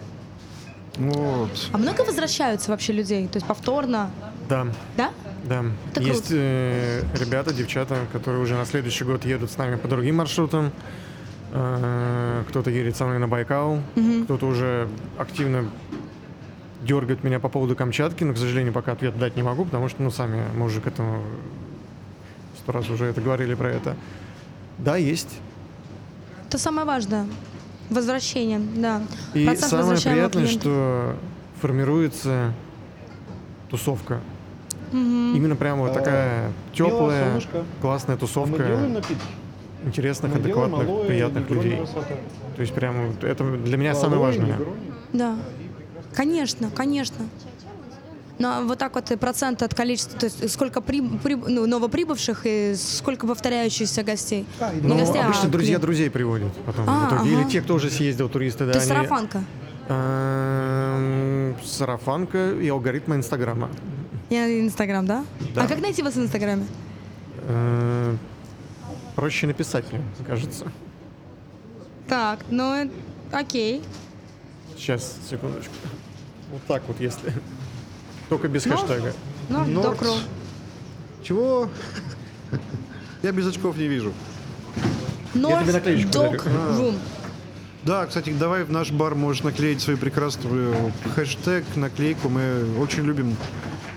Вот. 0.97 1.69
А 1.71 1.77
много 1.77 2.01
возвращаются 2.01 2.71
вообще 2.71 2.91
людей? 2.93 3.27
То 3.27 3.37
есть 3.37 3.47
повторно? 3.47 4.11
Да. 4.49 4.67
Да? 4.97 5.11
Да, 5.45 5.63
Это 5.91 6.01
есть 6.01 6.27
круто. 6.27 6.35
э, 6.35 7.03
ребята, 7.17 7.53
девчата, 7.53 7.95
которые 8.11 8.41
уже 8.43 8.55
на 8.55 8.65
следующий 8.65 9.05
год 9.05 9.23
едут 9.25 9.49
с 9.51 9.57
нами 9.57 9.77
по 9.77 9.87
другим 9.87 10.17
маршрутам. 10.17 10.71
Э, 11.51 12.43
кто-то 12.47 12.69
едет 12.69 12.95
со 12.95 13.05
мной 13.05 13.19
на 13.19 13.27
Байкал, 13.27 13.79
кто-то 14.25 14.45
уже 14.45 14.87
активно 15.17 15.69
дергает 16.83 17.23
меня 17.23 17.39
по 17.39 17.49
поводу 17.49 17.75
Камчатки, 17.75 18.23
но, 18.23 18.33
к 18.33 18.37
сожалению, 18.37 18.71
пока 18.73 18.91
ответ 18.93 19.17
дать 19.17 19.35
не 19.35 19.43
могу, 19.43 19.65
потому 19.65 19.89
что, 19.89 20.01
ну, 20.01 20.11
сами 20.11 20.43
мы 20.55 20.65
уже 20.65 20.79
к 20.79 20.87
этому 20.87 21.21
сто 22.57 22.71
раз 22.71 22.89
уже 22.89 23.05
это 23.05 23.19
говорили 23.21 23.53
про 23.55 23.69
это. 23.69 23.95
Да, 24.77 24.95
есть. 24.95 25.39
Это 26.47 26.57
самое 26.57 26.85
важное. 26.87 27.25
Возвращение, 27.89 28.59
да. 28.75 29.01
И 29.33 29.45
Процент 29.45 29.71
самое 29.71 29.99
приятное, 29.99 30.43
клиента. 30.45 30.61
что 30.61 31.15
формируется 31.61 32.53
тусовка. 33.69 34.19
Мгм. 34.91 35.35
Именно 35.35 35.55
прямо 35.55 35.81
вот 35.81 35.91
А, 35.91 35.93
такая 35.95 36.51
теплая, 36.73 37.41
классная 37.81 38.17
тусовка. 38.17 38.63
напитки. 38.63 39.15
Интересных, 39.85 40.35
адекватных, 40.35 41.07
приятных 41.07 41.49
людей. 41.49 41.81
То 42.55 42.61
есть 42.61 42.73
прямо 42.73 43.13
это 43.21 43.43
для 43.57 43.77
меня 43.77 43.95
самое 43.95 44.19
важное. 44.21 44.57
Да. 45.13 45.37
Конечно, 46.13 46.69
конечно. 46.75 47.25
Но 48.39 48.61
вот 48.63 48.77
так 48.77 48.95
вот 48.95 49.05
процент 49.19 49.61
от 49.63 49.73
количества, 49.75 50.17
то 50.17 50.25
есть 50.27 50.49
сколько 50.51 50.79
при, 50.79 51.01
при- 51.01 51.35
ну, 51.35 51.67
новоприбывших 51.67 52.41
и 52.45 52.73
сколько 52.77 53.27
повторяющихся 53.27 54.01
гостей. 54.01 54.45
Не 54.81 54.87
Ну, 54.87 54.97
гостей, 54.97 55.19
а 55.21 55.25
обычно 55.25 55.49
друзья 55.49 55.65
клиентов. 55.75 55.81
друзей 55.81 56.09
приводят 56.09 56.53
потом 56.65 56.85
А, 56.87 57.09
в 57.09 57.13
итоге. 57.15 57.29
Или 57.31 57.41
ага. 57.41 57.49
те, 57.49 57.61
кто 57.61 57.73
уже 57.75 57.89
съездил, 57.89 58.29
туристы, 58.29 58.65
да. 58.65 58.71
То 58.71 58.79
есть 58.79 58.89
они- 58.89 58.97
сарафанка. 58.99 59.43
Эм, 59.89 61.55
Сарафанка 61.65 62.51
и 62.51 62.69
алгоритмы 62.69 63.15
Инстаграма. 63.17 63.69
Я 64.29 64.47
Инстаграм, 64.61 65.05
да? 65.05 65.25
Да. 65.53 65.63
А 65.63 65.67
как 65.67 65.81
найти 65.81 66.01
вас 66.01 66.13
в 66.15 66.19
Инстаграме? 66.21 66.63
Э, 69.19 69.21
Проще 69.21 69.47
написать, 69.47 69.83
мне 69.91 70.01
кажется. 70.25 70.71
Так, 72.07 72.39
ну, 72.49 72.73
э, 72.73 72.89
окей. 73.33 73.83
Сейчас, 74.77 75.17
секундочку. 75.29 75.73
Вот 76.51 76.61
так 76.67 76.83
вот, 76.87 77.01
если. 77.01 77.33
Только 78.29 78.47
без 78.47 78.65
Ну, 78.65 78.77
хэштега. 78.77 79.13
Ну, 79.49 79.65
Норд. 79.65 79.99
докру. 79.99 80.13
Чего? 81.21 81.69
Я 83.21 83.33
без 83.33 83.45
очков 83.47 83.75
не 83.77 83.87
вижу. 83.87 84.13
Наклеечку 85.33 86.11
Док 86.11 86.43
дарю. 86.45 86.77
Рум. 86.77 86.95
Да, 87.83 88.05
кстати, 88.05 88.31
давай 88.31 88.63
в 88.63 88.71
наш 88.71 88.91
бар 88.91 89.15
можешь 89.15 89.43
наклеить 89.43 89.81
свой 89.81 89.97
прекрасный 89.97 90.49
хэштег, 91.15 91.65
наклейку. 91.75 92.29
Мы 92.29 92.77
очень 92.79 93.03
любим. 93.03 93.35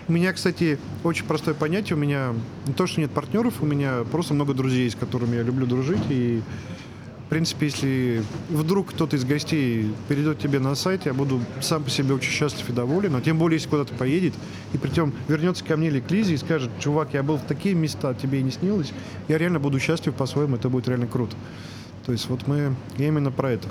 У 0.08 0.12
меня, 0.12 0.32
кстати, 0.32 0.78
очень 1.04 1.24
простое 1.24 1.54
понятие. 1.54 1.96
У 1.96 1.98
меня 1.98 2.34
не 2.66 2.72
то, 2.72 2.86
что 2.86 3.00
нет 3.00 3.12
партнеров, 3.12 3.54
у 3.60 3.66
меня 3.66 4.04
просто 4.10 4.34
много 4.34 4.52
друзей, 4.52 4.90
с 4.90 4.96
которыми 4.96 5.36
я 5.36 5.42
люблю 5.42 5.64
дружить. 5.64 6.02
И, 6.10 6.42
в 7.26 7.28
принципе, 7.28 7.66
если 7.66 8.22
вдруг 8.50 8.90
кто-то 8.90 9.16
из 9.16 9.24
гостей 9.24 9.94
перейдет 10.08 10.40
тебе 10.40 10.58
на 10.58 10.74
сайт, 10.74 11.06
я 11.06 11.14
буду 11.14 11.40
сам 11.60 11.84
по 11.84 11.90
себе 11.90 12.14
очень 12.14 12.32
счастлив 12.32 12.68
и 12.68 12.72
доволен. 12.72 13.14
А 13.14 13.20
тем 13.20 13.38
более, 13.38 13.56
если 13.56 13.68
куда-то 13.68 13.94
поедет, 13.94 14.34
и 14.72 14.78
притом 14.78 15.14
вернется 15.28 15.64
ко 15.64 15.76
мне 15.76 15.86
или 15.86 16.00
к 16.00 16.10
Лизе 16.10 16.34
и 16.34 16.36
скажет, 16.36 16.70
чувак, 16.80 17.14
я 17.14 17.22
был 17.22 17.36
в 17.36 17.42
такие 17.42 17.74
места, 17.76 18.12
тебе 18.14 18.40
и 18.40 18.42
не 18.42 18.50
снилось, 18.50 18.92
я 19.28 19.38
реально 19.38 19.60
буду 19.60 19.78
счастлив 19.78 20.14
по-своему, 20.14 20.56
это 20.56 20.68
будет 20.68 20.88
реально 20.88 21.06
круто. 21.06 21.36
То 22.04 22.12
есть 22.12 22.28
вот 22.28 22.48
мы 22.48 22.74
я 22.98 23.06
именно 23.06 23.30
про 23.30 23.52
это. 23.52 23.68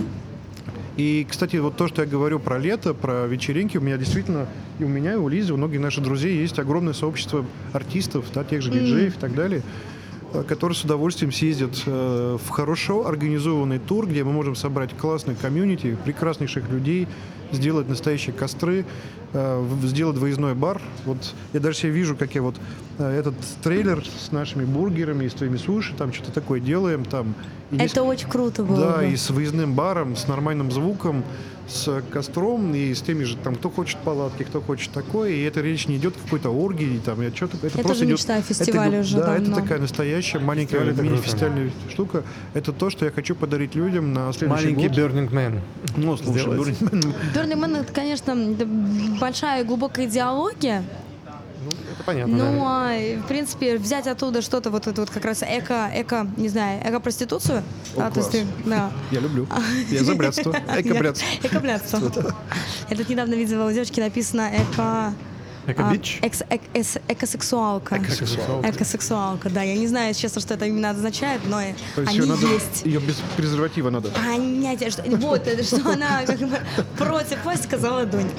И, 0.97 1.25
кстати, 1.29 1.55
вот 1.57 1.77
то, 1.77 1.87
что 1.87 2.01
я 2.01 2.07
говорю 2.07 2.39
про 2.39 2.57
лето, 2.57 2.93
про 2.93 3.25
вечеринки, 3.25 3.77
у 3.77 3.81
меня 3.81 3.97
действительно, 3.97 4.47
и 4.77 4.83
у 4.83 4.87
меня, 4.87 5.13
и 5.13 5.17
у 5.17 5.29
Лизы, 5.29 5.53
у 5.53 5.57
многих 5.57 5.79
наших 5.79 6.03
друзей 6.03 6.37
есть 6.37 6.59
огромное 6.59 6.93
сообщество 6.93 7.45
артистов, 7.71 8.25
да, 8.33 8.43
тех 8.43 8.61
же 8.61 8.71
диджеев 8.71 9.15
и 9.15 9.19
так 9.19 9.33
далее, 9.33 9.61
э, 10.33 10.43
которые 10.43 10.75
с 10.75 10.83
удовольствием 10.83 11.31
съездят 11.31 11.81
э, 11.85 12.37
в 12.43 12.49
хорошо 12.49 13.07
организованный 13.07 13.79
тур, 13.79 14.05
где 14.05 14.23
мы 14.25 14.33
можем 14.33 14.55
собрать 14.55 14.95
классный 14.97 15.35
комьюнити, 15.35 15.97
прекраснейших 16.03 16.69
людей, 16.69 17.07
сделать 17.53 17.87
настоящие 17.87 18.33
костры, 18.33 18.85
э, 19.31 19.67
сделать 19.83 20.17
выездной 20.17 20.55
бар. 20.55 20.81
Вот 21.05 21.33
я 21.53 21.61
даже 21.61 21.77
себе 21.77 21.91
вижу, 21.91 22.17
как 22.17 22.35
я 22.35 22.41
вот 22.41 22.55
этот 23.05 23.35
трейлер 23.63 24.03
с 24.05 24.31
нашими 24.31 24.65
бургерами 24.65 25.25
и 25.25 25.29
с 25.29 25.33
твоими 25.33 25.57
суши, 25.57 25.93
там 25.97 26.13
что-то 26.13 26.31
такое 26.31 26.59
делаем, 26.59 27.05
там. 27.05 27.33
и 27.71 27.77
Это 27.77 28.03
очень 28.03 28.27
круто 28.29 28.63
было 28.63 28.79
да, 28.79 28.97
бы. 28.99 29.09
и 29.11 29.15
с 29.15 29.29
выездным 29.29 29.73
баром, 29.73 30.15
с 30.15 30.27
нормальным 30.27 30.71
звуком, 30.71 31.23
с 31.67 32.01
костром 32.11 32.73
и 32.75 32.93
с 32.93 33.01
теми 33.01 33.23
же, 33.23 33.37
там, 33.37 33.55
кто 33.55 33.69
хочет 33.69 33.97
палатки, 33.99 34.43
кто 34.43 34.59
хочет 34.59 34.91
такое. 34.91 35.29
И 35.31 35.41
это 35.43 35.61
речь 35.61 35.87
не 35.87 35.95
идет 35.97 36.15
о 36.17 36.23
какой-то 36.23 36.49
оргии, 36.49 36.99
там, 37.03 37.21
я 37.21 37.31
что-то, 37.31 37.55
это, 37.57 37.67
Это 37.67 37.77
просто 37.83 37.95
же 37.99 38.05
идет... 38.05 38.17
мечта 38.19 38.35
о 38.35 38.37
это 38.39 38.47
фестивале 38.47 38.89
идет- 38.97 39.05
уже 39.05 39.17
Да, 39.19 39.25
давно. 39.37 39.51
это 39.53 39.61
такая 39.61 39.79
настоящая 39.79 40.39
маленькая 40.39 40.79
Фестиваль 40.79 40.93
это 40.93 41.01
мини-фестивальная 41.03 41.71
штука. 41.89 42.23
Это 42.53 42.73
то, 42.73 42.89
что 42.89 43.05
я 43.05 43.11
хочу 43.11 43.35
подарить 43.35 43.73
людям 43.75 44.11
на 44.11 44.33
следующий 44.33 44.65
Маленький 44.75 44.87
год. 44.89 44.97
Burning 44.97 45.29
Man. 45.31 45.59
Ну, 45.95 46.17
слушай. 46.17 46.45
Burning 46.45 46.79
Man, 46.89 47.15
Burning 47.33 47.59
Man, 47.59 47.77
это, 47.81 47.93
конечно, 47.93 48.31
это 48.31 48.67
большая 49.21 49.63
и 49.63 49.65
глубокая 49.65 50.07
идеология, 50.07 50.83
Ну, 51.63 51.69
это 51.93 52.03
понятно, 52.03 52.37
но, 52.37 52.45
да. 52.51 52.89
а, 52.91 53.17
в 53.23 53.27
принципе, 53.27 53.77
взять 53.77 54.07
оттуда 54.07 54.41
что-то, 54.41 54.71
вот 54.71 54.87
это 54.87 55.01
вот 55.01 55.09
как 55.09 55.25
раз 55.25 55.43
эко, 55.43 55.89
эко, 55.93 56.27
не 56.37 56.49
знаю, 56.49 56.81
эко-проституцию, 56.87 57.63
О, 57.95 58.01
а, 58.01 58.11
то 58.11 58.19
есть 58.19 58.31
класс. 58.31 58.43
ты, 58.63 58.69
да. 58.69 58.91
Я 59.11 59.19
люблю. 59.19 59.47
Я 59.89 60.03
за 60.03 60.15
брятство. 60.15 60.51
Эко-брятство. 60.75 61.27
Эко-блядство. 61.43 62.35
Я 62.89 62.97
тут 62.97 63.09
недавно 63.09 63.35
видела 63.35 63.67
у 63.69 63.71
девочки 63.71 63.99
написано 63.99 64.49
эко... 64.51 65.13
Эко-бич? 65.67 66.17
а, 66.23 66.25
экс- 66.25 66.41
эк- 66.49 66.61
эс- 66.73 66.97
Экосексуалка. 67.07 67.97
Экосексуалка. 67.99 68.67
Экосексуалка, 68.71 69.49
да. 69.51 69.61
Я 69.61 69.75
не 69.77 69.85
знаю, 69.87 70.11
честно, 70.15 70.41
что 70.41 70.55
это 70.55 70.65
именно 70.65 70.89
означает, 70.89 71.41
но 71.45 71.61
То 71.95 72.01
есть 72.01 72.13
они 72.13 72.17
ее 72.21 72.25
надо, 72.25 72.47
есть. 72.47 72.81
ее 72.83 72.99
без 72.99 73.17
презерватива 73.37 73.91
надо. 73.91 74.09
Понятие, 74.09 74.89
что 74.89 75.03
вот 75.03 75.47
что 75.63 75.91
она 75.91 76.23
как 76.25 76.39
бы 76.39 76.59
против 76.97 77.37
пластика 77.43 77.77
за 77.77 77.91
ладонь. 77.91 78.31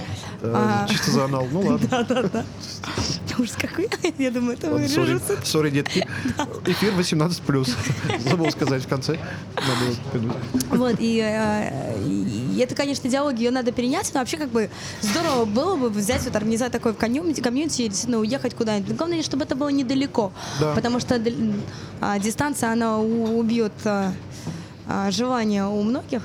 Э, 0.43 0.53
А, 0.55 0.89
Чисто 0.91 1.11
за 1.13 1.25
анал. 1.25 1.47
Ну 1.51 1.61
ладно. 1.61 1.89
Да, 1.91 2.03
да, 2.03 2.23
да. 2.25 2.45
Ужас 3.39 3.57
какой. 3.59 3.89
Я 4.19 4.31
думаю, 4.31 4.59
это 4.59 4.71
вырежется. 4.71 5.39
сори, 5.45 5.71
детки. 5.71 6.07
Эфир 6.67 6.93
18+. 6.93 7.71
Забыл 8.29 8.51
сказать 8.51 8.85
в 8.85 8.89
конце. 8.89 9.19
Вот, 10.71 10.97
и, 10.99 11.19
э, 11.25 11.99
и 12.07 12.59
это, 12.61 12.75
конечно, 12.75 13.09
идеология, 13.09 13.45
ее 13.45 13.51
надо 13.51 13.73
перенять, 13.73 14.11
но 14.13 14.21
вообще 14.21 14.37
как 14.37 14.51
бы 14.51 14.69
здорово 15.01 15.45
было 15.45 15.77
бы 15.77 15.89
взять, 15.91 16.23
вот, 16.25 16.37
организовать 16.37 16.73
такой 16.73 16.95
комьюнити, 16.95 17.41
комьюнити 17.41 17.83
и 17.83 17.89
действительно 17.89 18.19
уехать 18.19 18.55
куда-нибудь. 18.55 18.91
Но 18.91 18.97
Главное, 18.97 19.23
чтобы 19.23 19.45
это 19.45 19.55
было 19.57 19.69
недалеко, 19.69 20.33
Да. 20.61 20.75
потому 20.75 21.01
что 21.01 21.21
а, 22.01 22.19
дистанция, 22.19 22.73
она 22.73 22.99
убьет 22.99 23.73
а, 23.85 24.13
а, 24.89 25.11
желание 25.11 25.67
у 25.67 25.83
многих. 25.83 26.23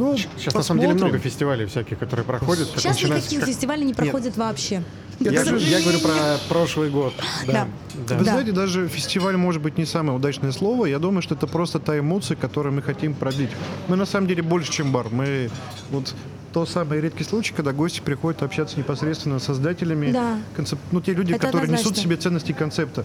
Ну, 0.00 0.16
Сейчас 0.16 0.54
на 0.54 0.62
самом 0.62 0.80
деле 0.80 0.92
посмотрим. 0.94 1.14
много 1.14 1.18
фестивалей 1.18 1.66
всяких, 1.66 1.98
которые 1.98 2.24
проходят. 2.24 2.68
Сейчас 2.68 2.94
начинается 2.94 3.26
никаких 3.28 3.40
как- 3.40 3.48
фестивалей 3.48 3.84
не 3.84 3.92
проходит 3.94 4.36
вообще. 4.36 4.82
Я, 5.18 5.32
говорю- 5.32 5.58
я 5.58 5.80
говорю 5.82 5.98
про 6.00 6.14
прошлый 6.48 6.88
год. 6.88 7.12
Да. 7.46 7.68
да. 8.08 8.16
Вы 8.16 8.24
Да. 8.24 8.32
знаете, 8.32 8.52
даже 8.52 8.88
фестиваль 8.88 9.36
может 9.36 9.60
быть 9.60 9.76
не 9.76 9.84
самое 9.84 10.16
удачное 10.16 10.52
слово. 10.52 10.86
Я 10.86 10.98
думаю, 10.98 11.20
что 11.20 11.34
это 11.34 11.46
просто 11.46 11.78
та 11.78 11.98
эмоция, 11.98 12.36
которую 12.38 12.74
мы 12.74 12.80
хотим 12.80 13.12
продлить. 13.12 13.50
Мы 13.88 13.96
на 13.96 14.06
самом 14.06 14.26
деле 14.28 14.42
больше, 14.42 14.72
чем 14.72 14.90
бар. 14.92 15.08
Мы 15.10 15.50
вот 15.90 16.14
то 16.54 16.64
самый 16.66 17.00
редкий 17.00 17.22
случай, 17.24 17.52
когда 17.54 17.72
гости 17.72 18.00
приходят 18.00 18.42
общаться 18.42 18.78
непосредственно 18.78 19.38
с 19.38 19.44
создателями. 19.44 20.10
Да. 20.10 20.38
концеп- 20.56 20.78
Ну, 20.90 21.00
те 21.02 21.12
люди, 21.12 21.32
Это 21.32 21.46
которые 21.46 21.68
несут 21.68 21.78
в 21.78 21.88
однозначно. 21.90 22.02
себе 22.02 22.16
ценности 22.16 22.52
концепта. 22.52 23.04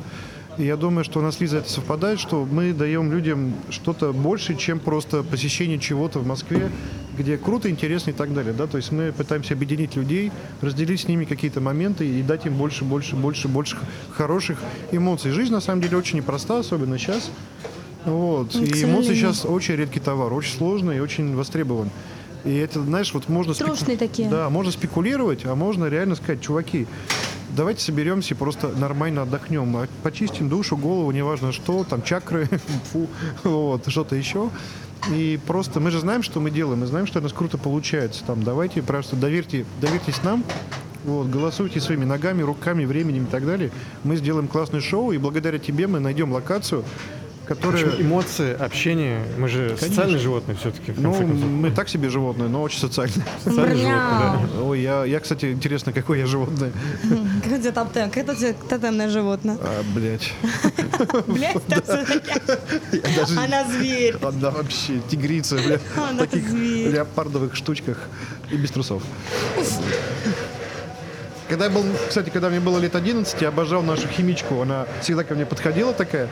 И 0.57 0.64
я 0.64 0.77
думаю, 0.77 1.03
что 1.03 1.19
у 1.19 1.22
нас, 1.22 1.40
Лиза, 1.41 1.57
это 1.57 1.69
совпадает, 1.69 2.19
что 2.19 2.45
мы 2.45 2.72
даем 2.72 3.11
людям 3.11 3.53
что-то 3.69 4.14
больше, 4.14 4.56
чем 4.56 4.80
просто 4.80 5.22
посещение 5.23 5.80
чего-то 5.80 6.19
в 6.19 6.27
Москве, 6.27 6.72
где 7.18 7.38
круто, 7.38 7.69
интересно 7.69 8.11
и 8.11 8.14
так 8.14 8.34
далее. 8.34 8.53
Да? 8.53 8.65
То 8.68 8.77
есть 8.77 8.91
мы 8.91 9.11
пытаемся 9.11 9.53
объединить 9.53 9.95
людей, 9.95 10.32
разделить 10.61 11.02
с 11.02 11.07
ними 11.07 11.26
какие-то 11.26 11.60
моменты 11.60 12.07
и 12.07 12.22
дать 12.22 12.45
им 12.45 12.56
больше, 12.56 12.86
больше, 12.86 13.15
больше, 13.15 13.48
больше 13.48 13.77
хороших 14.11 14.60
эмоций. 14.91 15.32
Жизнь, 15.32 15.52
на 15.52 15.61
самом 15.61 15.82
деле, 15.82 15.98
очень 15.98 16.18
непроста, 16.18 16.60
особенно 16.60 16.98
сейчас. 16.98 17.30
Вот. 18.06 18.53
Ну, 18.53 18.64
И 18.64 18.84
эмоции 18.84 19.15
сейчас 19.15 19.45
очень 19.45 19.76
редкий 19.76 19.99
товар, 19.99 20.32
очень 20.32 20.56
сложный 20.56 20.98
и 20.98 20.99
очень 20.99 21.36
востребован. 21.36 21.90
И 22.45 22.55
это, 22.57 22.81
знаешь, 22.81 23.13
вот 23.13 23.27
можно... 23.27 23.53
спеку- 23.53 23.97
такие. 23.97 24.30
Да, 24.30 24.49
можно 24.49 24.72
спекулировать, 24.72 25.45
а 25.45 25.55
можно 25.55 25.85
реально 25.85 26.15
сказать, 26.15 26.41
чуваки, 26.41 26.85
давайте 27.55 27.81
соберемся 27.81 28.35
и 28.35 28.38
просто 28.38 28.67
нормально 28.69 29.23
отдохнем, 29.23 29.76
а 29.77 29.88
почистим 30.03 30.47
душу, 30.47 30.77
голову, 30.77 31.09
неважно 31.11 31.51
что, 31.51 31.84
там 31.84 32.03
чакры, 32.03 32.47
фу, 32.91 33.07
вот, 33.43 33.88
что-то 33.88 34.15
еще. 34.15 34.49
И 35.11 35.39
просто 35.45 35.80
мы 35.80 35.91
же 35.91 35.99
знаем, 35.99 36.23
что 36.23 36.39
мы 36.39 36.51
делаем, 36.51 36.80
мы 36.80 36.88
знаем, 36.88 37.07
что 37.07 37.19
у 37.19 37.22
нас 37.23 37.34
круто 37.34 37.57
получается. 37.57 38.23
Там, 38.26 38.43
давайте 38.43 38.81
просто 38.81 39.15
доверьте, 39.15 39.65
доверьтесь 39.81 40.23
нам, 40.23 40.43
вот, 41.03 41.27
голосуйте 41.27 41.80
своими 41.80 42.05
ногами, 42.05 42.41
руками, 42.41 42.85
временем 42.85 43.23
и 43.23 43.27
так 43.27 43.45
далее. 43.45 43.72
Мы 44.03 44.17
сделаем 44.17 44.47
классное 44.47 44.81
шоу, 44.81 45.11
и 45.11 45.17
благодаря 45.17 45.59
тебе 45.59 45.88
мы 45.88 45.99
найдем 45.99 46.31
локацию, 46.31 46.84
В 47.45 47.47
которая... 47.47 47.85
общем, 47.85 48.01
эмоции, 48.07 48.53
общение. 48.57 49.22
Мы 49.38 49.47
же 49.47 49.77
социальные 49.80 50.17
животные 50.17 50.57
все-таки, 50.59 50.93
Ну, 50.97 51.13
концов. 51.13 51.38
мы 51.38 51.69
так 51.69 51.88
себе 51.89 52.09
животные, 52.09 52.49
но 52.49 52.61
очень 52.63 52.80
социальные. 52.80 53.23
Социальные 53.43 53.77
животные, 53.77 54.47
да. 54.55 54.61
Ой, 54.63 54.81
я, 54.81 55.05
я, 55.05 55.19
кстати, 55.19 55.51
интересно, 55.51 55.93
какое 55.93 56.19
я 56.19 56.26
животное. 56.26 56.72
Как 57.43 57.53
у 57.53 57.57
тебя 57.61 57.72
тотем? 57.72 58.09
Как 58.09 58.27
у 58.30 58.34
тебя 58.35 58.53
тотемное 58.67 59.09
животное? 59.09 59.57
А, 59.61 59.84
блядь. 59.93 60.34
Блять, 61.27 61.55
Я 61.69 63.15
даже- 63.15 63.39
она 63.39 63.63
зверь. 63.65 64.15
Она 64.22 64.49
вообще 64.49 64.99
тигрица, 65.09 65.55
бля, 65.55 65.77
в 65.77 65.97
Она 65.99 66.19
таких 66.26 66.49
зверь. 66.49 66.89
леопардовых 66.93 67.55
штучках 67.55 67.99
и 68.51 68.57
без 68.57 68.72
трусов. 68.72 69.03
Когда 71.47 71.65
я 71.65 71.72
был, 71.72 71.84
кстати, 72.07 72.31
когда 72.31 72.49
мне 72.49 72.59
было 72.59 72.80
лет 72.80 72.95
11, 72.95 73.39
я 73.41 73.49
обожал 73.49 73.84
нашу 73.84 74.07
химичку. 74.07 74.61
Она 74.61 74.88
всегда 75.01 75.23
ко 75.23 75.35
мне 75.35 75.45
подходила 75.45 75.93
такая. 75.93 76.27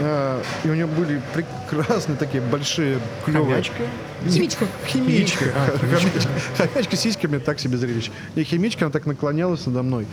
Э, 0.00 0.42
И 0.64 0.68
у 0.68 0.74
нее 0.74 0.86
были 0.86 1.20
прекрасные 1.34 2.16
такие 2.16 2.42
большие 2.42 2.98
клевые. 3.24 3.62
Хомячка? 3.62 3.82
Химичку. 4.28 4.66
Химичка. 4.86 5.44
Хомячка. 5.80 6.28
Хомячка 6.56 6.96
с 6.96 7.00
сиськами 7.00 7.38
так 7.38 7.60
себе 7.60 7.76
зрелище. 7.76 8.10
И 8.34 8.44
химичка, 8.44 8.86
она 8.86 8.92
так 8.92 9.06
наклонялась 9.06 9.66
надо 9.66 9.82
мной, 9.82 10.06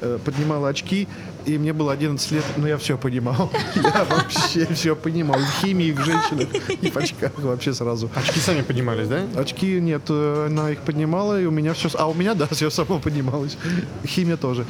э, 0.00 0.18
поднимала 0.24 0.68
очки, 0.68 1.06
и 1.44 1.58
мне 1.58 1.72
было 1.72 1.92
11 1.92 2.32
лет, 2.32 2.44
но 2.56 2.68
я 2.68 2.76
все 2.76 2.96
понимал. 2.96 3.50
Я 3.74 4.04
вообще 4.04 4.66
все 4.74 4.96
понимал. 4.96 5.38
В 5.38 5.62
химии, 5.62 5.86
и 5.86 5.92
в 5.92 6.04
женщинах, 6.04 6.48
и 6.82 6.90
в 6.90 6.96
очках 6.96 7.32
вообще 7.38 7.72
сразу. 7.74 8.10
Очки 8.14 8.40
сами 8.40 8.62
поднимались, 8.62 9.08
да? 9.08 9.22
Очки 9.36 9.80
нет, 9.80 10.02
э, 10.08 10.46
она 10.48 10.70
их 10.70 10.78
поднимала, 10.80 11.40
и 11.40 11.46
у 11.46 11.50
меня 11.50 11.72
все... 11.74 11.88
А 11.94 12.08
у 12.08 12.14
меня, 12.14 12.34
да, 12.34 12.46
все 12.50 12.70
само 12.70 12.98
поднималось. 12.98 13.56
Химия 14.06 14.36
тоже. 14.36 14.66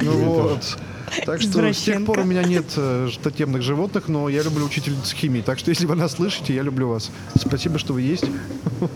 Ну 0.00 0.12
вот. 0.12 0.76
Так 1.24 1.40
что 1.40 1.72
с 1.72 1.82
тех 1.82 2.04
пор 2.04 2.20
у 2.20 2.24
меня 2.24 2.42
нет 2.42 2.66
э, 2.76 3.08
тотемных 3.22 3.62
животных, 3.62 4.08
но 4.08 4.28
я 4.28 4.42
люблю 4.42 4.64
учительницу 4.66 5.14
химии. 5.16 5.40
Так 5.40 5.58
что 5.58 5.70
если 5.72 5.86
вы 5.86 5.94
нас 5.96 6.12
слышите, 6.12 6.54
я 6.54 6.62
люблю 6.62 6.88
вас. 6.88 7.10
Спасибо, 7.38 7.78
что 7.78 7.92
вы 7.92 8.02
есть. 8.02 8.24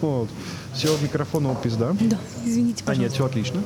Вот. 0.00 0.28
Все, 0.74 0.94
микрофон 1.02 1.46
опис, 1.46 1.74
да? 1.74 1.96
Да, 2.00 2.18
извините, 2.44 2.82
А 2.86 2.94
нет, 2.94 3.12
пожалуйста. 3.12 3.14
все 3.14 3.26
отлично. 3.26 3.62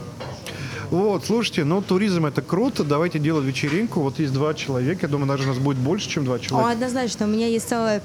Вот, 0.91 1.25
слушайте, 1.27 1.65
ну 1.65 1.83
туризм 1.83 2.27
это 2.27 2.43
круто, 2.43 2.85
давайте 2.85 3.19
делать 3.19 3.45
вечеринку. 3.45 4.01
Вот 4.01 4.19
есть 4.19 4.33
два 4.33 4.55
человека, 4.55 5.01
я 5.03 5.09
думаю, 5.09 5.27
даже 5.29 5.47
нас 5.47 5.59
будет 5.59 5.79
больше, 5.79 6.09
чем 6.09 6.25
два 6.25 6.37
О, 6.37 6.39
человека. 6.39 6.71
однозначно. 6.73 7.27
У 7.27 7.29
меня 7.29 7.47
есть 7.47 7.69
целый, 7.69 8.01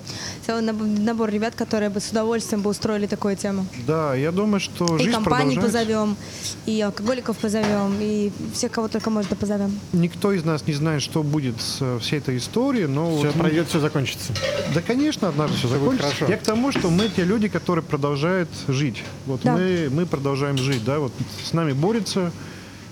целый 0.45 0.61
наб- 0.63 0.81
набор 0.99 1.29
ребят, 1.29 1.55
которые 1.55 1.89
бы 1.89 1.99
с 1.99 2.09
удовольствием 2.09 2.61
бы 2.61 2.69
устроили 2.69 3.05
такую 3.07 3.35
тему. 3.35 3.65
Да, 3.85 4.15
я 4.15 4.31
думаю, 4.31 4.59
что 4.59 4.95
И 4.97 4.99
жизнь 5.03 5.11
компании 5.11 5.55
продолжается. 5.55 5.87
позовем, 5.93 6.17
и 6.65 6.81
алкоголиков 6.81 7.37
позовем, 7.37 7.95
и 7.99 8.31
всех, 8.53 8.71
кого 8.71 8.87
только 8.87 9.09
можно, 9.09 9.35
позовем. 9.35 9.79
Никто 9.93 10.31
из 10.33 10.43
нас 10.43 10.65
не 10.67 10.73
знает, 10.73 11.01
что 11.01 11.23
будет 11.23 11.59
с 11.61 11.77
э, 11.81 11.99
всей 11.99 12.19
этой 12.19 12.37
историей, 12.37 12.87
но 12.87 13.15
Все 13.17 13.27
вот 13.27 13.35
мы- 13.35 13.41
пройдет, 13.43 13.67
все 13.67 13.79
закончится. 13.79 14.33
Да, 14.73 14.81
конечно, 14.81 15.27
однажды 15.29 15.57
все 15.57 15.67
будет 15.67 15.79
закончится. 15.79 16.07
хорошо. 16.15 16.25
Я 16.31 16.37
к 16.37 16.43
тому, 16.43 16.71
что 16.71 16.89
мы 16.89 17.09
те 17.09 17.23
люди, 17.23 17.47
которые 17.47 17.83
продолжают 17.83 18.49
жить. 18.67 19.03
Вот 19.25 19.41
Да. 19.43 19.53
мы, 19.55 19.89
мы 19.91 20.05
продолжаем 20.05 20.57
жить, 20.57 20.83
да, 20.83 20.99
вот 20.99 21.11
с 21.43 21.53
нами 21.53 21.73
борется, 21.73 22.31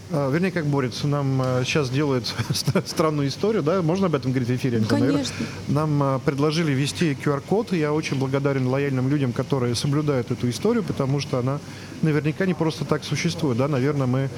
вернее, 0.10 0.52
как 0.52 0.66
борется, 0.66 1.08
нам 1.08 1.42
а, 1.44 1.64
сейчас 1.64 1.90
делают 1.90 2.34
странную 2.86 3.28
историю, 3.28 3.64
да, 3.64 3.82
можно 3.82 4.08
об 4.08 4.16
этом 4.16 4.32
говорить 4.32 4.50
в 4.50 4.56
эфире? 4.56 4.80
Наверное. 4.80 5.12
Конечно. 5.12 5.36
Нам 5.68 6.04
а, 6.04 6.20
предложили 6.20 6.72
ввести 6.72 7.12
QR-код, 7.12 7.74
я 7.74 7.92
очень 7.92 8.18
благодарен 8.18 8.68
лояльным 8.68 9.10
людям, 9.10 9.34
которые 9.34 9.76
соблюдают 9.76 10.32
эту 10.32 10.50
историю, 10.50 10.84
потому 10.84 11.20
что 11.20 11.40
она 11.40 11.60
наверняка 12.02 12.46
не 12.46 12.54
просто 12.54 12.86
так 12.86 13.04
существует, 13.04 13.58
да, 13.58 13.68
наверное, 13.68 14.08
мы 14.08 14.30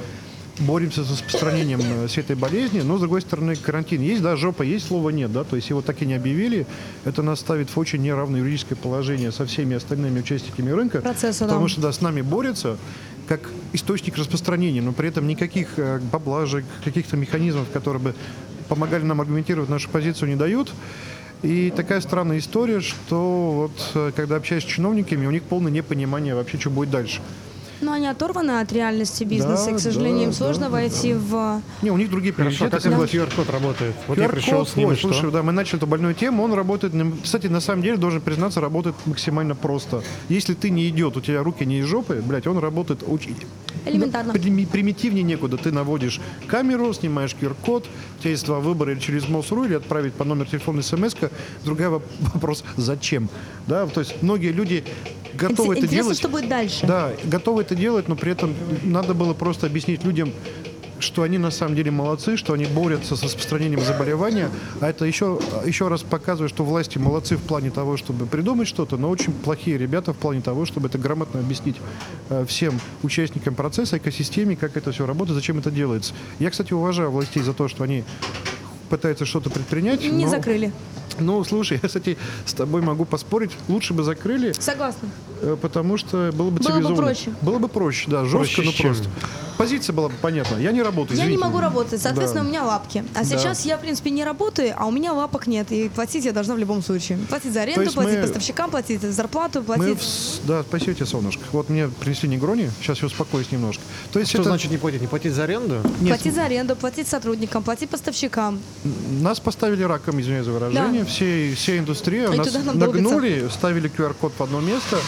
боремся 0.60 1.04
с 1.04 1.12
распространением 1.12 1.82
э, 1.82 2.08
всей 2.08 2.22
этой 2.22 2.36
болезни, 2.36 2.82
но, 2.82 2.98
с 2.98 3.02
другой 3.02 3.22
стороны, 3.22 3.56
карантин 3.56 4.02
есть, 4.02 4.22
да, 4.22 4.36
жопа 4.36 4.64
есть, 4.64 4.88
слова 4.88 5.10
нет, 5.10 5.32
да, 5.32 5.44
то 5.44 5.56
есть 5.56 5.70
его 5.70 5.82
так 5.82 6.02
и 6.02 6.06
не 6.06 6.14
объявили, 6.14 6.66
это 7.06 7.22
нас 7.22 7.40
ставит 7.40 7.70
в 7.70 7.78
очень 7.78 8.02
неравное 8.02 8.42
юридическое 8.42 8.78
положение 8.78 9.32
со 9.32 9.46
всеми 9.46 9.76
остальными 9.76 10.20
участниками 10.20 10.72
рынка, 10.72 11.02
Процесса, 11.02 11.46
потому 11.46 11.64
да. 11.64 11.70
что, 11.70 11.82
да, 11.82 11.92
с 11.92 12.02
нами 12.02 12.22
борются 12.22 12.78
как 13.30 13.42
источник 13.74 14.18
распространения, 14.18 14.82
но 14.82 14.92
при 14.92 15.08
этом 15.08 15.28
никаких 15.28 15.78
э, 15.78 16.02
поблажек, 16.12 16.66
каких-то 16.84 17.16
механизмов, 17.16 17.70
которые 17.72 18.02
бы 18.02 18.16
помогали 18.68 19.04
нам 19.04 19.22
аргументировать 19.22 19.70
нашу 19.70 19.88
позицию, 19.90 20.30
не 20.30 20.36
дают. 20.36 20.74
И 21.44 21.72
такая 21.74 22.02
странная 22.02 22.40
история, 22.40 22.82
что 22.82 23.70
вот 23.70 23.92
э, 23.94 24.12
когда 24.16 24.36
общаюсь 24.36 24.64
с 24.64 24.68
чиновниками, 24.68 25.28
у 25.28 25.32
них 25.32 25.44
полное 25.44 25.72
непонимание 25.72 26.34
вообще, 26.34 26.58
что 26.58 26.72
будет 26.72 26.90
дальше. 26.90 27.22
Но 27.82 27.94
они 27.94 28.08
оторваны 28.08 28.60
от 28.60 28.72
реальности 28.74 29.24
бизнеса, 29.24 29.66
Да, 29.66 29.72
и, 29.72 29.76
к 29.76 29.80
сожалению, 29.80 30.20
да, 30.20 30.24
им 30.26 30.34
сложно 30.34 30.66
да, 30.66 30.70
войти 30.72 31.14
в... 31.14 31.62
Не, 31.82 31.92
у 31.92 31.98
них 31.98 32.10
другие 32.10 32.34
Хорошо, 32.34 32.66
а 32.66 32.70
приоритеты. 32.70 32.72
как 32.72 33.00
этот 33.00 33.10
согласен. 33.10 33.42
QR-код 33.42 33.50
работает? 33.50 33.96
Вот 34.08 34.18
я 34.18 34.28
пришел 34.30 34.62
QR-код, 34.62 34.70
с 34.70 34.76
ним, 34.76 34.90
ой, 34.90 34.98
слушай, 34.98 35.32
да, 35.32 35.44
мы 35.44 35.52
начали 35.54 35.78
эту 35.78 35.88
больную 35.88 36.14
тему, 36.14 36.44
он 36.44 36.54
работает, 36.54 36.94
кстати, 37.24 37.48
на 37.48 37.62
самом 37.62 37.82
деле, 37.84 37.98
должен 37.98 38.22
признаться, 38.22 38.60
работает 38.60 38.96
максимально 39.06 39.56
просто. 39.56 40.04
Если 40.28 40.54
ты 40.56 40.70
не 40.70 40.90
идет, 40.90 41.16
у 41.16 41.22
тебя 41.22 41.42
руки 41.44 41.66
не 41.66 41.80
из 41.80 41.86
жопы, 41.86 42.22
блядь, 42.26 42.48
он 42.48 42.58
работает 42.58 43.04
очень... 43.08 43.36
Элементарно. 43.86 44.34
Ну, 44.34 44.40
прими- 44.40 44.68
примитивнее 44.68 45.24
некуда. 45.24 45.56
Ты 45.56 45.72
наводишь 45.72 46.20
камеру, 46.48 46.94
снимаешь 46.94 47.36
QR-код, 47.40 47.88
у 48.18 48.22
тебя 48.22 48.32
есть 48.32 48.46
два 48.46 48.60
выбора, 48.60 48.92
или 48.92 49.00
через 49.00 49.30
МОСРУ, 49.30 49.64
или 49.66 49.76
отправить 49.76 50.14
по 50.14 50.26
номеру 50.26 50.50
телефона 50.50 50.82
смс 50.82 51.14
-ка. 51.14 51.32
Другой 51.64 51.86
воп- 51.88 52.04
вопрос, 52.34 52.64
зачем? 52.76 53.30
Да, 53.68 53.88
то 53.88 54.02
есть 54.02 54.22
многие 54.22 54.52
люди 54.52 54.84
готовы 55.40 55.78
это 55.78 55.88
делать. 55.88 56.18
что 56.18 56.30
будет 56.30 56.50
дальше. 56.50 56.86
Да, 56.86 57.12
готовы 57.24 57.62
это 57.62 57.76
делать, 57.76 58.08
но 58.08 58.16
при 58.16 58.32
этом 58.32 58.54
надо 58.84 59.14
было 59.14 59.34
просто 59.34 59.68
объяснить 59.68 60.04
людям, 60.04 60.32
что 61.00 61.24
они 61.24 61.38
на 61.38 61.50
самом 61.50 61.76
деле 61.76 61.92
молодцы, 61.92 62.36
что 62.36 62.54
они 62.54 62.66
борются 62.66 63.16
с 63.16 63.24
распространением 63.24 63.80
заболевания, 63.82 64.50
а 64.82 64.90
это 64.90 65.06
еще, 65.06 65.40
еще 65.66 65.88
раз 65.88 66.02
показывает, 66.04 66.52
что 66.52 66.64
власти 66.66 66.98
молодцы 66.98 67.38
в 67.38 67.42
плане 67.42 67.72
того, 67.72 67.96
чтобы 67.98 68.26
придумать 68.26 68.68
что-то, 68.68 68.98
но 68.98 69.10
очень 69.10 69.32
плохие 69.32 69.78
ребята 69.78 70.14
в 70.14 70.18
плане 70.18 70.42
того, 70.42 70.66
чтобы 70.66 70.88
это 70.90 70.98
грамотно 70.98 71.40
объяснить 71.40 71.78
э, 72.30 72.46
всем 72.48 72.80
участникам 73.04 73.56
процесса, 73.56 73.98
экосистеме, 73.98 74.56
как 74.58 74.76
это 74.76 74.92
все 74.92 75.06
работает, 75.06 75.36
зачем 75.36 75.60
это 75.60 75.72
делается. 75.72 76.14
Я, 76.40 76.50
кстати, 76.50 76.74
уважаю 76.74 77.12
властей 77.12 77.44
за 77.44 77.54
то, 77.54 77.68
что 77.70 77.84
они 77.86 78.04
пытаются 78.90 79.26
что-то 79.26 79.50
предпринять. 79.50 80.04
Не 80.04 80.26
но- 80.26 80.30
закрыли. 80.32 80.72
Ну, 81.20 81.44
слушай, 81.44 81.80
я, 81.82 81.88
кстати, 81.88 82.18
с 82.46 82.54
тобой 82.54 82.82
могу 82.82 83.06
поспорить, 83.06 83.52
лучше 83.68 83.94
бы 83.94 84.04
закрыли, 84.04 84.54
Согласна. 84.54 85.10
Э, 85.42 85.58
Потому 85.62 85.98
что 85.98 86.32
было 86.34 86.50
бы 86.50 86.60
Было 86.60 86.90
бы 86.90 86.96
проще. 86.96 87.32
Было 87.42 87.60
бы 87.60 87.68
проще, 87.68 88.10
да, 88.10 88.26
жестко, 88.26 88.62
Проще 88.62 88.62
но 88.64 88.72
просто. 88.72 89.10
Позиция 89.60 89.92
была 89.92 90.08
бы 90.08 90.16
понятна. 90.22 90.56
Я 90.56 90.72
не 90.72 90.82
работаю, 90.82 91.20
Я 91.20 91.26
не 91.26 91.36
могу 91.38 91.60
работать, 91.60 92.02
соответственно, 92.02 92.44
Да. 92.44 92.48
у 92.48 92.50
меня 92.50 92.64
лапки. 92.64 93.04
А 93.14 93.20
Да. 93.20 93.26
сейчас 93.26 93.66
я, 93.66 93.76
в 93.78 93.82
принципе, 93.82 94.10
не 94.10 94.24
работаю, 94.24 94.74
а 94.78 94.86
у 94.86 94.92
меня 94.92 95.12
лапок 95.12 95.48
нет. 95.48 95.70
И 95.74 95.90
платить 95.90 96.24
я 96.24 96.32
должна 96.32 96.56
в 96.56 96.60
любом 96.60 96.82
случае. 96.82 97.18
Платить 97.28 97.52
за 97.52 97.64
аренду, 97.64 97.92
платить 97.92 98.16
мы- 98.20 98.22
поставщикам, 98.22 98.72
платить 98.72 99.02
за 99.02 99.12
зарплату, 99.12 99.60
Мы 99.60 99.66
платить... 99.76 100.00
в 100.00 100.04
с- 100.04 100.40
Да, 100.48 100.64
спасибо 100.64 100.94
тебе, 100.94 101.06
солнышко. 101.08 101.44
Вот 101.52 101.68
мне 101.68 101.90
принесли 101.90 102.30
негрони, 102.30 102.72
сейчас 102.82 103.00
я 103.02 103.08
успокоюсь 103.08 103.52
немножко. 103.52 103.84
То 104.14 104.20
есть 104.20 104.32
Что 104.32 104.40
это 104.44 104.50
значит 104.52 104.72
не 104.72 104.78
платить? 104.78 105.02
Не 105.02 105.08
платить 105.08 105.34
за 105.34 105.44
аренду? 105.44 105.82
Нет, 106.00 106.16
Платить 106.16 106.36
за 106.36 106.46
аренду, 106.46 106.78
платить 106.78 107.10
сотрудникам, 107.10 107.62
платить 107.62 107.90
поставщикам. 107.90 108.62
нас 109.20 109.42
поставили 109.42 109.84
раком, 109.84 110.22
извиняюсь 110.22 110.46
за 110.46 110.54
выражение, 110.54 111.02
Да. 111.04 111.06
все, 111.10 111.54
вся 111.54 111.78
индустрия, 111.78 112.32
И 112.32 112.38
нас 112.38 112.48
нагнули, 112.76 113.50
ставили 113.52 113.90
QR-код 113.90 114.32
в 114.38 114.42
одно 114.42 114.62
место, 114.62 115.00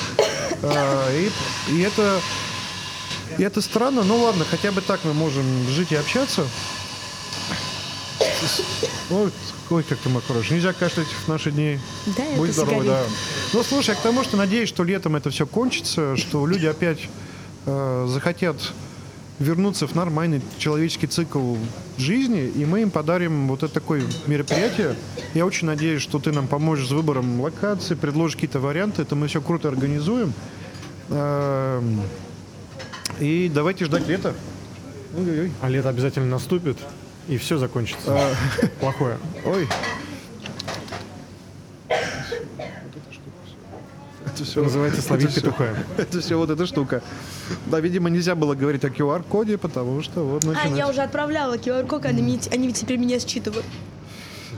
и, 1.14 1.30
и 1.73 1.80
это 1.84 2.19
и 3.41 3.43
это 3.43 3.59
странно, 3.59 4.03
ну 4.03 4.18
ладно, 4.18 4.45
хотя 4.45 4.72
бы 4.72 4.81
так 4.81 4.99
мы 5.03 5.15
можем 5.15 5.43
жить 5.68 5.91
и 5.91 5.95
общаться. 5.95 6.45
Ой, 9.09 9.31
ой, 9.72 9.84
как 9.84 9.97
ты 9.97 10.09
хороший. 10.27 10.53
Нельзя 10.53 10.73
кашлять 10.73 11.07
в 11.07 11.27
наши 11.27 11.49
дни. 11.49 11.80
Да, 12.15 12.23
Будь 12.38 12.53
сигарет. 12.55 12.85
да. 12.85 13.03
Ну, 13.53 13.63
слушай, 13.63 13.89
я 13.89 13.95
к 13.95 14.01
тому, 14.01 14.23
что 14.23 14.38
надеюсь, 14.38 14.69
что 14.69 14.84
летом 14.84 15.15
это 15.15 15.31
все 15.31 15.47
кончится, 15.47 16.15
что 16.18 16.45
люди 16.45 16.68
опять 16.68 16.99
э, 17.65 18.07
захотят 18.11 18.57
вернуться 19.39 19.88
в 19.88 19.95
нормальный 19.95 20.43
человеческий 20.59 21.07
цикл 21.07 21.55
жизни, 21.97 22.45
и 22.47 22.63
мы 22.63 22.84
им 22.84 22.91
подарим 22.91 23.47
вот 23.47 23.63
это 23.63 23.73
такое 23.73 24.03
мероприятие. 24.27 24.95
Я 25.34 25.47
очень 25.47 25.65
надеюсь, 25.65 26.03
что 26.03 26.19
ты 26.19 26.31
нам 26.31 26.47
поможешь 26.47 26.89
с 26.89 26.91
выбором 26.91 27.41
локации, 27.41 27.95
предложишь 27.95 28.35
какие-то 28.35 28.59
варианты, 28.59 29.01
это 29.01 29.15
мы 29.15 29.27
все 29.27 29.41
круто 29.41 29.68
организуем. 29.68 30.31
Эм, 31.09 32.01
И 33.19 33.51
давайте 33.53 33.85
ждать 33.85 34.07
лета. 34.07 34.33
Ой-ой-ой. 35.17 35.51
А 35.61 35.69
лето 35.69 35.89
обязательно 35.89 36.27
наступит, 36.27 36.77
и 37.27 37.38
все 37.38 37.57
закончится. 37.57 38.29
Плохое. 38.79 39.17
Ой. 39.45 39.67
Это 44.25 44.45
Что 44.45 44.63
называется 44.63 45.01
словить 45.01 45.33
петуха. 45.35 45.75
Это 45.97 46.21
все 46.21 46.38
вот 46.38 46.49
эта 46.49 46.65
штука. 46.65 47.01
Да, 47.67 47.79
видимо, 47.79 48.09
нельзя 48.09 48.33
было 48.35 48.55
говорить 48.55 48.83
о 48.85 48.88
QR-коде, 48.88 49.57
потому 49.57 50.01
что 50.01 50.23
вот 50.23 50.45
А, 50.55 50.67
я 50.69 50.88
уже 50.89 51.01
отправляла 51.01 51.55
QR-код, 51.57 52.05
они, 52.05 52.39
они 52.51 52.67
ведь 52.67 52.77
теперь 52.77 52.97
меня 52.97 53.19
считывают. 53.19 53.65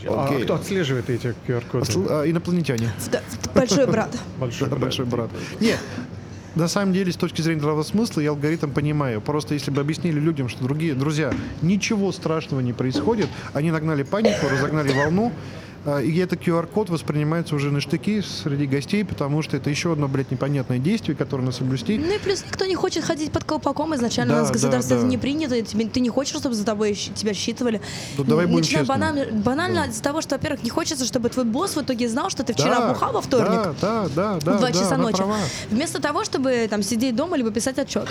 А 0.05 0.25
Окей. 0.25 0.43
кто 0.43 0.55
отслеживает 0.55 1.09
эти 1.09 1.33
QR-коды? 1.47 1.85
Осл- 1.85 2.07
а, 2.09 2.29
Инопланетяне. 2.29 2.91
Да, 3.11 3.21
Большой 3.55 3.87
брат. 3.87 4.15
Большой 4.37 4.67
брат. 4.67 4.79
большой 4.79 5.05
брат. 5.05 5.29
Нет, 5.59 5.79
на 6.55 6.67
самом 6.67 6.93
деле, 6.93 7.11
с 7.11 7.15
точки 7.15 7.41
зрения 7.41 7.59
здравого 7.59 7.83
смысла, 7.83 8.21
я 8.21 8.29
алгоритм 8.29 8.69
понимаю. 8.71 9.21
Просто 9.21 9.55
если 9.55 9.71
бы 9.71 9.81
объяснили 9.81 10.19
людям, 10.19 10.49
что 10.49 10.63
другие 10.63 10.93
друзья, 10.93 11.33
ничего 11.61 12.11
страшного 12.11 12.59
не 12.61 12.73
происходит, 12.73 13.27
они 13.53 13.71
нагнали 13.71 14.03
панику, 14.03 14.47
разогнали 14.49 14.93
волну, 14.93 15.31
и 15.85 16.17
этот 16.19 16.41
QR-код 16.41 16.89
воспринимается 16.89 17.55
уже 17.55 17.69
на 17.71 17.81
штыки 17.81 18.21
среди 18.21 18.65
гостей, 18.67 19.03
потому 19.03 19.41
что 19.41 19.57
это 19.57 19.69
еще 19.69 19.91
одно, 19.91 20.07
блядь, 20.07 20.31
непонятное 20.31 20.77
действие, 20.79 21.15
которое 21.17 21.43
надо 21.43 21.57
соблюсти. 21.57 21.97
Ну 21.97 22.13
и 22.15 22.19
плюс 22.19 22.43
никто 22.45 22.65
не 22.65 22.75
хочет 22.75 23.03
ходить 23.03 23.31
под 23.31 23.43
колпаком. 23.43 23.93
Изначально 23.95 24.33
Да, 24.35 24.39
у 24.39 24.41
нас 24.43 24.49
в 24.49 24.53
государстве 24.53 24.95
да, 24.95 25.01
да. 25.01 25.07
не 25.07 25.17
принято. 25.17 25.61
тебе- 25.61 25.87
ты 25.87 25.99
не 25.99 26.09
хочешь, 26.09 26.37
чтобы 26.37 26.55
за 26.55 26.63
тобой 26.65 26.93
тебя 26.93 27.33
считывали. 27.33 27.81
Ну, 28.17 28.23
давай 28.23 28.45
будем 28.45 28.63
честными. 28.63 28.87
банально, 28.87 29.25
банально 29.43 29.85
из-за 29.89 30.01
того, 30.01 30.21
что, 30.21 30.35
во-первых, 30.35 30.63
не 30.63 30.69
хочется, 30.69 31.05
чтобы 31.05 31.27
твой 31.29 31.45
босс 31.45 31.75
в 31.75 31.81
итоге 31.81 32.07
знал, 32.07 32.29
что 32.29 32.43
ты 32.43 32.53
вчера 32.53 32.79
Да, 32.79 32.87
бухал 32.93 33.11
во 33.13 33.21
вторник. 33.21 33.49
Да, 33.49 33.73
да, 33.81 34.09
да, 34.15 34.39
да. 34.43 34.53
в 34.53 34.59
2 34.59 34.67
да, 34.67 34.71
часа 34.71 34.97
ночи. 34.97 35.17
права. 35.17 35.37
Вместо 35.69 36.01
того, 36.01 36.23
чтобы 36.23 36.67
там 36.69 36.81
сидеть 36.81 37.15
дома 37.15 37.35
либо 37.35 37.51
писать 37.51 37.77
отчет. 37.77 38.07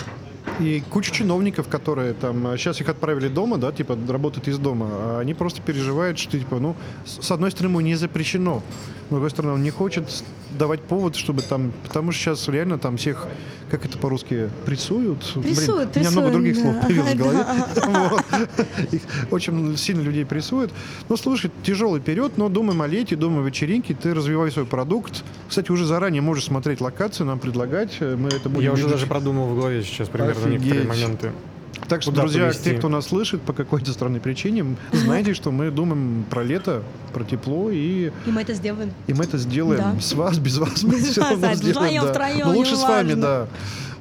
И 0.59 0.83
куча 0.91 1.11
чиновников, 1.11 1.67
которые 1.67 2.13
там, 2.13 2.45
а, 2.45 2.57
сейчас 2.57 2.79
их 2.81 2.87
отправили 2.89 3.27
дома, 3.27 3.57
да, 3.57 3.71
типа, 3.71 3.97
работают 4.07 4.47
из 4.47 4.59
дома, 4.59 4.87
а 4.91 5.19
они 5.21 5.33
просто 5.33 5.61
переживают, 5.61 6.19
что, 6.19 6.37
типа, 6.37 6.59
ну, 6.59 6.75
с 7.05 7.31
одной 7.31 7.49
стороны, 7.49 7.62
ему 7.67 7.81
не 7.81 7.95
запрещено, 7.95 8.61
с 9.07 9.09
другой 9.09 9.29
стороны, 9.29 9.53
он 9.53 9.63
не 9.63 9.69
хочет 9.69 10.23
давать 10.57 10.81
повод, 10.81 11.15
чтобы 11.15 11.41
там, 11.41 11.71
потому 11.83 12.11
что 12.11 12.21
сейчас 12.21 12.47
реально 12.47 12.77
там 12.77 12.97
всех, 12.97 13.27
как 13.69 13.85
это 13.85 13.97
по-русски, 13.97 14.49
прессуют. 14.65 15.19
Прессуют, 15.35 15.95
у 15.95 15.99
меня 15.99 16.11
много 16.11 16.29
прессуют, 16.29 16.33
других 16.33 16.57
слов 16.57 16.81
появилось 16.81 17.13
в 17.13 17.17
голове. 17.17 19.01
Очень 19.31 19.77
сильно 19.77 20.01
людей 20.01 20.25
прессуют. 20.25 20.71
Ну, 21.09 21.17
слушай, 21.17 21.51
тяжелый 21.63 22.01
период, 22.01 22.37
но 22.37 22.49
думаем 22.49 22.81
о 22.81 22.87
лете, 22.87 23.15
думаем 23.15 23.43
о 23.43 23.47
вечеринке, 23.47 23.93
ты 23.93 24.13
развивай 24.13 24.51
свой 24.51 24.65
продукт. 24.65 25.23
Кстати, 25.49 25.71
уже 25.71 25.85
заранее 25.85 26.21
можешь 26.21 26.45
смотреть 26.45 26.81
локацию, 26.81 27.27
нам 27.27 27.39
предлагать, 27.39 27.99
мы 27.99 28.29
это 28.29 28.49
будем 28.49 28.63
Я 28.63 28.73
уже 28.73 28.87
даже 28.87 29.05
продумал 29.05 29.47
в 29.47 29.55
голове 29.55 29.83
сейчас 29.83 30.07
примерно 30.07 30.47
некоторые 30.47 30.87
моменты. 30.87 31.31
Так 31.87 32.01
что, 32.01 32.11
друзья, 32.11 32.45
повезти? 32.45 32.71
те, 32.71 32.77
кто 32.77 32.87
нас 32.89 33.07
слышит 33.07 33.41
по 33.41 33.53
какой-то 33.53 33.91
странной 33.91 34.19
причине, 34.19 34.75
знайте, 34.91 35.33
что 35.33 35.51
мы 35.51 35.69
думаем 35.71 36.25
про 36.29 36.43
лето, 36.43 36.83
про 37.13 37.23
тепло, 37.23 37.69
и, 37.71 38.11
И 38.25 38.31
мы 38.31 38.41
это 38.41 38.53
сделаем. 38.53 38.91
и 39.07 39.13
мы 39.13 39.25
это 39.25 39.37
сделаем. 39.37 39.81
Да. 39.95 39.99
С 39.99 40.13
вас, 40.13 40.37
без 40.37 40.57
вас 40.57 40.83
мы 40.83 40.95
Без 40.95 41.17
вас, 41.17 41.31
равно 41.31 41.53
сделаем, 41.55 42.03
да. 42.03 42.11
втроем, 42.13 42.47
Лучше 42.49 42.75
с 42.75 42.83
вами, 42.83 43.13
да. 43.13 43.47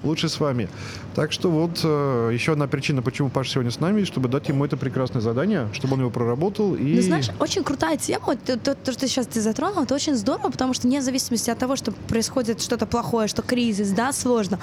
Лучше 0.05 0.29
с 0.29 0.41
вами. 0.41 0.69
Так 1.15 1.31
что 1.33 1.51
вот 1.51 1.81
э, 1.85 2.31
еще 2.33 2.53
одна 2.53 2.66
причина, 2.66 3.03
почему 3.03 3.29
Паша 3.29 3.53
сегодня 3.53 3.70
с 3.70 3.79
нами, 3.81 4.03
чтобы 4.05 4.29
дать 4.29 4.49
ему 4.49 4.65
это 4.65 4.77
прекрасное 4.77 5.20
задание, 5.20 5.69
чтобы 5.73 5.95
он 5.95 6.01
его 6.01 6.11
проработал. 6.11 6.74
И... 6.74 6.95
Ну, 6.97 7.03
знаешь, 7.03 7.29
очень 7.39 7.62
крутая 7.62 7.97
тема. 7.97 8.35
То, 8.37 8.59
то- 8.59 8.74
то, 8.74 8.93
что 8.93 9.07
сейчас 9.07 9.27
ты 9.27 9.41
затронул, 9.41 9.85
это 9.85 9.95
очень 9.95 10.16
здорово, 10.16 10.51
потому 10.51 10.74
что 10.74 10.89
вне 10.89 11.03
зависимости 11.03 11.51
от 11.51 11.59
того, 11.59 11.77
что 11.77 11.93
происходит 12.09 12.61
что-то 12.61 12.87
плохое, 12.87 13.29
что 13.29 13.43
кризис, 13.43 13.91
да, 13.91 14.12
сложно, 14.12 14.59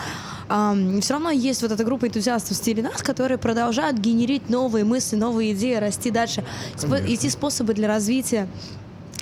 все 0.48 1.14
равно 1.14 1.30
есть 1.32 1.62
вот 1.62 1.72
эта 1.72 1.84
группа 1.84 2.08
энтузиастов 2.08 2.52
в 2.52 2.56
стиле 2.56 2.84
нас, 2.84 3.02
которые 3.02 3.38
продолжают 3.38 3.98
генерить 3.98 4.50
новые 4.50 4.84
мысли, 4.84 5.16
новые 5.16 5.54
идеи, 5.54 5.76
расти 5.76 6.12
дальше, 6.12 6.44
спо- 6.76 7.02
идти 7.08 7.30
способы 7.30 7.74
для 7.74 7.88
развития. 7.88 8.48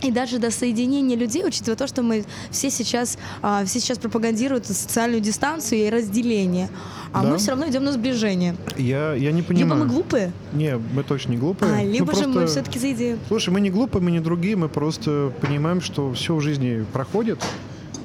И 0.03 0.11
даже 0.11 0.37
до 0.37 0.51
соединения 0.51 1.17
людей, 1.17 1.43
учитывая 1.45 1.75
то, 1.75 1.87
что 1.87 2.03
мы 2.03 2.23
все 2.51 2.69
сейчас, 2.69 3.17
а, 3.41 3.65
все 3.65 3.79
сейчас 3.79 3.97
пропагандируют 3.97 4.67
социальную 4.67 5.21
дистанцию 5.21 5.81
и 5.87 5.89
разделение, 5.89 6.69
а 7.13 7.23
Да. 7.23 7.29
мы 7.29 7.37
все 7.37 7.51
равно 7.51 7.67
идем 7.67 7.83
на 7.83 7.91
сближение. 7.91 8.55
Я, 8.77 9.13
я 9.15 9.31
не 9.31 9.37
Либо 9.37 9.47
понимаю. 9.47 9.83
мы 9.83 9.87
глупые, 9.89 10.31
Не, 10.53 10.77
мы 10.77 11.03
точно 11.03 11.31
не 11.31 11.37
глупые. 11.37 11.71
а, 11.73 11.75
Мы 11.77 11.83
либо 11.91 12.13
же 12.13 12.27
мы 12.27 12.33
просто- 12.33 12.51
все-таки 12.61 12.77
за 12.79 12.91
идею. 12.91 13.17
Слушай, 13.27 13.49
мы 13.49 13.59
не 13.59 13.71
глупые, 13.71 14.01
мы 14.03 14.11
не 14.11 14.19
другие, 14.19 14.55
мы 14.55 14.69
просто 14.69 15.33
понимаем, 15.41 15.81
что 15.81 16.13
все 16.13 16.35
в 16.35 16.41
жизни 16.41 16.85
проходит, 16.93 17.43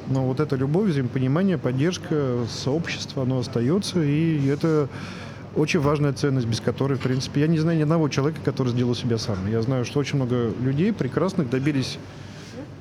но 0.08 0.24
вот 0.26 0.40
эта 0.40 0.56
любовь, 0.56 0.90
взаимопонимание, 0.90 1.58
поддержка, 1.58 2.38
сообщество, 2.50 3.22
оно 3.24 3.38
остается, 3.40 4.02
и 4.02 4.46
это 4.46 4.88
очень 5.56 5.80
важная 5.80 6.12
ценность, 6.12 6.46
без 6.46 6.60
которой, 6.60 6.98
в 6.98 7.00
принципе, 7.00 7.42
я 7.42 7.46
не 7.46 7.58
знаю 7.58 7.78
ни 7.78 7.82
одного 7.82 8.08
человека, 8.08 8.40
который 8.44 8.70
сделал 8.72 8.94
себя 8.94 9.18
сам. 9.18 9.46
Я 9.50 9.62
знаю, 9.62 9.84
что 9.84 10.00
очень 10.00 10.16
много 10.16 10.52
людей 10.60 10.92
прекрасных 10.92 11.50
добились 11.50 11.98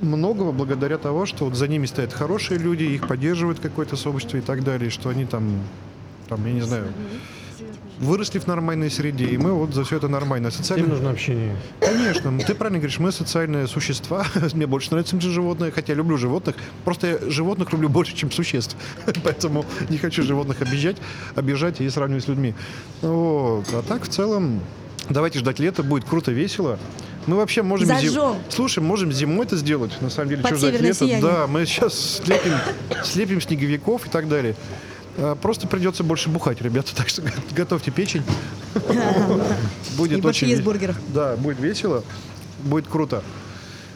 многого 0.02 0.52
благодаря 0.52 0.98
того, 0.98 1.26
что 1.26 1.45
вот 1.45 1.56
за 1.56 1.68
ними 1.68 1.85
стоят 1.85 2.14
хорошие 2.14 2.60
люди, 2.60 2.84
их 2.84 3.07
поддерживает 3.07 3.60
какое-то 3.60 3.95
сообщество 3.95 4.38
и 4.38 4.41
так 4.41 4.64
далее, 4.64 4.89
что 4.89 5.10
они 5.10 5.26
там, 5.26 5.60
там 6.27 6.45
я 6.45 6.53
не 6.53 6.61
знаю, 6.61 6.85
выросли 8.02 8.40
в 8.40 8.48
нормальной 8.48 8.90
среде, 8.90 9.26
и 9.26 9.38
мы 9.38 9.53
вот 9.53 9.73
за 9.73 9.84
все 9.84 9.98
это 9.98 10.07
нормально. 10.07 10.49
Всем 10.49 10.64
Социально... 10.64 10.88
нужно 10.88 11.11
общение. 11.11 11.56
Конечно, 11.80 12.38
ты 12.40 12.56
правильно 12.56 12.80
говоришь, 12.80 12.99
мы 12.99 13.11
социальные 13.11 13.68
существа. 13.68 14.26
Мне 14.53 14.68
больше 14.68 14.90
нравятся 14.91 15.19
чем 15.19 15.32
животные, 15.32 15.72
хотя 15.72 15.94
я 15.94 15.98
люблю 15.98 16.18
животных. 16.18 16.56
Просто 16.84 17.07
я 17.07 17.30
животных 17.30 17.72
люблю 17.72 17.90
больше, 17.90 18.15
чем 18.15 18.32
существ. 18.32 18.76
Поэтому 19.23 19.65
не 19.90 19.98
хочу 19.98 20.23
животных 20.23 20.61
обижать, 20.61 20.98
обижать 21.36 21.80
и 21.80 21.90
сравнивать 21.90 22.26
с 22.26 22.28
людьми. 22.28 22.56
Вот. 23.02 23.65
А 23.72 23.84
так, 23.88 24.03
в 24.03 24.10
целом, 24.10 24.61
давайте 25.10 25.40
ждать 25.40 25.60
лета, 25.60 25.84
будет 25.84 26.06
круто, 26.06 26.32
весело. 26.32 26.80
Мы 27.28 27.36
вообще 27.36 27.61
можем... 27.61 27.88
зим-. 27.99 28.36
Слушай, 28.49 28.80
можем 28.80 29.11
зимой 29.11 29.45
это 29.45 29.56
сделать, 29.56 29.91
на 30.02 30.10
самом 30.10 30.30
деле. 30.30 30.41
Под 30.41 30.52
Чё 30.52 30.57
ждать 30.57 30.82
лета? 30.82 31.06
сияние. 31.06 31.22
Да, 31.22 31.45
мы 31.45 31.65
сейчас 31.68 32.22
слепим, 32.23 32.53
слепим 33.03 33.41
снеговиков 33.41 34.07
и 34.07 34.10
так 34.10 34.28
далее. 34.28 34.56
А, 35.18 35.36
Просто 35.36 35.68
придется 35.68 36.04
больше 36.04 36.30
бухать, 36.30 36.62
ребята, 36.62 36.96
так 36.96 37.10
что 37.10 37.22
готовьте 37.56 37.92
печень. 37.92 38.24
Будет 39.98 40.24
И 40.24 40.28
очень 40.28 40.50
ве- 40.52 40.62
бургеров. 40.62 40.96
Да, 41.14 41.36
будет 41.36 41.60
весело, 41.60 42.04
будет 42.64 42.88
круто. 42.88 43.24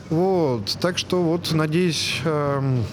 Вот, 0.09 0.77
так 0.81 0.97
что 0.97 1.23
вот, 1.23 1.51
надеюсь, 1.51 2.19
эм, 2.25 2.83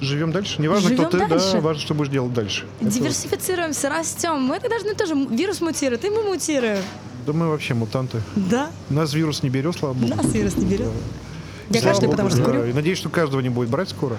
живем 0.00 0.32
дальше. 0.32 0.60
Не 0.62 0.68
важно, 0.68 0.88
Живем 0.88 1.04
кто 1.06 1.18
ты, 1.18 1.26
дальше. 1.28 1.52
да, 1.54 1.60
важно, 1.60 1.82
что 1.82 1.94
будешь 1.94 2.10
делать 2.10 2.32
дальше. 2.32 2.64
Диверсифицируемся, 2.80 3.90
растем. 3.90 4.40
Мы 4.42 4.56
это 4.56 4.68
должны 4.70 4.94
тоже. 4.94 5.14
Вирус 5.14 5.60
мутирует, 5.60 6.04
и 6.04 6.10
мы 6.10 6.22
мутируем. 6.22 6.78
да 7.26 7.32
мы 7.32 7.48
вообще 7.48 7.74
мутанты. 7.74 8.22
Да, 8.36 8.70
Нас 8.88 9.12
вирус 9.12 9.42
не 9.42 9.50
берет, 9.50 9.76
слава 9.76 9.92
богу. 9.94 10.14
нас 10.14 10.32
вирус 10.32 10.56
не 10.56 10.64
берет. 10.64 10.90
Я 11.68 11.92
богу, 11.92 12.10
потому 12.10 12.30
что 12.30 12.38
да. 12.38 12.44
курю. 12.44 12.64
И 12.66 12.72
надеюсь, 12.72 12.98
что 12.98 13.08
каждого 13.10 13.40
не 13.40 13.48
будет 13.50 13.68
брать 13.68 13.88
скоро. 13.90 14.16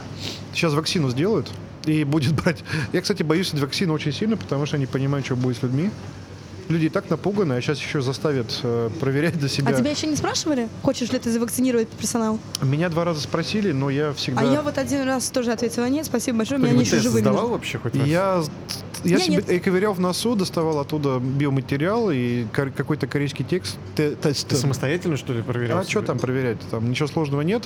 Сейчас 0.53 0.73
вакцину 0.73 1.09
сделают 1.09 1.49
и 1.87 2.03
будет 2.03 2.33
брать. 2.33 2.63
Я, 2.93 3.01
кстати, 3.01 3.23
боюсь 3.23 3.53
вакцины 3.53 3.93
очень 3.93 4.11
сильно, 4.11 4.37
потому 4.37 4.65
что 4.65 4.77
не 4.77 4.85
понимаю, 4.85 5.23
что 5.23 5.35
будет 5.35 5.57
с 5.57 5.63
людьми. 5.63 5.89
Люди 6.69 6.87
и 6.87 6.89
так 6.89 7.09
напуганы, 7.09 7.53
а 7.53 7.61
сейчас 7.61 7.79
еще 7.79 8.01
заставят 8.01 8.59
э, 8.63 8.89
проверять 8.99 9.39
для 9.39 9.47
себя. 9.47 9.69
А 9.69 9.73
тебя 9.73 9.89
еще 9.89 10.05
не 10.05 10.17
спрашивали, 10.17 10.67
хочешь 10.83 11.09
ли 11.13 11.17
ты 11.17 11.31
завакцинировать 11.31 11.87
персонал? 11.87 12.39
Меня 12.61 12.89
два 12.89 13.05
раза 13.05 13.21
спросили, 13.21 13.71
но 13.71 13.89
я 13.89 14.11
всегда... 14.11 14.41
А 14.41 14.43
я 14.43 14.61
вот 14.61 14.77
один 14.77 15.03
раз 15.03 15.29
тоже 15.29 15.53
ответила 15.53 15.87
нет, 15.87 16.05
спасибо 16.05 16.39
большое, 16.39 16.59
меня 16.59 16.71
они 16.71 16.81
еще 16.81 16.99
сдавал 16.99 17.47
вообще 17.51 17.77
хоть 17.79 17.95
раз? 17.95 18.05
Я, 18.05 18.43
я, 19.05 19.15
Я 19.17 19.19
себе 19.19 19.43
нет. 19.47 19.63
ковырял 19.63 19.93
в 19.93 20.01
носу, 20.01 20.35
доставал 20.35 20.79
оттуда 20.79 21.19
биоматериал 21.19 22.11
и 22.11 22.43
кор- 22.53 22.71
какой-то 22.71 23.07
корейский 23.07 23.45
текст. 23.45 23.77
Те- 23.95 24.11
тест. 24.11 24.49
Ты 24.49 24.57
самостоятельно, 24.57 25.15
что 25.15 25.31
ли, 25.31 25.41
проверял? 25.43 25.77
А 25.79 25.83
что 25.83 25.91
себя? 25.91 26.01
там 26.01 26.19
проверять? 26.19 26.57
Там 26.69 26.89
ничего 26.89 27.07
сложного 27.07 27.43
нет. 27.43 27.65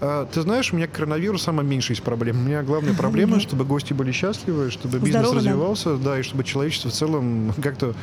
А, 0.00 0.26
Ты 0.26 0.42
знаешь, 0.42 0.72
у 0.72 0.76
меня 0.76 0.86
коронавирус 0.86 1.42
самая 1.42 1.66
меньшая 1.66 1.96
из 1.96 2.00
проблем. 2.00 2.38
У 2.38 2.42
меня 2.42 2.62
главная 2.62 2.94
проблема, 2.94 3.40
чтобы 3.40 3.64
гости 3.64 3.92
были 3.92 4.12
счастливы, 4.12 4.70
чтобы 4.70 4.98
бизнес 4.98 5.22
Здорово, 5.22 5.32
да. 5.32 5.38
развивался, 5.38 5.96
да, 5.96 6.18
и 6.18 6.22
чтобы 6.22 6.44
человечество 6.44 6.90
в 6.90 6.94
целом 6.94 7.52
как-то 7.62 7.94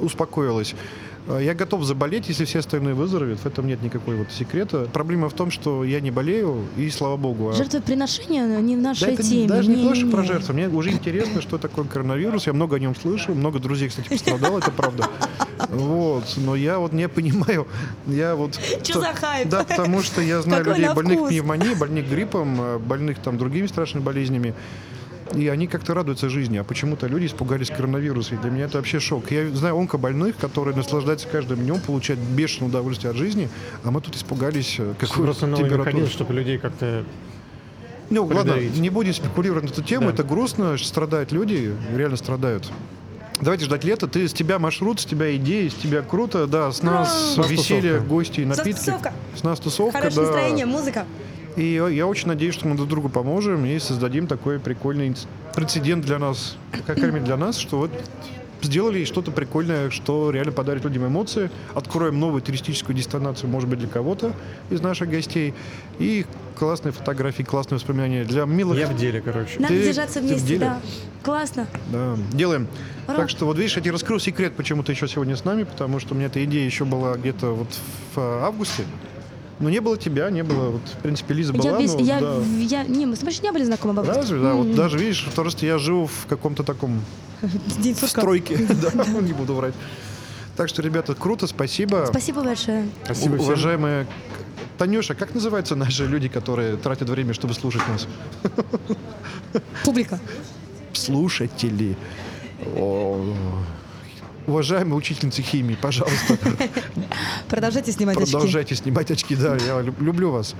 успокоилось. 0.00 0.74
А, 1.26 1.38
Я 1.38 1.54
готов 1.54 1.84
заболеть, 1.84 2.28
если 2.28 2.44
все 2.44 2.58
остальные 2.58 2.94
выздоровеют. 2.94 3.40
В 3.40 3.46
этом 3.46 3.66
нет 3.66 3.82
никакой 3.82 4.16
вот 4.16 4.30
секрета. 4.30 4.88
Проблема 4.92 5.28
в 5.28 5.32
том, 5.32 5.50
что 5.50 5.82
я 5.84 6.00
не 6.00 6.10
болею, 6.10 6.64
и 6.76 6.90
слава 6.90 7.16
богу. 7.16 7.48
а- 7.50 7.52
Жертвоприношение 7.54 8.44
но 8.46 8.60
не 8.60 8.76
в 8.76 8.82
да, 8.82 8.90
нашей 8.90 9.14
это 9.14 9.22
теме. 9.22 9.48
даже 9.48 9.68
не, 9.70 9.76
то, 9.76 9.82
что 9.94 10.04
Не-не-не. 10.04 10.10
про 10.12 10.22
жертву. 10.22 10.54
Мне 10.54 10.68
уже 10.68 10.90
интересно, 10.90 11.40
что 11.40 11.58
такое 11.58 11.84
коронавирус. 11.86 12.46
Я 12.46 12.52
много 12.52 12.76
о 12.76 12.78
нем 12.78 12.94
слышал. 12.94 13.34
Много 13.34 13.58
друзей, 13.58 13.88
кстати, 13.88 14.08
пострадало, 14.08 14.58
это 14.58 14.70
правда. 14.70 15.08
Вот. 15.70 16.24
Но 16.36 16.54
я 16.56 16.78
вот 16.78 16.92
не 16.92 17.08
понимаю. 17.08 17.66
Я 18.06 18.34
вот... 18.34 18.58
Чё 18.82 19.00
за 19.00 19.12
хайп? 19.14 19.48
Да, 19.48 19.64
потому 19.64 20.02
что 20.02 20.20
я 20.20 20.42
знаю 20.42 20.64
Какой 20.64 20.78
людей, 20.80 20.94
больных 20.94 21.28
пневмонией, 21.28 21.74
больных 21.74 22.08
гриппом, 22.08 22.60
э, 22.60 22.78
больных 22.78 23.18
там 23.18 23.38
другими 23.38 23.66
страшными 23.66 24.02
болезнями. 24.04 24.54
И 25.34 25.48
они 25.48 25.66
как-то 25.66 25.94
радуются 25.94 26.28
жизни, 26.28 26.58
а 26.58 26.64
почему-то 26.64 27.06
люди 27.06 27.26
испугались 27.26 27.68
коронавируса. 27.70 28.34
И 28.34 28.38
для 28.38 28.50
меня 28.50 28.64
это 28.66 28.78
вообще 28.78 29.00
шок. 29.00 29.30
Я 29.30 29.48
знаю 29.50 29.76
онкобольных, 29.78 30.36
которые 30.36 30.76
наслаждаются 30.76 31.26
каждым 31.28 31.58
днем, 31.60 31.80
получают 31.80 32.20
бешеное 32.20 32.68
удовольствие 32.68 33.10
от 33.10 33.16
жизни, 33.16 33.48
а 33.82 33.90
мы 33.90 34.00
тут 34.00 34.14
испугались, 34.16 34.76
э, 34.78 34.94
какую 34.98 35.24
Просто 35.26 35.46
новый 35.46 35.64
температуру. 35.64 35.90
механизм, 35.90 36.12
чтобы 36.12 36.34
людей 36.34 36.58
как-то... 36.58 37.04
Ну, 38.10 38.26
ладно, 38.26 38.56
не 38.60 38.90
будем 38.90 39.14
спекулировать 39.14 39.64
на 39.64 39.68
эту 39.70 39.82
тему, 39.82 40.06
Да. 40.08 40.12
это 40.12 40.24
грустно, 40.24 40.76
страдают 40.78 41.32
люди, 41.32 41.74
реально 41.96 42.16
страдают. 42.16 42.70
Давайте 43.40 43.64
ждать 43.64 43.82
лета. 43.82 44.06
Ты 44.06 44.28
с 44.28 44.32
тебя 44.32 44.58
маршрут, 44.60 45.00
с 45.00 45.04
тебя 45.04 45.34
идеи, 45.36 45.68
с 45.68 45.74
тебя 45.74 46.02
круто, 46.02 46.46
да, 46.46 46.70
с 46.70 46.82
нас 46.82 47.32
С 47.34 47.36
нас 47.36 47.50
веселье, 47.50 47.94
тусовка. 47.94 48.08
гости 48.08 48.40
и 48.40 48.44
С 48.44 48.48
нас 48.48 48.58
напитки. 48.58 48.78
тусовка. 48.84 49.12
С 49.34 49.42
нас 49.42 49.58
тусовка, 49.60 49.98
Хорошее 49.98 50.26
да. 50.26 50.32
настроение, 50.32 50.66
музыка. 50.66 51.06
И 51.56 51.74
я 51.74 52.06
очень 52.06 52.28
надеюсь, 52.28 52.54
что 52.54 52.66
мы 52.66 52.76
друг 52.76 52.88
другу 52.88 53.08
поможем 53.08 53.64
и 53.64 53.78
создадим 53.78 54.26
такой 54.26 54.58
прикольный 54.58 55.14
прецедент 55.54 56.04
для 56.04 56.18
нас, 56.18 56.56
как 56.86 56.96
крайне 56.98 57.20
для 57.20 57.36
нас, 57.36 57.56
что 57.58 57.78
вот 57.78 57.90
сделали 58.60 59.04
что-то 59.04 59.30
прикольное, 59.30 59.90
что 59.90 60.30
реально 60.30 60.52
подарит 60.52 60.84
людям 60.84 61.06
эмоции, 61.06 61.50
откроем 61.74 62.18
новую 62.18 62.42
туристическую 62.42 62.96
дестинацию, 62.96 63.50
может 63.50 63.68
быть, 63.68 63.78
для 63.78 63.88
кого-то 63.88 64.32
из 64.70 64.80
наших 64.80 65.10
гостей, 65.10 65.54
и 65.98 66.24
классные 66.58 66.92
фотографии, 66.92 67.42
классные 67.42 67.76
воспоминания 67.76 68.24
для 68.24 68.44
милых 68.46 68.78
Я 68.78 68.86
в 68.86 68.96
деле, 68.96 69.20
короче. 69.20 69.60
Надо 69.60 69.74
Ты- 69.74 69.84
держаться 69.84 70.20
ты 70.20 70.26
в 70.26 70.28
вместе, 70.28 70.46
деле? 70.46 70.60
да. 70.60 70.80
Классно. 71.22 71.66
Да, 71.92 72.16
делаем. 72.32 72.66
Ура. 73.06 73.16
Так 73.18 73.30
что 73.30 73.44
вот 73.46 73.58
видишь, 73.58 73.76
я 73.76 73.82
тебе 73.82 73.92
раскрыл 73.92 74.18
секрет, 74.18 74.54
почему 74.56 74.82
ты 74.82 74.92
еще 74.92 75.08
сегодня 75.08 75.36
с 75.36 75.44
нами, 75.44 75.64
потому 75.64 76.00
что 76.00 76.14
у 76.14 76.16
меня 76.16 76.26
эта 76.26 76.42
идея 76.44 76.64
еще 76.64 76.84
была 76.84 77.14
где-то 77.16 77.50
вот 77.54 77.68
в 78.14 78.18
э, 78.18 78.40
августе. 78.44 78.84
Но 79.60 79.70
не 79.70 79.80
было 79.80 79.96
тебя, 79.96 80.30
не 80.30 80.42
было, 80.42 80.70
вот, 80.70 80.82
в 80.88 81.02
принципе, 81.02 81.32
Лиза 81.34 81.52
была, 81.52 81.70
Я, 81.70 81.78
без- 81.78 81.94
но, 81.94 82.00
я, 82.00 82.20
да. 82.20 82.36
я, 82.60 82.82
не, 82.84 83.06
мы 83.06 83.14
с 83.14 83.20
тобой 83.20 83.34
не 83.42 83.52
были 83.52 83.64
знакомы, 83.64 83.94
бабушка. 83.94 84.16
Разве, 84.20 84.40
да, 84.40 84.54
вот 84.54 84.74
даже 84.74 84.98
видишь, 84.98 85.26
просто 85.34 85.64
я 85.66 85.78
живу 85.78 86.06
в 86.06 86.26
каком-то 86.28 86.64
таком 86.64 87.00
в 87.40 88.06
стройке, 88.06 88.56
да, 88.94 89.04
не 89.20 89.32
буду 89.32 89.54
врать. 89.54 89.74
Так 90.56 90.68
что, 90.68 90.82
ребята, 90.82 91.14
круто, 91.14 91.46
спасибо. 91.46 92.06
Спасибо 92.08 92.42
большое. 92.42 92.88
Спасибо 93.04 93.36
всем. 93.36 93.46
Уважаемые 93.46 94.06
Танюша, 94.78 95.14
как 95.14 95.34
называются 95.34 95.76
наши 95.76 96.06
люди, 96.06 96.28
которые 96.28 96.76
тратят 96.76 97.08
время, 97.08 97.32
чтобы 97.32 97.54
слушать 97.54 97.82
нас? 97.88 98.06
Публика. 99.84 100.18
Слушатели. 100.92 101.96
О, 102.76 103.24
Уважаемые 104.46 104.96
учительницы 104.96 105.40
химии, 105.42 105.76
пожалуйста, 105.80 106.36
Продолжайте 107.48 107.92
снимать 107.92 108.16
очки. 108.18 108.32
продолжайте 108.32 108.74
снимать 108.74 109.10
очки. 109.10 109.34
Да, 109.36 109.56
я 109.56 109.80
люб- 109.80 110.00
люблю 110.00 110.30
вас. 110.32 110.54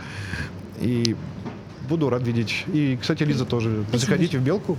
И 0.81 1.15
буду 1.89 2.09
рад 2.09 2.23
видеть. 2.23 2.65
И, 2.73 2.97
кстати, 3.01 3.23
Лиза 3.25 3.45
тоже. 3.45 3.85
Заходите 3.93 4.39
в 4.39 4.43
Белку. 4.43 4.79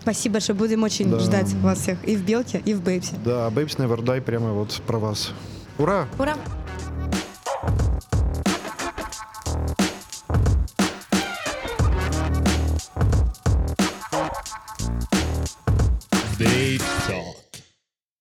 Спасибо 0.00 0.34
большое. 0.34 0.58
Будем 0.58 0.82
очень 0.82 1.10
Да. 1.10 1.18
ждать 1.18 1.52
вас 1.54 1.80
всех 1.80 1.98
и 2.08 2.16
в 2.16 2.22
Белке, 2.24 2.62
и 2.64 2.72
в 2.74 2.82
Бейпсе. 2.82 3.14
Да, 3.24 3.48
Babes 3.48 3.76
Never 3.76 3.98
Die 4.02 4.20
прямо 4.22 4.52
вот 4.52 4.80
про 4.86 4.98
вас. 4.98 5.32
Ура! 5.78 6.08
Ура! 6.18 6.36